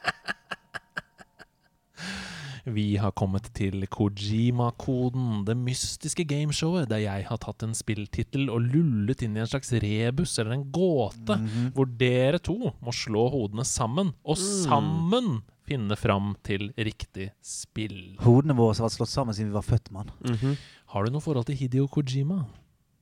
Vi 2.63 2.95
har 2.95 3.11
kommet 3.11 3.49
til 3.57 3.83
Kojima-koden, 3.91 5.41
det 5.43 5.55
mystiske 5.59 6.23
gameshowet 6.23 6.87
der 6.87 7.01
jeg 7.03 7.25
har 7.27 7.39
tatt 7.43 7.65
en 7.65 7.73
spilltittel 7.75 8.47
og 8.53 8.63
lullet 8.71 9.23
inn 9.25 9.35
i 9.35 9.41
en 9.43 9.49
slags 9.51 9.73
rebus 9.83 10.37
eller 10.39 10.55
en 10.55 10.63
gåte, 10.71 11.35
hvor 11.75 11.89
dere 11.99 12.39
to 12.39 12.71
må 12.79 12.93
slå 12.95 13.25
hodene 13.33 13.65
sammen, 13.67 14.13
og 14.23 14.39
sammen 14.39 15.41
finne 15.67 15.95
fram 15.99 16.37
til 16.43 16.69
riktig 16.77 17.31
spill. 17.43 18.15
Hodene 18.23 18.55
våre 18.55 18.77
har 18.77 18.87
vært 18.87 18.95
slått 18.97 19.11
sammen 19.11 19.35
siden 19.35 19.51
vi 19.51 19.59
var 19.59 19.67
født, 19.67 19.91
mann. 19.91 20.11
Mhm. 20.23 20.55
Har 20.93 21.03
du 21.03 21.11
noe 21.11 21.23
forhold 21.25 21.47
til 21.49 21.59
Hideo 21.59 21.87
Kojima? 21.91 22.45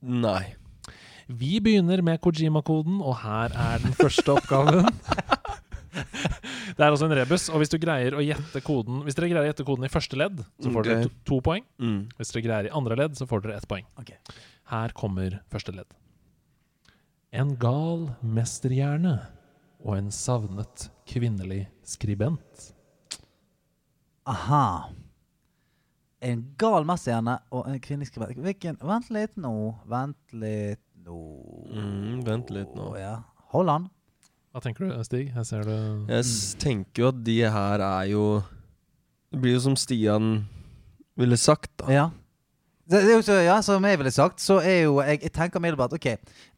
Nei. 0.02 0.56
Vi 1.28 1.60
begynner 1.64 2.02
med 2.02 2.20
Kojima-koden, 2.22 2.98
og 3.02 3.20
her 3.22 3.54
er 3.54 3.78
den 3.84 3.94
første 3.94 4.34
oppgaven. 4.34 4.90
Det 6.78 6.86
er 6.86 6.94
også 6.94 7.08
en 7.10 7.16
rebus, 7.18 7.50
og 7.52 7.62
hvis 7.62 7.72
du 7.74 7.78
greier 7.82 8.16
å 8.16 8.22
gjette 8.24 8.62
koden 8.64 9.02
Hvis 9.04 9.18
dere 9.18 9.28
greier 9.32 9.44
å 9.44 9.50
gjette 9.50 9.66
koden 9.68 9.88
i 9.88 9.92
første 9.92 10.20
ledd, 10.20 10.40
så 10.64 10.72
får 10.72 10.88
dere 10.88 11.08
to, 11.08 11.12
to 11.28 11.40
poeng. 11.44 11.66
Mm. 11.84 12.00
Hvis 12.18 12.32
dere 12.32 12.46
greier 12.46 12.70
i 12.70 12.74
andre 12.80 12.98
ledd, 13.00 13.18
så 13.20 13.28
får 13.30 13.44
dere 13.44 13.58
ett 13.60 13.68
poeng. 13.70 13.88
Okay. 14.02 14.22
Her 14.72 14.96
kommer 14.96 15.42
første 15.52 15.76
ledd. 15.76 15.92
En 17.36 17.54
gal 17.60 18.10
mesterhjerne 18.24 19.18
og 19.82 19.96
en 19.98 20.10
savnet 20.14 20.90
kvinnelig 21.10 21.66
skribent. 21.88 22.72
Aha. 24.30 24.92
En 26.22 26.44
gal 26.62 26.86
mesterhjerne 26.88 27.40
og 27.50 27.68
en 27.68 27.80
kvinnelig 27.84 28.12
skribent. 28.12 28.38
Hvilken 28.46 28.78
Vent 28.86 29.10
litt 29.16 29.40
nå. 29.42 29.56
Vent 29.90 30.36
litt 30.36 30.84
nå. 31.02 31.22
Mm, 31.72 32.22
vent 32.28 32.54
litt 32.54 32.76
nå. 32.78 32.92
Ja. 33.00 33.16
Hold 33.56 33.74
an. 33.74 33.90
Hva 34.52 34.60
tenker 34.60 34.84
du, 34.84 35.04
Stig? 35.08 35.30
Jeg 35.32 35.48
ser 35.48 35.68
du 35.68 35.76
Jeg 36.12 36.26
tenker 36.60 37.06
jo 37.06 37.12
at 37.12 37.22
de 37.24 37.38
her 37.54 37.84
er 37.86 38.10
jo 38.12 38.24
Det 39.32 39.40
blir 39.40 39.56
jo 39.56 39.62
som 39.64 39.78
Stian 39.80 40.42
ville 41.20 41.38
sagt, 41.38 41.72
da. 41.80 41.88
Ja. 41.92 42.10
Det, 42.84 43.00
det 43.06 43.14
er 43.14 43.16
jo 43.20 43.24
så, 43.24 43.38
ja, 43.46 43.62
Som 43.64 43.86
jeg 43.88 44.00
ville 44.00 44.12
sagt, 44.12 44.42
så 44.44 44.60
er 44.60 44.82
jo 44.84 45.00
Jeg, 45.02 45.22
jeg 45.24 45.32
tenker 45.32 45.60
umiddelbart 45.60 45.96
OK, 45.96 46.10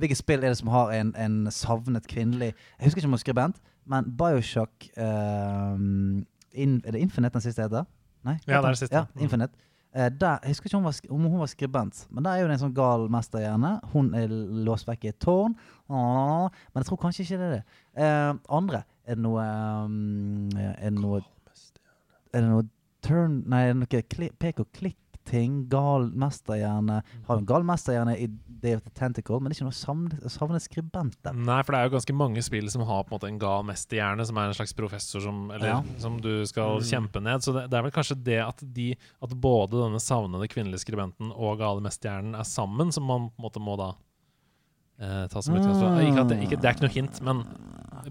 hvilket 0.02 0.18
spill 0.18 0.42
er 0.42 0.54
det 0.54 0.58
som 0.58 0.72
har 0.74 0.94
en, 0.98 1.14
en 1.16 1.52
savnet 1.52 2.08
kvinnelig 2.10 2.54
Jeg 2.54 2.88
husker 2.88 3.02
ikke 3.02 3.08
om 3.08 3.14
hun 3.14 3.20
var 3.20 3.26
skribent, 3.26 3.62
men 3.86 4.10
Bioshock 4.18 4.90
ehm, 4.98 6.26
in, 6.54 6.82
Er 6.86 6.96
det 6.96 7.04
Infinite 7.04 7.34
den 7.34 7.46
siste 7.46 7.62
heter? 7.62 7.86
Nei? 8.24 8.40
Ja, 8.48 8.58
det 8.58 8.66
er 8.66 8.70
det 8.72 8.80
siste. 8.80 8.96
Ja, 8.96 9.06
Infinite. 9.20 9.52
Eh, 9.94 10.10
der, 10.10 10.40
jeg 10.42 10.56
husker 10.56 10.68
ikke 10.68 10.78
om 10.78 10.84
hun, 10.84 10.90
var, 10.90 11.16
om 11.16 11.26
hun 11.30 11.40
var 11.44 11.50
skribent, 11.52 12.08
men 12.10 12.26
der 12.26 12.32
er 12.32 12.42
jo 12.42 12.48
det 12.50 12.56
en 12.56 12.64
sånn 12.64 12.78
gal 12.78 13.04
mesterhjerne. 13.14 13.76
Hun 13.94 14.10
er 14.18 14.32
låst 14.66 14.88
vekk 14.90 15.06
i 15.06 15.12
et 15.12 15.20
tårn. 15.22 15.54
Åh, 15.86 16.48
men 16.50 16.82
jeg 16.82 16.90
tror 16.90 17.02
kanskje 17.04 17.28
ikke 17.28 17.40
det 17.42 17.50
er 17.50 17.54
det. 17.60 17.64
Eh, 17.94 18.32
andre 18.58 18.84
Er 19.06 19.20
det 19.20 19.22
noe 19.22 19.44
um, 19.86 20.48
Er 20.58 20.88
det 20.88 20.96
noe 20.96 21.20
Er 22.32 22.40
det 22.40 22.48
noe 22.48 22.64
turn 23.06 23.44
Nei, 23.52 23.60
er 23.68 23.76
det 23.76 23.82
noe 23.84 24.32
pek 24.40 24.62
og 24.64 24.72
klikk-ting? 25.24 25.70
Gal 25.70 26.10
mesterhjerne. 26.16 27.02
Har 27.28 27.38
en 27.38 27.46
gal 27.46 27.64
mesterhjerne 27.64 28.16
i 28.20 28.28
Day 28.64 28.76
of 28.76 28.82
the 28.84 28.90
Tentacle, 28.96 29.40
men 29.40 29.50
det 29.52 29.58
er 29.58 29.62
ikke 29.64 29.70
noe 29.72 29.76
savne, 29.76 30.30
savne 30.32 30.60
skribent 30.64 31.18
der. 31.24 31.34
Nei, 31.34 31.62
for 31.64 31.74
det 31.76 31.80
er 31.82 31.90
jo 31.90 31.96
ganske 31.98 32.16
mange 32.16 32.42
spill 32.44 32.70
som 32.72 32.82
har 32.88 33.04
på 33.04 33.12
en 33.14 33.18
måte 33.18 33.28
en 33.32 33.40
gal 33.42 33.64
mesterhjerne, 33.68 34.26
som 34.26 34.38
er 34.40 34.48
en 34.52 34.54
slags 34.58 34.74
professor 34.74 35.20
som, 35.24 35.50
eller, 35.52 35.68
Ja. 35.68 35.82
som 36.00 36.20
du 36.22 36.46
skal 36.46 36.80
kjempe 36.82 37.22
ned. 37.22 37.42
Så 37.44 37.54
det, 37.54 37.70
det 37.70 37.78
er 37.78 37.84
vel 37.84 37.92
kanskje 37.96 38.20
det 38.24 38.40
at, 38.44 38.64
de, 38.74 38.96
at 39.22 39.30
både 39.36 39.84
denne 39.84 40.00
savnede 40.00 40.48
kvinnelige 40.48 40.84
skribenten 40.86 41.32
og 41.36 41.60
gale 41.60 41.82
mesterhjernen 41.84 42.36
er 42.36 42.44
sammen, 42.48 42.92
som 42.92 43.04
man 43.04 43.30
på 43.30 43.40
en 43.42 43.48
måte 43.50 43.60
må 43.64 43.76
da 43.80 43.92
eh, 45.00 45.28
ta 45.28 45.42
som 45.42 45.56
utgangspunkt. 45.56 46.04
Ikke 46.08 46.22
at 46.24 46.30
det, 46.32 46.42
ikke, 46.48 46.60
det 46.62 46.70
er 46.70 46.78
ikke 46.78 46.88
noe 46.88 46.96
hint, 46.96 47.22
men 47.24 47.44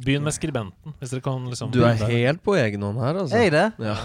begynn 0.02 0.24
med 0.24 0.32
skribenten. 0.32 0.94
Hvis 1.00 1.10
dere 1.12 1.20
kan 1.24 1.44
liksom 1.48 1.72
Du 1.72 1.82
er 1.84 1.96
helt 2.08 2.42
på 2.44 2.54
egen 2.56 2.82
hånd 2.84 3.00
her, 3.00 3.18
altså. 3.24 3.36
Er 3.36 3.42
jeg 3.48 3.52
det? 3.52 3.66
Ja. 3.84 3.96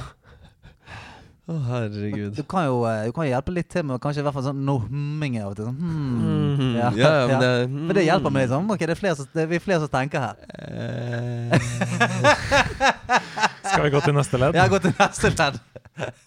Å, 1.47 1.53
herregud. 1.63 2.33
Du 2.35 2.41
kan 2.43 2.65
jo 2.67 2.81
eh, 2.89 3.05
du 3.07 3.13
kan 3.15 3.23
hjelpe 3.23 3.53
litt 3.55 3.69
til 3.71 3.85
med 3.87 4.01
kanskje 4.03 4.19
i 4.19 4.23
hvert 4.25 4.35
fall 4.35 4.43
sånn 4.49 4.65
noe 4.67 4.81
humming 4.83 5.37
av 5.39 5.53
og 5.53 5.55
til. 5.55 5.69
Sånn, 5.69 5.77
hmm. 5.79 6.17
Mhm. 6.57 6.73
Ja, 6.75 6.89
Ja, 6.99 7.11
men 7.29 7.45
ja. 7.45 7.51
mm. 7.69 7.77
Men 7.87 7.95
det 7.95 8.03
hjelper 8.03 8.33
meg 8.35 8.47
liksom. 8.49 8.67
Ok, 8.75 8.83
det 8.83 8.95
er 8.97 8.99
flere 8.99 9.15
som, 9.15 9.29
det 9.31 9.45
er 9.47 9.63
flere 9.63 9.79
som 9.85 9.91
tenker 9.93 10.19
her. 10.25 10.35
Eh, 10.59 11.55
Skal 13.71 13.83
vi 13.87 13.93
gå 13.95 14.01
til 14.03 14.15
neste 14.17 14.39
ledd? 14.41 14.57
Ja, 14.59 14.67
gå 14.71 14.79
til 14.83 14.93
neste 14.99 15.31
ledd. 15.31 15.59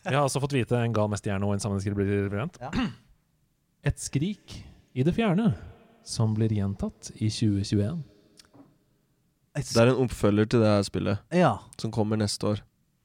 Vi 0.08 0.14
har 0.16 0.24
også 0.24 0.40
fått 0.42 0.54
vite 0.56 0.80
en 0.80 0.94
gal 0.96 1.08
mesterhjerne 1.12 1.46
og 1.48 1.54
en 1.56 1.62
sammenskritt 1.62 1.96
brilliant. 1.98 2.56
Ja. 2.60 2.70
Et 3.92 4.00
skrik 4.00 4.56
i 4.96 5.04
det 5.06 5.14
fjerne 5.16 5.52
som 6.06 6.32
blir 6.36 6.52
gjentatt 6.52 7.12
i 7.20 7.28
2021. 7.30 8.00
Det 9.60 9.76
er 9.82 9.90
en 9.92 10.00
oppfølger 10.04 10.48
til 10.48 10.62
det 10.64 10.68
her 10.72 10.84
spillet, 10.86 11.18
Ja. 11.34 11.52
som 11.80 11.92
kommer 11.92 12.16
neste 12.16 12.46
år. 12.54 12.60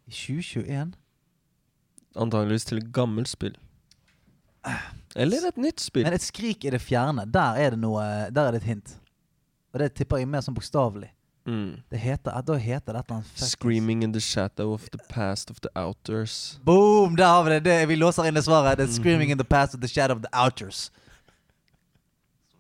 I 0.08 0.12
2021? 0.14 0.94
Antageligvis 2.16 2.66
til 2.66 2.78
et 2.78 2.92
gammelt 2.96 3.28
spill. 3.28 3.56
Eller 5.16 5.48
et 5.48 5.58
nytt 5.62 5.80
spill. 5.84 6.04
Men 6.08 6.14
et 6.18 6.22
skrik 6.26 6.66
i 6.66 6.70
det 6.74 6.82
fjerne, 6.82 7.26
der 7.32 7.60
er 7.62 7.70
det 7.76 7.80
noe 7.80 8.02
Der 8.34 8.48
er 8.48 8.52
det 8.56 8.64
et 8.64 8.70
hint. 8.72 8.96
Og 9.74 9.80
det 9.80 9.94
tipper 9.94 10.18
jeg 10.18 10.28
mer 10.28 10.42
som 10.42 10.56
bokstavelig. 10.56 11.12
Mm. 11.46 11.76
Det 11.92 12.00
heter, 12.00 12.42
da 12.42 12.56
heter 12.58 12.80
det 12.80 12.82
et 12.82 12.90
eller 12.90 13.12
annet 13.12 13.26
fuckings- 13.28 13.52
Screaming 13.52 14.04
in 14.04 14.14
the 14.14 14.22
shadow 14.22 14.74
of 14.74 14.88
the 14.90 15.00
past 15.10 15.52
of 15.52 15.60
the 15.62 15.70
outers. 15.76 16.60
Boom! 16.66 17.16
Der 17.16 17.26
har 17.28 17.44
vi 17.44 17.50
det. 17.52 17.64
det 17.66 17.88
vi 17.88 17.96
låser 17.96 18.26
inn 18.26 18.34
det 18.34 18.44
svaret. 18.44 18.78
Det 18.78 18.84
er 18.84 18.88
Mhm. 18.88 18.96
'Screaming 19.04 19.32
in 19.32 19.38
the 19.38 19.44
past 19.46 19.76
of 19.76 19.80
the 19.82 19.88
shadow 19.88 20.16
of 20.16 20.22
the 20.24 20.32
outers'. 20.34 20.90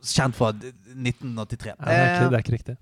Kjent 0.03 0.36
fra 0.36 0.52
1983. 0.52 1.65
Ja, 1.80 1.86
det, 1.86 1.95
er 1.95 2.14
ikke, 2.14 2.26
det 2.30 2.34
er 2.34 2.38
ikke 2.38 2.52
riktig. 2.53 2.77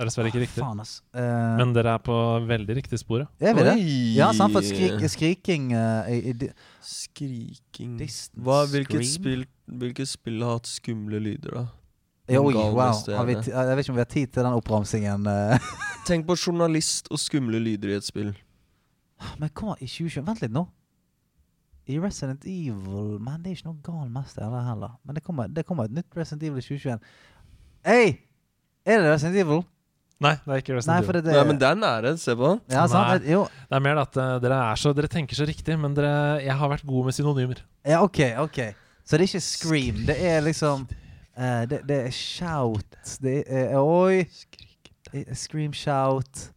Det 0.00 0.06
er 0.06 0.08
dessverre 0.08 0.30
ikke 0.32 0.40
riktig. 0.40 0.60
Faen, 0.64 0.78
ass. 0.80 0.92
Eh, 1.12 1.56
Men 1.60 1.74
dere 1.76 1.90
er 1.98 2.00
på 2.00 2.14
veldig 2.48 2.72
riktig 2.78 2.96
sporet. 3.02 3.28
er 3.36 3.52
vi 3.52 3.64
det? 3.66 3.72
Oi! 3.76 4.14
Ja, 4.16 4.30
sant, 4.32 4.54
for 4.54 4.64
skrik, 4.64 5.02
skriking 5.12 5.66
eh, 5.76 6.06
i, 6.14 6.20
i 6.30 6.32
di- 6.40 6.48
Skriking 6.80 7.98
Hva, 8.40 8.62
hvilket, 8.72 9.04
spill, 9.04 9.42
hvilket 9.68 10.08
spill 10.08 10.40
har 10.40 10.54
hatt 10.56 10.70
skumle 10.70 11.20
lyder, 11.20 11.52
da? 11.58 11.64
Ja, 12.32 12.40
Oi, 12.40 12.54
wow. 12.54 12.94
Har 12.96 13.26
vi, 13.28 13.34
gjerne. 13.34 13.44
ti- 13.44 13.52
jeg 13.52 13.76
vet 13.76 13.84
ikke 13.84 13.92
om 13.92 13.98
vi 13.98 14.04
har 14.06 14.08
tid 14.14 14.32
til 14.32 14.46
den 14.46 14.56
oppramsingen. 14.56 15.26
eh. 15.28 15.68
Tenk 16.08 16.24
på 16.30 16.36
journalist 16.46 17.10
og 17.12 17.20
skumle 17.20 17.60
lyder 17.60 17.92
i 17.92 17.98
et 17.98 18.06
spill. 18.08 18.30
Men 19.36 19.50
kom 19.52 19.74
i 19.76 19.84
2020 19.90 20.24
Vent 20.30 20.40
litt 20.46 20.54
nå. 20.54 20.62
I 21.90 21.98
Resident 22.00 22.44
Evil 22.48 23.18
Men 23.20 23.42
det 23.42 23.50
er 23.50 23.56
ikke 23.58 23.68
noe 23.68 23.82
gal 23.84 24.08
mester 24.14 24.46
der 24.48 24.64
heller. 24.64 24.94
Men 25.04 25.18
det 25.18 25.24
kommer, 25.26 25.48
det 25.52 25.66
kommer 25.68 25.84
et 25.90 25.92
nytt 25.98 26.16
Resident 26.16 26.46
Evil 26.48 26.62
i 26.62 26.64
2021. 26.64 27.04
Hei! 27.84 28.06
Er 28.86 29.02
det 29.04 29.12
Resident 29.12 29.36
Evil? 29.44 29.60
Nei, 30.20 30.34
det 30.44 30.52
er 30.52 30.60
ikke 30.60 30.74
Resident 30.76 30.92
Nei, 30.92 31.00
Evil. 31.00 31.16
det, 31.16 31.24
det 31.24 31.34
Nei, 31.38 31.44
men 31.48 31.58
det 31.60 31.68
er 31.70 31.80
nære. 31.80 32.12
Se 32.20 32.36
på 32.36 32.52
den. 32.52 32.62
Ja, 32.74 32.84
sant? 32.92 33.24
Nei. 33.24 33.32
Jo. 33.32 33.42
Det 33.70 33.78
er 33.78 33.84
mer 33.86 34.00
at 34.02 34.20
uh, 34.20 34.36
dere 34.42 34.60
er 34.68 34.80
så 34.82 34.92
Dere 34.96 35.08
tenker 35.08 35.38
så 35.38 35.48
riktig, 35.48 35.78
men 35.80 35.96
dere 35.96 36.12
Jeg 36.44 36.56
har 36.60 36.72
vært 36.74 36.84
god 36.88 37.08
med 37.08 37.16
synonymer. 37.16 37.62
Ja, 37.88 38.02
OK. 38.04 38.20
ok 38.44 38.60
Så 39.04 39.16
det 39.16 39.24
er 39.24 39.28
ikke 39.30 39.44
Scream. 39.46 40.02
Det 40.10 40.18
er 40.30 40.44
liksom 40.44 40.84
uh, 40.84 41.62
det, 41.70 41.80
det 41.88 42.00
er 42.10 42.14
shout. 42.14 43.00
Det 43.24 43.42
er 43.48 43.76
Oi! 43.80 44.26
Er 45.12 45.34
Scream, 45.34 45.72
shout. 45.72 46.50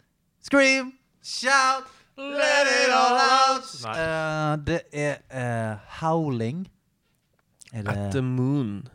Scream, 0.43 0.91
shout, 1.23 1.87
let 2.17 2.67
it 2.67 2.91
all 2.91 3.15
out! 3.17 3.63
Eh, 3.97 4.65
det 4.67 4.81
er 4.91 5.15
eh, 5.31 5.77
howling. 6.01 6.67
Er 7.73 7.89
At 7.89 8.11
the 8.11 8.21
moon. 8.21 8.87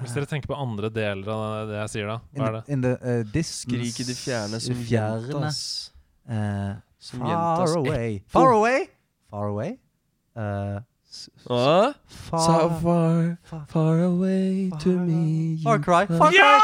Hvis 0.00 0.12
dere 0.12 0.26
tenker 0.28 0.50
på 0.52 0.56
andre 0.60 0.90
deler 0.92 1.28
av 1.32 1.68
det 1.70 1.76
jeg 1.78 1.88
sier, 1.94 2.10
da, 2.10 2.18
hva 2.36 2.48
er 2.50 2.56
det? 2.58 2.64
In 2.74 2.82
the 2.84 2.90
uh, 3.00 3.22
distance 3.32 3.62
Skrik 3.64 4.00
i 4.02 4.04
det 4.10 4.16
fjerne 4.18 4.60
som 4.60 4.74
fjerne. 4.82 5.22
gjentas. 5.30 5.60
Eh, 6.28 6.74
Som 7.06 7.20
far 7.22 7.76
away. 7.78 8.16
ekko. 8.18 8.28
Far 8.34 8.52
away? 8.58 8.86
Far 9.30 9.48
away? 9.54 9.70
Uh, 10.36 10.80
Hva? 11.46 11.94
far, 12.28 12.44
So 12.44 12.68
far, 12.82 13.38
far, 13.48 13.62
far 13.72 14.00
away 14.04 14.68
to 14.82 14.92
Far- 14.96 15.06
me 15.06 15.58
Far 15.64 15.78
Cry. 15.78 16.04
come. 16.06 16.18
Far 16.18 16.30
Cry! 16.30 16.58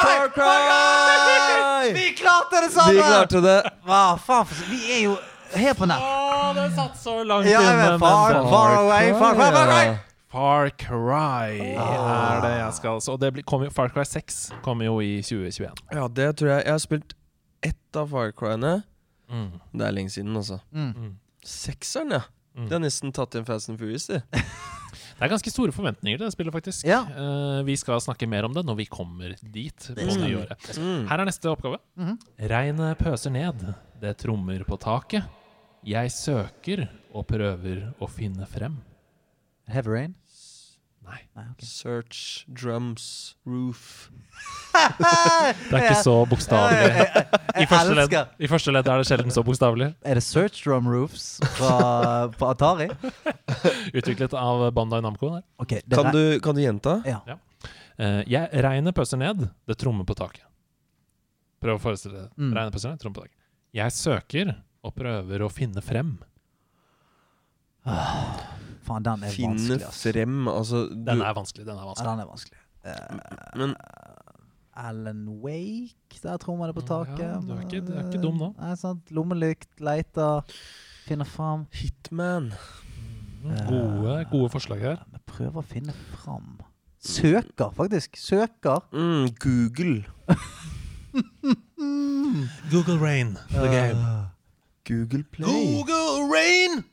Far 0.00 0.28
Cry! 0.38 1.92
Vi 1.98 2.14
klarte 2.16 2.60
det 2.64 2.70
sammen! 2.72 2.94
Vi 2.96 3.02
klarte 3.02 3.40
det! 3.44 3.58
Hva 3.84 4.00
faen, 4.20 4.46
vi 4.70 4.80
er 4.96 5.02
jo 5.04 5.16
helt 5.54 5.78
på 5.78 5.86
nett. 5.88 6.00
Å, 6.04 6.52
det 6.56 6.64
satt 6.76 6.96
så 7.00 7.18
langt 7.24 7.48
Ja, 7.48 7.60
inne. 7.64 7.98
Far, 8.00 8.32
far, 8.32 8.48
far 8.50 8.76
away, 8.82 9.12
far 9.12 9.34
Cry, 9.34 9.44
far 9.44 9.52
far, 9.52 9.66
far, 9.66 9.84
Far 9.84 10.07
Cry 10.30 11.74
Ah. 11.78 12.36
er 12.36 12.40
det 12.44 12.52
jeg 12.58 12.72
skal 12.76 13.00
Og 13.00 13.20
det 13.20 13.32
blir, 13.32 13.44
kommer 13.48 13.68
jo, 13.68 13.70
Far 13.72 13.88
Cry 13.88 14.04
6 14.04 14.52
kommer 14.62 14.84
jo 14.84 14.98
i 15.00 15.22
2021. 15.22 15.72
Ja, 15.92 16.08
det 16.08 16.36
tror 16.36 16.50
jeg 16.52 16.64
Jeg 16.66 16.72
har 16.74 16.82
spilt 16.84 17.14
ett 17.62 17.96
av 17.96 18.10
Far 18.12 18.32
Cryene. 18.32 18.82
Mm. 19.28 19.60
Det 19.74 19.86
er 19.86 19.92
lenge 19.92 20.10
siden, 20.12 20.36
altså. 20.36 20.60
Mm. 20.72 20.92
Mm. 20.94 21.14
Sekseren, 21.44 22.12
ja. 22.12 22.20
Mm. 22.56 22.68
De 22.68 22.74
har 22.76 22.82
nesten 22.82 23.12
tatt 23.14 23.34
igjen 23.34 23.46
Fast 23.48 23.70
and 23.72 23.78
Furious, 23.80 24.06
de. 24.06 24.20
Det 25.18 25.26
er 25.26 25.32
ganske 25.32 25.50
store 25.50 25.72
forventninger 25.74 26.20
til 26.20 26.28
det 26.28 26.32
spillet, 26.32 26.54
faktisk. 26.54 26.84
Ja. 26.86 27.00
Uh, 27.10 27.64
vi 27.66 27.74
skal 27.76 27.98
snakke 28.00 28.28
mer 28.30 28.46
om 28.46 28.54
det 28.54 28.62
når 28.64 28.76
vi 28.78 28.86
kommer 28.86 29.34
dit 29.42 29.88
på 29.90 30.06
nyåret. 30.22 30.68
Mm. 30.78 31.08
Her 31.10 31.18
er 31.24 31.26
neste 31.26 31.50
oppgave. 31.50 31.80
Mm. 31.98 32.14
Regnet 32.52 33.00
pøser 33.02 33.34
ned, 33.34 33.64
det 33.98 34.14
trommer 34.22 34.62
på 34.68 34.78
taket. 34.78 35.26
Jeg 35.82 36.12
søker 36.14 36.84
og 37.10 37.26
prøver 37.26 37.88
å 37.98 38.06
finne 38.10 38.46
frem. 38.46 38.78
Heavy 39.68 39.92
rain? 39.92 40.14
Nei, 41.08 41.22
Nei, 41.36 41.44
okay. 41.54 41.64
Search, 41.64 42.44
drums, 42.48 43.36
roof. 43.46 44.10
det 45.70 45.72
er 45.72 45.84
ikke 45.86 46.02
så 46.04 46.14
bokstavelig. 46.28 47.06
I 47.56 47.64
første, 47.70 47.94
ledd, 47.96 48.16
I 48.44 48.50
første 48.50 48.74
ledd 48.74 48.90
er 48.92 49.00
det 49.00 49.08
sjelden 49.08 49.32
så 49.32 49.44
bokstavelig. 49.46 49.88
Er 50.04 50.20
det 50.20 50.24
Search 50.26 50.60
Drum 50.66 50.88
Roofs 50.90 51.38
fra, 51.56 52.28
på 52.36 52.50
Atari? 52.50 52.90
Utviklet 53.98 54.36
av 54.36 54.66
Bandai 54.76 55.00
Namco. 55.04 55.32
Der. 55.38 55.46
Ok, 55.64 55.78
det 55.80 55.96
Kan 55.96 56.12
du, 56.12 56.22
kan 56.44 56.58
du 56.58 56.62
gjenta? 56.62 56.98
Ja. 57.08 57.22
Eh, 57.98 58.20
jeg, 58.28 58.52
regnet 58.68 58.96
pøser 58.96 59.20
ned, 59.20 59.48
det 59.66 59.80
trommer 59.80 60.06
på 60.08 60.16
taket. 60.18 60.44
Prøv 61.64 61.80
å 61.80 61.82
forestille 61.88 62.20
deg. 62.20 62.30
Mm. 62.36 62.52
Regnet 62.52 62.76
pøser 62.76 62.92
ned, 62.92 63.00
trommer 63.02 63.22
på 63.22 63.26
taket. 63.26 63.38
Jeg 63.80 63.96
søker 63.96 64.54
og 64.84 64.94
prøver 64.96 65.44
å 65.44 65.50
finne 65.52 65.82
frem. 65.84 66.18
Faen, 68.88 69.04
den 69.04 69.22
er 69.28 69.30
Finne 69.34 69.54
vanskelig, 69.54 69.86
ass. 69.88 70.02
frem 70.08 70.48
Altså, 70.48 70.82
du, 70.88 71.04
Den 71.10 71.20
er 71.22 71.34
vanskelig. 71.36 71.66
den 71.68 71.76
er 71.76 71.92
Ja, 71.92 72.04
den 72.10 72.20
er 72.24 72.28
vanskelig. 72.32 72.58
Uh, 72.88 73.58
Men 73.58 73.74
Alan 74.78 75.24
Wake, 75.42 76.20
der 76.22 76.36
tror 76.38 76.56
man 76.56 76.68
det 76.70 76.76
på 76.78 76.86
taket. 76.86 77.18
Ja, 77.18 77.40
du 77.42 77.52
er 77.52 77.60
ikke- 77.66 77.84
du 77.86 77.92
er 77.94 78.04
ikke 78.06 78.20
dum 78.22 78.38
nå. 78.38 78.54
Nei, 78.60 78.74
sant. 78.76 79.10
Lommelykt, 79.10 79.68
leiter, 79.80 80.42
finner 81.06 81.24
fram. 81.26 81.66
Hitman. 81.72 82.52
Gode, 83.68 84.24
gode 84.30 84.50
forslag 84.50 84.80
her. 84.80 84.96
Vi 85.12 85.18
prøver 85.26 85.60
å 85.62 85.64
finne 85.64 85.92
fram. 86.22 86.60
Søker, 87.00 87.70
faktisk. 87.74 88.16
Søker. 88.16 88.80
Mm, 88.92 89.28
Google. 89.38 90.04
Google 92.70 92.98
Rain, 92.98 93.38
the 93.50 93.68
game. 93.68 94.28
Google 94.84 95.24
Play. 95.32 95.46
Google 95.46 96.28
Rain! 96.32 96.84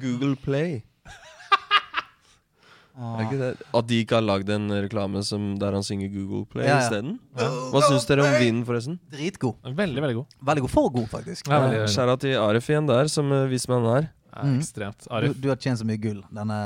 Google 0.00 0.36
Play. 0.36 0.82
Er 3.00 3.22
ikke 3.24 3.38
det 3.40 3.50
At 3.78 3.86
de 3.88 3.98
ikke 4.02 4.16
har 4.18 4.24
lagd 4.26 4.50
en 4.52 4.66
reklame 4.84 5.22
som 5.24 5.54
der 5.60 5.72
han 5.72 5.84
synger 5.86 6.10
Google 6.12 6.42
Play 6.50 6.66
Ja, 6.66 6.74
ja. 6.74 6.80
isteden? 6.84 7.14
Hva 7.72 7.80
syns 7.86 8.04
dere 8.08 8.26
om 8.26 8.34
vinen, 8.36 8.64
forresten? 8.68 8.98
Dritgod. 9.14 9.56
Veldig, 9.64 10.02
veldig 10.04 10.16
god. 10.18 10.26
Veldig 10.50 10.64
god. 10.66 10.72
For 10.74 10.90
god, 10.92 11.06
faktisk. 11.14 11.48
Ja, 11.48 11.62
veldig, 11.62 11.78
veldig. 11.78 11.94
Skjæra 11.94 12.16
til 12.20 12.34
Arif 12.42 12.68
igjen 12.68 12.90
der, 12.90 13.08
som 13.12 13.32
eh, 13.32 13.46
viser 13.48 13.72
meg 13.72 13.78
den 13.86 13.94
her. 13.94 14.08
Ja, 14.30 14.42
Mm. 14.44 14.58
ekstremt. 14.60 15.00
Du, 15.06 15.10
Arif. 15.16 15.32
du 15.42 15.48
har 15.48 15.56
tjent 15.58 15.78
så 15.80 15.84
mye 15.88 15.98
gull. 15.98 16.20
Denne 16.30 16.58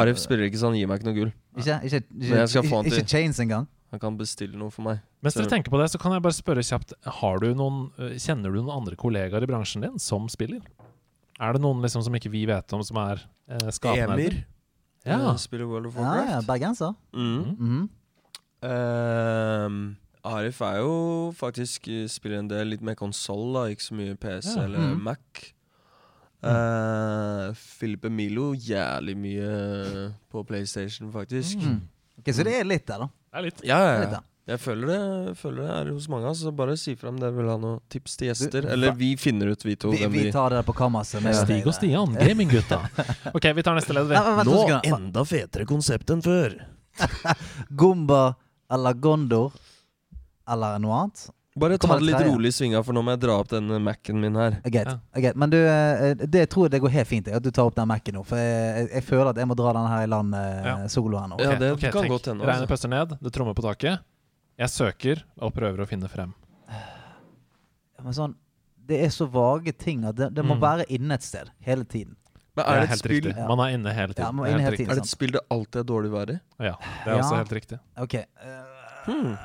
Arif 0.00 0.18
spiller 0.18 0.48
ikke 0.48 0.58
så 0.58 0.66
han 0.72 0.78
gir 0.80 0.88
meg 0.90 0.98
ikke 1.02 1.06
noe 1.10 1.18
gull. 1.18 1.32
Ikke, 1.60 1.76
ikke, 1.86 2.00
ikke, 2.16 2.88
ikke 2.90 3.04
chains 3.12 3.38
engang. 3.44 3.68
Han 3.94 4.00
kan 4.02 4.16
bestille 4.18 4.58
noe 4.58 4.72
for 4.74 4.82
meg. 4.88 5.02
Mens 5.22 5.36
dere 5.38 5.46
tenker 5.52 5.70
på 5.70 5.78
det, 5.78 5.86
så 5.92 6.00
kan 6.02 6.10
jeg 6.16 6.22
bare 6.24 6.34
spørre 6.34 6.62
kjapt 6.66 6.96
har 7.20 7.38
du 7.38 7.52
noen, 7.54 7.84
eh, 8.02 8.16
Kjenner 8.18 8.50
du 8.50 8.58
noen 8.58 8.72
andre 8.74 8.96
kollegaer 8.98 9.44
i 9.46 9.46
bransjen 9.46 9.84
din 9.86 10.00
som 10.02 10.26
spiller? 10.32 10.64
Er 11.38 11.54
det 11.54 11.62
noen 11.62 11.78
liksom 11.84 12.02
som 12.02 12.14
ikke 12.18 12.32
vi 12.32 12.42
vet 12.50 12.74
om, 12.74 12.82
som 12.82 12.98
er 13.04 13.22
eh, 13.48 13.70
skapende? 13.70 14.16
Emir 14.18 14.40
Ja. 15.06 15.34
spiller 15.38 15.66
World 15.70 15.86
of 15.92 15.94
Ja, 15.94 16.02
ja, 16.02 16.10
Warcraft. 16.40 16.46
bergenser. 16.48 16.94
Mm. 17.14 17.56
Mm. 17.60 17.88
Uh, 18.64 19.94
Arif 20.24 20.60
er 20.64 20.78
jo 20.80 21.32
faktisk 21.36 21.86
eh, 21.92 22.06
spiller 22.08 22.40
en 22.40 22.48
del 22.48 22.70
litt 22.72 22.82
mer 22.82 22.96
konsoll, 22.98 23.58
ikke 23.70 23.84
så 23.84 23.94
mye 23.98 24.14
PC 24.16 24.54
Ja. 24.56 24.64
eller 24.64 24.78
mm. 24.94 25.02
Mac. 25.04 25.50
Uh, 26.44 27.52
Philip 27.78 28.04
Emilo 28.10 28.50
jævlig 28.58 29.14
mye 29.16 29.50
på 30.32 30.42
PlayStation, 30.48 31.12
faktisk. 31.12 31.58
Mm. 31.62 31.82
Ok, 32.18 32.32
Så 32.34 32.44
det 32.44 32.58
er 32.58 32.64
litt 32.64 32.86
der, 32.86 33.04
da. 33.06 33.08
Det 33.34 33.40
er 33.40 33.44
litt. 33.48 33.60
Ja, 33.66 33.80
ja, 33.82 33.94
litt 34.04 34.12
ja. 34.14 34.22
Jeg 34.44 34.60
føler 34.60 34.90
det, 34.92 35.32
føler 35.40 35.62
det 35.64 35.70
er 35.72 35.88
hos 35.90 36.06
mange. 36.12 36.28
Altså. 36.28 36.50
Bare 36.54 36.76
si 36.76 36.92
fra 37.00 37.08
om 37.10 37.16
dere 37.18 37.32
vil 37.32 37.48
ha 37.48 37.56
noen 37.58 37.80
tips 37.90 38.18
til 38.20 38.28
gjester. 38.28 38.66
Du, 38.66 38.68
Eller 38.74 38.92
vi 38.94 39.14
finner 39.18 39.50
ut, 39.50 39.64
vi 39.64 39.74
to. 39.80 39.90
Vi, 39.90 40.04
vi 40.12 40.26
tar 40.34 40.52
det 40.52 40.60
på 40.68 40.74
kammerset. 40.76 41.24
Stig 41.40 41.64
og 41.66 41.72
Stian, 41.74 42.12
gaminggutta. 42.14 42.82
OK, 43.36 43.48
vi 43.56 43.64
tar 43.64 43.78
neste 43.80 43.96
to 43.96 44.04
sekunder. 44.04 44.84
enda 44.92 45.24
fetere 45.26 45.66
konsept 45.66 46.12
enn 46.14 46.22
før. 46.22 46.58
Gomba 47.82 48.36
eller 48.70 49.00
Gondor 49.00 49.56
eller 50.46 50.78
noe 50.84 51.00
annet? 51.00 51.24
Bare 51.56 51.76
ta 51.78 51.94
det 51.94 52.02
litt 52.02 52.16
tredje? 52.16 52.32
rolig 52.34 52.50
i 52.50 52.54
svinga, 52.56 52.80
for 52.82 52.92
nå 52.96 53.02
må 53.06 53.12
jeg 53.14 53.20
dra 53.22 53.34
opp 53.38 53.48
den 53.52 53.68
Mac-en 53.84 54.18
min 54.20 54.34
her. 54.34 54.56
Er 54.64 54.70
Ja. 54.74 54.94
er. 55.14 55.34
Men 55.38 55.50
du, 55.50 55.56
det 55.56 56.30
det 56.30 56.50
tror 56.50 56.64
jeg 56.66 56.72
det 56.72 56.80
går 56.82 56.90
helt 56.90 57.06
fint 57.08 57.28
at 57.28 57.42
du 57.42 57.50
tar 57.52 57.68
opp 57.70 57.76
den 57.76 57.86
Mac-en 57.86 58.14
nå. 58.18 58.24
For 58.26 58.36
jeg, 58.36 58.88
jeg, 58.90 59.04
føler 59.04 59.30
at 59.30 59.36
jeg 59.36 59.46
må 59.46 59.54
dra 59.54 59.72
den 59.72 59.86
her 59.86 60.02
i 60.02 60.06
land 60.10 60.34
eh, 60.34 60.64
Ja. 60.66 60.88
solo 60.88 61.16
her 61.18 61.28
nå. 61.28 61.38
Ja, 61.38 61.54
det 61.54 61.72
okay, 61.76 61.92
kan 61.92 62.08
godt 62.10 62.26
hende, 62.26 62.42
Regnet 62.42 62.62
altså. 62.66 62.72
pøster 62.74 62.88
ned, 62.90 63.14
det 63.22 63.32
trommer 63.32 63.54
på 63.54 63.62
taket. 63.62 64.00
Jeg 64.58 64.68
søker 64.68 65.22
og 65.38 65.54
prøver 65.54 65.78
å 65.84 65.86
finne 65.86 66.08
frem. 66.10 66.34
Men 68.02 68.12
sånn 68.12 68.34
Det 68.86 68.98
er 69.00 69.08
så 69.08 69.24
vage 69.30 69.72
ting 69.78 70.04
at 70.04 70.14
det, 70.16 70.34
det 70.34 70.44
må 70.44 70.56
Mm. 70.58 70.60
være 70.60 70.84
inne 70.90 71.14
et 71.14 71.22
sted 71.22 71.48
hele 71.64 71.84
tiden. 71.84 72.16
Men 72.56 72.64
Det 72.66 72.66
er 72.66 72.76
er 72.76 72.80
det 72.86 72.90
et 72.90 72.98
spill 72.98 73.22
riktig. 73.22 73.48
Man 73.48 73.58
er 73.60 73.72
inne 73.78 73.94
hele 73.94 74.12
tiden. 74.12 74.36
Ja, 74.36 74.44
er 74.44 74.50
inne 74.52 74.60
hele 74.62 74.76
tiden. 74.76 74.90
Er 74.90 74.94
det 74.94 75.02
et 75.04 75.08
spill 75.08 75.30
det 75.32 75.40
alltid 75.50 75.76
er 75.80 75.84
dårlig 75.84 76.10
vær 76.12 76.30
i? 76.34 76.40
Ja, 76.60 76.74
det 77.04 77.12
er 77.14 77.18
også 77.22 77.36
helt 77.38 77.52
riktig. 77.52 77.78
OK. 77.96 78.14
Uh, 78.42 78.64
Hmm. 79.06 79.36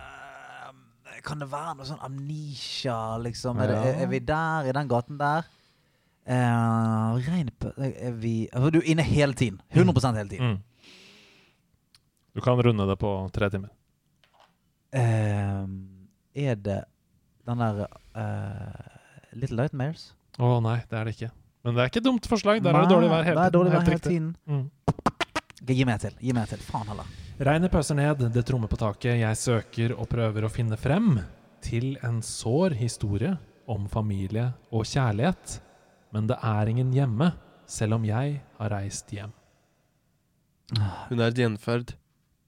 Kan 1.26 1.42
det 1.42 1.48
være 1.52 1.76
noe 1.78 1.88
sånn 1.88 2.02
amnesia, 2.06 3.18
liksom? 3.24 3.60
Er, 3.64 3.72
det, 3.72 3.80
er, 3.80 4.04
er 4.04 4.12
vi 4.12 4.20
der, 4.24 4.70
i 4.70 4.76
den 4.76 4.92
gaten 4.92 5.20
der? 5.20 5.48
Uh, 6.30 7.18
på 7.58 7.72
Er 7.82 8.12
vi 8.22 8.50
altså, 8.54 8.70
Du 8.70 8.78
er 8.80 8.92
inne 8.92 9.02
hele 9.02 9.34
tiden. 9.34 9.62
100% 9.74 10.20
hele 10.20 10.30
tiden. 10.30 10.52
Mm. 10.52 10.60
Du 12.36 12.42
kan 12.46 12.62
runde 12.62 12.86
det 12.88 12.98
på 13.02 13.14
tre 13.34 13.50
timer. 13.50 13.72
Uh, 14.94 15.66
er 16.36 16.56
det 16.56 16.84
den 17.50 17.60
der 17.66 17.86
uh, 18.16 19.34
Little 19.34 19.58
Lightmares? 19.58 20.12
Å 20.40 20.60
nei, 20.64 20.80
det 20.90 21.00
er 21.00 21.10
det 21.10 21.18
ikke. 21.18 21.32
Men 21.66 21.76
det 21.76 21.82
er 21.82 21.92
ikke 21.92 22.02
et 22.04 22.08
dumt 22.08 22.28
forslag. 22.30 22.62
Der 22.64 22.76
er 22.76 22.86
det 22.86 22.94
dårlig 22.94 23.10
vær 23.12 23.26
hele 23.28 23.40
Det 23.42 23.48
er 23.50 23.56
dårlig 23.58 23.74
vær 23.74 23.82
Helt 23.82 23.90
hele 23.90 24.06
tiden. 24.06 24.36
Mm. 24.46 24.70
Gi 25.68 25.86
meg 25.88 26.00
til. 26.04 26.16
Gi 26.24 26.36
meg 26.36 26.48
til. 26.52 26.62
Faen 26.64 26.88
heller. 26.92 27.08
Regnet 27.40 27.72
pøser 27.72 27.96
ned, 27.96 28.26
det 28.36 28.44
trommer 28.48 28.68
på 28.68 28.80
taket, 28.80 29.16
jeg 29.22 29.40
søker 29.40 29.94
og 29.96 30.10
prøver 30.12 30.44
å 30.44 30.52
finne 30.52 30.76
frem 30.80 31.22
til 31.64 31.94
en 32.04 32.18
sår 32.24 32.76
historie 32.80 33.32
om 33.70 33.86
familie 33.92 34.50
og 34.76 34.84
kjærlighet. 34.90 35.60
Men 36.12 36.28
det 36.28 36.40
er 36.44 36.72
ingen 36.72 36.92
hjemme, 36.96 37.32
selv 37.70 38.00
om 38.00 38.08
jeg 38.08 38.42
har 38.58 38.74
reist 38.74 39.14
hjem. 39.14 39.32
Hun 41.10 41.20
er 41.20 41.30
et 41.30 41.40
gjenferd. 41.40 41.96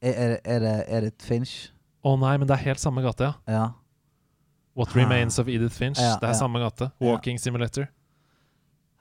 Er, 0.01 0.11
er, 0.11 0.35
er, 0.43 0.59
det, 0.65 0.75
er 0.89 1.05
det 1.05 1.13
et 1.13 1.23
Finch? 1.25 1.55
Å 2.03 2.15
nei, 2.17 2.33
men 2.41 2.49
det 2.49 2.57
er 2.57 2.65
helt 2.65 2.81
samme 2.81 3.03
gate, 3.05 3.29
ja. 3.29 3.33
Ja. 3.53 3.65
What 4.77 4.95
Remains 4.95 5.37
of 5.39 5.49
Edith 5.51 5.75
Finch. 5.77 5.99
Ja, 6.01 6.15
det 6.19 6.29
er 6.29 6.33
ja. 6.33 6.39
samme 6.39 6.61
gate. 6.63 6.89
Walking 7.03 7.39
Simulator. 7.39 7.89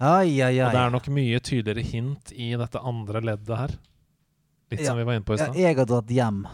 Ai, 0.00 0.40
ai, 0.40 0.56
ai. 0.58 0.64
Og 0.66 0.74
det 0.74 0.82
er 0.82 0.92
nok 0.94 1.08
mye 1.12 1.40
tydeligere 1.44 1.86
hint 1.86 2.32
i 2.32 2.52
dette 2.58 2.82
andre 2.82 3.22
leddet 3.32 3.56
her. 3.58 3.78
Litt 4.70 4.86
som 4.86 4.98
vi 4.98 5.04
var 5.04 5.18
inne 5.18 5.26
på 5.26 5.34
i 5.34 5.38
Ja, 5.40 5.46
stad. 5.48 5.56
jeg 5.58 5.76
har 5.76 5.88
dratt 5.90 6.10
hjem, 6.14 6.44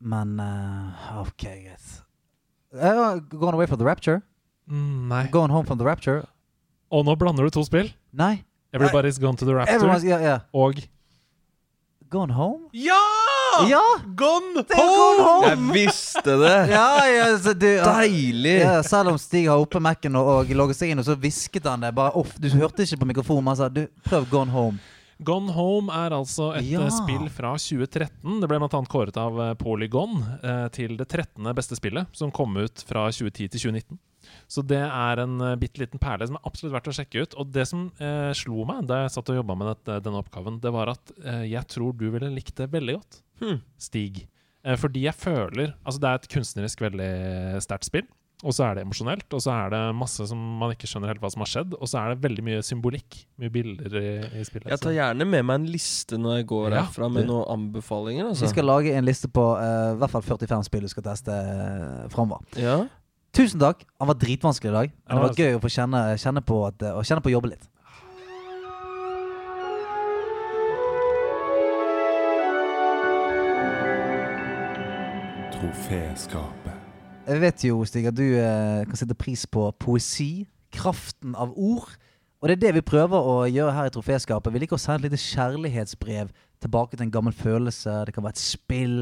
men 0.00 0.38
uh, 0.40 1.20
OK, 1.20 1.42
greit. 1.44 1.90
Uh, 2.72 3.18
going 3.28 3.54
away 3.54 3.66
from 3.66 3.78
the 3.78 3.84
rapture? 3.84 4.22
Mm, 4.70 5.08
nei. 5.08 5.26
Going 5.30 5.52
home 5.52 5.66
from 5.66 5.78
the 5.78 5.84
rapture? 5.84 6.22
Og 6.92 7.04
nå 7.04 7.16
blander 7.20 7.44
du 7.44 7.50
to 7.52 7.64
spill. 7.64 7.90
Nei. 8.12 8.44
Everybody's 8.72 9.20
Gone 9.20 9.36
to 9.36 9.44
the 9.44 9.52
Rapture 9.52 10.08
ja, 10.08 10.18
ja. 10.18 10.38
og 10.52 10.80
Gone 12.08 12.32
home? 12.32 12.70
Ja! 12.72 13.00
Ja! 13.68 13.82
Gone 14.16 14.62
Det 14.62 14.72
er 14.72 14.80
Gone 14.80 15.24
Home! 15.24 15.48
Jeg 15.48 15.58
visste 15.74 16.36
det! 16.40 16.54
Ja, 16.72 17.04
ja, 17.04 17.26
så 17.38 17.52
du, 17.52 17.66
ja. 17.68 17.84
Deilig! 18.00 18.54
Ja, 18.62 18.78
selv 18.84 19.12
om 19.12 19.18
Stig 19.20 19.44
har 19.48 19.60
oppe 19.60 19.80
Mac-en 19.80 20.16
og, 20.16 20.28
og 20.38 20.52
logget 20.56 20.80
seg 20.80 20.92
inn, 20.92 21.00
og 21.00 21.08
så 21.08 21.16
hvisket 21.20 21.68
han 21.68 21.84
det. 21.84 21.92
Bare 21.96 22.14
off. 22.16 22.32
Du 22.40 22.48
hørte 22.56 22.84
ikke 22.86 23.00
på 23.02 23.08
mikrofonen, 23.12 23.44
men 23.44 23.52
han 23.52 23.60
sa 23.60 23.68
du, 23.72 23.84
prøv 24.08 24.28
Gone 24.32 24.52
Home. 24.56 24.80
Gone 25.24 25.52
Home 25.56 25.92
er 25.92 26.14
altså 26.16 26.50
et 26.58 26.64
Ja. 26.68 26.82
eh, 26.86 26.92
spill 26.94 27.28
fra 27.32 27.54
2013. 27.56 28.40
Det 28.42 28.48
ble 28.50 28.58
annet 28.62 28.88
kåret 28.92 29.16
av 29.20 29.40
eh, 29.40 29.54
Polygon 29.60 30.18
eh, 30.42 30.68
til 30.74 30.96
det 30.98 31.08
13. 31.08 31.44
beste 31.54 31.78
spillet, 31.78 32.06
som 32.16 32.30
kom 32.34 32.56
ut 32.56 32.82
fra 32.88 33.06
2010 33.10 33.48
til 33.54 33.60
2019. 33.72 33.98
Så 34.48 34.62
det 34.64 34.78
er 34.78 35.18
en 35.18 35.40
uh, 35.42 35.56
bitte 35.58 35.80
liten 35.82 35.98
perle 35.98 36.26
som 36.28 36.36
er 36.38 36.44
absolutt 36.46 36.72
verdt 36.76 36.90
å 36.92 36.94
sjekke 36.94 37.24
ut. 37.24 37.34
Og 37.42 37.48
det 37.52 37.64
som 37.68 37.88
eh, 37.98 38.30
slo 38.38 38.62
meg 38.68 38.84
da 38.86 39.00
jeg 39.02 39.14
satt 39.16 39.32
og 39.32 39.38
jobba 39.40 39.56
med 39.58 39.72
dette, 39.72 39.96
denne 40.06 40.20
oppgaven, 40.22 40.60
det 40.62 40.70
var 40.72 40.92
at 40.94 41.10
eh, 41.24 41.42
jeg 41.50 41.66
tror 41.72 41.96
du 41.98 42.06
ville 42.14 42.30
likt 42.30 42.54
det 42.60 42.70
veldig 42.72 42.98
godt, 43.00 43.22
Hmm. 43.42 43.58
Stig. 43.80 44.28
Eh, 44.62 44.76
fordi 44.78 45.00
jeg 45.08 45.16
føler 45.18 45.72
Altså, 45.82 45.98
det 45.98 46.08
er 46.08 46.14
et 46.20 46.28
kunstnerisk 46.30 46.84
veldig 46.84 47.08
sterkt 47.64 47.88
spill. 47.88 48.06
Og 48.42 48.50
så 48.56 48.64
er 48.66 48.74
det 48.74 48.82
emosjonelt, 48.82 49.26
og 49.36 49.42
så 49.44 49.52
er 49.54 49.68
det 49.70 49.80
masse 49.94 50.24
som 50.26 50.38
man 50.58 50.72
ikke 50.74 50.88
skjønner 50.90 51.12
helt 51.12 51.22
hva 51.22 51.30
som 51.30 51.44
har 51.44 51.50
skjedd. 51.52 51.76
Og 51.78 51.86
så 51.90 52.00
er 52.00 52.10
det 52.12 52.24
veldig 52.24 52.42
mye 52.48 52.62
symbolikk, 52.66 53.20
mye 53.38 53.52
bilder 53.54 53.94
i, 54.00 54.08
i 54.40 54.46
spillet. 54.48 54.66
Jeg 54.72 54.82
tar 54.82 54.96
gjerne 54.96 55.26
med 55.30 55.46
meg 55.46 55.60
en 55.60 55.68
liste 55.70 56.18
når 56.18 56.40
jeg 56.40 56.48
går 56.50 56.66
Ja, 56.74 56.80
herfra 56.82 57.06
med 57.12 57.28
noen 57.30 57.46
anbefalinger. 57.54 58.32
Vi 58.32 58.34
Altså. 58.34 58.50
skal 58.50 58.66
lage 58.66 58.96
en 58.98 59.06
liste 59.06 59.30
på 59.30 59.44
eh, 59.60 59.92
i 59.94 60.00
hvert 60.02 60.10
fall 60.16 60.26
45 60.26 60.66
spill 60.66 60.88
du 60.88 60.90
skal 60.90 61.06
teste 61.06 61.30
uh, 61.30 62.08
framover. 62.10 62.42
Ja. 62.58 62.80
Tusen 63.32 63.62
takk. 63.62 63.86
Han 64.02 64.10
var 64.10 64.18
dritvanskelig 64.20 64.72
i 64.72 64.74
dag. 64.74 64.90
Men 65.06 65.22
det 65.22 65.28
var 65.28 65.38
gøy 65.44 65.54
å 65.56 65.62
få 65.62 65.70
kjenne, 65.78 66.02
kjenne, 66.20 66.42
på 66.44 66.58
at, 66.66 66.82
å 66.98 67.06
kjenne 67.06 67.22
på 67.22 67.30
å 67.30 67.36
jobbe 67.38 67.54
litt. 67.54 67.70
Troféskapet. 75.52 76.81
Jeg 77.22 77.38
vet 77.38 77.62
jo, 77.62 77.84
Stig, 77.86 78.06
at 78.10 78.16
du 78.18 78.24
eh, 78.34 78.82
kan 78.88 78.98
sette 78.98 79.14
pris 79.14 79.44
på 79.46 79.68
poesi. 79.78 80.44
Kraften 80.74 81.36
av 81.38 81.52
ord. 81.54 81.92
Og 82.42 82.48
det 82.50 82.56
er 82.56 82.62
det 82.64 82.72
vi 82.80 82.82
prøver 82.82 83.14
å 83.22 83.36
gjøre 83.46 83.74
her 83.76 83.86
i 83.86 83.92
Troféskapet. 83.94 84.50
Vi 84.50 84.62
liker 84.64 84.74
å 84.74 84.82
sende 84.82 85.06
et 85.06 85.12
lite 85.12 85.22
kjærlighetsbrev 85.22 86.32
tilbake 86.62 86.96
til 86.96 87.06
en 87.06 87.12
gammel 87.14 87.36
følelse. 87.36 88.00
Det 88.08 88.14
kan 88.16 88.26
være 88.26 88.34
et 88.34 88.42
spill. 88.42 88.96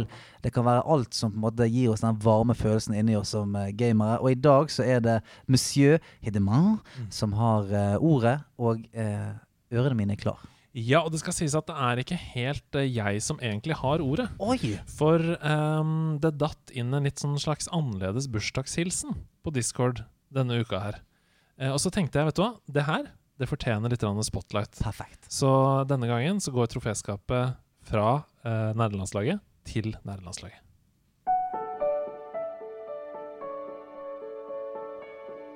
Det 0.44 0.52
kan 0.52 0.66
være 0.68 0.84
alt 0.84 1.16
som 1.16 1.32
på 1.32 1.40
en 1.40 1.46
måte 1.46 1.68
gir 1.72 1.94
oss 1.94 2.04
den 2.04 2.20
varme 2.20 2.56
følelsen 2.56 2.98
inni 3.00 3.16
oss 3.16 3.32
som 3.32 3.56
eh, 3.56 3.72
gamere. 3.72 4.20
Og 4.20 4.34
i 4.34 4.40
dag 4.40 4.68
så 4.72 4.84
er 4.84 5.00
det 5.04 5.16
Monsieur 5.48 5.96
Hideman 6.20 6.76
som 7.08 7.32
har 7.40 7.72
eh, 7.72 7.96
ordet, 7.96 8.36
og 8.60 8.84
eh, 8.92 9.30
ørene 9.72 9.96
mine 9.96 10.18
er 10.18 10.20
klar. 10.20 10.44
Ja, 10.70 11.00
og 11.02 11.10
det 11.10 11.18
skal 11.18 11.34
sies 11.34 11.54
at 11.58 11.66
det 11.66 11.74
er 11.74 11.98
ikke 11.98 12.18
helt 12.30 12.76
eh, 12.78 12.86
jeg 12.86 13.22
som 13.26 13.40
egentlig 13.42 13.74
har 13.80 14.02
ordet. 14.04 14.28
Oi! 14.38 14.76
For 14.86 15.18
um, 15.42 16.18
det 16.22 16.36
datt 16.38 16.70
inn 16.70 16.94
en 16.94 17.08
litt 17.08 17.18
sånn 17.18 17.34
slags 17.42 17.66
annerledes 17.74 18.28
bursdagshilsen 18.30 19.16
på 19.42 19.52
Discord 19.54 20.04
denne 20.30 20.60
uka 20.62 20.78
her. 20.84 21.00
Uh, 21.58 21.72
og 21.72 21.80
så 21.82 21.90
tenkte 21.90 22.20
jeg, 22.20 22.30
vet 22.30 22.38
du 22.38 22.44
hva, 22.44 22.52
det 22.70 22.86
her 22.86 23.10
det 23.40 23.48
fortjener 23.50 23.90
litt 23.90 24.04
spotlight. 24.28 24.78
Perfekt. 24.84 25.26
Så 25.32 25.50
denne 25.90 26.06
gangen 26.06 26.38
så 26.44 26.52
går 26.54 26.70
troféskapet 26.70 27.56
fra 27.90 28.22
uh, 28.44 28.70
nerdelandslaget 28.76 29.42
til 29.66 29.96
nerdelandslaget. 30.04 30.62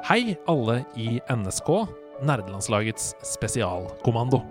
Hei, 0.05 0.35
alle 0.51 0.82
i 1.01 1.20
NSK, 1.31 1.70
nerdelandslagets 2.27 3.15
spesialkommando. 3.24 4.43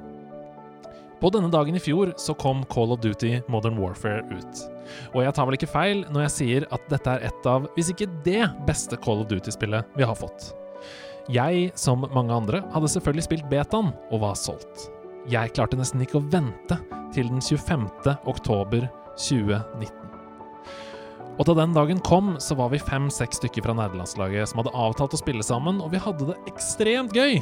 På 1.23 1.29
denne 1.31 1.47
dagen 1.47 1.75
i 1.75 1.79
fjor 1.79 2.09
så 2.19 2.33
kom 2.35 2.65
Call 2.67 2.91
of 2.91 2.99
Duty 2.99 3.37
Modern 3.47 3.77
Warfare 3.79 4.25
ut. 4.27 4.63
Og 5.13 5.21
jeg 5.23 5.31
tar 5.37 5.47
vel 5.47 5.55
ikke 5.55 5.69
feil 5.71 6.01
når 6.11 6.25
jeg 6.25 6.33
sier 6.33 6.65
at 6.75 6.83
dette 6.91 7.13
er 7.13 7.29
et 7.29 7.47
av, 7.47 7.69
hvis 7.77 7.93
ikke 7.93 8.09
det 8.25 8.41
beste 8.67 8.99
Call 8.99 9.23
of 9.23 9.29
Duty-spillet 9.31 9.95
vi 9.95 10.03
har 10.03 10.19
fått. 10.19 10.49
Jeg, 11.31 11.69
som 11.79 12.03
mange 12.11 12.35
andre, 12.35 12.59
hadde 12.75 12.91
selvfølgelig 12.91 13.23
spilt 13.29 13.47
betaen 13.47 13.93
og 14.11 14.25
var 14.25 14.35
solgt. 14.35 14.89
Jeg 15.31 15.55
klarte 15.55 15.79
nesten 15.79 16.03
ikke 16.03 16.19
å 16.19 16.25
vente 16.27 16.81
til 17.15 17.31
den 17.31 17.39
25. 17.39 17.87
oktober 18.27 18.89
2019. 19.15 20.03
Og 21.39 21.47
da 21.47 21.55
den 21.63 21.71
dagen 21.79 22.03
kom, 22.03 22.35
så 22.43 22.59
var 22.59 22.75
vi 22.75 22.83
fem-seks 22.83 23.39
stykker 23.39 23.63
fra 23.63 23.79
nerdelandslaget 23.79 24.51
som 24.51 24.59
hadde 24.59 24.75
avtalt 24.75 25.15
å 25.15 25.23
spille 25.23 25.47
sammen, 25.47 25.79
og 25.79 25.95
vi 25.95 26.03
hadde 26.03 26.33
det 26.33 26.41
ekstremt 26.51 27.15
gøy. 27.15 27.39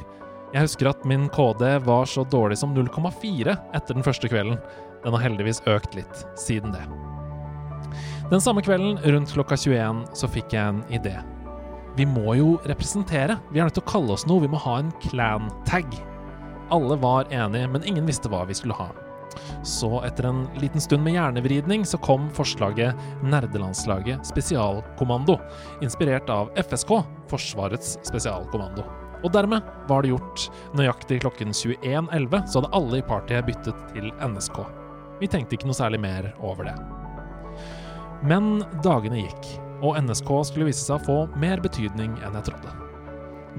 Jeg 0.52 0.66
husker 0.68 0.90
at 0.92 1.06
min 1.08 1.30
KD 1.32 1.64
var 1.86 2.10
så 2.12 2.26
dårlig 2.28 2.58
som 2.60 2.74
0,4 2.76 3.54
etter 3.72 3.96
den 3.96 4.04
første 4.04 4.28
kvelden. 4.28 4.58
Den 5.06 5.16
har 5.16 5.24
heldigvis 5.24 5.62
økt 5.72 5.96
litt 5.96 6.26
siden 6.40 6.74
det. 6.76 6.84
Den 8.32 8.44
samme 8.44 8.64
kvelden, 8.64 8.98
rundt 9.14 9.32
klokka 9.32 9.56
21, 9.60 10.04
så 10.16 10.28
fikk 10.32 10.56
jeg 10.56 10.74
en 10.74 10.82
idé. 10.92 11.16
Vi 11.96 12.06
må 12.08 12.36
jo 12.40 12.54
representere. 12.68 13.38
Vi 13.52 13.60
er 13.60 13.68
nødt 13.68 13.76
til 13.80 13.84
å 13.84 13.92
kalle 13.92 14.16
oss 14.16 14.28
noe. 14.28 14.44
Vi 14.44 14.52
må 14.52 14.60
ha 14.64 14.78
en 14.80 14.92
clan-tag. 15.04 15.88
Alle 16.72 17.00
var 17.00 17.32
enige, 17.32 17.72
men 17.72 17.88
ingen 17.88 18.08
visste 18.08 18.32
hva 18.32 18.46
vi 18.48 18.56
skulle 18.56 18.76
ha. 18.76 18.90
Så 19.68 20.02
etter 20.04 20.28
en 20.28 20.46
liten 20.60 20.84
stund 20.84 21.04
med 21.08 21.16
hjernevridning 21.16 21.86
så 21.88 22.00
kom 22.04 22.28
forslaget 22.36 23.00
Nerdelandslaget 23.24 24.28
spesialkommando, 24.28 25.38
inspirert 25.84 26.32
av 26.32 26.52
FSK, 26.60 26.98
Forsvarets 27.32 27.96
spesialkommando. 28.08 29.01
Og 29.22 29.32
dermed 29.34 29.66
var 29.90 30.04
det 30.04 30.14
gjort. 30.14 30.48
Nøyaktig 30.78 31.22
klokken 31.24 31.54
21.11 31.54 32.48
så 32.48 32.62
hadde 32.62 32.74
alle 32.78 33.02
i 33.02 33.06
partiet 33.06 33.48
byttet 33.48 33.84
til 33.94 34.10
NSK. 34.22 34.62
Vi 35.22 35.30
tenkte 35.30 35.58
ikke 35.58 35.70
noe 35.70 35.78
særlig 35.78 36.02
mer 36.02 36.32
over 36.42 36.70
det. 36.70 36.78
Men 38.26 38.62
dagene 38.86 39.24
gikk, 39.24 39.52
og 39.82 39.98
NSK 40.06 40.30
skulle 40.50 40.70
vise 40.70 40.86
seg 40.86 41.00
å 41.00 41.06
få 41.06 41.42
mer 41.42 41.62
betydning 41.62 42.14
enn 42.22 42.38
jeg 42.38 42.52
trodde. 42.52 42.74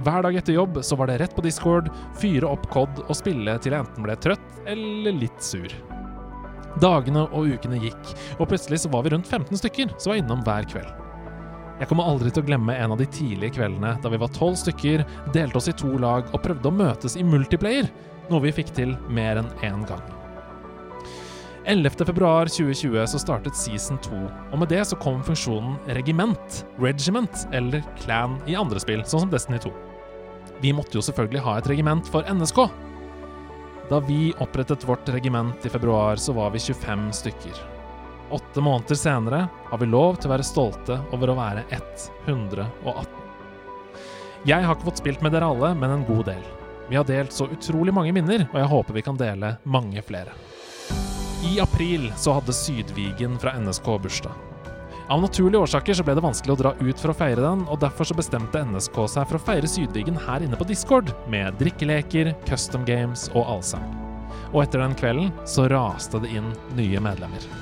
Hver 0.03 0.25
dag 0.25 0.37
etter 0.39 0.57
jobb 0.57 0.79
så 0.87 0.97
var 0.97 1.11
det 1.11 1.19
rett 1.21 1.35
på 1.37 1.45
Discord, 1.45 1.91
fyre 2.19 2.49
opp 2.49 2.65
COD 2.73 3.03
og 3.09 3.17
spille 3.19 3.59
til 3.61 3.75
jeg 3.75 3.85
enten 3.85 4.07
ble 4.07 4.17
trøtt 4.25 4.63
eller 4.71 5.19
litt 5.19 5.45
sur. 5.45 5.75
Dagene 6.81 7.27
og 7.29 7.53
ukene 7.53 7.83
gikk, 7.83 8.15
og 8.39 8.49
plutselig 8.49 8.81
så 8.83 8.93
var 8.93 9.05
vi 9.05 9.13
rundt 9.13 9.29
15 9.29 9.61
stykker 9.61 9.93
som 9.99 10.15
var 10.15 10.23
innom 10.23 10.45
hver 10.47 10.69
kveld. 10.71 11.02
Jeg 11.83 11.89
kommer 11.91 12.07
aldri 12.07 12.31
til 12.31 12.45
å 12.45 12.47
glemme 12.47 12.77
en 12.79 12.93
av 12.95 13.01
de 13.01 13.09
tidlige 13.11 13.57
kveldene 13.57 13.97
da 13.99 14.11
vi 14.13 14.19
var 14.23 14.31
tolv 14.31 14.55
stykker, 14.61 15.01
delte 15.35 15.59
oss 15.59 15.67
i 15.67 15.75
to 15.75 15.89
lag 15.99 16.29
og 16.31 16.45
prøvde 16.45 16.71
å 16.71 16.77
møtes 16.79 17.17
i 17.19 17.25
multiplayer, 17.27 17.89
noe 18.31 18.45
vi 18.45 18.53
fikk 18.55 18.71
til 18.77 18.93
mer 19.11 19.41
enn 19.41 19.49
én 19.67 19.83
gang. 19.89 20.05
11.2.2020 21.67 23.03
så 23.11 23.19
startet 23.19 23.59
season 23.59 23.99
2, 24.07 24.21
og 24.53 24.63
med 24.63 24.71
det 24.71 24.85
så 24.87 24.99
kom 25.03 25.25
funksjonen 25.27 25.75
regiment, 25.99 26.63
regiment 26.79 27.45
eller 27.51 27.83
clan 28.05 28.39
i 28.47 28.55
andre 28.59 28.79
spill, 28.83 29.03
sånn 29.03 29.27
som 29.27 29.35
Destiny 29.35 29.59
2. 29.67 29.75
Vi 30.63 30.71
måtte 30.79 31.01
jo 31.01 31.03
selvfølgelig 31.03 31.43
ha 31.43 31.59
et 31.59 31.71
regiment 31.75 32.15
for 32.15 32.23
NSK. 32.31 32.63
Da 33.91 33.99
vi 34.07 34.31
opprettet 34.39 34.87
vårt 34.87 35.11
regiment 35.11 35.67
i 35.67 35.75
februar, 35.75 36.15
så 36.15 36.39
var 36.39 36.55
vi 36.55 36.63
25 36.63 37.11
stykker. 37.25 37.72
Åtte 38.33 38.61
måneder 38.61 38.95
senere 38.95 39.49
har 39.65 39.79
vi 39.79 39.87
lov 39.87 40.17
til 40.17 40.31
å 40.31 40.33
være 40.33 40.47
stolte 40.47 40.97
over 41.13 41.31
å 41.31 41.37
være 41.37 41.67
118. 41.69 43.19
Jeg 44.49 44.65
har 44.65 44.73
ikke 44.73 44.89
fått 44.89 45.03
spilt 45.03 45.21
med 45.21 45.35
dere 45.37 45.51
alle, 45.53 45.75
men 45.77 45.93
en 45.93 46.05
god 46.09 46.31
del. 46.31 46.47
Vi 46.89 46.97
har 46.97 47.05
delt 47.05 47.33
så 47.37 47.45
utrolig 47.53 47.93
mange 47.93 48.15
minner, 48.17 48.47
og 48.49 48.57
jeg 48.57 48.71
håper 48.71 48.97
vi 48.97 49.03
kan 49.05 49.19
dele 49.21 49.51
mange 49.69 50.01
flere. 50.07 50.33
I 51.45 51.59
april 51.61 52.09
så 52.17 52.39
hadde 52.39 52.55
Sydvigen 52.57 53.37
fra 53.43 53.53
NSK 53.61 53.91
bursdag. 54.01 54.33
Av 55.13 55.21
naturlige 55.21 55.67
årsaker 55.67 55.99
så 55.99 56.05
ble 56.07 56.15
det 56.17 56.25
vanskelig 56.25 56.55
å 56.55 56.61
dra 56.63 56.73
ut 56.79 57.03
for 57.03 57.13
å 57.13 57.17
feire 57.19 57.45
den, 57.45 57.67
og 57.69 57.83
derfor 57.83 58.09
så 58.09 58.17
bestemte 58.17 58.63
NSK 58.65 58.97
seg 59.13 59.29
for 59.29 59.37
å 59.37 59.43
feire 59.45 59.69
Sydvigen 59.69 60.17
her 60.25 60.47
inne 60.47 60.57
på 60.57 60.65
Discord, 60.71 61.13
med 61.29 61.61
drikkeleker, 61.61 62.33
custom 62.49 62.89
games 62.89 63.27
og 63.35 63.45
allsang. 63.45 63.85
Og 64.55 64.63
etter 64.65 64.81
den 64.81 64.97
kvelden 64.97 65.29
så 65.45 65.69
raste 65.69 66.23
det 66.25 66.33
inn 66.39 66.49
nye 66.79 67.05
medlemmer. 67.05 67.62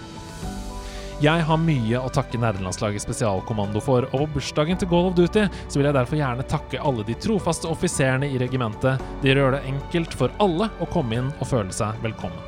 Jeg 1.20 1.42
har 1.44 1.58
mye 1.60 1.98
å 2.00 2.08
takke 2.08 2.38
nerdelandslaget 2.40 3.02
Spesialkommando 3.04 3.82
for, 3.84 4.06
og 4.08 4.22
på 4.22 4.38
bursdagen 4.38 4.78
til 4.80 4.88
Call 4.88 5.10
of 5.10 5.18
Duty 5.18 5.42
så 5.68 5.76
vil 5.76 5.90
jeg 5.90 5.96
derfor 5.98 6.16
gjerne 6.16 6.46
takke 6.48 6.80
alle 6.80 7.04
de 7.04 7.16
trofaste 7.20 7.68
offiserene 7.68 8.30
i 8.32 8.38
regimentet. 8.40 9.02
De 9.20 9.28
gjør 9.28 9.52
det 9.52 9.60
enkelt 9.68 10.16
for 10.16 10.32
alle 10.40 10.70
å 10.80 10.88
komme 10.88 11.18
inn 11.18 11.28
og 11.36 11.50
føle 11.50 11.76
seg 11.76 12.00
velkommen. 12.00 12.40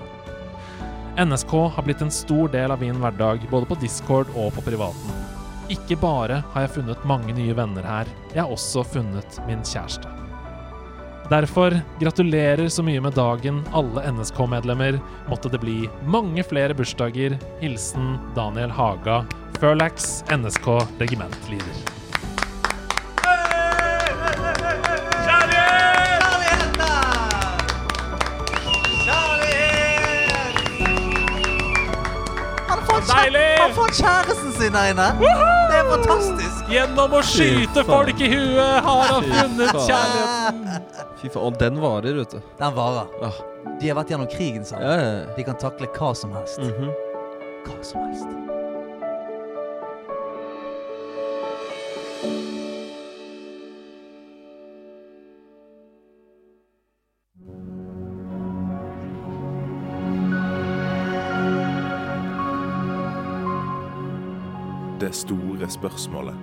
NSK 1.20 1.52
har 1.76 1.84
blitt 1.84 2.00
en 2.00 2.14
stor 2.16 2.48
del 2.54 2.72
av 2.72 2.80
min 2.80 2.96
hverdag, 2.96 3.44
både 3.52 3.68
på 3.68 3.76
Discord 3.82 4.32
og 4.32 4.54
på 4.56 4.64
privaten. 4.70 5.20
Ikke 5.68 6.00
bare 6.00 6.40
har 6.54 6.64
jeg 6.64 6.78
funnet 6.78 7.04
mange 7.04 7.36
nye 7.36 7.60
venner 7.60 7.84
her, 7.84 8.16
jeg 8.32 8.40
har 8.40 8.56
også 8.56 8.88
funnet 8.88 9.36
min 9.44 9.60
kjæreste. 9.60 10.11
Derfor 11.30 11.80
gratulerer 12.00 12.68
så 12.68 12.82
mye 12.84 13.00
med 13.00 13.14
dagen, 13.16 13.62
alle 13.72 14.04
NSK-medlemmer. 14.12 14.98
Måtte 15.30 15.48
det 15.48 15.62
bli 15.62 15.88
mange 16.04 16.44
flere 16.44 16.74
bursdager. 16.76 17.38
Hilsen 17.62 18.18
Daniel 18.36 18.70
Haga, 18.70 19.22
Furlax, 19.60 20.24
NSK 20.28 20.68
regimentleder. 21.00 21.92
Han 33.62 33.72
får 33.74 33.92
kjæresten 33.96 34.52
sin 34.52 34.72
der 34.72 34.90
inne! 34.92 35.08
Det 35.20 35.78
er 35.78 35.88
fantastisk! 35.88 36.68
Gjennom 36.72 37.14
å 37.16 37.22
skyte 37.26 37.84
folk 37.88 38.20
i 38.20 38.28
huet 38.32 38.84
har 38.86 39.02
han 39.10 39.26
funnet 39.30 39.80
kjærligheten. 39.86 40.61
Fy 41.22 41.30
faen. 41.30 41.44
Og 41.46 41.58
den 41.60 41.78
varer, 41.78 42.16
vet 42.18 42.34
du. 42.34 42.40
Den 42.58 42.74
varer. 42.74 43.10
Ja. 43.22 43.30
De 43.80 43.88
har 43.90 43.98
vært 44.00 44.10
gjennom 44.10 44.30
krigen 44.30 44.66
sammen. 44.66 44.88
Ja, 44.88 44.94
ja. 44.98 45.34
De 45.36 45.46
kan 45.46 45.58
takle 45.60 45.86
hva 45.94 46.14
som 46.18 46.34
helst. 46.34 46.58
Mhm. 46.58 46.90
Hva 47.62 47.82
som 47.86 48.02
helst. 48.08 48.26
Det 65.02 65.14
store 65.14 65.70
spørsmålet 65.70 66.34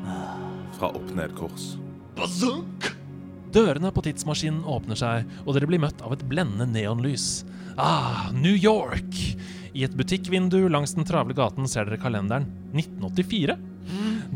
fra 0.80 0.92
opp 0.96 1.12
ned 1.16 1.36
kors. 1.36 1.76
Dørene 3.50 3.90
på 3.90 4.04
tidsmaskinen 4.06 4.62
åpner 4.70 4.98
seg, 5.00 5.30
og 5.46 5.56
dere 5.56 5.70
blir 5.70 5.82
møtt 5.82 6.04
av 6.06 6.14
et 6.14 6.26
blendende 6.30 6.68
neonlys. 6.70 7.44
Ah, 7.82 8.30
New 8.36 8.54
York! 8.54 9.16
I 9.74 9.86
et 9.86 9.96
butikkvindu 9.98 10.68
langs 10.70 10.94
den 10.98 11.08
travle 11.08 11.34
gaten 11.38 11.66
ser 11.70 11.88
dere 11.90 12.02
kalenderen 12.02 12.46
1984. 12.76 13.56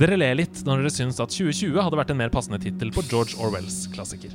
Dere 0.01 0.17
ler 0.17 0.39
litt 0.39 0.63
når 0.65 0.81
dere 0.81 0.93
syns 0.93 1.21
at 1.21 1.33
2020 1.33 1.77
hadde 1.77 1.99
vært 1.99 2.13
en 2.13 2.19
mer 2.23 2.33
passende 2.33 2.57
tittel 2.63 2.89
på 2.93 3.03
George 3.05 3.37
Orwells 3.37 3.83
klassiker. 3.93 4.33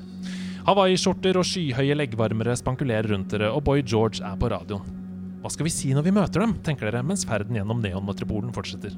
Hawaii-skjorter 0.69 1.39
og 1.41 1.47
skyhøye 1.49 1.97
leggvarmere 1.97 2.55
spankulerer 2.61 3.11
rundt 3.11 3.33
dere, 3.35 3.51
og 3.51 3.65
Boy 3.67 3.83
George 3.83 4.23
er 4.23 4.39
på 4.39 4.51
radioen. 4.53 4.95
Hva 5.43 5.51
skal 5.55 5.67
vi 5.67 5.75
si 5.75 5.91
når 5.97 6.07
vi 6.07 6.15
møter 6.15 6.45
dem, 6.45 6.55
tenker 6.67 6.87
dere 6.87 7.03
mens 7.07 7.25
ferden 7.27 7.59
gjennom 7.59 7.83
neonmetropolen 7.83 8.55
fortsetter. 8.55 8.95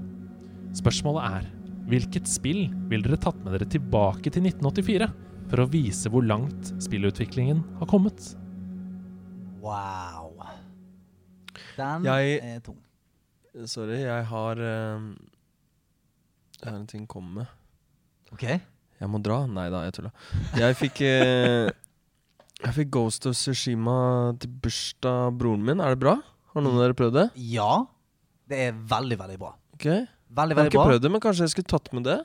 Spørsmålet 0.77 1.41
er 1.41 1.49
hvilket 1.91 2.29
spill 2.29 2.67
vil 2.91 3.05
dere 3.07 3.19
tatt 3.21 3.41
med 3.45 3.57
dere 3.57 3.69
tilbake 3.71 4.29
til 4.29 4.45
1984 4.45 5.09
for 5.51 5.65
å 5.65 5.69
vise 5.71 6.11
hvor 6.13 6.23
langt 6.27 6.71
spillutviklingen 6.83 7.63
har 7.81 7.89
kommet? 7.91 8.35
Wow. 9.61 10.39
Den 11.77 12.05
Jeg- 12.05 12.41
er 12.43 12.61
tung. 12.61 12.79
Sorry, 13.67 14.03
jeg 14.05 14.25
har 14.31 14.53
eh, 14.63 15.01
Jeg 16.63 16.71
har 16.71 16.77
en 16.79 16.87
ting 16.87 17.05
å 17.05 17.09
komme 17.09 17.35
med. 17.35 17.47
OK? 18.33 18.43
Jeg 19.01 19.09
må 19.09 19.19
dra? 19.23 19.47
Nei 19.47 19.69
da, 19.73 19.83
jeg 19.87 19.95
tulla. 19.97 20.11
Jeg 20.55 20.77
fikk 20.77 21.01
eh, 21.03 21.71
Jeg 22.61 22.75
fikk 22.77 22.91
Ghost 22.91 23.27
of 23.27 23.35
Tsushima 23.35 24.37
til 24.39 24.51
bursdag 24.63 25.27
av 25.31 25.39
broren 25.41 25.65
min. 25.65 25.81
Er 25.81 25.95
det 25.97 26.01
bra? 26.05 26.19
Har 26.53 26.63
noen 26.63 26.77
av 26.77 26.85
dere 26.85 26.95
prøvd 26.99 27.17
det? 27.17 27.27
Ja. 27.37 27.87
Det 28.51 28.59
er 28.69 28.73
veldig, 28.73 29.19
veldig 29.19 29.39
bra. 29.41 29.55
Ok 29.75 29.85
Jeg 29.87 30.07
Veldig, 30.31 30.55
har 30.57 30.67
ikke 30.69 30.79
bra. 30.79 30.87
prøvd 30.93 31.03
det, 31.03 31.11
men 31.11 31.21
kanskje 31.21 31.43
jeg 31.47 31.51
skulle 31.57 31.71
tatt 31.73 31.89
med 31.97 32.05
det? 32.07 32.19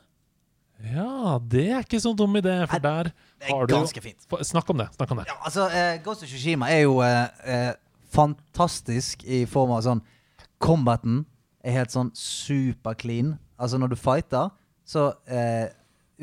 Ja, 0.84 1.38
det 1.40 1.70
er 1.72 1.86
ikke 1.86 2.00
så 2.04 2.12
dum 2.18 2.36
idé, 2.36 2.58
for 2.68 2.84
der 2.84 3.10
Det 3.40 3.48
har 3.50 3.62
er 3.64 3.68
du 3.68 3.76
ganske 3.76 4.02
fint. 4.02 4.28
Snakk 4.44 4.70
om 4.70 4.78
det. 4.78 4.90
snakk 4.96 5.12
om 5.12 5.18
det. 5.18 5.28
Ja, 5.28 5.38
altså, 5.44 5.70
eh, 5.70 6.02
Ghost 6.04 6.24
of 6.24 6.30
Tsushima 6.30 6.70
er 6.70 6.82
jo 6.84 7.00
eh, 7.02 7.28
eh, 7.46 7.74
fantastisk 8.12 9.24
i 9.24 9.46
form 9.46 9.72
av 9.72 9.82
sånn 9.86 10.04
Combaten 10.60 11.26
er 11.64 11.80
helt 11.80 11.92
sånn 11.92 12.12
super 12.14 12.94
clean. 12.94 13.38
Altså, 13.58 13.80
når 13.80 13.94
du 13.94 13.96
fighter, 13.96 14.52
så 14.86 15.14
eh, 15.28 15.72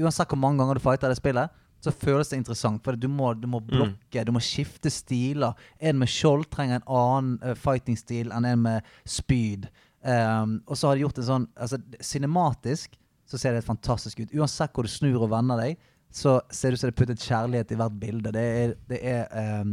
Uansett 0.01 0.31
hvor 0.33 0.41
mange 0.41 0.57
ganger 0.57 0.79
du 0.79 0.81
fighter 0.81 1.13
det 1.13 1.19
spillet, 1.19 1.51
så 1.83 1.91
føles 1.93 2.31
det 2.31 2.39
interessant. 2.41 2.81
For 2.85 2.97
du 2.97 3.09
må, 3.13 3.35
du 3.35 3.49
må 3.51 3.59
blokke, 3.61 4.23
du 4.25 4.31
må 4.33 4.41
skifte 4.41 4.89
stiler. 4.89 5.53
En 5.83 5.99
med 6.01 6.09
skjold 6.09 6.47
trenger 6.49 6.79
en 6.79 6.87
annen 6.87 7.35
uh, 7.43 7.53
fighting-stil 7.59 8.31
enn 8.33 8.47
en 8.49 8.63
med 8.63 8.93
spyd. 9.05 9.67
Um, 10.01 10.63
og 10.65 10.79
så 10.79 10.89
har 10.89 10.97
de 10.97 11.05
gjort 11.05 11.21
en 11.21 11.27
sånn 11.29 11.45
altså, 11.55 11.79
Cinematisk 12.03 12.97
så 13.33 13.41
ser 13.41 13.55
det 13.55 13.63
helt 13.63 13.71
fantastisk 13.71 14.21
ut. 14.21 14.35
Uansett 14.37 14.75
hvor 14.77 14.85
du 14.85 14.93
snur 14.93 15.23
og 15.25 15.31
vender 15.33 15.61
deg, 15.63 15.81
så 16.13 16.37
ser 16.53 16.71
det 16.71 16.77
ut 16.77 16.83
som 16.83 16.91
det 16.91 16.93
er 16.93 16.99
puttet 17.01 17.25
kjærlighet 17.25 17.73
i 17.73 17.79
hvert 17.81 17.97
bilde. 18.03 18.33
Det 18.35 18.43
er, 18.45 18.75
det 18.91 18.99
er 19.09 19.63
um, 19.63 19.71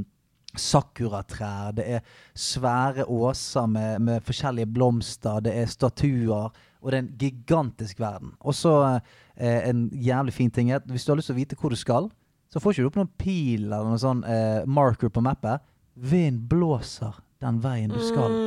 sakuratrær, 0.55 1.73
det 1.75 1.87
er 1.97 2.13
svære 2.39 3.03
åser 3.11 3.67
med, 3.67 3.99
med 4.07 4.23
forskjellige 4.25 4.71
blomster, 4.71 5.43
det 5.43 5.57
er 5.59 5.67
statuer, 5.67 6.55
og 6.79 6.87
det 6.87 6.95
er 6.95 7.03
en 7.03 7.11
gigantisk 7.19 7.99
verden. 7.99 8.31
Og 8.39 8.55
så 8.55 8.73
uh, 8.95 9.01
en 9.43 9.89
jævlig 9.91 10.37
fin 10.37 10.55
ting 10.55 10.71
er 10.71 10.85
hvis 10.87 11.03
du 11.03 11.11
har 11.11 11.19
lyst 11.19 11.33
til 11.33 11.35
å 11.35 11.41
vite 11.41 11.59
hvor 11.59 11.75
du 11.75 11.79
skal, 11.79 12.07
så 12.49 12.63
får 12.63 12.73
ikke 12.73 12.87
du 12.87 12.89
opp 12.93 13.01
noen 13.01 13.15
pil 13.19 13.67
eller 13.67 13.91
noen 13.91 14.01
sånn 14.01 14.23
uh, 14.23 14.63
marker 14.65 15.11
på 15.11 15.21
mappet. 15.21 15.67
Vind 15.99 16.47
blåser 16.47 17.19
den 17.43 17.59
veien 17.63 17.91
du 17.91 17.99
skal. 18.07 18.39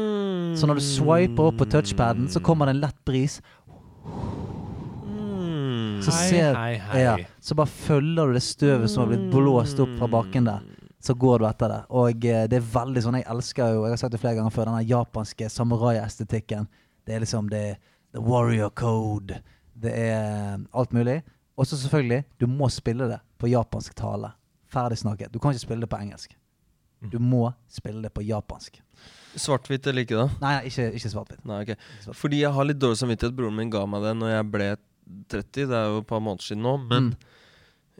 Så 0.56 0.68
når 0.68 0.80
du 0.80 0.84
swiper 0.84 1.50
opp 1.50 1.60
på 1.60 1.68
touchpaden, 1.76 2.26
så 2.32 2.40
kommer 2.44 2.68
det 2.68 2.78
en 2.78 2.82
lett 2.86 2.98
bris. 3.08 3.38
Mm. 6.02 6.06
Så, 6.08 6.14
ser, 6.18 6.56
hei, 6.58 6.76
hei. 6.90 7.00
Ja, 7.00 7.16
så 7.40 7.56
bare 7.58 7.70
følger 7.70 8.26
du 8.26 8.36
det 8.36 8.42
støvet 8.42 8.90
som 8.90 9.04
har 9.04 9.12
blitt 9.12 9.28
blåst 9.30 9.80
opp 9.82 9.92
fra 10.00 10.08
bakken 10.10 10.48
der. 10.50 10.64
Så 11.02 11.14
går 11.18 11.42
du 11.42 11.46
etter 11.48 11.70
det. 11.72 11.80
Og 11.98 12.26
eh, 12.26 12.44
det 12.50 12.58
er 12.60 12.66
veldig 12.74 13.02
sånn 13.02 13.16
Jeg 13.18 13.26
elsker 13.32 13.72
jo 13.74 13.80
Jeg 13.88 13.94
har 13.96 13.98
sagt 13.98 14.12
det 14.14 14.20
flere 14.22 14.36
ganger 14.38 14.54
før, 14.54 14.68
denne 14.70 14.84
japanske 14.86 15.48
samurai-estetikken. 15.50 16.68
Det 17.06 17.16
er 17.16 17.24
liksom 17.24 17.48
det 17.50 17.64
The 18.12 18.20
warrior 18.22 18.70
code. 18.70 19.40
Det 19.72 19.94
er 19.96 20.60
alt 20.70 20.92
mulig. 20.92 21.22
Og 21.56 21.66
så 21.66 21.78
selvfølgelig, 21.80 22.24
du 22.38 22.46
må 22.46 22.68
spille 22.68 23.08
det 23.08 23.18
på 23.38 23.50
japansk 23.50 23.94
tale. 23.98 24.34
Ferdig 24.72 24.98
snakket. 25.00 25.32
Du 25.32 25.40
kan 25.40 25.52
ikke 25.52 25.64
spille 25.64 25.84
det 25.86 25.90
på 25.90 25.98
engelsk. 25.98 26.36
Du 27.10 27.18
må 27.18 27.50
spille 27.68 28.02
det 28.04 28.12
på 28.14 28.22
japansk. 28.22 28.78
Svart-hvitt 29.34 29.86
eller 29.88 30.04
ikke, 30.04 30.20
da? 30.20 30.26
Nei, 30.42 30.52
nei 30.54 30.70
ikke, 30.70 30.86
ikke 30.98 31.10
svart-hvitt. 31.10 31.42
Okay. 31.42 31.76
svart. 32.04 32.18
Fordi 32.20 32.42
jeg 32.44 32.52
har 32.54 32.68
litt 32.68 32.80
dårlig 32.80 33.00
samvittighet. 33.00 33.34
Broren 33.36 33.56
min 33.58 33.72
ga 33.72 33.82
meg 33.88 34.04
det 34.06 34.12
når 34.20 34.34
jeg 34.36 34.48
ble 34.52 34.68
30. 35.28 35.68
Det 35.68 35.76
er 35.78 35.86
jo 35.92 35.98
et 36.02 36.06
par 36.06 36.20
måneder 36.20 36.42
siden 36.48 36.62
nå. 36.66 36.74
Men 36.88 37.10
Mm. 37.12 37.16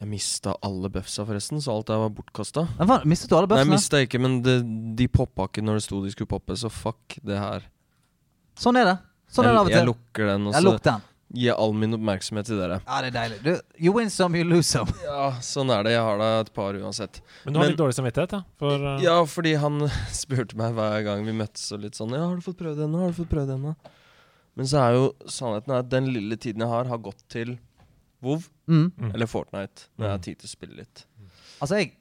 jeg 0.02 0.09
mista 0.09 0.55
alle 0.62 0.89
bøfsa, 0.90 1.24
forresten, 1.28 1.60
så 1.62 1.70
alt 1.76 1.86
der 1.86 1.98
var 2.02 2.10
bortkasta. 2.10 2.66
Mistet 3.05 3.28
du 3.30 3.36
alle 3.36 3.47
Nei, 3.47 3.59
jeg 3.62 3.70
buffene? 3.70 4.02
ikke, 4.09 4.20
men 4.20 4.43
det, 4.43 4.56
de 4.97 5.06
poppa 5.09 5.47
ikke 5.47 5.62
når 5.62 5.74
det 5.78 5.82
sto 5.86 6.02
de 6.05 6.10
skulle 6.10 6.28
poppe, 6.32 6.56
så 6.59 6.70
fuck 6.70 7.18
det 7.22 7.39
her. 7.39 7.62
Sånn 8.59 8.76
er 8.76 8.84
det. 8.84 8.98
Sånn 9.32 9.47
er 9.47 9.52
det 9.55 9.59
av 9.62 9.66
og 9.66 9.70
jeg, 9.72 9.78
jeg 9.78 9.86
lukker 9.89 10.26
den, 10.28 10.47
og 10.48 10.55
så 10.55 10.78
den. 10.82 11.02
gi 11.32 11.48
all 11.48 11.72
min 11.72 11.94
oppmerksomhet 11.97 12.44
til 12.44 12.59
dere. 12.60 12.80
Ja, 12.86 12.98
det 13.01 13.14
er 13.14 13.16
deilig. 13.16 13.39
Du, 13.43 13.60
you 13.78 13.93
win 13.97 14.10
some, 14.10 14.34
you 14.36 14.44
lose 14.44 14.66
some. 14.68 14.93
Ja, 15.05 15.30
sånn 15.40 15.70
er 15.72 15.82
det. 15.84 15.93
Jeg 15.94 16.02
har 16.05 16.18
da 16.18 16.40
et 16.43 16.52
par 16.52 16.74
uansett. 16.74 17.20
Men 17.47 17.55
du 17.55 17.59
har 17.60 17.64
Men- 17.64 17.72
litt 17.72 17.80
dårlig 17.80 17.94
samvittighet, 17.97 18.28
da? 18.34 18.43
For 18.59 18.74
uh, 18.76 18.98
Ja, 19.01 19.22
fordi 19.24 19.55
han 19.59 19.80
spurte 20.12 20.55
meg 20.56 20.74
hver 20.74 21.05
gang 21.05 21.24
vi 21.24 21.32
møttes 21.32 21.72
og 21.72 21.80
litt 21.80 21.94
sånn 21.94 22.10
Ja, 22.12 22.26
har 22.28 22.34
du 22.36 22.43
fått 22.43 22.59
prøvd 22.59 22.76
denne? 22.84 22.98
Har 23.01 23.09
du 23.14 23.22
fått 23.24 23.30
prøvd 23.32 23.48
denne? 23.55 23.76
Men 24.57 24.66
så 24.69 24.79
er 24.85 24.95
jo 24.99 25.05
sannheten 25.33 25.74
at 25.79 25.89
den 25.91 26.11
lille 26.12 26.37
tiden 26.37 26.61
jeg 26.61 26.69
har, 26.69 26.85
har 26.91 26.99
gått 26.99 27.23
til 27.33 27.59
WoW 28.23 28.43
Mm. 28.69 28.93
Mm. 28.97 29.11
eller 29.15 29.27
Fortnite. 29.27 29.89
Når 29.99 30.05
jeg 30.07 30.11
har 30.12 30.19
Mm. 30.19 30.23
tid 30.23 30.39
til 30.39 30.47
å 30.47 30.51
spille 30.53 30.77
litt. 30.77 31.05
Altså, 31.61 31.77
jeg, 31.81 31.93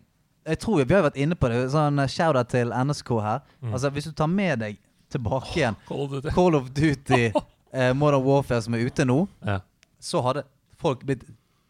jeg 0.45 0.60
tror 0.60 0.84
vi 0.86 0.94
har 0.94 1.03
vært 1.10 1.18
inne 1.18 1.36
på 1.36 1.49
det. 1.49 1.69
Sånn 1.72 1.99
eh, 1.99 2.07
shout-out 2.07 2.49
til 2.49 2.69
NSK 2.72 3.10
her. 3.22 3.40
Mm. 3.64 3.73
Altså, 3.73 3.90
Hvis 3.91 4.03
du 4.06 4.11
tar 4.11 4.28
med 4.28 4.60
deg 4.60 4.78
tilbake 5.10 5.56
igjen 5.57 5.76
Call 5.88 6.03
of 6.06 6.11
Duty. 6.11 6.30
Call 6.36 6.56
of 6.56 6.69
Duty, 6.73 7.32
eh, 7.73 7.94
Modern 7.94 8.23
Warfare 8.23 8.61
som 8.61 8.73
er 8.76 8.86
ute 8.86 9.06
nå, 9.06 9.28
Ja. 9.45 9.60
så 9.99 10.22
hadde 10.23 10.44
folk 10.78 11.03
blitt 11.06 11.23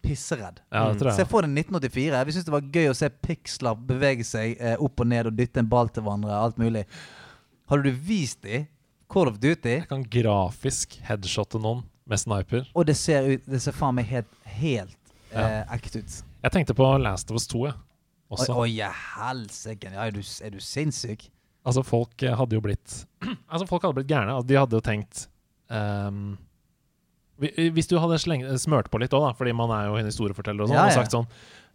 pisseredd. 0.04 0.60
ja, 0.72 0.92
det 0.92 1.00
tror 1.00 1.12
Se 1.16 1.26
for 1.26 1.42
deg 1.46 1.52
1984. 1.66 2.26
Vi 2.26 2.32
syntes 2.32 2.46
det 2.46 2.52
var 2.58 2.62
gøy 2.74 2.90
å 2.90 2.96
se 2.98 3.10
piksler 3.10 3.76
bevege 3.76 4.26
seg 4.26 4.58
eh, 4.60 4.76
opp 4.82 5.00
og 5.00 5.08
ned 5.08 5.28
og 5.28 5.36
dytte 5.38 5.60
en 5.62 5.68
ball 5.70 5.88
til 5.90 6.04
hverandre. 6.04 6.32
Alt 6.34 6.58
mulig. 6.58 6.86
Hadde 7.70 7.84
du 7.84 7.92
vist 7.92 8.42
dem 8.42 8.68
Call 9.12 9.28
of 9.32 9.40
Duty, 9.44 9.78
Jeg 9.82 9.88
kan 9.90 10.04
grafisk 10.08 10.98
headshotte 11.08 11.60
noen 11.62 11.84
med 12.08 12.20
sniper. 12.22 12.66
og 12.76 12.86
det 12.88 12.96
ser 12.98 13.28
ut 13.28 13.46
Det 13.46 13.60
ser 13.62 13.76
faen 13.76 13.96
meg 13.98 14.08
helt, 14.10 14.30
helt 14.58 14.98
eh, 15.36 15.62
ekte 15.76 16.00
ut. 16.02 16.18
Jeg 16.42 16.52
tenkte 16.56 16.74
på 16.78 16.88
Last 17.04 17.30
of 17.32 17.38
Us 17.40 17.48
2, 17.52 17.66
jeg. 17.68 17.76
Også. 18.32 18.56
oi, 18.56 18.70
oi 18.80 18.92
helsike. 19.18 19.92
Ja, 19.92 20.06
er, 20.08 20.16
du, 20.16 20.22
er 20.24 20.54
du 20.54 20.60
sinnssyk? 20.64 21.28
Altså, 21.68 21.84
folk 21.86 22.24
eh, 22.24 22.34
hadde 22.34 22.56
jo 22.58 22.62
blitt 22.64 23.02
Altså, 23.52 23.68
folk 23.70 23.84
hadde 23.84 24.00
blitt 24.00 24.10
gærne. 24.10 24.38
De 24.48 24.56
hadde 24.58 24.80
jo 24.80 24.82
tenkt 24.82 25.28
um, 25.70 26.38
Hvis 27.42 27.90
du 27.92 27.98
hadde 28.02 28.18
sleng, 28.22 28.46
smørt 28.62 28.90
på 28.94 29.02
litt 29.02 29.14
òg, 29.18 29.28
da, 29.28 29.34
fordi 29.38 29.54
man 29.58 29.74
er 29.76 29.90
jo 29.90 30.00
en 30.00 30.08
historieforteller 30.10 30.64
og 30.66 30.72
sånn, 30.72 30.80
Ja, 30.80 30.88
og 30.88 30.96
sagt 30.96 31.14
sånn 31.14 31.28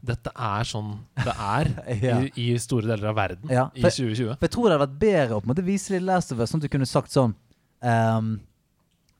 Dette 0.04 0.30
er 0.36 0.64
sånn 0.68 0.98
det 1.24 1.32
er 1.34 1.70
Ja. 2.02 2.18
i, 2.20 2.30
i 2.52 2.58
store 2.58 2.86
deler 2.86 3.08
av 3.10 3.16
verden 3.16 3.48
Ja, 3.50 3.68
i 3.74 3.82
2020. 3.82 4.36
For 4.36 4.46
jeg 4.46 4.50
tror 4.54 4.68
det 4.68 4.74
hadde 4.76 4.86
vært 4.86 4.98
bedre 5.00 5.36
å 5.36 5.40
på 5.40 5.48
en 5.48 5.54
måte 5.54 5.64
vise 5.66 5.92
litt 5.94 6.02
Last 6.06 6.32
of 6.32 6.38
Us, 6.40 6.50
sånn 6.52 6.60
at 6.62 6.68
du 6.68 6.72
kunne 6.76 6.86
sagt 6.86 7.10
sånn 7.14 7.34
um, 7.82 8.40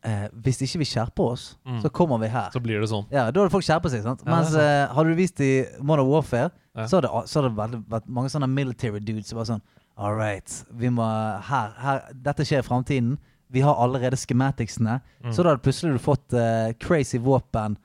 eh, 0.05 0.29
Hvis 0.45 0.61
ikke 0.67 0.79
vi 0.83 0.89
skjerper 0.93 1.33
oss, 1.33 1.47
Mm. 1.67 1.81
så 1.83 1.91
kommer 1.91 2.19
vi 2.21 2.29
her. 2.29 2.51
Så 2.53 2.61
blir 2.63 2.81
det 2.81 2.89
sånn. 2.91 3.07
Ja, 3.11 3.31
Da 3.31 3.41
hadde 3.41 3.51
folk 3.51 3.65
skjerpet 3.65 3.91
seg. 3.91 4.03
sant? 4.05 4.23
Ja, 4.25 4.31
Mens 4.37 4.55
eh, 4.55 4.87
hadde 4.95 5.09
du 5.11 5.17
vist 5.19 5.41
i 5.41 5.65
Modern 5.81 6.07
Warfare, 6.09 6.51
så 6.87 7.01
hadde, 7.01 7.09
så 7.27 7.41
hadde 7.41 7.49
det 7.51 7.57
vært, 7.57 7.89
vært 7.89 8.07
mange 8.09 8.29
sånne 8.29 8.49
military 8.53 9.01
dudes 9.01 9.29
som 9.33 9.39
var 9.39 9.47
sånn 9.49 9.63
All 9.99 10.13
right, 10.15 10.45
vi 10.77 10.91
må 10.93 11.03
her, 11.41 11.71
her, 11.81 12.03
dette 12.13 12.45
skjer 12.45 12.61
i 12.61 12.67
framtiden. 12.67 13.15
Vi 13.49 13.63
har 13.65 13.75
allerede 13.81 14.19
schematicsene. 14.21 14.99
Mm. 15.25 15.33
Så 15.33 15.43
da 15.43 15.55
hadde 15.55 15.63
plutselig 15.65 15.95
du 15.97 15.99
fått 16.05 16.35
eh, 16.37 16.75
crazy 16.79 17.17
våpen 17.19 17.79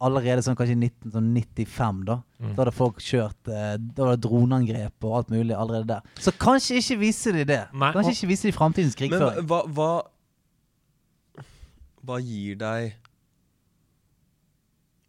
allerede 0.00 0.42
sånn 0.44 0.56
kanskje 0.56 0.76
1995, 0.80 2.04
da. 2.08 2.16
Mm. 2.40 2.54
Da 2.56 2.62
hadde 2.64 2.72
folk 2.76 3.00
kjørt 3.04 3.50
eh, 3.52 3.74
Da 3.78 4.06
var 4.06 4.16
det 4.16 4.22
droneangrep 4.24 5.04
og 5.04 5.16
alt 5.18 5.28
mulig 5.34 5.52
allerede 5.56 5.86
der. 5.96 6.00
Så 6.20 6.32
kanskje 6.40 6.78
ikke 6.80 6.98
viser 7.02 7.36
de 7.36 7.44
det. 7.44 7.60
Nei, 7.74 7.92
kanskje 7.92 8.14
og- 8.14 8.16
ikke 8.16 8.30
viser 8.32 8.48
de 8.50 8.56
framtidens 8.56 8.96
Men 8.96 9.10
krigføring. 9.10 9.46
hva, 9.46 9.60
hva 9.68 9.90
Hva 12.04 12.16
gir 12.24 12.56
deg 12.56 12.94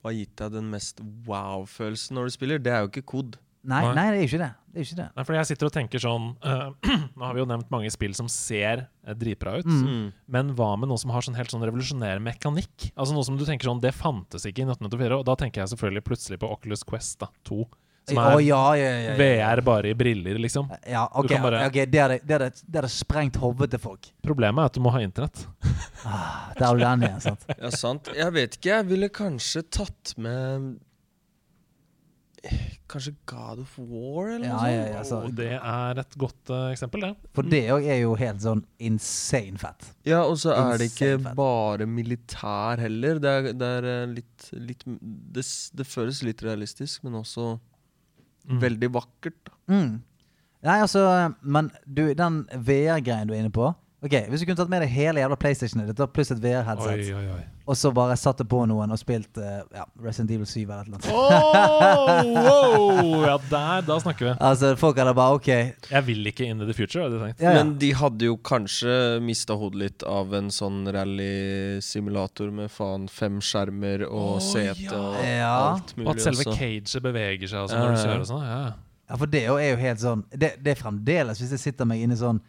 Hva 0.01 0.09
har 0.09 0.17
gitt 0.17 0.35
deg 0.41 0.51
den 0.57 0.69
mest 0.73 0.99
wow-følelsen 1.27 2.17
når 2.17 2.25
du 2.25 2.31
spiller? 2.35 2.57
Det 2.59 2.73
er 2.73 2.81
jo 2.81 2.89
ikke 2.89 3.05
kod. 3.05 3.37
Nei, 3.61 3.81
Nei. 3.93 4.05
det 4.09 4.21
er 4.21 4.25
ikke 4.25 4.39
det. 4.41 4.49
Det 4.71 4.79
er 4.79 4.85
ikke 4.87 4.97
det. 4.97 5.05
Nei, 5.17 5.25
fordi 5.27 5.37
jeg 5.37 5.49
sitter 5.51 5.67
og 5.67 5.73
tenker 5.75 6.01
sånn 6.01 6.29
uh, 6.41 6.69
Nå 7.19 7.25
har 7.27 7.35
vi 7.35 7.43
jo 7.43 7.47
nevnt 7.49 7.69
mange 7.73 7.91
spill 7.93 8.15
som 8.17 8.29
ser 8.31 8.85
eh, 8.87 9.13
dritbra 9.17 9.57
ut. 9.59 9.69
Mm. 9.69 10.07
Men 10.33 10.53
hva 10.57 10.71
med 10.79 10.89
noe 10.89 11.01
som 11.01 11.13
har 11.13 11.25
sånn 11.25 11.37
helt 11.37 11.53
sånn 11.53 11.65
revolusjonær 11.67 12.23
mekanikk? 12.23 12.89
Altså 12.95 13.13
Noe 13.13 13.27
som 13.27 13.37
du 13.37 13.45
tenker 13.45 13.69
sånn 13.69 13.83
Det 13.83 13.93
fantes 13.93 14.47
ikke 14.47 14.63
i 14.63 14.67
1984. 14.69 15.21
Og 15.21 15.27
da 15.29 15.37
tenker 15.43 15.61
jeg 15.61 15.73
selvfølgelig 15.75 16.05
plutselig 16.07 16.41
på 16.41 16.49
Oculus 16.55 16.85
Quest 16.87 17.19
da 17.21 17.29
2. 17.51 17.61
Som 18.09 18.17
er 18.17 18.39
ja, 18.41 18.59
ja, 18.75 18.85
ja, 18.89 19.01
ja. 19.11 19.17
VR 19.19 19.61
bare 19.61 19.91
i 19.91 19.95
briller, 19.95 20.39
liksom. 20.41 20.71
Ja, 20.89 21.03
ok, 21.13 21.35
bare- 21.43 21.67
okay 21.67 21.85
det 21.85 22.01
hadde 22.01 22.89
sprengt 22.89 23.37
hodet 23.37 23.69
til 23.75 23.81
folk. 23.83 24.09
Problemet 24.25 24.63
er 24.63 24.71
at 24.71 24.77
du 24.77 24.81
må 24.81 24.93
ha 24.95 25.03
internett. 25.05 25.43
Ah, 26.01 26.49
der 26.57 26.65
er 26.65 26.79
du 26.79 26.81
den 26.81 27.05
igjen, 27.05 27.21
sant. 27.21 27.45
Ja, 27.61 27.69
sant. 27.69 28.09
Jeg 28.17 28.33
vet 28.33 28.57
ikke. 28.57 28.71
Jeg 28.73 28.87
ville 28.89 29.11
kanskje 29.13 29.61
tatt 29.69 30.15
med 30.17 30.79
Kanskje 32.91 33.13
God 33.29 33.59
of 33.61 33.73
War, 33.77 34.31
eller 34.33 34.47
Ja, 34.47 34.55
noe 34.57 34.71
sånt? 34.71 34.89
ja, 34.95 35.03
så, 35.07 35.17
Og 35.27 35.35
det 35.37 35.49
er 35.61 35.99
et 36.01 36.15
godt 36.17 36.49
uh, 36.49 36.71
eksempel, 36.73 37.01
det. 37.05 37.11
for 37.37 37.43
det 37.47 37.61
òg 37.71 37.85
er 37.87 37.99
jo 38.01 38.15
helt 38.19 38.41
sånn 38.43 38.63
insane 38.81 39.57
fett. 39.61 39.91
Ja, 40.09 40.23
og 40.25 40.39
så 40.41 40.51
er 40.57 40.77
det 40.81 40.89
ikke 40.91 41.11
fett. 41.21 41.35
bare 41.37 41.85
militær 41.87 42.81
heller. 42.81 43.19
Det 43.21 43.29
er, 43.37 43.51
det 43.53 43.69
er 43.77 43.89
eh, 43.93 44.05
litt, 44.17 44.49
litt 44.57 44.83
det, 44.87 45.45
det 45.77 45.85
føles 45.87 46.23
litt 46.27 46.41
realistisk, 46.43 47.03
men 47.07 47.19
også 47.21 47.59
Mm. 48.49 48.57
veldig 48.59 48.87
vakkert. 48.89 49.49
Mm. 49.69 50.01
Nei, 50.65 50.79
altså, 50.81 51.01
men 51.43 51.67
du, 51.85 52.07
den 52.17 52.39
VR-greien 52.57 53.27
du 53.29 53.35
er 53.35 53.43
inne 53.43 53.51
på 53.53 53.67
Ok, 54.01 54.15
Hvis 54.31 54.41
du 54.41 54.47
kunne 54.49 54.57
tatt 54.57 54.69
med 54.71 54.81
deg 54.81 54.89
hele 54.89 55.21
jævla 55.21 55.35
PlayStationen 55.37 55.85
ditt, 55.85 55.99
pluss 56.09 56.31
et 56.33 56.39
VR-headset, 56.41 57.11
og 57.69 57.77
så 57.77 57.91
bare 57.93 58.15
satt 58.17 58.39
det 58.41 58.47
på 58.49 58.63
noen 58.65 58.89
og 58.89 58.97
spilt 58.97 59.37
uh, 59.37 59.59
ja, 59.77 59.83
Resident 60.01 60.31
Evil 60.33 60.47
7 60.49 60.63
eller 60.63 60.87
noe. 60.89 61.01
Oh, 61.13 62.31
wow! 62.33 63.27
Ja, 63.27 63.35
der, 63.51 63.83
da 63.85 63.99
snakker 64.01 64.25
vi. 64.25 64.33
Altså, 64.41 64.71
folk 64.81 64.97
hadde 64.97 65.13
bare 65.15 65.37
OK. 65.37 65.49
Jeg 65.53 66.07
vil 66.07 66.31
ikke 66.31 66.47
inn 66.49 66.63
i 66.65 66.65
the 66.65 66.73
future, 66.73 67.05
hadde 67.05 67.19
jeg 67.19 67.27
tenkt. 67.27 67.43
Ja, 67.45 67.53
ja. 67.53 67.59
Men 67.61 67.75
de 67.83 67.91
hadde 67.99 68.25
jo 68.31 68.39
kanskje 68.41 68.95
mista 69.21 69.53
hodet 69.61 69.83
litt 69.83 70.05
av 70.09 70.33
en 70.33 70.49
sånn 70.51 70.81
rally-simulator 70.95 72.49
med 72.57 72.73
faen 72.73 73.05
fem 73.11 73.37
skjermer 73.37 74.07
og 74.07 74.39
oh, 74.39 74.39
sete 74.41 74.87
ja. 74.89 74.97
og 74.97 75.67
alt 75.75 75.93
mulig. 75.99 76.07
Og 76.07 76.15
at 76.15 76.23
selve 76.25 76.55
caget 76.55 76.97
beveger 77.05 77.53
seg 77.53 77.67
altså, 77.67 77.77
når 77.77 77.93
du 77.93 78.01
kjører 78.01 78.25
og 78.25 78.31
sånn. 78.33 78.47
Ja. 78.49 78.63
Ja, 79.11 79.19
for 79.19 79.29
det 79.29 79.43
er 79.43 79.67
jo 79.67 79.75
helt 79.75 79.99
sånn 79.99 80.21
Det, 80.31 80.53
det 80.63 80.71
er 80.71 80.77
fremdeles, 80.79 81.41
hvis 81.41 81.51
jeg 81.51 81.59
sitter 81.59 81.87
meg 81.89 81.99
inne 81.99 82.15
i 82.15 82.19
sånn 82.21 82.39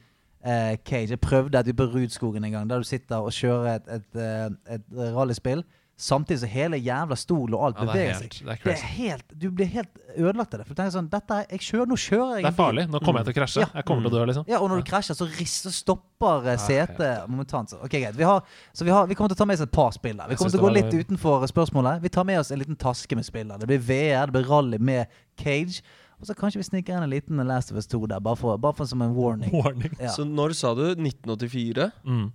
eh, 0.45 0.77
cage 0.85 1.11
Jeg 1.11 1.21
prøvde 1.21 1.59
et 1.59 1.69
ute 1.69 1.77
på 1.77 1.91
Rudskogen 1.95 2.45
en 2.45 2.53
gang, 2.53 2.69
der 2.71 2.83
du 2.83 2.89
sitter 2.89 3.17
og 3.23 3.33
kjører 3.33 3.77
et, 3.77 3.89
et, 4.01 4.21
et, 4.23 4.59
et 4.79 5.15
rallyspill. 5.17 5.65
Samtidig 6.03 6.41
som 6.41 6.49
hele 6.51 6.79
jævla 6.83 7.15
stol 7.21 7.53
og 7.55 7.67
alt 7.67 7.77
Ja, 7.77 7.83
er 7.85 7.91
beveger 7.93 8.15
seg. 8.17 8.33
det 8.33 8.51
er 8.51 8.63
Det 8.65 8.73
er 8.73 8.87
helt, 8.97 9.35
du 9.39 9.45
blir 9.55 9.69
helt 9.71 9.99
ødelagt 10.17 10.55
av 10.55 10.59
det. 10.63 10.65
For 10.67 10.75
du 10.75 10.81
tenker 10.81 10.95
sånn 10.97 11.11
dette 11.13 11.37
er, 11.37 11.45
jeg 11.53 11.63
kjører, 11.63 11.87
Nå 11.93 11.99
kjører 12.01 12.33
jeg 12.41 12.47
Det 12.47 12.51
er 12.51 12.57
farlig. 12.57 12.85
Nå 12.91 13.01
kommer 13.05 13.21
jeg 13.21 13.29
til 13.29 13.35
å 13.35 13.37
krasje. 13.37 13.61
Ja. 13.63 13.69
Jeg 13.77 13.87
kommer 13.87 14.03
til 14.03 14.11
å 14.11 14.15
dø, 14.17 14.25
liksom. 14.33 14.49
Ja, 14.51 14.59
og 14.65 14.73
når 14.73 14.83
du 14.83 14.89
krasjer, 14.89 15.19
så 15.21 15.29
rister 15.31 15.71
stopper 15.77 16.49
setet 16.59 17.05
Ja, 17.07 17.27
momentant. 17.29 17.71
Så, 17.71 17.79
ok, 17.85 17.93
greit. 17.95 18.19
Vi, 18.19 18.27
har, 18.27 18.43
så 18.73 18.89
vi, 18.89 18.91
har, 18.91 19.07
vi 19.07 19.15
kommer 19.15 19.31
til 19.31 19.39
å 19.39 19.43
ta 19.45 19.47
med 19.53 19.61
oss 19.61 19.67
et 19.69 19.75
par 19.79 19.93
spill. 19.95 20.17
der. 20.19 20.33
Vi 20.33 20.41
kommer 20.41 20.57
til 20.57 20.65
å 20.65 20.67
gå 20.67 20.75
litt 20.81 20.97
utenfor 21.05 21.47
spørsmålet. 21.53 22.03
Vi 22.03 22.15
tar 22.17 22.27
med 22.27 22.41
oss 22.41 22.51
en 22.51 22.59
liten 22.65 22.81
taske 22.83 23.21
med 23.21 23.29
spill. 23.29 23.53
der. 23.53 23.63
Det 23.63 23.71
blir 23.71 23.85
VR, 23.93 24.27
det 24.33 24.41
blir 24.41 24.49
rally 24.51 24.81
med 24.83 25.07
cage. 25.39 25.85
Og 26.23 26.29
så 26.31 26.37
kanskje 26.39 26.61
vi 26.63 26.67
sniker 26.69 26.95
inn 26.95 27.03
en 27.03 27.11
liten 27.11 27.41
Last 27.49 27.73
of 27.75 27.81
Us 27.81 27.89
2 27.91 27.99
der, 28.13 28.21
bare, 28.23 28.39
for, 28.39 28.55
bare 28.63 28.77
for 28.79 28.87
som 28.87 29.03
en 29.03 29.15
warning. 29.17 29.51
Warning. 29.53 29.91
Ja. 29.99 30.13
Så 30.15 30.23
når 30.29 30.55
sa 30.55 30.71
du 30.79 30.85
1984? 30.95 31.89
Mm. 32.07 32.29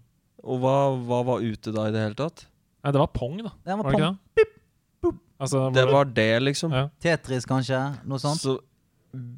Og 0.44 0.60
hva, 0.62 0.74
hva 1.08 1.22
var 1.32 1.44
ute 1.46 1.72
da 1.72 1.88
i 1.88 1.94
det 1.96 2.04
hele 2.04 2.18
tatt? 2.20 2.44
Nei, 2.84 2.92
det 2.94 3.00
var 3.02 3.10
Pong, 3.16 3.38
da. 3.46 3.54
Det 3.64 3.78
var 3.80 3.88
Var 3.88 3.96
det 3.96 4.00
pong. 4.04 4.18
ikke 4.36 4.44
det? 4.44 5.14
Altså, 5.40 5.62
Det 5.74 5.86
var 5.92 6.06
det, 6.18 6.30
liksom. 6.44 6.72
ja. 6.76 6.88
Tetris, 7.04 7.46
kanskje? 7.48 7.80
Noe 8.10 8.20
sånt? 8.20 8.42
Så 8.44 8.58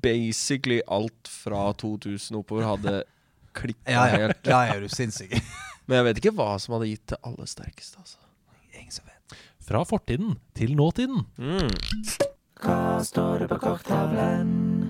basically 0.02 0.80
alt 0.88 1.28
fra 1.30 1.70
2000 1.78 2.40
oppover 2.40 2.66
hadde 2.68 3.04
klikka 3.60 3.92
Ja, 3.92 4.06
ja. 4.08 4.18
helt. 4.24 4.42
ja, 4.48 4.64
ja, 4.66 4.76
er 4.78 4.82
du 4.86 4.90
sinnssyk? 4.92 5.36
Men 5.90 6.00
jeg 6.02 6.08
vet 6.10 6.22
ikke 6.24 6.34
hva 6.38 6.50
som 6.62 6.76
hadde 6.78 6.90
gitt 6.92 7.06
det 7.14 7.20
aller 7.26 7.50
sterkeste. 7.50 8.02
Altså. 8.02 8.18
Ingen 8.78 8.92
som 8.94 9.06
vet. 9.10 9.38
Fra 9.70 9.84
fortiden 9.86 10.36
til 10.58 10.74
nåtiden. 10.78 11.24
Mm. 11.38 11.70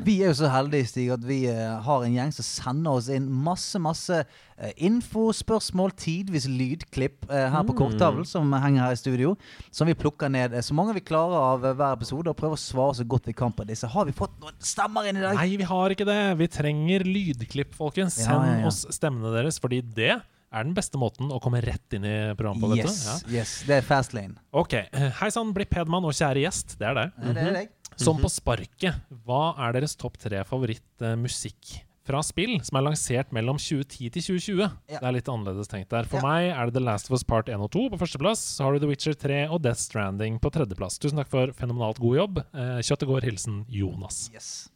Vi 0.05 0.15
er 0.23 0.31
jo 0.31 0.37
så 0.39 0.49
heldige, 0.49 0.87
Stig, 0.89 1.09
at 1.13 1.25
vi 1.27 1.41
eh, 1.51 1.75
har 1.85 2.03
en 2.05 2.13
gjeng 2.15 2.31
som 2.33 2.45
sender 2.47 2.95
oss 2.97 3.09
inn 3.13 3.27
masse, 3.45 3.77
masse 3.83 4.21
eh, 4.23 4.71
info, 4.87 5.27
spørsmål, 5.35 5.91
tidvis 5.99 6.47
lydklipp 6.49 7.27
eh, 7.29 7.45
her 7.53 7.67
på 7.67 7.75
Mm. 7.75 7.77
korktavlen 7.77 8.25
som 8.25 8.49
henger 8.57 8.87
her 8.87 8.95
i 8.95 8.99
studio. 8.99 9.35
Som 9.69 9.91
vi 9.91 9.93
plukker 9.99 10.31
ned 10.33 10.55
så 10.65 10.73
mange 10.73 10.95
vi 10.97 11.03
klarer 11.05 11.37
av 11.37 11.67
hver 11.77 11.93
episode, 11.99 12.31
og 12.31 12.39
prøver 12.39 12.57
å 12.57 12.63
svare 12.63 12.97
så 12.97 13.05
godt 13.05 13.29
vi 13.29 13.33
kan 13.37 13.53
på 13.53 13.67
disse. 13.69 13.85
Har 13.91 14.09
vi 14.09 14.15
fått 14.17 14.33
noen 14.41 14.57
stemmer 14.65 15.05
inn 15.11 15.19
i 15.21 15.25
dag? 15.27 15.37
Nei, 15.37 15.53
vi 15.61 15.69
har 15.69 15.93
ikke 15.93 16.09
det. 16.09 16.17
Vi 16.41 16.47
trenger 16.57 17.05
lydklipp, 17.05 17.75
folkens. 17.77 18.17
Ja, 18.23 18.31
Send 18.31 18.49
ja, 18.49 18.57
ja. 18.63 18.67
oss 18.71 18.85
stemmene 18.97 19.35
deres, 19.35 19.59
fordi 19.61 19.83
det 19.83 20.17
er 20.51 20.63
den 20.65 20.73
beste 20.73 20.97
måten 20.97 21.29
å 21.31 21.39
komme 21.41 21.61
rett 21.61 21.93
inn 21.93 22.05
i 22.05 22.15
programmet 22.35 22.61
på. 22.63 22.69
vet 22.75 22.85
Yes, 22.85 23.03
du? 23.03 23.09
Ja. 23.35 23.39
yes, 23.41 23.51
det 23.67 23.75
er 23.77 23.81
fast 23.85 24.13
lane. 24.17 24.35
Ok. 24.53 24.73
Hei 25.19 25.29
sann, 25.29 25.53
Blipp 25.53 25.73
Hedman 25.77 26.05
og 26.05 26.11
kjære 26.17 26.41
gjest. 26.45 26.77
Det 26.79 26.87
er 26.89 26.93
deg. 26.97 27.11
Eh, 27.21 27.33
Det 27.33 27.43
er 27.43 27.53
deg. 27.53 27.69
Som 27.99 28.17
på 28.17 28.29
sparket, 28.31 28.95
hva 29.25 29.55
er 29.59 29.73
deres 29.73 29.95
topp 29.99 30.15
tre 30.17 30.39
favorittmusikk 30.47 31.81
fra 32.09 32.21
spill 32.25 32.55
som 32.65 32.77
er 32.79 32.85
lansert 32.87 33.29
mellom 33.35 33.57
2010 33.61 34.09
til 34.15 34.23
2020? 34.39 34.61
Ja. 34.89 34.99
Det 34.99 35.07
er 35.09 35.11
litt 35.17 35.29
annerledes 35.29 35.67
tenkt 35.69 35.89
der. 35.93 36.07
For 36.09 36.17
Ja. 36.17 36.23
meg 36.25 36.49
er 36.55 36.65
det 36.65 36.73
The 36.73 36.79
Last 36.85 37.11
of 37.11 37.17
Us 37.19 37.23
Part 37.23 37.49
1 37.49 37.59
og 37.61 37.69
2 37.71 37.89
på 37.91 37.99
førsteplass. 37.99 38.39
Så 38.57 38.63
har 38.63 38.73
du 38.73 38.79
The 38.79 38.87
Witcher 38.87 39.13
3 39.13 39.47
og 39.51 39.61
Death 39.61 39.79
Stranding 39.79 40.39
på 40.39 40.49
tredjeplass. 40.49 40.97
Tusen 40.97 41.17
takk 41.17 41.27
for 41.29 41.47
fenomenalt 41.53 41.99
god 41.99 42.15
jobb. 42.17 42.37
Eh, 42.55 42.79
Kjøttet 42.81 43.07
går. 43.07 43.21
Hilsen 43.21 43.65
Jonas. 43.69 44.29
Yes. 44.33 44.69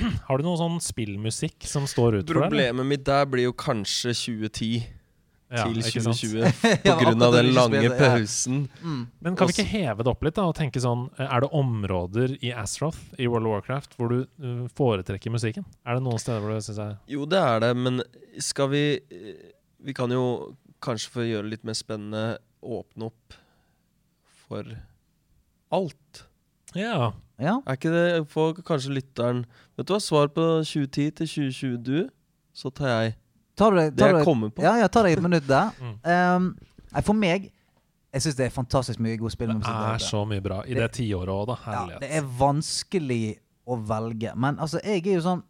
Har 0.28 0.40
du 0.40 0.46
noe 0.46 0.58
sånn 0.60 0.78
spillmusikk 0.84 1.66
som 1.68 1.88
står 1.90 2.20
ut 2.20 2.24
for 2.24 2.40
deg? 2.40 2.48
Problemet 2.48 2.88
mitt 2.88 3.04
der 3.06 3.28
blir 3.30 3.50
jo 3.50 3.54
kanskje 3.56 4.14
2010. 4.16 4.88
Ja, 5.50 5.64
til 5.66 5.80
ikke 5.82 5.98
sant? 6.04 6.20
2020 6.20 6.44
Ja, 6.86 6.92
på 6.94 7.00
grunn 7.00 7.24
av 7.26 7.32
den 7.34 7.48
lange 7.56 7.80
spilte, 7.80 7.96
ja. 8.06 8.10
pausen. 8.14 8.58
Mm. 8.84 9.00
Men 9.18 9.38
kan 9.38 9.48
vi 9.50 9.56
ikke 9.56 9.66
heve 9.66 10.04
det 10.06 10.12
opp 10.12 10.22
litt 10.22 10.36
da 10.36 10.44
og 10.46 10.54
tenke 10.54 10.78
sånn 10.78 11.08
eh, 11.16 11.24
Er 11.26 11.42
det 11.42 11.48
områder 11.58 12.36
i 12.38 12.52
Astroth 12.54 13.00
i 13.18 13.26
World 13.26 13.48
of 13.48 13.56
Warcraft 13.56 13.96
hvor 13.98 14.14
du 14.14 14.20
eh, 14.22 14.60
foretrekker 14.78 15.34
musikken? 15.34 15.66
Er 15.82 15.98
det 15.98 16.04
noen 16.06 16.22
steder 16.22 16.44
hvor 16.44 16.54
du 16.54 16.62
syns 16.62 16.78
er 16.84 16.94
Jo, 17.10 17.26
det 17.26 17.42
er 17.42 17.64
det, 17.66 17.72
men 17.82 17.98
skal 18.38 18.70
vi 18.70 18.84
eh, 19.02 19.42
Vi 19.82 19.96
kan 19.96 20.14
jo 20.14 20.22
kanskje 20.86 21.16
for 21.16 21.24
å 21.24 21.28
gjøre 21.32 21.48
det 21.48 21.56
litt 21.56 21.66
mer 21.66 21.80
spennende 21.80 22.24
åpne 22.62 23.10
opp 23.10 23.40
for 24.46 24.70
alt. 25.74 26.24
Ja. 26.74 27.12
Ja. 27.40 27.54
Er 27.66 27.76
ikke 27.78 27.90
det 27.94 28.28
Får 28.28 28.54
kanskje 28.62 28.92
lytteren 28.94 29.44
Vet 29.78 29.86
du 29.88 29.94
hva, 29.94 30.00
svar 30.04 30.28
på 30.28 30.44
2010 30.62 31.10
til 31.16 31.26
2020 31.26 31.78
du, 31.82 32.08
så 32.52 32.70
tar 32.70 32.88
jeg 32.92 33.14
Tar 33.56 33.70
du 33.72 33.76
det, 33.80 33.86
det 33.96 34.06
jeg 34.06 34.20
du 34.20 34.24
kommer 34.24 34.48
på. 34.54 34.62
Ja, 34.64 34.74
jeg 34.80 34.90
tar 34.92 35.04
deg 35.04 35.18
et 35.18 35.22
minutt 35.24 35.46
der. 35.48 35.70
Mm. 35.80 35.96
Um, 36.06 37.02
for 37.04 37.12
meg 37.14 37.50
Jeg 38.12 38.22
syns 38.24 38.36
det 38.38 38.46
er 38.46 38.50
fantastisk 38.54 38.98
mye 39.00 39.16
god 39.20 39.30
Det 39.30 39.36
spillmusikk. 39.38 39.70
der 39.70 39.94
er 39.94 39.98
så 40.02 40.24
mye 40.26 40.40
bra. 40.42 40.62
I 40.66 40.74
det 40.74 40.88
tiåret 40.96 41.28
òg, 41.30 41.46
da. 41.46 41.56
Herlighet. 41.64 42.00
ja, 42.00 42.06
Det 42.06 42.10
er 42.18 42.30
vanskelig 42.40 43.22
å 43.70 43.76
velge. 43.86 44.32
Men 44.36 44.58
altså, 44.58 44.80
jeg 44.84 45.06
er 45.06 45.14
jo 45.20 45.22
sånn 45.28 45.42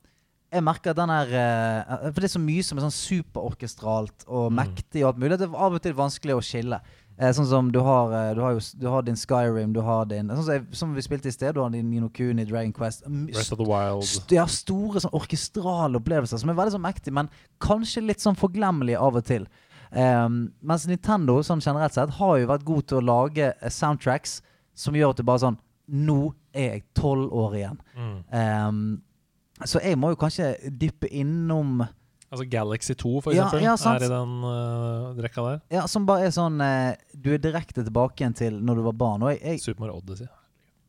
Jeg 0.53 0.65
merker 0.67 0.91
at 0.91 0.99
den 0.99 1.09
her 1.15 1.31
eh, 1.31 2.11
For 2.11 2.21
det 2.21 2.27
er 2.31 2.35
så 2.35 2.43
mye 2.43 2.63
som 2.67 2.79
er 2.81 2.83
sånn 2.89 2.97
superorkestralt 2.99 4.25
og 4.27 4.51
Mm. 4.51 4.57
mektig 4.59 5.03
og 5.05 5.09
alt 5.15 5.19
mulig. 5.23 5.39
Det 5.39 5.47
er 5.49 5.55
av 5.57 5.75
og 5.75 5.83
til 5.83 5.95
vanskelig 5.95 6.35
å 6.37 6.43
skille. 6.43 6.81
Eh, 7.21 7.33
sånn 7.37 7.49
som 7.51 7.69
du 7.69 7.79
har, 7.85 8.13
eh, 8.17 8.35
du 8.35 8.41
har 8.41 8.55
jo 8.57 8.61
du 8.81 8.87
har 8.89 9.03
din 9.05 9.19
Skyrim, 9.19 9.75
du 9.77 9.83
har 9.85 10.07
din 10.09 10.31
Sånn 10.33 10.45
som, 10.45 10.55
jeg, 10.55 10.67
som 10.73 10.95
vi 10.97 11.03
spilte 11.05 11.29
i 11.29 11.35
sted, 11.35 11.55
du 11.55 11.61
har 11.61 11.69
din 11.71 11.91
Nino 11.91 12.09
Kuni, 12.09 12.47
Dragon 12.49 12.73
Quest. 12.73 13.03
Rest 13.37 13.53
of 13.53 13.61
the 13.61 13.67
Wild. 13.69 14.07
St 14.09 14.33
ja, 14.33 14.47
store 14.49 15.03
sånn 15.05 15.13
orkestrale 15.13 16.01
opplevelser 16.01 16.41
som 16.41 16.49
er 16.49 16.57
veldig 16.57 16.79
sånn 16.79 16.87
mektige, 16.87 17.17
men 17.19 17.29
kanskje 17.61 18.07
litt 18.07 18.25
sånn 18.25 18.39
forglemmelige 18.41 19.03
av 19.05 19.21
og 19.21 19.27
til. 19.29 19.45
Um, 19.91 20.53
mens 20.63 20.87
Nintendo 20.87 21.41
sånn 21.43 21.61
generelt 21.61 21.97
sett 21.97 22.15
har 22.21 22.37
jo 22.39 22.49
vært 22.49 22.65
god 22.65 22.89
til 22.89 23.01
å 23.01 23.07
lage 23.09 23.51
eh, 23.51 23.73
soundtracks 23.75 24.37
som 24.79 24.95
gjør 24.95 25.13
at 25.13 25.21
du 25.21 25.27
bare 25.27 25.43
sånn 25.43 25.59
Nå 25.91 26.29
er 26.55 26.77
jeg 26.77 26.83
tolv 26.95 27.33
år 27.35 27.55
igjen. 27.59 27.79
Mm. 27.99 28.19
Um, 28.31 29.65
så 29.67 29.81
jeg 29.83 29.99
må 29.99 30.13
jo 30.13 30.19
kanskje 30.21 30.53
dyppe 30.71 31.09
innom 31.11 31.81
Altså 32.31 32.45
Galaxy 32.47 32.95
2, 32.95 33.13
for 33.25 33.35
eksempel, 33.35 33.65
ja, 33.65 33.73
ja, 33.75 33.91
er 33.91 34.05
i 34.07 34.11
den 34.11 34.35
uh, 34.47 35.17
rekka 35.19 35.43
der. 35.49 35.63
Ja, 35.75 35.87
som 35.91 36.05
bare 36.07 36.29
er 36.29 36.35
sånn 36.35 36.61
uh, 36.63 36.93
Du 37.11 37.33
er 37.35 37.41
direkte 37.43 37.83
tilbake 37.83 38.23
igjen 38.23 38.37
til 38.39 38.61
når 38.63 38.79
du 38.79 38.85
var 38.87 38.95
barn. 39.01 39.25
Og 39.27 39.33
jeg, 39.33 39.41
jeg, 39.43 39.63
Super 39.65 39.83
Mario 39.83 39.99
Odyssey. 39.99 40.29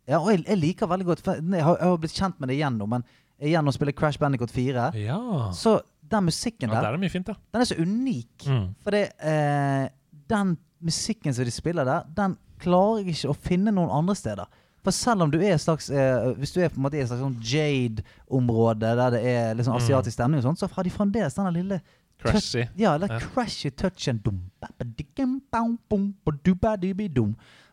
ja, 0.06 0.20
og 0.20 0.30
jeg, 0.30 0.44
jeg 0.46 0.62
liker 0.62 0.92
veldig 0.92 1.08
godt 1.08 1.26
Jeg 1.26 1.66
har, 1.66 1.80
jeg 1.80 1.90
har 1.90 1.98
blitt 2.04 2.20
kjent 2.20 2.38
med 2.38 2.52
det 2.52 2.60
igjen 2.60 2.78
nå, 2.78 2.90
men 2.94 3.08
igjen 3.42 3.72
å 3.72 3.74
spille 3.74 3.96
Crash 3.98 4.22
Bandicoot 4.22 4.54
4 4.54 4.92
Ja. 5.02 5.18
Så 5.58 5.80
den 6.12 6.28
musikken 6.28 6.70
der, 6.70 6.76
ja, 6.76 6.82
der, 6.82 6.86
der 6.86 6.92
er 6.92 7.00
det 7.00 7.06
mye 7.06 7.14
fint, 7.14 7.32
ja. 7.32 7.38
den 7.56 7.64
er 7.64 7.70
så 7.70 7.78
unik. 7.80 8.46
Mm. 8.46 8.66
For 8.84 8.94
det, 8.94 9.04
eh, 9.32 9.86
den 10.30 10.58
musikken 10.84 11.34
som 11.34 11.48
de 11.48 11.54
spiller 11.56 11.88
der, 11.88 12.10
den 12.18 12.36
klarer 12.62 13.02
jeg 13.02 13.16
ikke 13.16 13.32
å 13.32 13.38
finne 13.50 13.74
noen 13.74 13.94
andre 14.02 14.16
steder. 14.20 14.61
For 14.84 14.92
selv 14.92 15.22
om 15.22 15.32
du 15.32 15.38
er 15.40 15.58
slags 15.62 15.90
eh, 15.90 16.34
Hvis 16.40 16.54
du 16.54 16.60
er 16.62 16.70
på 16.70 16.78
en 16.80 16.84
måte 16.88 16.98
i 16.98 17.02
et 17.04 17.08
slags 17.08 17.22
sånn 17.22 17.38
Jade-område 17.42 18.80
der 18.98 19.10
det 19.12 19.22
er 19.26 19.54
Mm. 19.56 19.76
asiatisk 19.76 20.14
stemning, 20.14 20.38
og 20.40 20.44
sånt, 20.44 20.60
så 20.60 20.68
har 20.74 20.84
de 20.84 20.90
fremdeles 20.90 21.34
denne 21.36 21.54
lille 21.54 21.82
Crashy. 22.22 22.68
ja, 22.78 22.94
eller 22.96 23.08
Ja. 23.10 23.20
crashy 23.20 23.70
touchen 23.72 24.18
dum, 24.24 24.52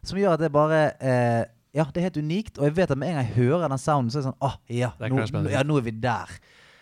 Som 0.02 0.18
gjør 0.18 0.32
at 0.34 0.40
det 0.40 0.52
bare 0.52 0.92
eh, 1.00 1.44
Ja, 1.74 1.84
det 1.84 1.98
er 2.00 2.08
helt 2.08 2.16
unikt. 2.16 2.58
Og 2.58 2.64
jeg 2.64 2.76
vet 2.76 2.90
at 2.90 2.98
med 2.98 3.08
en 3.10 3.14
gang 3.16 3.26
jeg 3.26 3.34
hører 3.36 3.68
den 3.68 3.78
sounden, 3.78 4.10
så 4.10 4.18
er 4.18 4.22
det 4.22 4.28
sånn 4.32 4.38
Å, 4.40 4.52
ja, 4.68 4.92
er 4.98 5.08
nå, 5.10 5.50
ja, 5.50 5.62
nå 5.62 5.76
er 5.76 5.82
vi 5.82 5.90
der. 5.90 6.28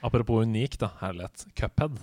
Apropos 0.03 0.45
unik, 0.47 0.79
da. 0.79 0.89
Herlighet. 1.01 1.45
Cuphead. 1.57 1.99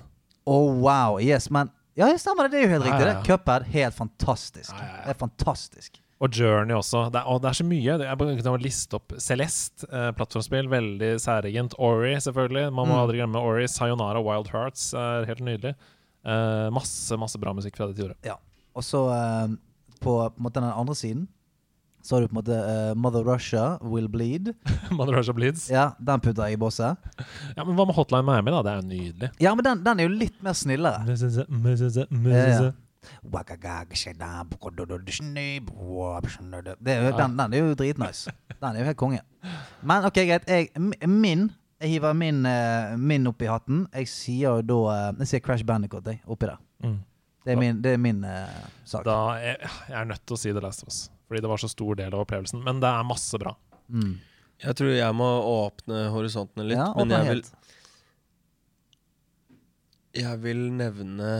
Oh, 0.46 0.74
wow. 0.82 1.18
Yes, 1.20 1.50
men 1.50 1.70
Ja, 1.96 2.08
ja, 2.10 2.18
stemmer 2.18 2.50
det. 2.50 2.52
Det 2.52 2.60
er 2.60 2.64
jo 2.64 2.70
helt 2.74 2.86
Ja, 2.86 2.92
riktig. 2.92 3.06
ja, 3.06 3.14
det. 3.14 3.28
ja. 3.30 3.38
Cuphead, 3.38 3.64
helt 3.72 3.94
fantastisk. 3.96 4.72
Ja, 4.74 4.84
ja, 4.84 4.96
ja. 4.98 5.02
Det 5.06 5.10
er 5.16 5.20
fantastisk. 5.28 6.00
Og 6.24 6.32
Journey 6.32 6.76
også. 6.78 7.02
Det 7.12 7.20
er, 7.20 7.28
og 7.28 7.42
det 7.44 7.50
er 7.52 7.58
så 7.60 7.66
mye. 7.68 7.98
Jeg 8.00 8.44
kan 8.46 8.62
liste 8.64 8.96
opp 8.96 9.12
Celeste, 9.20 9.88
eh, 9.92 10.10
plattformspill, 10.16 10.70
veldig 10.72 11.12
særegent. 11.20 11.76
Ori, 11.84 12.14
selvfølgelig. 12.24 12.70
Man 12.72 12.88
må 12.88 12.96
Mm. 12.96 13.02
aldri 13.04 13.18
glemme 13.20 13.42
Ori. 13.44 13.68
Sayonara 13.68 14.22
Wild 14.24 14.48
Hearts 14.54 14.94
er 14.94 15.26
helt 15.28 15.44
nydelig. 15.44 15.76
Eh, 16.26 16.70
masse, 16.72 17.12
masse 17.20 17.38
bra 17.38 17.52
musikk 17.54 17.76
fra 17.76 17.88
det 17.92 17.98
tiåret. 17.98 18.16
Og 18.76 18.82
så 18.88 19.02
eh, 19.12 19.48
på, 20.00 20.16
på 20.32 20.40
måte 20.42 20.62
den 20.62 20.72
andre 20.72 20.96
siden 20.96 21.28
så 22.04 22.16
har 22.18 22.22
du 22.22 22.28
på 22.28 22.36
en 22.36 22.42
måte 22.44 22.56
uh, 22.60 22.94
Mother 23.00 23.24
Russia 23.24 23.78
Will 23.82 24.10
Bleed. 24.12 24.50
Mother 24.92 25.14
Russia 25.16 25.32
Bleeds. 25.34 25.70
Ja, 25.72 25.94
Den 26.04 26.20
putter 26.20 26.50
jeg 26.50 26.58
i 26.58 26.60
bosset. 26.60 26.98
Ja, 27.56 27.64
men 27.64 27.78
hva 27.78 27.86
med 27.88 27.96
Hotline 27.96 28.26
Miami, 28.28 28.52
da? 28.52 28.60
Det 28.62 28.72
er 28.74 28.82
jo 28.82 28.88
nydelig. 28.90 29.30
Ja, 29.40 29.54
men 29.56 29.64
den, 29.64 29.84
den 29.86 30.00
er 30.02 30.10
jo 30.10 30.12
litt 30.12 30.36
mer 30.44 30.52
snillere. 30.52 31.06
Ja, 32.28 32.44
ja. 32.66 32.72
Det 36.84 36.94
er 36.96 37.12
den, 37.18 37.38
den 37.40 37.54
er 37.54 37.58
jo 37.64 37.74
dritnice. 37.80 38.32
Den 38.54 38.76
er 38.76 38.80
jo 38.80 38.86
helt 38.92 38.98
konge. 39.00 39.22
Men 39.84 40.06
ok, 40.08 40.14
greit. 40.24 40.48
Jeg, 40.48 40.70
min 41.10 41.50
Jeg 41.84 41.90
hiver 41.98 42.14
min, 42.16 42.46
min 43.04 43.28
oppi 43.28 43.46
hatten. 43.52 43.88
Jeg 43.94 44.08
sier 44.08 44.62
da 44.64 44.78
Jeg 45.20 45.28
sier 45.34 45.42
Crash 45.44 45.66
Bandicoot 45.68 46.08
oppi 46.26 46.46
der. 46.48 46.58
Det 47.44 47.52
er 47.52 47.58
min, 47.60 47.82
det 47.84 47.92
er 47.98 48.00
min 48.00 48.22
uh, 48.24 48.48
sak. 48.88 49.04
Da 49.04 49.18
er, 49.36 49.58
jeg 49.90 49.98
er 50.00 50.06
nødt 50.08 50.22
til 50.24 50.38
å 50.38 50.40
si 50.40 50.54
The 50.56 50.62
Last 50.64 50.86
of 50.86 50.94
Us, 50.94 51.00
fordi 51.28 51.42
det 51.44 51.50
var 51.52 51.60
så 51.60 51.68
stor 51.68 51.98
del 52.00 52.14
av 52.16 52.22
opplevelsen. 52.24 52.62
Men 52.64 52.80
det 52.80 52.88
er 52.88 53.04
masse 53.04 53.36
bra. 53.42 53.52
Mm. 53.92 54.14
Jeg 54.64 54.78
tror 54.80 54.94
jeg 54.96 55.18
må 55.20 55.28
åpne 55.50 56.06
horisontene 56.14 56.64
litt, 56.70 56.80
Ja, 56.80 56.86
men 56.96 57.12
jeg 57.12 57.28
helt. 57.28 57.50
vil, 57.52 57.60
jeg 60.24 60.40
vil 60.46 60.62
nevne 60.78 61.34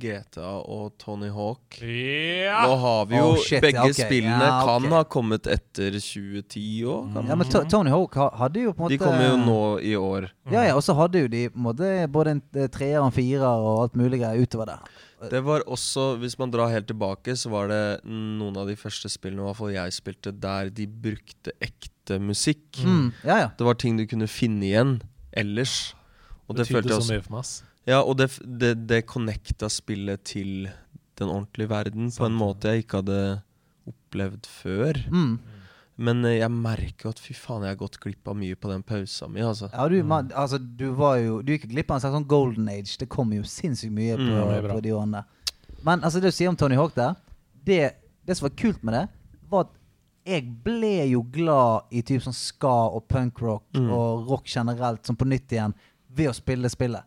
GTA 0.00 0.50
og 0.70 0.94
Tony 0.98 1.28
Hawk. 1.32 1.78
Ja! 1.80 2.64
Nå 2.66 2.74
har 2.82 3.06
vi 3.10 3.16
jo 3.18 3.28
Oh, 3.32 3.38
shit, 3.40 3.62
Begge 3.62 3.84
okay. 3.86 3.94
spillene 3.96 4.42
Ja, 4.42 4.58
okay. 4.62 4.82
kan 4.88 4.96
ha 4.96 5.02
kommet 5.04 5.46
etter 5.50 5.96
2010 5.98 6.64
òg. 6.90 7.14
Ja, 7.28 7.36
men 7.38 7.48
To- 7.52 7.64
Tony 7.70 7.90
Hawk 7.94 8.18
hadde 8.40 8.64
jo 8.66 8.72
på 8.74 8.82
en 8.82 8.86
måte 8.86 8.96
De 8.96 9.00
kommer 9.02 9.28
jo 9.30 9.38
nå 9.40 9.58
i 9.80 9.94
år. 9.96 10.28
Ja, 10.50 10.66
ja, 10.68 10.74
og 10.76 10.82
så 10.86 10.96
hadde 10.98 11.24
jo 11.24 11.30
de 11.32 11.46
på 11.54 11.60
en 11.60 11.66
måte 11.68 11.92
både 12.12 12.34
en 12.36 12.42
eh, 12.56 12.68
treer 12.74 13.00
og 13.00 13.08
en 13.12 13.16
firer 13.16 13.46
og 13.46 13.84
alt 13.86 13.98
mulig 13.98 14.20
greier 14.22 14.42
utover 14.44 14.72
det. 14.74 14.78
Det 15.30 15.40
var 15.46 15.62
også, 15.72 16.18
hvis 16.20 16.34
man 16.38 16.50
drar 16.52 16.68
helt 16.68 16.86
tilbake, 16.90 17.32
så 17.38 17.48
var 17.48 17.70
det 17.70 17.82
noen 18.04 18.56
av 18.60 18.68
de 18.68 18.74
første 18.76 19.08
spillene 19.08 19.40
i 19.40 19.46
hvert 19.48 19.56
fall 19.56 19.72
jeg 19.72 19.94
spilte, 19.96 20.32
der 20.36 20.68
de 20.74 20.84
brukte 20.86 21.54
ekte 21.64 22.18
musikk. 22.20 22.82
Mm. 22.84 23.12
Ja, 23.24 23.38
ja. 23.46 23.48
Det 23.56 23.64
var 23.64 23.78
ting 23.80 23.96
du 23.96 24.04
kunne 24.10 24.28
finne 24.28 24.66
igjen 24.68 24.98
ellers. 25.32 25.94
Og 26.44 26.58
det, 26.58 26.66
det 26.66 26.74
følte 26.74 26.90
betydde 26.90 27.06
så 27.06 27.14
mye 27.16 27.24
for 27.24 27.38
meg. 27.38 27.52
Ja, 27.86 28.00
og 28.02 28.16
det, 28.16 28.30
det, 28.44 28.74
det 28.88 29.02
connecta 29.06 29.68
spillet 29.68 30.22
til 30.24 30.68
den 31.18 31.28
ordentlige 31.30 31.68
verden 31.70 32.08
på 32.10 32.26
en 32.26 32.34
måte 32.38 32.72
jeg 32.72 32.84
ikke 32.86 33.02
hadde 33.02 33.18
opplevd 33.86 34.46
før. 34.48 34.98
Mm. 35.12 35.34
Men 35.96 36.24
eh, 36.26 36.38
jeg 36.40 36.50
merker 36.50 37.06
jo 37.06 37.12
at 37.12 37.20
fy 37.22 37.34
faen, 37.38 37.62
jeg 37.62 37.74
har 37.76 37.80
gått 37.84 37.98
glipp 38.02 38.26
av 38.32 38.38
mye 38.40 38.56
på 38.58 38.70
den 38.72 38.82
pausa 38.82 39.28
mi, 39.30 39.44
altså. 39.46 39.68
Ja, 39.70 39.84
du, 39.92 39.98
man, 40.02 40.32
altså, 40.34 40.58
du 40.58 40.88
var 40.98 41.20
jo 41.22 41.36
Du 41.44 41.52
gikk 41.54 41.68
glipp 41.70 41.92
av 41.92 42.00
en 42.00 42.02
slags 42.06 42.16
sånn 42.16 42.26
golden 42.30 42.70
age. 42.72 42.96
Det 42.98 43.06
kom 43.12 43.30
jo 43.36 43.44
sinnssykt 43.46 43.92
mye 43.94 44.16
på, 44.18 44.24
Mm, 44.26 44.54
er 44.56 44.64
bra. 44.64 44.74
på 44.78 44.82
de 44.88 44.94
årene. 44.96 45.22
Men 45.84 46.00
altså, 46.02 46.18
det 46.24 46.32
du 46.32 46.36
sier 46.38 46.48
om 46.50 46.56
Tony 46.58 46.74
Hawk 46.80 46.96
der 46.96 47.14
det, 47.64 47.94
det 48.26 48.36
som 48.36 48.48
var 48.48 48.56
kult 48.60 48.82
med 48.84 48.94
det, 48.96 49.04
var 49.52 49.68
at 49.68 49.76
jeg 50.24 50.48
ble 50.64 50.90
jo 51.12 51.22
glad 51.32 51.92
i 51.92 52.00
typ 52.02 52.22
sånn 52.24 52.34
ska 52.36 52.72
og 52.96 53.06
punkrock 53.12 53.62
Mm. 53.76 53.90
og 53.92 54.26
rock 54.32 54.46
generelt, 54.48 55.04
sånn 55.04 55.16
på 55.20 55.28
nytt 55.28 55.52
igjen, 55.52 55.74
ved 56.10 56.28
å 56.30 56.34
spille 56.36 56.68
spillet. 56.72 57.04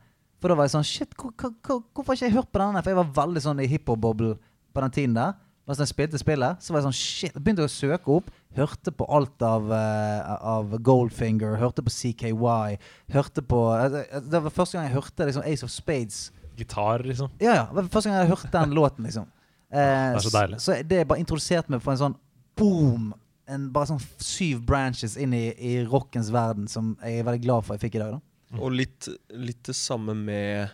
For 0.47 0.53
da 0.53 0.61
var 0.61 0.67
jeg 0.69 0.77
sånn 0.77 0.85
Shit, 0.87 1.15
hvor, 1.19 1.33
hvor, 1.35 1.51
hvor, 1.59 1.79
hvorfor 1.91 2.13
har 2.13 2.15
ikke 2.15 2.27
jeg 2.29 2.33
hørt 2.37 2.51
på 2.55 2.59
denne? 2.61 2.79
For 2.79 2.93
jeg 2.93 2.97
var 3.01 3.09
veldig 3.17 3.41
sånn 3.43 3.57
i 3.59 3.65
hiphop-boblen 3.67 4.37
på 4.71 4.83
den 4.85 4.93
tiden 4.95 5.17
der. 5.17 5.33
Mens 5.67 5.81
jeg 5.83 5.89
spilte 5.91 6.21
spillet, 6.21 6.61
så 6.63 6.71
var 6.71 6.79
jeg 6.79 6.85
sånn 6.85 6.95
shit. 6.95 7.33
Jeg 7.35 7.43
begynte 7.43 7.65
å 7.67 7.71
søke 7.73 8.13
opp. 8.13 8.29
Hørte 8.55 8.93
på 8.95 9.07
alt 9.11 9.43
av, 9.43 9.65
uh, 9.67 10.29
av 10.53 10.77
Goldfinger. 10.87 11.57
Hørte 11.59 11.83
på 11.83 11.91
CKY. 11.91 12.77
Hørte 13.11 13.43
på 13.43 13.59
uh, 13.75 13.97
Det 14.23 14.41
var 14.45 14.55
første 14.55 14.77
gang 14.77 14.87
jeg 14.87 14.93
hørte 14.93 15.27
liksom 15.27 15.43
Ace 15.51 15.67
of 15.67 15.73
Spades. 15.73 16.21
Gitar, 16.55 17.03
liksom. 17.03 17.33
Ja, 17.43 17.57
ja. 17.57 17.67
Det 17.67 17.81
var 17.81 17.91
første 17.97 18.13
gang 18.13 18.21
jeg 18.21 18.31
hørte 18.31 18.53
den 18.55 18.77
låten, 18.79 19.09
liksom. 19.09 19.27
Uh, 19.67 19.75
Det 19.75 20.15
er 20.15 20.23
så 20.23 20.31
deilig. 20.31 20.57
Så 20.63 20.75
det 20.87 21.01
bare 21.09 21.19
introduserte 21.19 21.73
meg 21.73 21.81
for 21.83 21.91
en 21.91 21.99
sånn 21.99 22.13
boom. 22.55 23.09
En, 23.51 23.65
bare 23.75 23.89
sånn 23.89 23.99
syv 24.23 24.61
branches 24.69 25.17
inn 25.19 25.35
i, 25.35 25.49
i 25.59 25.73
rockens 25.83 26.31
verden 26.31 26.71
som 26.71 26.93
jeg 27.03 27.19
er 27.19 27.27
veldig 27.27 27.43
glad 27.43 27.67
for 27.67 27.75
jeg 27.75 27.83
fikk 27.83 27.97
i 27.99 28.03
dag. 28.05 28.15
da 28.15 28.36
Og 28.55 28.71
litt, 28.71 29.09
litt 29.35 29.59
det 29.67 29.75
samme 29.75 30.15
med 30.15 30.69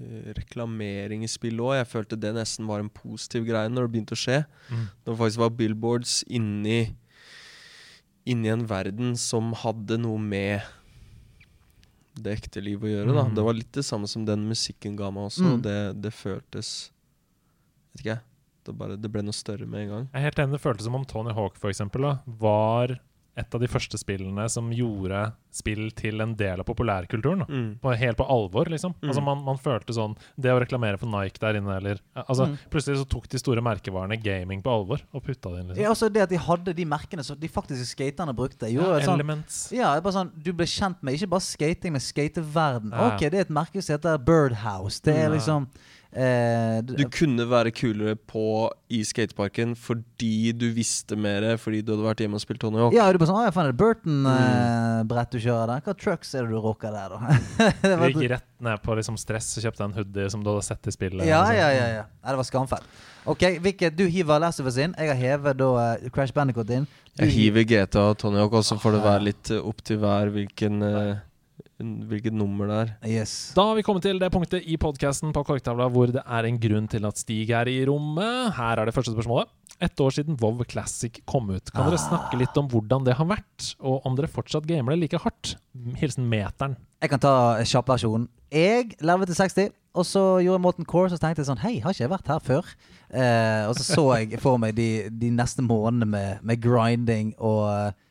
eh, 0.00 0.30
reklamering 0.38 1.26
i 1.26 1.28
spill 1.28 1.60
òg. 1.60 1.74
Jeg 1.80 1.90
følte 1.90 2.16
det 2.20 2.32
nesten 2.36 2.68
var 2.70 2.80
en 2.80 2.92
positiv 2.92 3.44
greie 3.48 3.68
når 3.68 3.86
det 3.86 3.92
begynte 3.96 4.16
å 4.16 4.22
skje. 4.22 4.38
Mm. 4.70 4.86
Når 5.04 5.10
det 5.10 5.18
faktisk 5.20 5.42
var 5.44 5.58
billboards 5.58 6.22
inni 6.28 6.78
Inni 8.26 8.48
en 8.50 8.64
verden 8.66 9.12
som 9.14 9.52
hadde 9.54 10.00
noe 10.02 10.18
med 10.18 10.64
det 12.18 12.32
ekte 12.40 12.58
livet 12.58 12.88
å 12.88 12.90
gjøre. 12.90 13.12
da 13.14 13.22
Mm. 13.28 13.34
Det 13.36 13.44
var 13.46 13.54
litt 13.54 13.72
det 13.76 13.84
samme 13.86 14.08
som 14.10 14.24
den 14.26 14.48
musikken 14.48 14.96
ga 14.98 15.12
meg 15.14 15.28
også. 15.28 15.44
Mm. 15.44 15.60
Det, 15.62 15.76
det 16.02 16.10
føltes 16.10 16.90
Vet 17.92 18.02
ikke 18.02 18.10
jeg. 18.16 18.24
Det, 18.66 18.74
bare, 18.74 18.96
det 18.98 19.12
ble 19.14 19.22
noe 19.22 19.36
større 19.36 19.64
med 19.70 19.84
en 19.84 19.92
gang. 19.92 20.08
Jeg 20.10 20.18
er 20.18 20.26
helt 20.26 20.40
enig. 20.42 20.56
Det 20.56 20.62
føltes 20.64 20.88
som 20.88 20.98
om 20.98 21.04
Tony 21.06 21.30
Hawk 21.36 21.54
for 21.56 21.70
eksempel, 21.70 22.02
da, 22.02 22.16
var 22.26 22.96
et 23.36 23.54
av 23.54 23.60
de 23.60 23.68
første 23.68 23.98
spillene 24.00 24.46
som 24.48 24.70
gjorde 24.72 25.32
spill 25.52 25.90
til 25.96 26.20
en 26.24 26.34
del 26.36 26.60
av 26.60 26.64
populærkulturen. 26.68 27.42
Mm. 27.48 27.78
På, 27.82 27.92
helt 27.96 28.16
på 28.16 28.24
alvor, 28.32 28.68
liksom. 28.72 28.94
Mm. 29.02 29.08
Altså 29.10 29.22
man, 29.24 29.42
man 29.44 29.58
følte 29.60 29.92
sånn 29.96 30.14
Det 30.40 30.52
å 30.52 30.58
reklamere 30.60 30.96
for 31.00 31.08
Nike 31.12 31.40
der 31.40 31.58
inne, 31.60 31.76
eller 31.76 32.00
Altså, 32.16 32.46
Mm. 32.46 32.56
plutselig 32.72 32.98
så 33.02 33.08
tok 33.08 33.28
de 33.28 33.38
store 33.38 33.60
merkevarene 33.64 34.16
gaming 34.22 34.62
på 34.62 34.72
alvor 34.72 35.00
og 35.12 35.22
putta 35.24 35.50
det 35.52 35.60
inn, 35.60 35.68
liksom. 35.68 35.82
Ja, 35.82 35.90
altså 35.92 36.08
det 36.12 36.22
at 36.22 36.30
de 36.32 36.36
hadde 36.38 36.74
de 36.76 36.84
merkene 36.88 37.24
som 37.24 37.36
de 37.40 37.48
faktiske 37.48 37.88
skaterne 37.96 38.34
brukte. 38.36 38.70
Ja, 38.72 38.80
gjorde 38.80 39.04
sånn, 39.04 39.20
Elements. 39.20 39.58
ja, 39.72 39.92
bare 40.00 40.12
sånn, 40.16 40.30
Du 40.42 40.52
ble 40.52 40.64
kjent 40.66 41.02
med 41.02 41.14
ikke 41.14 41.28
bare 41.28 41.40
skating, 41.44 41.92
men 41.92 42.00
skateverden. 42.00 42.90
Ja. 42.92 43.10
Ok, 43.14 43.20
det 43.30 43.34
er 43.34 43.40
et 43.46 43.50
merke 43.52 43.82
som 43.82 43.96
heter 43.98 44.16
Birdhouse. 44.18 45.00
Det 45.02 45.14
er 45.14 45.28
ja. 45.28 45.34
liksom 45.36 45.68
eh, 46.12 46.80
Du 46.86 47.04
kunne 47.12 47.46
være 47.50 47.72
kulere 47.74 48.16
på 48.16 48.70
i 48.92 49.00
skateparken 49.04 49.74
fordi 49.76 50.52
du 50.54 50.68
visste 50.76 51.16
mer, 51.18 51.56
fordi 51.58 51.82
du 51.82 51.92
hadde 51.94 52.06
vært 52.06 52.22
hjemme 52.22 52.38
og 52.38 52.44
spilt 52.44 52.60
Tony 52.62 52.78
Hawk. 52.78 52.94
Ja, 52.94 53.08
du 53.12 53.18
bare 53.18 53.30
sånn, 53.30 53.40
ah, 53.40 53.48
ja, 53.48 53.54
faen, 53.56 53.66
er 53.66 53.72
det 53.72 53.76
Mm. 53.76 53.82
Burton-brett 53.82 55.30
du 55.34 55.38
kjører 55.42 55.66
der? 55.74 55.80
Hva 55.86 55.94
trucks 55.98 56.34
er 56.34 56.46
det 56.46 56.54
du 56.54 56.60
rocker 56.62 56.94
der, 56.94 57.08
da? 57.16 57.18
det 57.82 57.96
var, 57.98 58.12
Du 58.14 58.20
gikk 58.22 58.30
rett 58.36 58.46
ned 58.62 58.82
på 58.84 58.96
liksom 58.96 59.18
stress 59.20 59.50
og 59.58 59.66
kjøpte 59.66 59.84
en 59.88 59.96
hoodie 59.98 60.30
som 60.32 60.42
du 60.44 60.50
hadde 60.52 60.64
sett 60.68 60.86
i 60.86 60.94
spillet. 60.94 61.26
ja, 61.26 61.42
liksom. 61.42 61.58
ja, 61.58 61.68
ja, 61.74 61.86
ja. 62.00 62.04
Nei, 62.22 62.32
det 62.34 62.40
var 62.40 62.48
skamfett. 62.48 62.88
Ok, 63.26 63.42
hvilket, 63.62 63.96
Du 63.98 64.04
hiver 64.06 64.38
Last 64.40 64.60
of 64.62 64.66
Us 64.70 64.76
inn. 64.78 64.94
Jeg 64.98 65.10
har 65.10 65.18
hevet 65.18 65.58
da 65.58 65.68
eh, 65.98 66.08
Crash 66.14 66.32
Bandicoot 66.34 66.70
inn. 66.70 66.86
Du 67.16 67.24
Jeg 67.24 67.32
hiver 67.34 67.64
GTA 67.66 68.10
og 68.12 68.18
Tony 68.22 68.38
Hawk, 68.38 68.52
og 68.60 68.62
så 68.66 68.78
får 68.78 68.96
det 68.96 69.00
Ah, 69.02 69.08
være 69.10 69.24
litt 69.32 69.50
eh, 69.50 69.62
opp 69.66 69.82
til 69.82 69.98
hver 69.98 70.30
hvilken 70.34 70.82
eh, 70.86 71.16
Hvilket 71.76 72.32
nummer 72.32 72.70
det 72.70 72.76
er. 72.78 72.92
Yes. 73.18 73.52
Da 73.56 73.66
har 73.68 73.76
vi 73.76 73.84
kommet 73.84 74.04
til 74.06 74.16
det 74.20 74.30
punktet 74.32 74.64
i 74.64 74.78
podkasten 74.80 75.34
på 75.36 75.42
korktavla 75.44 75.90
hvor 75.92 76.08
det 76.08 76.22
er 76.24 76.48
en 76.48 76.60
grunn 76.60 76.88
til 76.88 77.04
at 77.04 77.20
Stig 77.20 77.52
er 77.52 77.68
i 77.68 77.82
rommet. 77.88 78.54
Her 78.56 78.80
er 78.80 78.88
det 78.88 78.94
første 78.96 79.12
spørsmålet. 79.12 79.52
Et 79.84 80.00
år 80.00 80.14
siden 80.16 80.38
Vov 80.40 80.62
Classic 80.70 81.20
kom 81.28 81.50
ut. 81.52 81.68
Kan 81.74 81.90
dere 81.90 82.00
snakke 82.00 82.38
litt 82.40 82.56
om 82.56 82.70
hvordan 82.72 83.04
det 83.04 83.18
har 83.18 83.28
vært, 83.28 83.74
og 83.84 84.06
om 84.08 84.16
dere 84.16 84.30
fortsatt 84.32 84.64
gamer 84.68 84.94
det 84.96 85.02
like 85.02 85.20
hardt? 85.20 85.58
Hilsen 86.00 86.24
Meteren. 86.30 86.78
Jeg 87.04 87.12
kan 87.12 87.20
ta 87.20 87.34
kjappversjonen. 87.60 88.24
Jeg 88.56 88.96
lever 89.04 89.28
til 89.28 89.36
60, 89.36 89.74
og 90.00 90.08
så 90.08 90.22
gjorde 90.40 90.56
jeg 90.56 90.64
Morten 90.64 90.88
Core. 90.88 91.12
Så 91.12 91.20
tenkte 91.20 91.44
jeg 91.44 91.50
sånn 91.50 91.60
Hei, 91.60 91.74
har 91.84 91.92
ikke 91.92 92.06
jeg 92.06 92.14
vært 92.14 92.32
her 92.32 92.40
før? 92.46 92.72
Eh, 93.12 93.68
og 93.68 93.76
så 93.76 93.84
så 93.90 94.06
jeg 94.16 94.40
for 94.40 94.56
meg 94.62 94.72
de, 94.78 95.10
de 95.12 95.28
neste 95.34 95.64
månedene 95.64 96.08
med, 96.08 96.42
med 96.46 96.64
grinding 96.64 97.34
og 97.36 97.62
eh, 97.68 98.05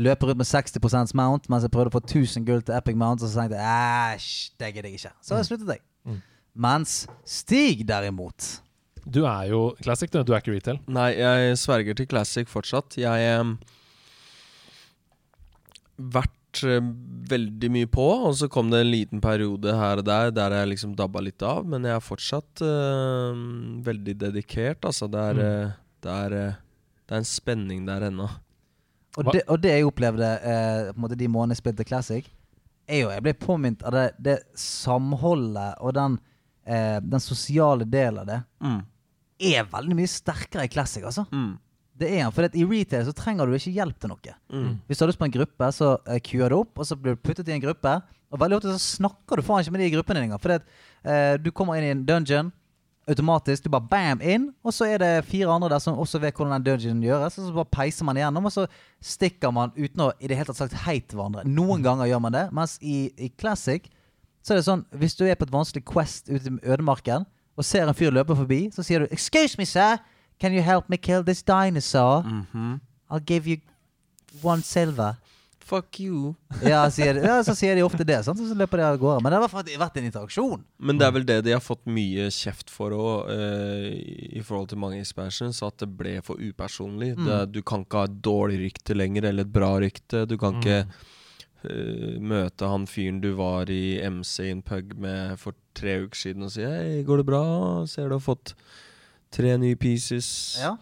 løpe 0.00 0.26
rundt 0.30 0.40
med 0.40 0.48
60% 0.48 1.14
mount 1.18 1.48
mens 1.52 1.66
jeg 1.66 1.72
prøvde 1.74 1.92
å 1.92 1.96
få 1.98 2.02
1000 2.06 2.46
gull 2.48 2.62
til 2.64 2.74
Epic 2.78 2.96
Mount. 2.96 3.22
Og 3.22 3.28
så 3.30 3.42
tenkte 3.42 3.60
jeg 3.60 4.16
æsj, 4.16 4.30
det 4.62 4.72
gidder 4.74 4.88
jeg 4.90 5.00
ikke. 5.02 5.12
Så 5.20 5.36
jeg 5.38 5.48
sluttet 5.50 5.74
jeg. 5.76 5.84
Mm. 6.08 6.20
Mens 6.66 6.94
Stig, 7.28 7.84
derimot 7.86 8.46
Du 9.06 9.22
er 9.28 9.50
jo 9.52 9.60
Classic, 9.82 10.10
du. 10.12 10.22
Du 10.24 10.32
er 10.34 10.40
ikke 10.42 10.54
retail. 10.56 10.80
Nei, 10.88 11.10
jeg 11.18 11.56
sverger 11.60 11.96
til 12.00 12.08
Classic 12.10 12.48
fortsatt. 12.50 12.96
Jeg 13.00 13.06
har 13.36 13.54
vært 16.00 16.62
eh, 16.66 16.80
veldig 17.30 17.70
mye 17.74 17.88
på, 17.92 18.06
og 18.28 18.34
så 18.38 18.48
kom 18.52 18.70
det 18.72 18.80
en 18.84 18.90
liten 18.92 19.20
periode 19.22 19.74
her 19.76 20.00
og 20.00 20.06
der 20.08 20.32
der 20.34 20.54
jeg 20.58 20.70
liksom 20.74 20.94
dabba 20.98 21.22
litt 21.24 21.42
av, 21.46 21.64
men 21.68 21.84
jeg 21.86 21.96
er 21.96 22.04
fortsatt 22.04 22.62
eh, 22.64 23.42
veldig 23.86 24.14
dedikert, 24.24 24.84
altså. 24.88 25.08
Det 25.12 25.20
er, 25.30 25.34
Mm. 25.34 25.44
eh, 25.46 25.72
det 26.02 26.10
er, 26.16 26.32
eh, 26.48 26.54
det 27.06 27.14
er 27.14 27.18
en 27.24 27.28
spenning 27.28 27.84
der 27.86 28.08
ennå. 28.10 28.28
Og 29.18 29.32
det, 29.32 29.42
og 29.50 29.58
det 29.62 29.72
jeg 29.74 29.86
opplevde 29.88 30.26
eh, 30.38 30.90
på 30.92 30.98
en 30.98 31.02
måte 31.02 31.18
de 31.18 31.26
månedene 31.28 31.56
jeg 31.56 31.62
spilte 31.64 31.86
Classic, 31.88 32.28
er 32.90 33.00
jo 33.04 33.10
Jeg 33.10 33.22
ble 33.22 33.32
påminnet 33.38 33.82
av 33.86 33.94
det, 33.94 34.04
det 34.18 34.36
samholdet 34.58 35.80
og 35.80 35.94
den, 35.94 36.18
eh, 36.66 36.98
den 37.02 37.22
sosiale 37.22 37.86
delen 37.86 38.22
av 38.22 38.26
det 38.26 38.40
Mm. 38.60 38.80
er 39.40 39.64
veldig 39.64 39.96
mye 39.96 40.10
sterkere 40.10 40.64
i 40.64 40.68
Classic, 40.68 41.02
altså. 41.02 41.24
Mm. 41.32 41.58
Det 42.00 42.08
er 42.10 42.22
han, 42.24 42.32
for 42.32 42.44
I 42.44 42.64
retail 42.64 43.04
så 43.04 43.12
trenger 43.16 43.46
du 43.46 43.52
ikke 43.56 43.72
hjelp 43.72 43.98
til 44.00 44.08
noe. 44.08 44.34
Mm. 44.52 44.80
Hvis 44.86 44.98
du 44.98 45.04
har 45.04 45.08
lyst 45.10 45.20
på 45.20 45.28
en 45.28 45.34
gruppe, 45.34 45.68
så 45.72 45.98
uh, 46.08 46.18
queuer 46.24 46.48
du 46.48 46.56
opp, 46.60 46.78
og 46.78 46.86
så 46.88 46.96
blir 46.96 47.16
du 47.16 47.20
puttet 47.20 47.48
i 47.48 47.52
en 47.52 47.60
gruppe. 47.60 47.92
Og 48.30 48.38
veldig 48.40 48.56
ofte 48.56 48.72
så 48.72 48.96
snakker 49.00 49.36
du 49.36 49.42
faen 49.42 49.64
ikke 49.64 49.72
med 49.74 49.80
de 49.80 49.88
i 49.90 49.92
gruppen 49.94 50.16
din 50.16 50.24
engang. 50.28 50.40
For 50.40 50.54
det, 50.54 50.62
uh, 51.04 51.36
du 51.36 51.50
kommer 51.52 51.76
inn 51.76 51.88
i 51.88 51.92
en 51.92 52.04
dungeon 52.08 52.52
automatisk. 53.08 53.64
Du 53.64 53.70
bare 53.72 53.88
bam 53.90 54.20
inn, 54.22 54.50
og 54.64 54.74
så 54.74 54.86
er 54.90 54.98
det 55.02 55.24
fire 55.28 55.50
andre 55.52 55.70
der 55.72 55.82
som 55.82 55.98
også 55.98 56.20
vet 56.22 56.36
hvordan 56.36 56.58
den 56.58 56.66
dungeonen 56.68 57.02
gjøres. 57.04 57.38
Og 57.38 57.48
så 57.48 57.54
bare 57.54 57.70
peiser 57.72 58.04
man 58.04 58.16
igjennom, 58.20 58.44
og 58.46 58.52
så 58.54 58.66
stikker 59.02 59.52
man 59.54 59.72
uten 59.76 60.04
å 60.04 60.10
i 60.20 60.28
det 60.30 60.36
hele 60.38 60.50
tatt 60.52 60.60
sagt 60.62 60.78
hei 60.84 60.98
til 61.00 61.18
hverandre. 61.20 61.46
Noen 61.48 61.82
ganger 61.86 62.10
gjør 62.10 62.22
man 62.26 62.36
det, 62.36 62.46
mens 62.56 62.76
i, 62.82 63.10
i 63.18 63.30
Classic 63.40 63.88
så 64.40 64.54
er 64.54 64.60
det 64.60 64.64
sånn 64.64 64.86
Hvis 64.96 65.18
du 65.18 65.26
er 65.28 65.36
på 65.36 65.44
et 65.44 65.52
vanskelig 65.52 65.84
Quest 65.84 66.30
ute 66.30 66.48
i 66.48 66.60
ødemarken 66.64 67.26
og 67.60 67.66
ser 67.66 67.84
en 67.84 67.96
fyr 67.96 68.12
løpe 68.14 68.32
forbi, 68.36 68.70
så 68.72 68.82
sier 68.82 69.02
du 69.02 69.06
'Excuse 69.10 69.58
me, 69.58 69.66
sir. 69.66 69.98
Can 70.40 70.54
you 70.54 70.62
help 70.62 70.88
me 70.88 70.96
kill 70.96 71.22
this 71.22 71.42
dinosaur? 71.42 72.22
Mhm. 72.22 72.80
I'll 73.10 73.24
give 73.26 73.46
you 73.46 73.58
one 74.42 74.62
silver'. 74.62 75.14
Fuck 75.70 76.00
you. 76.02 76.32
Ja, 76.66 76.80
sier 76.90 77.14
de, 77.14 77.22
ja, 77.22 77.36
så 77.46 77.54
sier 77.54 77.78
de 77.78 77.84
ofte 77.86 78.02
det, 78.06 78.16
sant? 78.26 78.40
så 78.42 78.56
løper 78.58 78.80
de 78.80 78.86
av 78.88 78.96
gårde. 78.98 79.22
Men 79.22 79.30
det 79.30 79.38
har 79.38 79.68
vært 79.84 80.00
en 80.00 80.08
interaksjon. 80.08 80.64
Men 80.82 80.98
det 80.98 81.06
er 81.06 81.14
vel 81.14 81.26
det 81.28 81.36
de 81.46 81.54
har 81.54 81.62
fått 81.62 81.84
mye 81.86 82.26
kjeft 82.34 82.72
for 82.74 82.96
òg, 82.96 83.30
i 83.30 84.42
forhold 84.42 84.72
til 84.72 84.82
mange 84.82 84.98
expansions, 84.98 85.62
at 85.62 85.78
det 85.82 85.90
ble 86.00 86.16
for 86.26 86.42
upersonlig. 86.42 87.12
Mm. 87.14 87.24
Det, 87.28 87.38
du 87.54 87.62
kan 87.62 87.86
ikke 87.86 88.02
ha 88.02 88.10
et 88.10 88.18
dårlig 88.26 88.58
rykte 88.64 88.98
lenger, 88.98 89.30
eller 89.30 89.46
et 89.46 89.54
bra 89.54 89.72
rykte. 89.84 90.24
Du 90.26 90.34
kan 90.42 90.58
ikke 90.58 90.82
uh, 90.88 92.18
møte 92.18 92.70
han 92.72 92.88
fyren 92.90 93.22
du 93.22 93.30
var 93.38 93.70
i 93.70 94.00
MC 94.10 94.48
i 94.48 94.52
en 94.56 94.64
pug 94.66 94.96
med 94.98 95.38
for 95.38 95.54
tre 95.78 96.00
uker 96.02 96.18
siden 96.18 96.48
og 96.48 96.54
si 96.54 96.66
'Hei, 96.66 97.04
går 97.06 97.22
det 97.22 97.30
bra? 97.30 97.44
Ser 97.86 98.08
du 98.10 98.18
har 98.18 98.24
fått 98.24 98.56
tre 99.30 99.54
nye 99.60 99.78
pieces?' 99.78 100.58
Ja. 100.58 100.74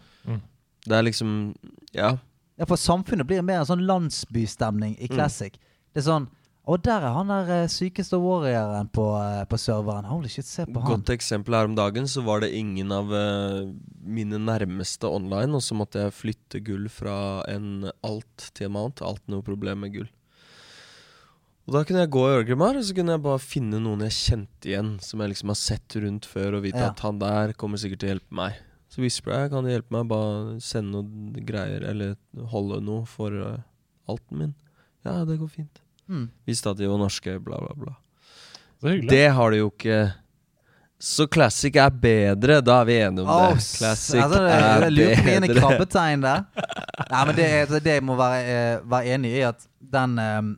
Det 0.89 0.95
er 0.95 1.03
liksom 1.05 1.55
Ja. 1.93 2.17
Ja, 2.59 2.65
for 2.67 2.75
samfunnet 2.79 3.25
blir 3.29 3.41
mer 3.45 3.61
en 3.63 3.69
sånn 3.69 3.85
landsbystemning 3.87 4.97
i 4.99 5.07
Mm. 5.07 5.15
Classic. 5.15 5.53
Det 5.93 6.03
er 6.03 6.11
sånn 6.11 6.27
Å, 6.69 6.75
der 6.77 7.01
er 7.01 7.15
han 7.15 7.31
der 7.31 7.47
eh, 7.49 7.67
sykeste 7.71 8.19
warrioren 8.21 8.91
på, 8.93 9.01
eh, 9.17 9.41
på 9.49 9.57
serveren. 9.57 10.05
Holy 10.05 10.29
shit, 10.29 10.45
se 10.45 10.67
på 10.67 10.77
han. 10.83 10.91
Godt 10.99 11.09
eksempel 11.15 11.55
her 11.55 11.65
om 11.65 11.73
dagen, 11.73 12.05
så 12.05 12.21
var 12.21 12.41
det 12.43 12.51
ingen 12.53 12.91
av 12.93 13.09
uh, 13.09 13.71
mine 14.05 14.37
nærmeste 14.37 15.09
online, 15.09 15.55
og 15.57 15.63
så 15.65 15.73
måtte 15.73 16.03
jeg 16.03 16.13
flytte 16.13 16.61
gull 16.67 16.85
fra 16.93 17.41
en 17.49 17.89
alt 18.05 18.51
til 18.53 18.67
en 18.67 18.75
mount. 18.75 19.01
Alt 19.01 19.23
noe 19.33 19.41
problem 19.41 19.81
med 19.81 19.95
gull. 19.95 20.11
Og 21.65 21.73
da 21.73 21.81
kunne 21.85 22.03
jeg 22.03 22.11
gå 22.13 22.21
i 22.27 22.37
Ørgrimar, 22.37 22.77
og 22.77 22.85
så 22.85 22.93
kunne 22.97 23.13
jeg 23.17 23.25
bare 23.25 23.41
finne 23.41 23.81
noen 23.81 24.05
jeg 24.05 24.15
kjente 24.19 24.69
igjen, 24.69 24.93
som 25.01 25.21
jeg 25.21 25.33
liksom 25.33 25.49
har 25.55 25.59
sett 25.63 25.97
rundt 26.05 26.25
før, 26.29 26.59
og 26.59 26.63
vite 26.67 26.77
Ja. 26.85 26.91
at 26.93 26.99
han 26.99 27.17
der 27.17 27.53
kommer 27.53 27.81
sikkert 27.81 28.03
til 28.03 28.09
å 28.09 28.13
hjelpe 28.13 28.35
meg. 28.43 28.61
Så 28.89 29.03
whisper 29.03 29.35
jeg, 29.35 29.51
kan 29.51 29.65
du 29.65 29.69
hjelpe 29.69 29.93
meg, 29.93 30.07
bare 30.09 30.55
sende 30.65 30.97
noen 30.97 31.43
greier, 31.45 31.83
eller 31.91 32.15
holde 32.49 32.79
noe 32.81 33.05
for 33.09 33.33
uh, 33.37 33.59
alten 34.09 34.41
min. 34.41 34.55
Ja, 35.05 35.19
det 35.29 35.37
går 35.37 35.51
fint. 35.53 35.81
Mm. 36.09 36.25
Visste 36.49 36.71
at 36.73 36.79
de 36.79 36.89
var 36.89 36.97
norske, 36.97 37.35
bla, 37.45 37.59
bla, 37.61 37.75
bla. 37.77 37.93
Så 38.81 38.89
hyggelig. 38.89 39.11
Det 39.13 39.27
har 39.37 39.53
de 39.53 39.59
jo 39.61 39.69
ikke. 39.69 39.99
Så 40.99 41.27
classic 41.31 41.77
er 41.79 41.93
bedre, 41.95 42.57
da 42.65 42.81
er 42.81 42.87
vi 42.89 42.95
enige 42.99 43.23
om 43.23 43.29
oh, 43.31 43.53
det. 43.53 43.61
Classic 43.77 44.19
altså, 44.19 44.41
det- 44.43 44.55
er 44.55 44.81
Jeg 44.83 44.95
lurte 44.95 45.21
meg 45.23 45.35
inn 45.35 45.45
i 45.45 45.51
bedre. 45.51 45.61
krabbetegn 45.61 46.25
der. 46.25 46.41
Nei, 47.11 47.21
men 47.29 47.37
det, 47.37 47.45
er- 47.59 47.83
det 47.85 47.93
jeg 47.93 48.03
må 48.03 48.17
være, 48.19 48.41
eh, 48.55 48.81
være 48.91 49.13
enig 49.15 49.31
i, 49.37 49.45
at 49.47 49.63
den 49.79 50.17
eh, 50.19 50.49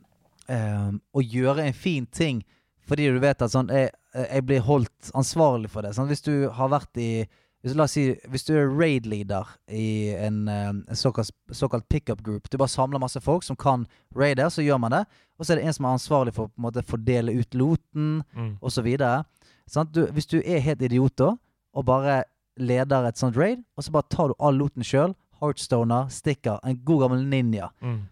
eh, 0.56 0.88
Å 0.90 1.22
gjøre 1.22 1.68
en 1.68 1.76
fin 1.76 2.06
ting 2.06 2.42
fordi 2.90 3.06
du 3.14 3.20
vet 3.22 3.40
at 3.40 3.52
sånn 3.52 3.70
Jeg, 3.70 3.92
jeg 4.18 4.42
blir 4.44 4.64
holdt 4.66 5.12
ansvarlig 5.16 5.70
for 5.70 5.86
det. 5.86 5.94
Sånn, 5.96 6.10
hvis 6.10 6.24
du 6.26 6.50
har 6.52 6.72
vært 6.72 6.98
i 7.00 7.24
hvis, 7.62 7.74
La 7.78 7.84
oss 7.84 7.92
si 7.94 8.14
hvis 8.28 8.44
du 8.44 8.52
er 8.58 8.66
raid-leader 8.68 9.46
i 9.70 10.10
en, 10.18 10.48
eh, 10.48 10.68
en 10.70 10.96
såkalt, 10.98 11.30
såkalt 11.54 11.88
pickup 11.88 12.22
group 12.22 12.48
Du 12.50 12.56
bare 12.58 12.68
samler 12.68 12.98
masse 13.00 13.20
folk 13.22 13.42
som 13.46 13.56
kan 13.56 13.86
raider, 14.14 14.46
så 14.50 14.62
gjør 14.64 14.80
man 14.80 14.90
det. 14.90 15.04
Og 15.38 15.46
så 15.46 15.52
er 15.52 15.56
det 15.60 15.66
en 15.66 15.72
som 15.72 15.84
er 15.86 15.96
ansvarlig 15.96 16.34
for 16.34 16.48
å 16.58 16.82
fordele 16.84 17.34
ut 17.38 17.54
loten 17.54 18.24
Mm. 18.34 18.58
og 18.62 18.70
så 18.70 18.82
videre. 18.82 19.24
Hvis 19.68 20.26
du 20.26 20.40
er 20.44 20.60
helt 20.60 20.82
idiot 20.82 21.16
da, 21.16 21.36
og 21.74 21.84
bare 21.86 22.24
leder 22.58 23.06
et 23.08 23.16
sånt 23.16 23.36
raid, 23.36 23.62
og 23.78 23.84
så 23.84 23.90
bare 23.92 24.08
tar 24.10 24.28
du 24.28 24.34
all 24.40 24.54
loten 24.58 24.82
sjøl, 24.82 25.14
heartstoner, 25.40 26.08
stikker, 26.10 26.58
en 26.64 26.76
god 26.84 27.00
gammel 27.08 27.24
ninja, 27.26 27.70
Mm. 27.82 28.02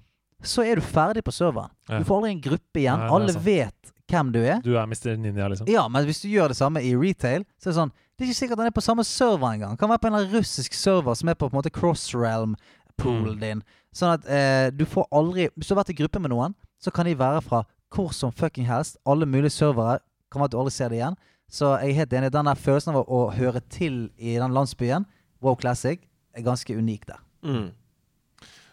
så 0.43 0.65
er 0.65 0.77
du 0.77 0.81
ferdig 0.81 1.23
på 1.23 1.33
serveren. 1.33 1.71
Ja. 1.89 1.99
Du 1.99 2.05
får 2.05 2.17
aldri 2.23 2.31
en 2.31 2.41
gruppe 2.41 2.81
igjen. 2.81 2.99
Nei, 2.99 3.09
Alle 3.11 3.33
vet 3.33 3.93
hvem 4.09 4.33
du 4.33 4.39
er. 4.43 4.61
Du 4.63 4.75
er 4.77 4.87
Mr. 4.87 5.17
Ninja, 5.17 5.49
liksom? 5.49 5.69
Ja, 5.69 5.87
men 5.89 6.05
hvis 6.07 6.23
du 6.23 6.29
gjør 6.29 6.49
det 6.49 6.57
samme 6.57 6.81
i 6.83 6.95
retail, 6.97 7.45
så 7.61 7.69
er 7.69 7.73
det 7.73 7.79
sånn 7.79 7.93
Det 8.21 8.27
er 8.27 8.29
ikke 8.35 8.37
sikkert 8.37 8.61
han 8.61 8.69
er 8.69 8.75
på 8.77 8.83
samme 8.85 9.05
server 9.09 9.49
engang. 9.55 9.79
Kan 9.81 9.89
være 9.89 9.99
på 10.03 10.07
en 10.11 10.13
eller 10.15 10.27
annen 10.29 10.37
russisk 10.43 10.75
server 10.77 11.15
som 11.17 11.29
er 11.33 11.37
på, 11.41 11.49
på 11.49 11.57
en 11.57 11.63
måte 11.63 11.73
cross-realm-poolen 11.73 13.35
Mm. 13.35 13.41
din. 13.41 13.63
Sånn 13.97 14.13
at 14.13 14.27
eh, 14.29 14.69
du 14.77 14.85
får 14.85 15.07
aldri 15.11 15.49
Hvis 15.57 15.69
du 15.71 15.75
har 15.75 15.81
vært 15.81 15.91
i 15.95 15.97
gruppe 16.03 16.21
med 16.21 16.31
noen, 16.31 16.55
så 16.79 16.93
kan 16.93 17.07
de 17.09 17.15
være 17.17 17.41
fra 17.43 17.63
hvor 17.91 18.13
som 18.13 18.31
fucking 18.33 18.67
helst. 18.69 18.99
Alle 19.09 19.25
mulige 19.27 19.51
servere. 19.51 19.99
Kan 20.31 20.41
være 20.41 20.51
at 20.51 20.53
du 20.53 20.59
aldri 20.61 20.71
ser 20.77 20.89
det 20.93 21.01
igjen. 21.01 21.17
Så 21.51 21.73
jeg 21.81 21.91
er 21.91 21.95
helt 21.95 22.13
enig. 22.13 22.31
Den 22.33 22.47
der 22.47 22.55
følelsen 22.55 22.93
av 22.95 23.01
å, 23.03 23.07
å 23.09 23.31
høre 23.35 23.61
til 23.73 24.11
i 24.19 24.37
den 24.39 24.53
landsbyen, 24.55 25.07
Wow 25.43 25.57
Classic, 25.57 25.99
er 26.37 26.43
ganske 26.47 26.77
unik 26.77 27.07
der. 27.09 27.19
Mm. 27.43 27.71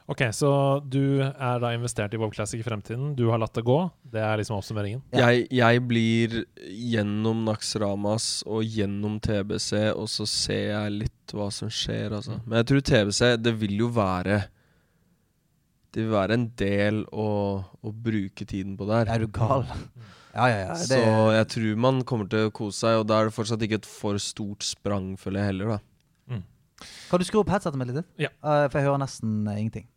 Ok, 0.08 0.22
så 0.32 0.50
du 0.88 1.20
er 1.20 1.58
da 1.60 1.74
investert 1.76 2.14
i 2.16 2.20
Bob 2.20 2.32
Classic 2.32 2.62
i 2.62 2.64
fremtiden. 2.64 3.10
Du 3.18 3.26
har 3.28 3.42
latt 3.42 3.58
det 3.58 3.66
gå. 3.68 3.76
Det 4.08 4.22
er 4.24 4.40
liksom 4.40 4.56
oppsummeringen. 4.56 5.02
Ja. 5.12 5.28
Jeg, 5.28 5.50
jeg 5.52 5.82
blir 5.84 6.38
gjennom 6.64 7.42
Naxramas 7.50 8.30
og 8.48 8.64
gjennom 8.64 9.18
TBC, 9.20 9.90
og 9.92 10.08
så 10.12 10.28
ser 10.32 10.70
jeg 10.70 10.94
litt 11.02 11.36
hva 11.36 11.50
som 11.52 11.68
skjer, 11.68 12.16
altså. 12.16 12.38
Men 12.46 12.62
jeg 12.62 12.70
tror 12.70 12.86
TBC, 12.92 13.34
det 13.44 13.54
vil 13.60 13.76
jo 13.82 13.90
være 13.98 14.46
det 15.92 16.06
vil 16.06 16.14
være 16.14 16.38
en 16.38 16.46
del 16.60 17.02
å, 17.12 17.28
å 17.60 17.92
bruke 17.92 18.48
tiden 18.48 18.78
på 18.80 18.88
der. 18.88 19.12
Er 19.12 19.24
du 19.24 19.28
gal? 19.34 19.66
Ja, 20.38 20.48
ja, 20.52 20.58
ja. 20.70 20.74
Det, 20.78 20.88
Så 20.92 21.04
jeg 21.34 21.50
tror 21.56 21.84
man 21.88 22.02
kommer 22.08 22.28
til 22.32 22.48
å 22.48 22.54
kose 22.54 22.84
seg, 22.84 23.02
og 23.02 23.08
da 23.10 23.20
er 23.20 23.28
det 23.28 23.36
fortsatt 23.36 23.64
ikke 23.66 23.82
et 23.82 23.88
for 23.90 24.20
stort 24.22 24.64
sprang, 24.68 25.16
føler 25.20 25.42
jeg 25.42 25.52
heller, 25.52 25.76
da. 25.76 26.40
kan 27.10 27.20
du 27.20 27.26
skru 27.26 27.40
opp 27.42 27.50
headsetet 27.50 27.80
mitt 27.80 27.90
litt? 27.90 28.08
Ja. 28.22 28.30
Uh, 28.44 28.68
for 28.70 28.78
jeg 28.80 28.88
hører 28.88 29.02
nesten 29.02 29.40
uh, 29.50 29.56
ingenting. 29.58 29.88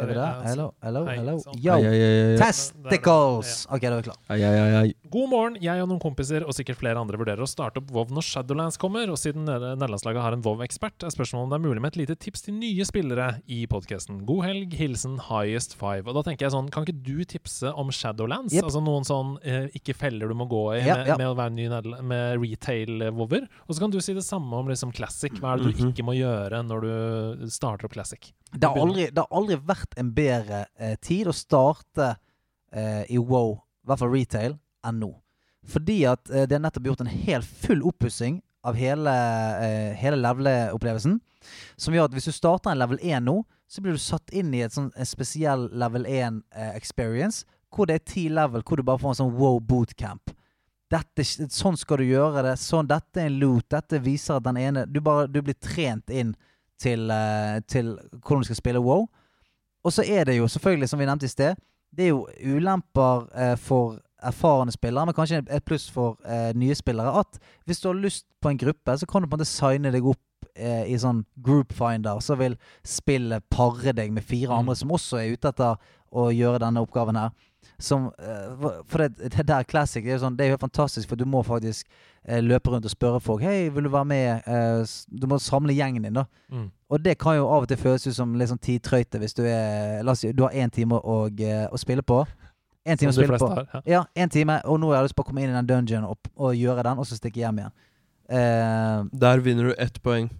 Er 0.00 0.08
vi 0.10 0.14
det? 0.16 0.28
Hello, 0.48 0.66
hello, 0.82 1.02
hello. 1.08 1.34
sånn. 1.44 1.58
Yo! 1.62 1.74
Ai, 1.76 1.86
ai, 1.86 2.00
ai, 2.00 2.20
ai. 2.32 2.36
Testicles! 2.40 3.66
OK, 3.70 3.84
da 3.84 3.98
er 3.98 4.68
vi 4.70 4.76
ai. 4.80 4.94
God 5.12 5.28
morgen. 5.32 5.58
Jeg 5.62 5.82
og 5.84 5.90
noen 5.90 6.00
kompiser 6.02 6.46
og 6.46 6.54
sikkert 6.56 6.80
flere 6.80 7.00
andre 7.02 7.18
vurderer 7.20 7.44
å 7.44 7.48
starte 7.50 7.82
opp 7.82 7.90
WoW 7.94 8.14
når 8.16 8.26
Shadowlands 8.26 8.78
kommer, 8.80 9.10
og 9.12 9.18
siden 9.20 9.44
nederlandslaget 9.48 10.22
har 10.24 10.36
en 10.36 10.44
WoW-ekspert, 10.44 11.04
er 11.06 11.14
spørsmålet 11.14 11.46
om 11.48 11.52
det 11.52 11.58
er 11.60 11.64
mulig 11.68 11.84
med 11.84 11.92
et 11.94 12.00
lite 12.02 12.16
tips 12.26 12.46
til 12.46 12.56
nye 12.58 12.86
spillere 12.88 13.28
i 13.50 13.62
podkasten. 13.70 14.22
God 14.28 14.44
helg. 14.48 14.76
Hilsen 14.80 15.18
Highest 15.28 15.74
Five. 15.78 16.06
Og 16.08 16.16
da 16.16 16.24
tenker 16.26 16.46
jeg 16.46 16.54
sånn, 16.54 16.70
kan 16.72 16.86
ikke 16.86 17.02
du 17.04 17.24
tipse 17.28 17.72
om 17.74 17.90
Shadowlands? 17.94 18.54
Yep. 18.56 18.68
Altså 18.70 18.82
noen 18.84 19.06
sånn 19.08 19.36
eh, 19.44 19.68
ikke 19.76 19.96
feller 19.98 20.30
du 20.30 20.36
må 20.38 20.46
gå 20.50 20.62
i 20.78 20.82
med, 20.84 21.06
yep. 21.06 21.18
med 21.20 21.28
å 21.28 21.36
være 21.38 21.54
ny 21.56 21.68
med 22.06 22.40
retail-wover. 22.40 23.46
Og 23.66 23.74
så 23.76 23.82
kan 23.84 23.92
du 23.92 24.00
si 24.02 24.14
det 24.16 24.24
samme 24.26 24.56
om 24.56 24.70
liksom 24.70 24.94
Classic. 24.96 25.32
Hva 25.40 25.54
er 25.54 25.62
det 25.62 25.74
du 25.74 25.82
Mhm. 25.84 25.92
ikke 25.92 26.04
må 26.06 26.14
gjøre 26.16 26.62
når 26.66 26.80
du 26.86 27.50
starter 27.50 27.86
opp 27.88 27.92
Classic? 27.92 28.32
Det 28.52 28.66
har 28.66 28.80
aldri, 28.82 29.08
det 29.14 29.22
har 29.22 29.38
aldri 29.38 29.58
vært 29.62 29.96
en 30.00 30.12
bedre 30.14 30.64
eh, 30.78 30.96
tid 31.02 31.30
å 31.30 31.34
starte 31.36 32.14
eh, 32.72 33.04
i 33.08 33.18
Wow, 33.18 33.60
i 33.84 33.90
hvert 33.90 34.02
fall 34.02 34.12
retail, 34.14 34.56
enn 34.86 35.00
nå. 35.02 35.10
Fordi 35.70 36.00
at 36.10 36.30
eh, 36.32 36.46
det 36.48 36.58
er 36.58 36.64
nettopp 36.64 36.90
gjort 36.90 37.04
en 37.04 37.12
helt 37.12 37.46
full 37.64 37.84
oppussing 37.86 38.40
av 38.66 38.76
hele, 38.76 39.12
eh, 39.62 39.94
hele 39.96 40.18
level-opplevelsen. 40.20 41.20
Som 41.80 41.94
gjør 41.94 42.10
at 42.10 42.16
hvis 42.16 42.28
du 42.28 42.34
starter 42.36 42.72
en 42.72 42.80
level 42.80 43.00
1 43.00 43.24
nå, 43.28 43.40
så 43.70 43.82
blir 43.82 43.94
du 43.94 44.02
satt 44.02 44.32
inn 44.34 44.52
i 44.54 44.64
et 44.64 44.74
sånn, 44.74 44.90
en 44.96 45.08
spesiell 45.08 45.68
level 45.78 46.06
1 46.08 46.42
eh, 46.50 46.74
experience. 46.74 47.46
Hvor 47.70 47.86
det 47.86 48.00
er 48.00 48.06
ti 48.12 48.26
level, 48.32 48.64
hvor 48.66 48.80
du 48.80 48.84
bare 48.86 48.98
får 48.98 49.14
en 49.14 49.20
sånn 49.22 49.36
wow 49.38 49.60
bootcamp. 49.62 50.34
Dette, 50.90 51.22
sånn 51.22 51.78
skal 51.78 52.02
du 52.02 52.08
gjøre 52.08 52.42
det. 52.48 52.56
Sånn, 52.58 52.88
dette 52.90 53.22
er 53.22 53.30
en 53.30 53.38
loot. 53.38 53.68
Dette 53.70 54.00
viser 54.02 54.40
at 54.40 54.46
den 54.48 54.58
ene 54.58 54.88
Du, 54.90 54.98
bare, 55.06 55.28
du 55.30 55.38
blir 55.38 55.54
trent 55.54 56.10
inn 56.10 56.34
til, 56.80 57.10
eh, 57.10 57.60
til 57.68 57.94
hvordan 58.12 58.40
du 58.44 58.48
skal 58.50 58.56
spille 58.60 58.80
WoW. 58.82 59.06
Og 59.84 59.92
så 59.92 60.04
er 60.04 60.24
det 60.28 60.38
jo 60.38 60.48
selvfølgelig, 60.48 60.88
som 60.88 60.98
vi 61.00 61.06
nevnte 61.08 61.28
i 61.28 61.32
sted, 61.32 61.56
det 61.96 62.04
er 62.04 62.08
jo 62.14 62.26
ulemper 62.44 63.28
eh, 63.34 63.56
for 63.58 63.98
erfarne 64.22 64.72
spillere, 64.72 65.06
men 65.08 65.14
kanskje 65.16 65.38
et 65.48 65.64
pluss 65.64 65.86
for 65.90 66.18
eh, 66.28 66.50
nye 66.54 66.74
spillere, 66.76 67.22
at 67.22 67.38
hvis 67.66 67.80
du 67.80 67.88
har 67.88 67.96
lyst 67.96 68.26
på 68.42 68.50
en 68.52 68.58
gruppe, 68.60 68.96
så 69.00 69.06
kan 69.08 69.22
du 69.22 69.28
på 69.28 69.34
en 69.34 69.40
måte 69.40 69.48
signe 69.48 69.92
deg 69.94 70.04
opp 70.04 70.20
eh, 70.56 70.84
i 70.92 70.98
sånn 71.00 71.22
group 71.40 71.72
finder, 71.72 72.20
så 72.20 72.36
vil 72.36 72.58
spillet 72.84 73.42
pare 73.50 73.94
deg 73.96 74.12
med 74.12 74.22
fire 74.28 74.52
andre 74.60 74.76
som 74.76 74.92
også 74.92 75.22
er 75.22 75.32
ute 75.32 75.48
etter 75.54 75.80
å 76.12 76.28
gjøre 76.34 76.60
denne 76.60 76.82
oppgaven 76.84 77.16
her. 77.16 77.32
Som, 77.80 78.10
eh, 78.20 78.68
for- 78.84 79.06
det, 79.08 79.30
det 79.38 79.46
der 79.48 79.64
classic 79.64 80.04
det 80.04 80.12
er 80.12 80.18
jo 80.18 80.24
sånn, 80.26 80.36
det 80.36 80.46
er 80.46 80.52
jo 80.52 80.60
fantastisk, 80.66 81.08
for 81.08 81.16
du 81.16 81.24
må 81.24 81.40
faktisk 81.48 81.88
løpe 82.28 82.70
rundt 82.70 82.84
og 82.84 82.92
spørre 82.92 83.20
folk 83.20 83.42
Hei, 83.42 83.70
vil 83.72 83.86
du 83.86 83.90
være 83.92 84.04
med? 84.04 84.42
Eh, 84.46 84.82
du 85.20 85.26
må 85.26 85.38
samle 85.40 85.72
gjengen 85.72 86.04
din, 86.04 86.18
da. 86.18 86.26
Mm. 86.52 86.68
Og 86.90 87.04
det 87.04 87.16
kan 87.18 87.38
jo 87.38 87.46
av 87.48 87.64
og 87.64 87.70
til 87.70 87.80
føles 87.80 88.06
ut 88.06 88.16
som 88.16 88.34
litt 88.36 88.50
sånn 88.50 88.60
tidtrøyte 88.60 89.20
hvis 89.22 89.36
du 89.38 89.44
er 89.46 90.02
La 90.04 90.12
oss 90.12 90.24
si 90.24 90.32
du 90.36 90.44
har 90.44 90.52
én 90.52 90.72
time 90.74 90.98
å, 91.00 91.16
eh, 91.32 91.66
å 91.70 91.80
spille 91.80 92.04
på. 92.04 92.20
En 92.84 92.98
time 92.98 93.12
å 93.12 93.16
spille 93.16 93.38
på. 93.38 93.48
har. 93.48 93.66
Ja. 93.72 93.80
Ja, 93.86 94.04
én 94.24 94.30
time, 94.32 94.60
og 94.64 94.80
nå 94.80 94.90
har 94.90 95.00
jeg 95.00 95.10
lyst 95.10 95.16
på 95.16 95.24
å 95.24 95.30
komme 95.30 95.44
inn 95.44 95.52
i 95.52 95.56
den 95.56 95.68
dungeon 95.68 96.04
og, 96.08 96.30
og 96.36 96.54
gjøre 96.56 96.84
den, 96.88 97.00
og 97.00 97.08
så 97.08 97.18
stikke 97.18 97.42
hjem 97.42 97.62
igjen. 97.62 97.74
Uh, 98.30 99.08
Der 99.20 99.42
vinner 99.42 99.70
du 99.70 99.74
ett 99.76 100.02
poeng. 100.02 100.30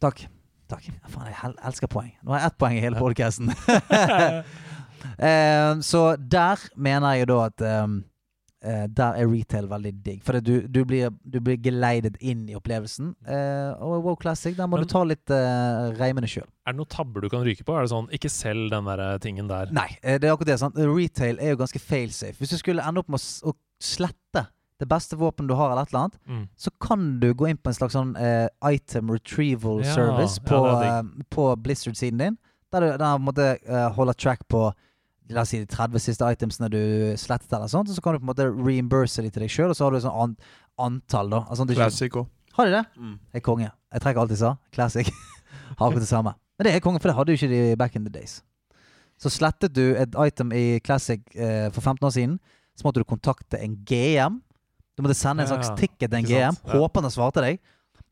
takk. 0.00 0.26
Takk. 0.70 0.86
Ja, 0.86 1.08
Faen, 1.10 1.30
jeg 1.32 1.54
elsker 1.66 1.90
poeng. 1.90 2.12
Nå 2.22 2.30
har 2.30 2.44
jeg 2.44 2.52
ett 2.52 2.58
poeng 2.62 2.76
i 2.76 2.82
hele 2.84 3.00
podkasten. 3.00 3.50
eh, 5.28 5.72
så 5.82 6.02
der 6.16 6.62
mener 6.76 7.16
jeg 7.16 7.24
jo 7.24 7.30
da 7.32 7.38
at 7.48 7.64
ehm, 7.66 7.96
eh, 8.62 8.86
der 8.88 9.16
er 9.20 9.28
retail 9.30 9.66
veldig 9.70 9.92
digg. 10.04 10.22
For 10.26 10.40
du, 10.40 10.66
du, 10.68 10.84
blir, 10.84 11.10
du 11.24 11.40
blir 11.40 11.56
geleidet 11.62 12.16
inn 12.20 12.46
i 12.50 12.54
opplevelsen. 12.58 13.14
Eh, 13.26 13.72
og 13.82 14.04
Wow 14.04 14.16
Classic, 14.20 14.56
der 14.56 14.66
må 14.68 14.76
Men- 14.78 14.86
du 14.86 14.92
ta 14.92 15.02
litt 15.04 15.30
uh, 15.30 15.90
reimene 15.98 16.28
sjøl. 16.30 16.46
Er 16.66 16.72
det 16.74 16.78
noen 16.80 16.90
tabber 16.92 17.20
du 17.24 17.28
kan 17.32 17.42
ryke 17.46 17.64
på? 17.64 17.74
Er 17.76 17.86
det 17.86 17.90
sånn, 17.94 18.08
ikke 18.14 18.30
selg 18.30 18.70
den 18.70 18.84
der 18.84 19.18
tingen 19.18 19.48
der? 19.50 19.72
Nei, 19.72 19.88
eh, 20.02 20.18
det 20.18 20.28
er 20.28 20.34
akkurat 20.36 20.52
det. 20.54 20.58
sant? 20.62 20.76
Retail 20.76 21.38
er 21.40 21.54
jo 21.54 21.60
ganske 21.64 21.80
failsafe. 21.82 22.36
Hvis 22.38 22.50
du 22.54 22.58
skulle 22.60 22.84
ende 22.86 23.00
opp 23.02 23.08
med 23.08 23.20
å, 23.20 23.54
slette 23.80 24.46
det 24.80 24.86
beste 24.88 25.16
våpenet 25.16 25.48
du 25.48 25.54
har, 25.56 25.70
eller 25.72 25.82
et 25.82 25.92
eller 25.92 26.02
annet, 26.04 26.18
Mm. 26.28 26.48
så 26.56 26.70
kan 26.80 27.18
du 27.20 27.32
gå 27.34 27.48
inn 27.48 27.56
på 27.56 27.68
en 27.68 27.74
slags 27.74 27.92
sånn 27.96 28.14
eh, 28.16 28.48
item 28.64 29.10
retrieval 29.10 29.80
Ja, 29.84 29.94
service 29.94 30.38
på, 30.38 30.60
ja, 30.66 30.98
eh, 31.00 31.02
på 31.30 31.56
Blizzard-siden 31.56 32.18
din. 32.18 32.38
Der 32.72 32.80
du 32.80 32.98
der 32.98 33.18
måtte, 33.18 33.58
uh, 33.68 33.88
eh, 33.88 34.12
track 34.14 34.46
på 34.48 34.72
La 35.30 35.44
oss 35.44 35.52
si 35.52 35.60
de 35.62 35.68
30 35.70 36.02
siste 36.02 36.26
itemsene 36.34 36.68
du 36.72 36.80
slettet, 37.20 37.52
eller 37.54 37.70
sånt, 37.70 37.90
og 37.90 37.96
så 37.96 38.02
kan 38.02 38.16
du 38.16 38.22
på 38.22 38.26
en 38.26 38.32
måte 38.32 38.48
reimburse 38.50 39.22
de 39.22 39.30
til 39.30 39.44
deg 39.44 39.52
sjøl, 39.52 39.70
og 39.70 39.78
så 39.78 39.86
har 39.86 39.94
du 39.94 40.00
et 40.00 40.04
sånn 40.06 40.18
an 40.24 40.36
antall, 40.80 41.30
da. 41.30 41.44
Altså, 41.46 41.66
du 41.68 41.74
Classic 41.76 42.16
òg. 42.18 42.28
Har 42.56 42.66
de 42.66 42.74
det? 42.74 42.84
Mm. 42.98 43.16
Jeg 43.30 43.40
er 43.40 43.44
konge. 43.46 43.70
Jeg 43.94 44.02
trekker 44.02 44.22
alt 44.22 44.32
jeg 44.34 44.40
sa. 44.42 44.54
Classic. 44.74 45.10
har 45.78 45.86
akkurat 45.86 46.02
det 46.02 46.10
samme. 46.10 46.34
Men 46.58 46.66
det 46.66 46.74
er 46.74 46.82
konge, 46.84 47.00
for 47.02 47.10
det 47.10 47.16
hadde 47.18 47.34
jo 47.34 47.40
ikke 47.40 47.50
de 47.52 47.76
back 47.78 47.96
in 47.96 48.06
the 48.06 48.12
days. 48.12 48.40
Så 49.20 49.30
slettet 49.32 49.74
du 49.76 49.84
et 50.00 50.16
item 50.16 50.52
i 50.56 50.80
Classic 50.84 51.20
eh, 51.36 51.68
for 51.74 51.84
15 51.84 52.06
år 52.06 52.14
siden, 52.16 52.38
så 52.76 52.86
måtte 52.86 53.02
du 53.02 53.08
kontakte 53.08 53.60
en 53.60 53.76
GM. 53.86 54.40
Du 54.96 55.04
måtte 55.04 55.18
sende 55.18 55.44
en 55.44 55.50
slags 55.50 55.70
ja. 55.70 55.76
ticket 55.76 56.08
til 56.08 56.18
en 56.18 56.28
GM, 56.28 56.56
sant? 56.56 56.64
Ja. 56.66 56.80
håpe 56.80 57.02
han 57.04 57.12
svarte 57.12 57.44
deg. 57.44 57.60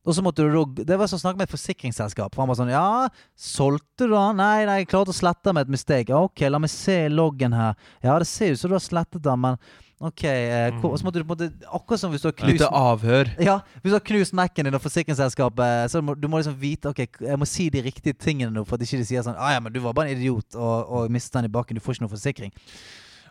Og 0.06 0.14
så 0.14 0.22
måtte 0.22 0.44
du 0.46 0.84
Det 0.84 0.96
var 0.98 1.06
som 1.10 1.18
å 1.18 1.20
snakke 1.20 1.36
med 1.36 1.48
et 1.48 1.56
forsikringsselskap. 1.56 2.34
For 2.34 2.42
han 2.42 2.48
var 2.48 2.56
sånn 2.56 2.70
Ja, 2.70 3.08
solgte 3.36 4.06
du 4.06 4.14
den? 4.14 4.36
Nei, 4.38 4.64
nei, 4.64 4.78
jeg 4.82 4.88
klarte 4.88 5.12
å 5.12 5.16
slette 5.18 5.52
med 5.52 5.66
et 5.66 5.74
mistake. 5.74 6.14
OK, 6.14 6.40
la 6.48 6.58
meg 6.62 6.70
se 6.70 7.08
loggen 7.12 7.52
her. 7.52 7.74
Ja, 8.02 8.16
det 8.18 8.26
ser 8.30 8.52
ut 8.54 8.58
som 8.62 8.70
du 8.70 8.76
har 8.78 8.84
slettet 8.84 9.20
den, 9.22 9.40
men 9.40 9.58
OK. 10.00 10.22
Eh, 10.24 10.70
hvor- 10.78 10.94
så 10.96 11.02
måtte 11.04 11.18
du 11.18 11.24
på 11.24 11.34
en 11.34 11.48
måte 11.50 11.66
Akkurat 11.74 11.98
som 11.98 12.12
hvis 12.12 12.22
du 12.22 12.28
har 12.28 12.32
knust 12.38 12.60
Litt 12.60 12.70
avhør. 12.70 13.32
ja, 13.42 13.58
hvis 13.82 13.90
du 13.90 13.96
har 13.98 14.06
knust 14.06 14.32
Mac-en 14.32 14.64
din 14.64 14.74
og 14.74 14.80
forsikringsselskapet, 14.80 15.90
så 15.90 16.00
må 16.00 16.14
du 16.18 16.28
må 16.28 16.38
liksom 16.38 16.54
vite 16.56 16.86
Ok, 16.88 17.02
jeg 17.20 17.36
må 17.36 17.44
si 17.46 17.68
de 17.68 17.82
riktige 17.82 18.14
tingene 18.16 18.52
nå, 18.54 18.64
for 18.64 18.76
at 18.78 18.80
ikke 18.86 18.98
de 19.02 19.04
sier 19.04 19.22
sånn 19.26 19.34
ah, 19.36 19.50
ja, 19.52 19.60
men 19.60 19.72
du 19.72 19.80
var 19.80 19.92
bare 19.92 20.08
en 20.12 20.16
idiot 20.16 20.54
og, 20.54 20.86
og 20.88 21.10
mistet 21.10 21.32
den 21.42 21.50
i 21.50 21.52
bakken, 21.52 21.74
du 21.74 21.80
får 21.82 21.94
ikke 21.98 22.06
noe 22.06 22.14
forsikring. 22.14 22.52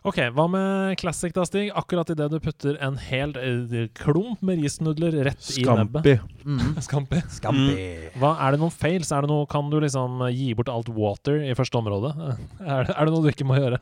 Ok, 0.06 0.18
Hva 0.34 0.44
med 0.50 0.96
classic, 1.00 1.32
da, 1.34 1.42
Stig? 1.48 1.72
Akkurat 1.74 2.10
idet 2.14 2.28
du 2.30 2.38
putter 2.40 2.76
en 2.84 2.96
hel 3.02 3.32
eh, 3.40 3.88
klump 3.98 4.42
med 4.46 4.60
risnudler 4.62 5.16
rett 5.26 5.48
i 5.58 5.64
nebbet. 5.66 6.04
Skampi 6.06 6.18
Mm. 6.48 6.76
Scampi. 6.86 7.18
Scampi. 7.28 7.72
Hva, 8.16 8.30
er 8.46 8.54
det 8.54 8.60
noen 8.62 8.72
fails? 8.72 9.10
Er 9.12 9.26
det 9.26 9.28
noe, 9.32 9.44
kan 9.50 9.68
du 9.68 9.76
liksom 9.82 10.22
eh, 10.28 10.32
gi 10.32 10.52
bort 10.56 10.70
alt 10.72 10.88
water 10.94 11.42
i 11.44 11.52
første 11.58 11.76
område? 11.80 12.14
Er 12.62 12.86
det, 12.88 12.94
er 12.94 13.04
det 13.08 13.12
noe 13.12 13.24
du 13.26 13.28
ikke 13.32 13.46
må 13.48 13.58
gjøre? 13.58 13.80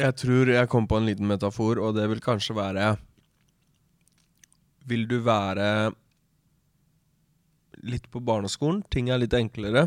Jeg 0.00 0.16
tror 0.16 0.48
jeg 0.54 0.68
kom 0.72 0.86
på 0.88 0.96
en 0.96 1.08
liten 1.10 1.28
metafor, 1.28 1.80
og 1.82 1.92
det 1.98 2.06
vil 2.08 2.22
kanskje 2.24 2.54
være 2.56 2.94
Vil 4.88 5.04
du 5.10 5.18
være 5.26 5.90
litt 7.84 8.06
på 8.12 8.20
barneskolen, 8.24 8.82
ting 8.92 9.10
er 9.12 9.20
litt 9.20 9.34
enklere. 9.36 9.86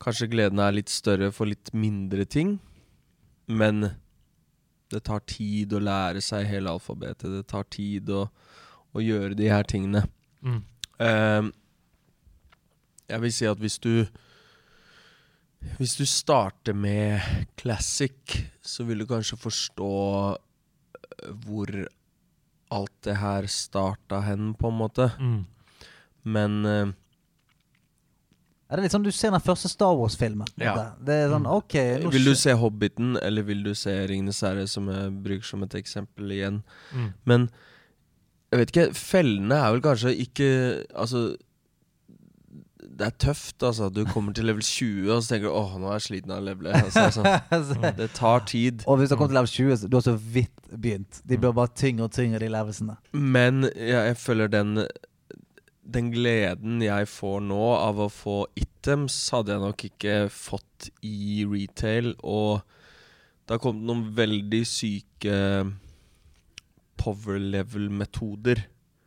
Kanskje 0.00 0.28
gleden 0.32 0.60
er 0.64 0.72
litt 0.72 0.88
større 0.92 1.28
for 1.36 1.48
litt 1.48 1.72
mindre 1.76 2.24
ting, 2.28 2.56
men 3.50 3.90
det 4.90 5.04
tar 5.06 5.22
tid 5.28 5.74
å 5.74 5.82
lære 5.82 6.22
seg 6.24 6.48
hele 6.50 6.72
alfabetet. 6.72 7.28
Det 7.30 7.46
tar 7.50 7.66
tid 7.70 8.10
å, 8.14 8.24
å 8.94 9.02
gjøre 9.02 9.36
de 9.38 9.50
her 9.50 9.66
tingene. 9.68 10.04
Mm. 10.42 10.60
Uh, 11.00 11.50
jeg 13.10 13.24
vil 13.24 13.32
si 13.34 13.48
at 13.48 13.60
hvis 13.60 13.78
du 13.82 13.94
Hvis 15.76 15.98
du 15.98 16.06
starter 16.08 16.72
med 16.72 17.20
classic, 17.60 18.38
så 18.64 18.86
vil 18.88 19.02
du 19.02 19.06
kanskje 19.06 19.36
forstå 19.36 19.90
øh, 20.32 21.34
hvor 21.44 21.68
alt 22.72 22.94
det 23.04 23.16
her 23.20 23.44
starta 23.46 24.22
hen, 24.24 24.54
på 24.54 24.70
en 24.70 24.78
måte. 24.78 25.10
Mm. 25.20 25.44
Men 26.24 26.64
øh, 26.64 26.94
Er 28.70 28.78
det 28.78 28.84
litt 28.86 28.94
sånn 28.94 29.02
du 29.02 29.10
ser 29.10 29.32
den 29.34 29.42
første 29.42 29.68
Star 29.68 29.96
Wars-filmen? 29.98 30.46
Ja. 30.62 30.76
Det 31.02 31.16
er 31.24 31.32
sånn 31.32 31.42
Mm. 31.48 31.56
OK 31.56 31.74
nå 32.04 32.12
vil 32.14 32.30
du 32.30 32.34
se 32.38 32.54
Hobbiten, 32.54 33.16
eller 33.18 33.42
vil 33.42 33.64
du 33.66 33.74
se 33.74 33.90
Ringenes 34.06 34.40
herre, 34.46 34.68
som 34.70 34.86
jeg 34.88 35.10
bruker 35.24 35.46
som 35.48 35.62
et 35.66 35.74
eksempel 35.74 36.30
igjen? 36.36 36.62
Mm. 36.94 37.12
Men 37.26 37.48
jeg 38.52 38.60
vet 38.60 38.70
ikke, 38.74 38.88
fellene 38.94 39.58
er 39.58 39.72
vel 39.74 39.82
kanskje 39.84 40.14
ikke 40.26 40.50
Altså 40.94 41.36
det 43.00 43.06
er 43.06 43.14
tøft, 43.22 43.62
altså. 43.62 43.88
Du 43.88 44.02
kommer 44.04 44.34
til 44.36 44.44
level 44.44 44.60
20, 44.64 45.08
og 45.12 45.22
så 45.22 45.32
tenker 45.34 45.48
du 45.48 45.54
åh, 45.56 45.76
nå 45.80 45.88
er 45.88 45.98
jeg 45.98 46.04
sliten 46.06 46.32
av 46.34 46.42
levelet. 46.44 46.96
Altså, 47.00 47.22
altså. 47.56 47.76
Det 47.96 48.10
tar 48.16 48.42
tid. 48.48 48.82
Og 48.86 48.98
hvis 49.00 49.08
du 49.08 49.14
har 49.14 49.20
kommet 49.20 49.32
til 49.32 49.38
level 49.38 49.52
20, 49.54 49.76
så 49.80 49.88
du 49.88 49.96
har 49.96 50.04
så 50.04 50.14
vidt 50.34 50.66
begynt. 50.74 51.20
De 51.24 51.38
blir 51.40 51.54
bare 51.56 51.72
tyngre 51.76 52.08
og 52.08 52.12
tyngre, 52.12 52.40
de 52.42 52.50
levelsene. 52.52 52.96
Men 53.16 53.62
ja, 53.72 54.02
jeg 54.10 54.18
føler 54.20 54.52
den 54.52 54.82
Den 55.90 56.10
gleden 56.14 56.80
jeg 56.84 57.08
får 57.10 57.40
nå 57.48 57.60
av 57.74 57.98
å 58.04 58.08
få 58.12 58.36
items, 58.60 59.16
hadde 59.34 59.56
jeg 59.56 59.62
nok 59.64 59.84
ikke 59.88 60.16
fått 60.30 60.90
i 61.02 61.42
retail. 61.50 62.12
Og 62.22 62.60
det 63.46 63.56
har 63.56 63.62
kommet 63.64 63.88
noen 63.88 64.04
veldig 64.14 64.60
syke 64.70 65.38
power 67.00 67.38
level-metoder. 67.40 68.62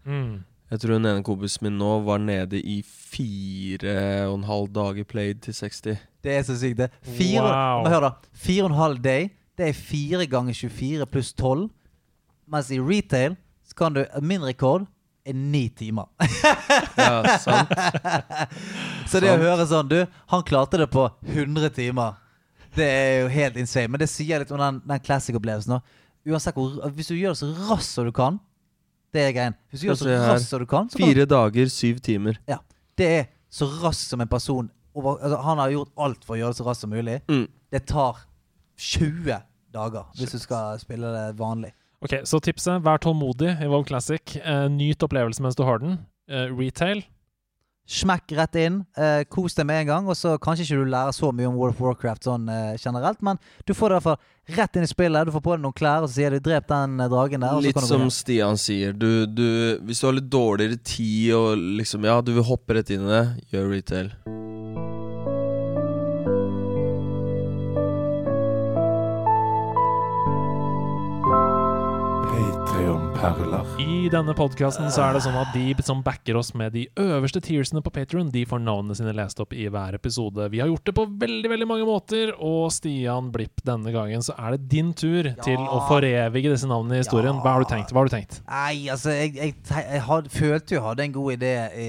Mm. 0.05 0.41
Jeg 0.73 0.81
tror 0.81 0.95
den 0.97 1.05
ene 1.05 1.23
kompisen 1.25 1.67
min 1.67 1.75
nå 1.77 1.91
var 2.07 2.17
nede 2.23 2.57
i 2.59 2.79
fire 2.87 3.93
og 4.25 4.39
en 4.39 4.47
halv 4.49 4.71
dager 4.73 5.05
played 5.05 5.43
til 5.45 5.53
60. 5.53 5.99
Det 6.23 6.33
er 6.33 6.45
så 6.47 6.55
sykt, 6.57 6.79
det. 6.81 6.89
Fire, 7.05 7.43
Wow. 7.45 7.85
hør 7.91 7.99
da. 8.07 8.11
Fire 8.33 8.63
og 8.65 8.71
en 8.71 8.77
halv 8.79 9.01
day, 9.03 9.29
det 9.57 9.67
er 9.69 9.77
fire 9.77 10.25
ganger 10.25 10.53
24 10.57 11.05
pluss 11.13 11.33
12. 11.37 11.67
Mens 12.49 12.71
i 12.73 12.79
retail 12.81 13.35
så 13.63 13.75
kan 13.77 13.93
du 13.95 14.05
Min 14.21 14.41
rekord 14.43 14.87
ni 15.31 15.69
timer. 15.69 16.09
Ja, 16.97 17.37
sant? 17.39 17.71
så 19.09 19.21
det 19.23 19.31
å 19.31 19.39
høre 19.39 19.65
sånn 19.69 19.87
Du, 19.87 20.01
han 20.33 20.43
klarte 20.43 20.81
det 20.81 20.89
på 20.91 21.05
100 21.21 21.69
timer. 21.77 22.17
Det 22.75 22.87
er 22.87 23.21
jo 23.21 23.29
helt 23.31 23.59
insane. 23.61 23.91
Men 23.93 24.01
det 24.03 24.09
sier 24.11 24.41
litt 24.41 24.51
om 24.51 24.59
den, 24.59 24.81
den 24.89 25.03
classic-opplevelsen. 25.05 25.79
Uansett 26.27 26.57
hvor 26.57 26.75
Hvis 26.95 27.11
du 27.11 27.15
gjør 27.15 27.35
det 27.35 27.41
så 27.41 27.51
raskt 27.69 27.93
som 27.93 28.09
du 28.09 28.13
kan, 28.15 28.39
det 29.13 29.27
er 29.27 29.35
greien. 29.35 29.57
Hvis 29.69 29.83
du 29.83 29.87
gjør 29.87 29.99
det 29.99 30.03
så 30.03 30.19
raskt 30.33 30.49
som 30.49 30.63
du 30.63 30.67
kan, 30.69 30.89
så 30.89 30.99
kan 30.99 31.11
Fire 31.11 31.25
dager, 31.29 31.71
syv 31.71 31.99
timer. 32.03 32.39
det 32.97 33.09
er 33.19 33.25
så 33.53 33.67
raskt 33.83 34.09
som 34.09 34.21
en 34.21 34.29
person 34.29 34.71
over, 34.93 35.17
altså, 35.21 35.37
Han 35.41 35.57
har 35.57 35.69
gjort 35.73 35.91
alt 35.97 36.25
for 36.25 36.35
å 36.35 36.39
gjøre 36.41 36.55
det 36.55 36.59
så 36.59 36.67
raskt 36.67 36.85
som 36.85 36.93
mulig. 36.93 37.21
Mm. 37.29 37.47
Det 37.73 37.85
tar 37.89 38.25
20 38.77 39.39
dager 39.73 40.09
hvis 40.17 40.33
du 40.33 40.41
skal 40.41 40.79
spille 40.81 41.09
det 41.13 41.25
vanlig. 41.37 41.73
Ok, 42.03 42.19
Så 42.27 42.39
tipset 42.43 42.83
vær 42.83 42.99
tålmodig 42.99 43.53
i 43.63 43.67
WoW 43.71 43.85
Classic. 43.87 44.35
Eh, 44.43 44.67
nyt 44.69 45.03
opplevelsen 45.05 45.45
mens 45.45 45.55
du 45.55 45.63
har 45.63 45.79
den. 45.79 45.99
Eh, 46.29 46.49
retail. 46.51 47.03
Smekk 47.83 48.31
rett 48.37 48.55
inn. 48.59 48.77
Eh, 48.95 49.25
kos 49.27 49.55
deg 49.57 49.67
med 49.67 49.81
en 49.81 49.87
gang. 49.89 50.05
Og 50.07 50.15
så 50.15 50.37
kanskje 50.39 50.63
ikke 50.63 50.83
du 50.83 50.91
lærer 50.91 51.15
så 51.15 51.31
mye 51.35 51.49
om 51.49 51.57
World 51.59 51.75
of 51.75 51.81
Warcraft 51.83 52.27
sånn 52.29 52.47
eh, 52.51 52.75
generelt, 52.79 53.19
men 53.23 53.39
du 53.67 53.73
får 53.75 53.91
det 53.91 53.95
i 53.95 53.99
hvert 53.99 54.07
fall 54.07 54.57
rett 54.59 54.79
inn 54.79 54.87
i 54.87 54.91
spillet. 54.91 55.27
Du 55.27 55.35
får 55.35 55.43
på 55.43 55.55
deg 55.55 55.63
noen 55.65 55.75
klær, 55.75 56.03
og 56.03 56.11
så 56.11 56.19
sier 56.19 56.35
du 56.35 56.39
'drep 56.39 56.67
den 56.71 56.99
eh, 56.99 57.11
dragen 57.11 57.43
der'. 57.43 57.55
Og 57.55 57.63
så 57.63 57.67
Litt 57.67 57.79
kan 57.79 57.87
du 57.87 57.91
som. 57.95 58.07
Stian 58.11 58.59
sier. 58.59 58.95
Du, 58.95 59.25
du, 59.27 59.47
hvis 59.83 59.99
du 59.99 60.07
har 60.07 60.15
litt 60.19 60.31
dårligere 60.31 60.79
tid 60.83 61.33
og 61.39 61.57
liksom 61.79 62.07
Ja, 62.07 62.21
du 62.21 62.33
vil 62.35 62.47
hoppe 62.47 62.79
rett 62.79 62.91
inn 62.91 63.03
i 63.03 63.11
det, 63.11 63.25
gjør 63.51 63.71
retail. 63.75 64.15
Patreon-perler. 73.23 73.79
I 73.79 74.09
denne 74.11 74.33
podkasten 74.35 74.89
så 74.91 75.05
er 75.05 75.15
det 75.15 75.21
sånn 75.23 75.37
at 75.39 75.53
de 75.55 75.71
som 75.85 76.01
backer 76.03 76.35
oss 76.35 76.51
med 76.59 76.73
de 76.75 76.83
øverste 76.99 77.39
tiersene 77.43 77.79
på 77.83 77.91
Patreon, 77.95 78.31
de 78.33 78.43
får 78.47 78.59
navnene 78.59 78.97
sine 78.97 79.13
lest 79.15 79.39
opp 79.39 79.53
i 79.55 79.69
hver 79.71 79.95
episode. 79.95 80.49
Vi 80.51 80.59
har 80.59 80.67
gjort 80.67 80.89
det 80.89 80.95
på 80.97 81.05
veldig 81.21 81.51
veldig 81.53 81.67
mange 81.69 81.87
måter, 81.87 82.33
og 82.35 82.67
Stian 82.75 83.29
Blipp, 83.31 83.63
denne 83.63 83.93
gangen 83.95 84.25
så 84.25 84.35
er 84.35 84.57
det 84.57 84.67
din 84.73 84.91
tur 84.91 85.29
til 85.39 85.61
å 85.61 85.79
forevige 85.87 86.51
disse 86.51 86.67
navnene 86.67 86.99
i 86.99 87.03
historien. 87.03 87.39
Hva 87.45 87.55
har 87.55 87.63
du 87.63 87.71
tenkt? 87.71 87.93
Hva 87.95 88.03
har 88.03 88.11
du 88.11 88.15
tenkt? 88.15 88.41
Nei, 88.49 88.89
altså, 88.91 89.13
jeg, 89.15 89.35
jeg, 89.39 89.55
jeg 89.71 90.03
had, 90.09 90.27
følte 90.33 90.75
jo 90.75 90.81
jeg 90.81 90.87
hadde 90.89 91.05
en 91.07 91.15
god 91.15 91.37
idé 91.37 91.53
i, 91.79 91.87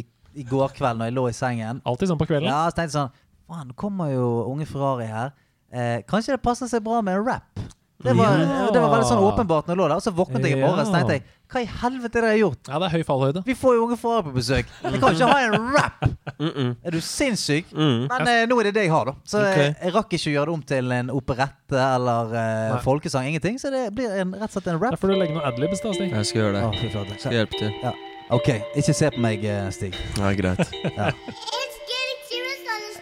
i, 0.00 0.06
i 0.42 0.46
går 0.48 0.74
kveld 0.74 0.98
når 0.98 1.12
jeg 1.12 1.16
lå 1.20 1.28
i 1.30 1.36
sengen. 1.36 1.84
Alltid 1.86 2.10
sånn 2.10 2.22
på 2.22 2.26
kvelden? 2.32 2.50
Ja, 2.50 2.64
så 2.66 2.80
tenkte 2.80 2.90
jeg 2.90 2.98
sånn 2.98 3.14
Faen, 3.52 3.70
nå 3.70 3.76
kommer 3.76 4.10
jo 4.10 4.26
unge 4.48 4.66
Ferrari 4.66 5.06
her. 5.10 5.30
Eh, 5.70 6.02
kanskje 6.08 6.34
det 6.34 6.42
passer 6.42 6.70
seg 6.70 6.82
bra 6.82 7.02
med 7.04 7.20
en 7.20 7.26
rap? 7.26 7.62
Det 8.02 8.16
var, 8.16 8.38
Ja. 8.38 8.70
det 8.72 8.80
var 8.82 8.90
veldig 8.96 9.06
sånn 9.06 9.22
åpenbart 9.22 9.68
når 9.68 9.74
jeg 9.74 9.78
lå 9.78 9.88
der. 9.88 9.94
Og 9.96 10.02
så 10.02 10.12
våknet 10.12 10.42
jeg 10.42 10.58
i 10.58 10.60
morges 10.60 10.88
og 10.88 10.94
Ja. 10.94 10.98
tenkte 10.98 11.12
jeg 11.12 11.22
Hva 11.52 11.60
i 11.60 11.66
helvete 11.68 12.16
er 12.16 12.22
det 12.22 12.28
jeg 12.32 12.40
har 12.40 12.48
gjort? 12.48 12.68
Ja, 12.68 12.78
det 12.78 12.86
er 12.86 12.92
høy 12.96 13.02
fallhøyde. 13.04 13.44
Vi 13.44 13.54
får 13.54 13.74
jo 13.76 13.84
unge 13.84 13.96
farer 14.00 14.22
på 14.24 14.32
besøk. 14.32 14.66
Jeg 14.82 15.00
kan 15.00 15.12
ikke 15.12 15.26
ha 15.28 15.38
en 15.44 15.74
rap! 15.74 16.04
Mm 16.38 16.48
-mm. 16.48 16.76
Er 16.82 16.90
du 16.90 17.00
sinnssyk? 17.00 17.66
Mm. 17.72 18.08
Men 18.08 18.28
eh, 18.28 18.46
nå 18.48 18.58
er 18.58 18.62
det 18.62 18.74
det 18.74 18.82
jeg 18.82 18.90
har, 18.90 19.04
da. 19.04 19.12
Så 19.24 19.38
okay. 19.38 19.68
eh, 19.68 19.74
jeg 19.84 19.94
rakk 19.94 20.12
ikke 20.12 20.30
å 20.30 20.32
gjøre 20.32 20.46
det 20.46 20.54
om 20.54 20.62
til 20.62 20.92
en 20.92 21.10
operette 21.10 21.76
eller 21.76 22.34
eh, 22.72 22.80
folkesang. 22.82 23.26
Ingenting. 23.26 23.58
Så 23.58 23.70
det 23.70 23.94
blir 23.94 24.10
en, 24.10 24.32
rett 24.32 24.42
og 24.42 24.50
slett 24.50 24.66
en 24.66 24.80
rap. 24.80 24.90
Da 24.90 24.96
får 24.96 25.08
du 25.08 25.14
legge 25.14 25.34
noen 25.34 25.44
adlibs, 25.44 25.80
da, 25.80 25.92
Stig. 25.92 26.10
Jeg 26.10 26.26
skal 26.26 26.40
gjøre 26.40 26.52
det. 26.52 26.64
Oh, 26.64 27.16
skal 27.18 27.32
jeg 27.32 27.46
hjelpe 27.46 27.58
til. 27.58 27.92
OK, 28.30 28.48
ikke 28.76 28.94
se 28.94 29.10
på 29.10 29.20
meg, 29.20 29.44
eh, 29.44 29.70
Stig. 29.70 29.94
Ja, 30.18 30.32
greit. 30.32 30.58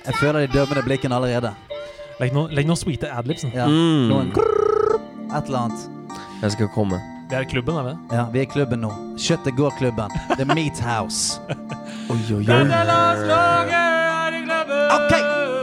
This 0.01 0.07
Jeg 0.07 0.15
føler 0.15 0.47
de 0.47 0.53
dømmende 0.59 0.83
blikkene 0.83 1.15
allerede. 1.15 1.55
Legg 2.21 2.33
noen, 2.33 2.51
noen 2.53 2.77
sweete 2.77 3.09
adlibs. 3.13 3.45
Ja. 3.55 3.67
Mm. 3.69 4.09
Noen 4.11 4.33
Et 5.37 5.47
eller 5.47 5.59
annet. 5.59 5.91
Jeg 6.43 6.53
skal 6.53 6.69
komme. 6.75 7.01
Vi 7.31 7.37
er 7.37 7.41
i 7.41 7.45
klubben, 7.45 7.77
er 7.77 7.83
vi? 7.83 7.93
Ja, 8.17 8.25
vi 8.33 8.39
er 8.39 8.43
i 8.43 8.51
klubben 8.51 8.81
nå. 8.83 8.91
Kjøttet 9.19 9.55
går-klubben. 9.57 10.11
The 10.35 10.45
Meat 10.45 10.81
House. 10.83 11.41
Oi, 12.11 12.17
oi, 12.35 12.43
oi. 12.43 12.63
OK, 14.97 15.13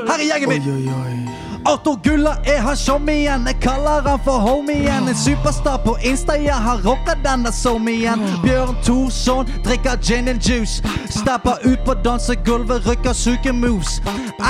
her 0.08 0.16
er 0.16 0.24
gjengen 0.30 0.50
min. 0.54 0.62
Oi, 0.72 0.88
oi, 0.88 0.94
oi. 0.96 1.47
Arthur 1.68 2.00
Gulla 2.04 2.32
er 2.46 2.62
han 2.62 3.10
igjen 3.10 3.48
Jeg 3.48 3.58
kaller 3.62 4.08
han 4.08 4.20
for 4.24 4.40
homien. 4.40 5.08
En 5.10 5.16
superstar 5.16 5.78
på 5.84 5.98
Insta, 6.02 6.38
ja, 6.40 6.54
han 6.54 6.80
rocker 6.86 7.18
denne 7.24 7.52
somien. 7.52 8.24
Bjørn 8.44 8.76
Thorsson 8.84 9.50
drikker 9.66 9.98
gin 10.02 10.28
and 10.28 10.40
juice. 10.40 10.82
Stepper 11.10 11.60
ut 11.66 11.80
på 11.86 11.94
dansegulvet, 12.06 12.88
rykker 12.88 13.14
sukemoves. 13.14 14.02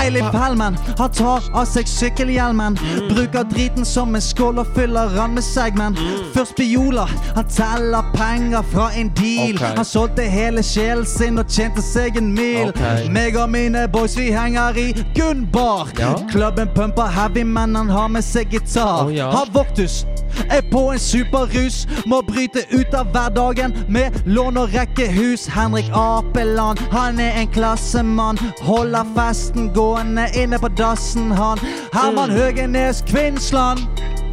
Eilif 0.02 0.30
Helmen, 0.34 0.78
han 0.98 1.12
tar 1.12 1.44
av 1.54 1.66
seg 1.66 1.90
sykkelhjelmen. 1.90 2.78
Bruker 3.10 3.48
driten 3.50 3.86
som 3.86 4.16
en 4.16 4.22
skål 4.22 4.62
og 4.62 4.70
fyller 4.76 5.10
han 5.18 5.34
med 5.34 5.46
segmen. 5.46 5.98
Først 6.36 6.56
Biola, 6.60 7.08
han 7.36 7.50
teller 7.50 8.06
penger 8.14 8.62
fra 8.74 8.92
en 8.94 9.10
deal. 9.18 9.58
Han 9.64 9.86
solgte 9.86 10.28
hele 10.30 10.64
sjelen 10.64 11.06
sin 11.06 11.42
og 11.42 11.50
tjente 11.50 11.82
seg 11.82 12.22
en 12.22 12.30
mil. 12.36 12.74
Meg 13.10 13.38
og 13.42 13.50
mine 13.50 13.88
boys, 13.90 14.18
vi 14.18 14.30
henger 14.36 14.78
i 14.78 14.92
Gunbar. 15.18 15.90
Klubben 16.30 16.70
pumper 16.76 17.07
heavy, 17.08 17.44
men 17.44 17.76
han 17.76 17.90
har 17.90 18.08
med 18.08 18.26
seg 18.26 18.52
gitar. 18.52 19.08
Oh, 19.08 19.16
ja. 19.16 19.32
Har 19.32 19.50
Voktus 19.54 20.06
er 20.50 20.62
på 20.72 20.92
en 20.92 21.00
superrus. 21.00 21.88
Må 22.06 22.22
bryte 22.22 22.64
ut 22.72 22.94
av 22.94 23.12
hverdagen 23.14 23.74
med 23.90 24.22
lån 24.26 24.58
og 24.58 24.74
rekkehus. 24.74 25.48
Henrik 25.52 25.90
Apeland, 25.94 26.80
han 26.92 27.20
er 27.20 27.42
en 27.42 27.52
klassemann. 27.54 28.40
Holder 28.62 29.08
festen 29.16 29.72
gående 29.74 30.28
inne 30.38 30.60
på 30.60 30.68
dassen, 30.78 31.32
han. 31.32 31.60
Herman 31.94 32.30
Mm. 32.30 32.36
Høgenes 32.38 33.04
Kvinnsland. 33.08 33.80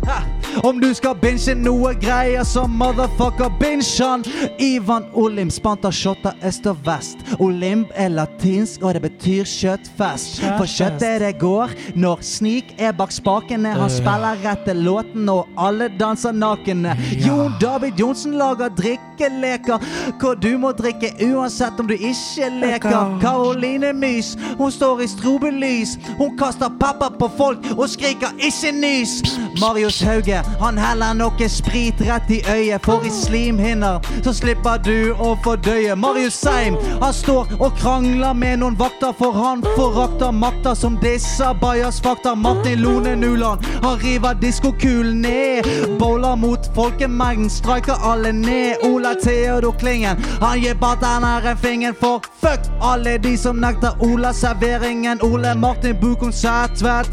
Ha! 0.07 0.23
Om 0.63 0.81
du 0.81 0.95
skal 0.95 1.17
binge 1.19 1.55
noe 1.59 1.95
greier, 1.99 2.45
så 2.47 2.65
motherfucker 2.71 3.51
binge 3.59 3.89
han. 3.99 4.23
Ivan 4.63 5.07
Olim 5.19 5.51
spanta 5.51 5.91
shotta 5.93 6.35
øst 6.47 6.67
og 6.71 6.79
vest. 6.87 7.25
Olimp 7.43 7.91
er 7.99 8.13
latinsk, 8.15 8.83
og 8.85 8.95
det 8.95 9.03
betyr 9.03 9.49
kjøttfest. 9.49 10.43
For 10.45 10.71
kjøttet 10.71 11.25
det 11.25 11.33
går 11.41 11.75
når 11.99 12.23
Snik 12.25 12.75
er 12.79 12.95
bak 12.97 13.13
spakene. 13.15 13.75
Han 13.75 13.91
spiller 13.91 14.39
rette 14.45 14.77
låten, 14.79 15.29
og 15.29 15.51
alle 15.59 15.91
danser 16.01 16.37
nakne. 16.37 16.95
Jon 17.25 17.57
David 17.61 17.99
Johnsen 18.01 18.39
lager 18.39 18.71
drikkeleker, 18.79 19.83
hvor 20.21 20.39
du 20.39 20.53
må 20.59 20.71
drikke 20.79 21.11
uansett 21.27 21.81
om 21.83 21.91
du 21.91 21.97
ikke 21.97 22.51
leker. 22.61 23.19
Karoline 23.23 23.93
Mys, 23.97 24.35
hun 24.59 24.71
står 24.73 25.03
i 25.03 25.11
strobelys. 25.11 25.99
Hun 26.19 26.39
kaster 26.39 26.71
pepper 26.81 27.19
på 27.19 27.31
folk 27.37 27.59
og 27.77 27.89
skriker 27.91 28.31
'ikke 28.39 28.71
nys'. 28.71 29.23
Marius 29.61 29.94
Hauge, 30.03 30.43
han 30.61 30.79
heller 30.79 31.15
noe 31.15 31.49
sprit 31.49 32.01
rett 32.01 32.31
i 32.31 32.41
øyet, 32.51 32.83
for 32.85 33.05
i 33.07 33.11
slimhinner 33.13 34.01
så 34.25 34.33
slipper 34.35 34.81
du 34.83 35.13
å 35.15 35.35
fordøye. 35.45 35.95
Marius 35.97 36.35
Seim, 36.41 36.77
han 37.03 37.13
står 37.15 37.53
og 37.61 37.77
krangler 37.79 38.35
med 38.35 38.63
noen 38.63 38.79
vakter, 38.79 39.13
for 39.19 39.37
han 39.37 39.63
forakter 39.77 40.33
makter 40.35 40.75
som 40.79 40.99
disse 41.03 41.53
bajas 41.61 42.01
fakta. 42.03 42.35
Martin 42.35 42.83
Lone 42.83 43.15
Nuland, 43.17 43.65
han 43.83 43.99
river 44.03 44.35
diskokulen 44.41 45.21
ned. 45.23 45.69
Bowler 45.99 46.37
mot 46.37 46.71
folkemengden, 46.75 47.51
streiker 47.51 48.01
alle 48.03 48.33
ned. 48.33 48.83
Ola 48.85 49.15
Theodor 49.15 49.77
Klingen, 49.79 50.19
han 50.41 50.61
gir 50.61 50.75
bartenderen 50.81 51.53
en 51.53 51.57
finger, 51.57 51.93
for 52.01 52.25
fuck 52.41 52.67
alle 52.81 53.19
de 53.19 53.37
som 53.39 53.61
nekter 53.61 53.95
Ola 54.03 54.33
serveringen. 54.33 55.23
Ole 55.23 55.55
Martin 55.55 55.97
Bukom 56.01 56.33
Sætvedt, 56.33 57.11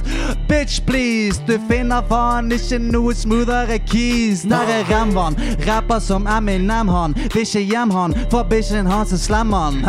bitch 0.49 0.81
please, 0.87 1.41
du 1.47 1.57
finner 1.69 2.01
faen 2.09 2.51
ikke 2.51 2.70
noe 2.79 3.13
smoothere 3.15 3.79
keys. 3.85 4.43
Der 4.43 4.67
er 4.69 4.83
Remvan, 4.89 5.35
rapper 5.67 5.99
som 5.99 6.27
Eminem 6.27 6.87
han. 6.87 7.13
Vil 7.33 7.41
ikke 7.45 7.61
hjem 7.65 7.91
han, 7.91 8.13
for 8.31 8.43
bikkjen 8.43 8.85
hans 8.87 9.13
er 9.13 9.17
slem 9.17 9.53
han. 9.53 9.81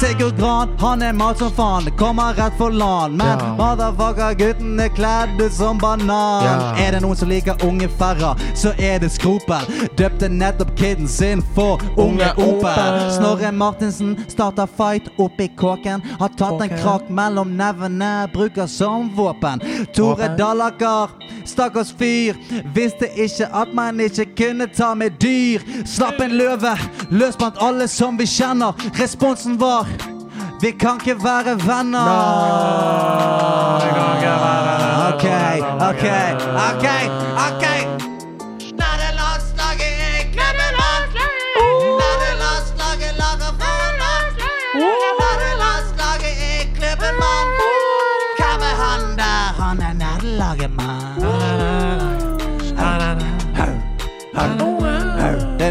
Sigurd 0.00 0.36
Gran, 0.38 0.68
han 0.78 1.02
er 1.02 1.12
mat 1.12 1.38
som 1.38 1.50
faen. 1.52 1.90
Kommer 1.98 2.34
rett 2.34 2.54
for 2.58 2.70
land. 2.70 3.16
Men 3.16 3.38
Ja. 3.38 3.54
motherfucker, 3.58 4.34
gutten 4.38 4.80
er 4.80 4.88
kledd 4.88 5.40
ut 5.40 5.52
som 5.52 5.78
banan. 5.78 6.44
Ja. 6.44 6.74
Er 6.86 6.92
det 6.92 7.02
noen 7.02 7.16
som 7.16 7.28
liker 7.28 7.56
unge 7.64 7.88
ferra, 7.88 8.36
så 8.54 8.72
er 8.78 8.98
det 8.98 9.10
Skropel. 9.12 9.66
Døpte 9.96 10.28
nettopp 10.28 10.76
kiden 10.76 11.08
sin 11.08 11.42
for 11.54 11.78
Unge 11.96 12.10
Unge 12.20 12.32
Opel. 12.38 13.10
Snorre 13.10 13.52
Martinsen 13.52 14.16
starter 14.28 14.66
fight 14.66 15.08
oppi 15.18 15.48
kåken. 15.48 16.02
Har 16.18 16.28
tatt 16.28 16.60
en 16.62 16.68
krakk 16.78 17.10
mellom 17.10 17.56
nevene, 17.56 18.28
bruker 18.32 18.66
som 18.66 19.10
våpen. 19.16 19.60
Tore 19.94 20.28
Dallaker, 20.38 21.08
stakkars 21.70 21.92
fyr, 21.98 22.34
visste 22.74 23.08
ikke 23.16 23.46
at 23.54 23.68
man 23.74 24.00
ikke 24.00 24.26
kunne 24.36 24.66
ta 24.66 24.94
med 24.94 25.10
dyr. 25.22 25.60
Slapp 25.86 26.20
en 26.20 26.30
løve, 26.30 26.76
løs 27.10 27.36
blant 27.36 27.56
alle 27.60 27.88
som 27.88 28.18
vi 28.18 28.26
kjenner. 28.26 28.72
Responsen 29.00 29.60
var 29.60 29.86
vi 30.60 30.70
kan 30.70 31.00
ikke 31.00 31.24
være 31.24 31.56
venner. 31.66 32.10
OK, 35.10 35.26
OK, 35.80 36.06
OK. 36.68 36.86
ok 37.48 38.09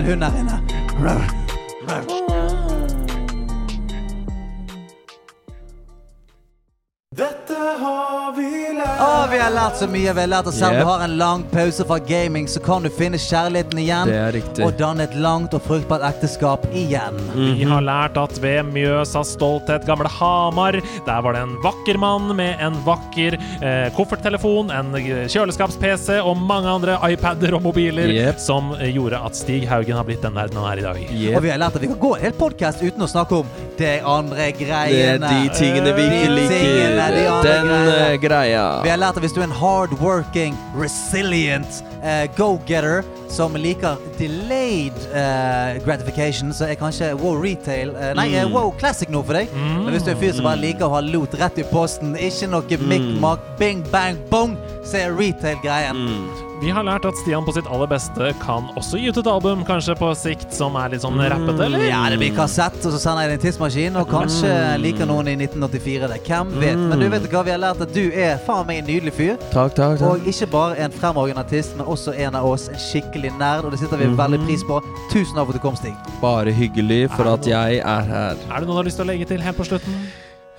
hund 0.05 0.23
her 0.23 0.39
Å, 7.59 9.27
vi 9.31 9.37
har 9.39 9.51
lært 9.51 9.77
så 9.79 9.87
mye. 9.89 10.11
Vi 10.15 10.21
har 10.21 10.29
lært 10.31 10.47
at 10.49 10.55
selv 10.55 10.69
om 10.71 10.77
Yep. 10.79 10.81
du 10.83 10.87
har 10.89 11.01
en 11.03 11.13
lang 11.17 11.43
pause 11.51 11.85
fra 11.87 11.97
gaming, 11.99 12.47
så 12.47 12.59
kan 12.63 12.83
du 12.83 12.89
finne 12.89 13.17
kjærligheten 13.19 13.79
igjen. 13.81 14.07
Det 14.07 14.15
er 14.19 14.31
riktig. 14.35 14.63
Og 14.65 14.75
danne 14.79 15.03
et 15.07 15.15
langt 15.19 15.53
og 15.57 15.61
fruktbart 15.65 16.03
ekteskap 16.07 16.65
igjen. 16.75 17.17
Vi 17.35 17.63
har 17.67 17.81
lært 17.83 18.17
at 18.21 18.37
ved 18.41 18.63
Mjøsas 18.73 19.33
stolthet, 19.35 19.85
gamle 19.87 20.07
Hamar, 20.09 20.77
der 21.05 21.21
var 21.25 21.33
det 21.35 21.41
en 21.45 21.55
vakker 21.63 21.97
mann 21.99 22.29
med 22.35 22.59
en 22.63 22.77
vakker 22.85 23.37
eh, 23.61 23.89
kofferttelefon, 23.97 24.71
en 24.71 24.93
eh, 24.95 25.27
kjøleskapsPC 25.31 26.19
og 26.23 26.37
mange 26.37 26.67
andre 26.69 26.97
iPader 27.11 27.55
og 27.57 27.63
mobiler 27.67 28.07
Yep. 28.13 28.39
som 28.39 28.73
eh, 28.79 28.89
gjorde 28.95 29.19
at 29.25 29.35
Stig 29.35 29.67
Haugen 29.69 29.95
har 29.99 30.07
blitt 30.07 30.21
den 30.23 30.35
verden 30.37 30.57
han 30.61 30.71
er 30.73 30.83
i 30.83 30.87
dag. 30.87 31.01
Og 31.35 31.43
vi 31.43 31.49
har 31.53 31.59
lært 31.61 31.75
at 31.75 31.81
vi 31.83 31.91
kan 31.91 31.99
gå 31.99 32.15
en 32.15 32.21
hel 32.29 32.35
podkast 32.39 32.83
uten 32.83 33.03
å 33.03 33.09
snakke 33.09 33.41
om 33.43 33.47
de 33.79 33.93
andre 34.03 34.35
Det 34.39 34.47
er 34.47 34.57
greiene. 34.59 35.29
de 35.29 35.49
tingene 35.55 35.93
vi 35.95 36.03
ikke 36.03 36.35
De 36.35 36.47
tingene, 36.49 37.05
de 37.09 37.15
liker. 37.15 37.31
andre 37.31 37.48
Den 37.49 37.67
greiene. 37.67 37.99
eh, 38.13 38.15
greia. 38.21 38.65
Vi 38.85 38.91
har 38.93 38.99
lært 39.01 39.17
at 39.19 39.23
hvis 39.25 39.35
du 39.35 39.41
er 39.41 39.47
en 39.49 39.55
hardworking, 39.59 40.57
resilient 40.77 41.79
uh, 42.03 42.25
go-getter 42.37 43.03
som 43.29 43.53
liker 43.59 43.97
delayed 44.17 44.95
uh, 45.11 45.77
gratification, 45.85 46.53
så 46.55 46.69
er 46.69 46.79
kanskje 46.79 47.11
wow 47.19 47.37
retail 47.41 47.93
uh, 47.97 48.11
Nei, 48.17 48.29
eh, 48.33 48.49
wow 48.49 48.71
classic 48.79 49.11
noe 49.13 49.23
for 49.25 49.37
deg. 49.37 49.53
Men 49.53 49.93
hvis 49.93 50.05
du 50.05 50.11
er 50.11 50.17
en 50.17 50.21
fyr 50.23 50.35
som 50.37 50.49
bare 50.49 50.61
liker 50.63 50.87
å 50.89 50.93
ha 50.97 51.01
lot 51.05 51.37
rett 51.39 51.61
i 51.61 51.67
posten, 51.69 52.15
ikke 52.17 52.49
noe 52.51 52.83
mikk-makk, 52.89 53.49
bing, 53.61 53.85
bang, 53.93 54.19
bong, 54.33 54.57
så 54.83 55.05
er 55.05 55.17
retail 55.17 55.59
greien. 55.65 56.48
Vi 56.59 56.73
har 56.75 56.83
lært 56.83 57.05
at 57.07 57.15
Stian 57.15 57.45
på 57.47 57.53
sitt 57.55 57.67
aller 57.71 57.87
beste 57.87 58.33
kan 58.41 58.65
også 58.75 58.97
gi 58.99 59.07
ut 59.07 59.17
et 59.21 59.27
album, 59.31 59.61
kanskje 59.63 59.93
på 59.95 60.09
sikt, 60.19 60.49
som 60.51 60.73
er 60.75 60.91
litt 60.91 61.05
sånn 61.05 61.15
rappete, 61.15 61.63
eller? 61.69 61.85
Ja, 61.87 62.01
det 62.11 62.17
blir 62.19 62.33
kassett, 62.35 62.75
og 62.83 62.91
så 62.91 62.99
sender 62.99 63.23
jeg 63.23 63.31
det 63.31 63.37
i 63.37 63.39
en 63.39 63.43
tidsmaskin, 63.45 63.99
og 64.01 64.11
kanskje 64.11 64.51
liker 64.83 65.07
noen 65.07 65.31
i 65.31 65.37
1984 65.39 66.09
det. 66.11 66.19
Hvem 66.27 66.51
vet? 66.59 66.83
Men 66.91 66.99
du 66.99 67.07
vet 67.13 67.29
hva 67.31 67.45
vi 67.47 67.55
har 67.55 67.63
lært? 67.63 67.85
At 67.87 67.95
du 67.95 68.11
er 68.11 68.35
faen 68.43 68.67
meg 68.67 68.83
en 68.83 68.89
nydelig 68.91 69.15
fyr. 69.15 69.39
Takk, 69.55 69.71
takk, 69.79 70.01
takk. 70.01 70.05
Og 70.09 70.27
ikke 70.27 70.51
bare 70.51 70.83
en 70.83 70.99
fremragende 70.99 71.47
artist, 71.47 71.79
men 71.79 71.87
også 71.87 72.17
en 72.27 72.35
av 72.41 72.51
oss. 72.51 72.67
En 72.73 72.83
skikkelig 72.89 73.31
nerd, 73.39 73.63
og 73.63 73.71
det 73.71 73.79
setter 73.79 74.03
vi 74.03 74.11
veldig 74.19 74.43
pris 74.43 74.67
på. 74.67 74.83
Tusen 75.13 75.39
takk 75.39 75.45
for 75.45 75.55
at 75.55 75.61
du 75.61 75.67
kom, 75.69 75.79
Stig. 75.79 75.95
Bare 76.19 76.51
hyggelig 76.59 77.05
for 77.15 77.37
at 77.37 77.47
jeg 77.47 77.79
er 77.79 78.09
her. 78.11 78.35
Er 78.35 78.57
det 78.59 78.67
noe 78.67 78.75
du 78.75 78.81
har 78.83 78.91
lyst 78.91 78.99
til 78.99 79.07
å 79.07 79.13
legge 79.13 79.31
til 79.31 79.47
helt 79.47 79.63
på 79.63 79.71
slutten? 79.71 80.09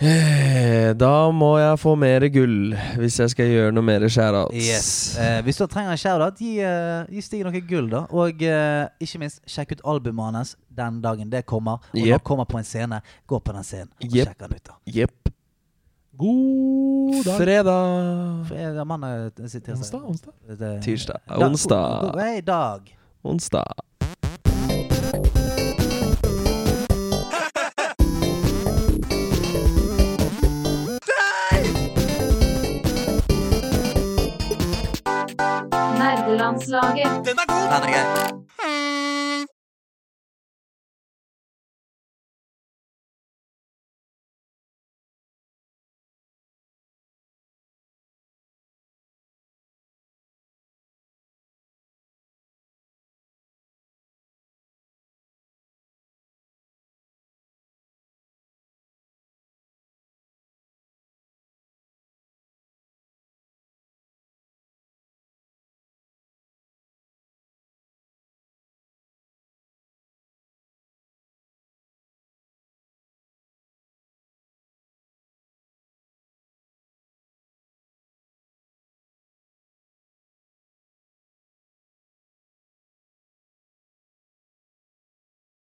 Eh, 0.00 0.94
Da 0.96 1.30
må 1.30 1.50
jeg 1.60 1.76
få 1.82 1.92
mer 1.98 2.24
gull 2.32 2.72
hvis 2.96 3.18
jeg 3.20 3.32
skal 3.34 3.50
gjøre 3.52 3.72
noe 3.76 3.84
mer 3.84 4.06
shoutouts. 4.08 4.56
Yes. 4.56 4.88
Eh, 5.20 5.40
hvis 5.44 5.60
du 5.60 5.66
trenger 5.68 5.92
en 5.92 6.00
shout-out, 6.00 6.38
gi, 6.40 6.54
uh, 6.64 7.04
gi 7.12 7.20
Stig 7.24 7.42
noe 7.44 7.60
gull, 7.68 7.90
da. 7.92 8.06
Og 8.10 8.40
uh, 8.40 8.86
ikke 9.02 9.20
minst, 9.20 9.42
sjekk 9.50 9.76
ut 9.76 9.84
albumet 9.92 10.38
hans 10.40 10.54
den 10.72 11.02
dagen 11.04 11.28
det 11.32 11.44
kommer. 11.46 11.82
Og 11.92 11.98
når 12.00 12.06
Yep. 12.06 12.16
han 12.16 12.24
kommer 12.30 12.48
på 12.48 12.58
en 12.62 12.64
scene, 12.64 13.02
gå 13.28 13.40
på 13.44 13.52
den 13.52 13.64
scenen 13.66 13.90
og 13.92 14.08
Yep. 14.08 14.26
sjekk 14.30 14.38
den 14.38 14.56
ut. 14.56 14.64
da 14.64 14.78
Yep. 14.88 15.32
God 16.20 17.24
dag. 17.24 17.36
Fredag. 17.38 18.46
Fredag 18.48 18.86
mandag, 18.86 19.26
eh, 19.26 19.30
tirsdag. 19.36 19.76
Onsdag? 19.76 20.02
onsdag? 20.04 20.32
Det- 20.58 20.82
Tirsdag. 20.82 21.20
Da- 21.28 21.46
Onsdag. 21.46 22.12
god, 22.12 22.44
dag. 22.44 22.96
Onsdag. 23.24 23.89
Juniorlandslaget. 36.40 37.26
Den 37.26 37.36
er 37.42 37.46
god! 37.52 37.66
Den 37.74 37.88
er 37.88 37.92
gøy. 37.94 38.40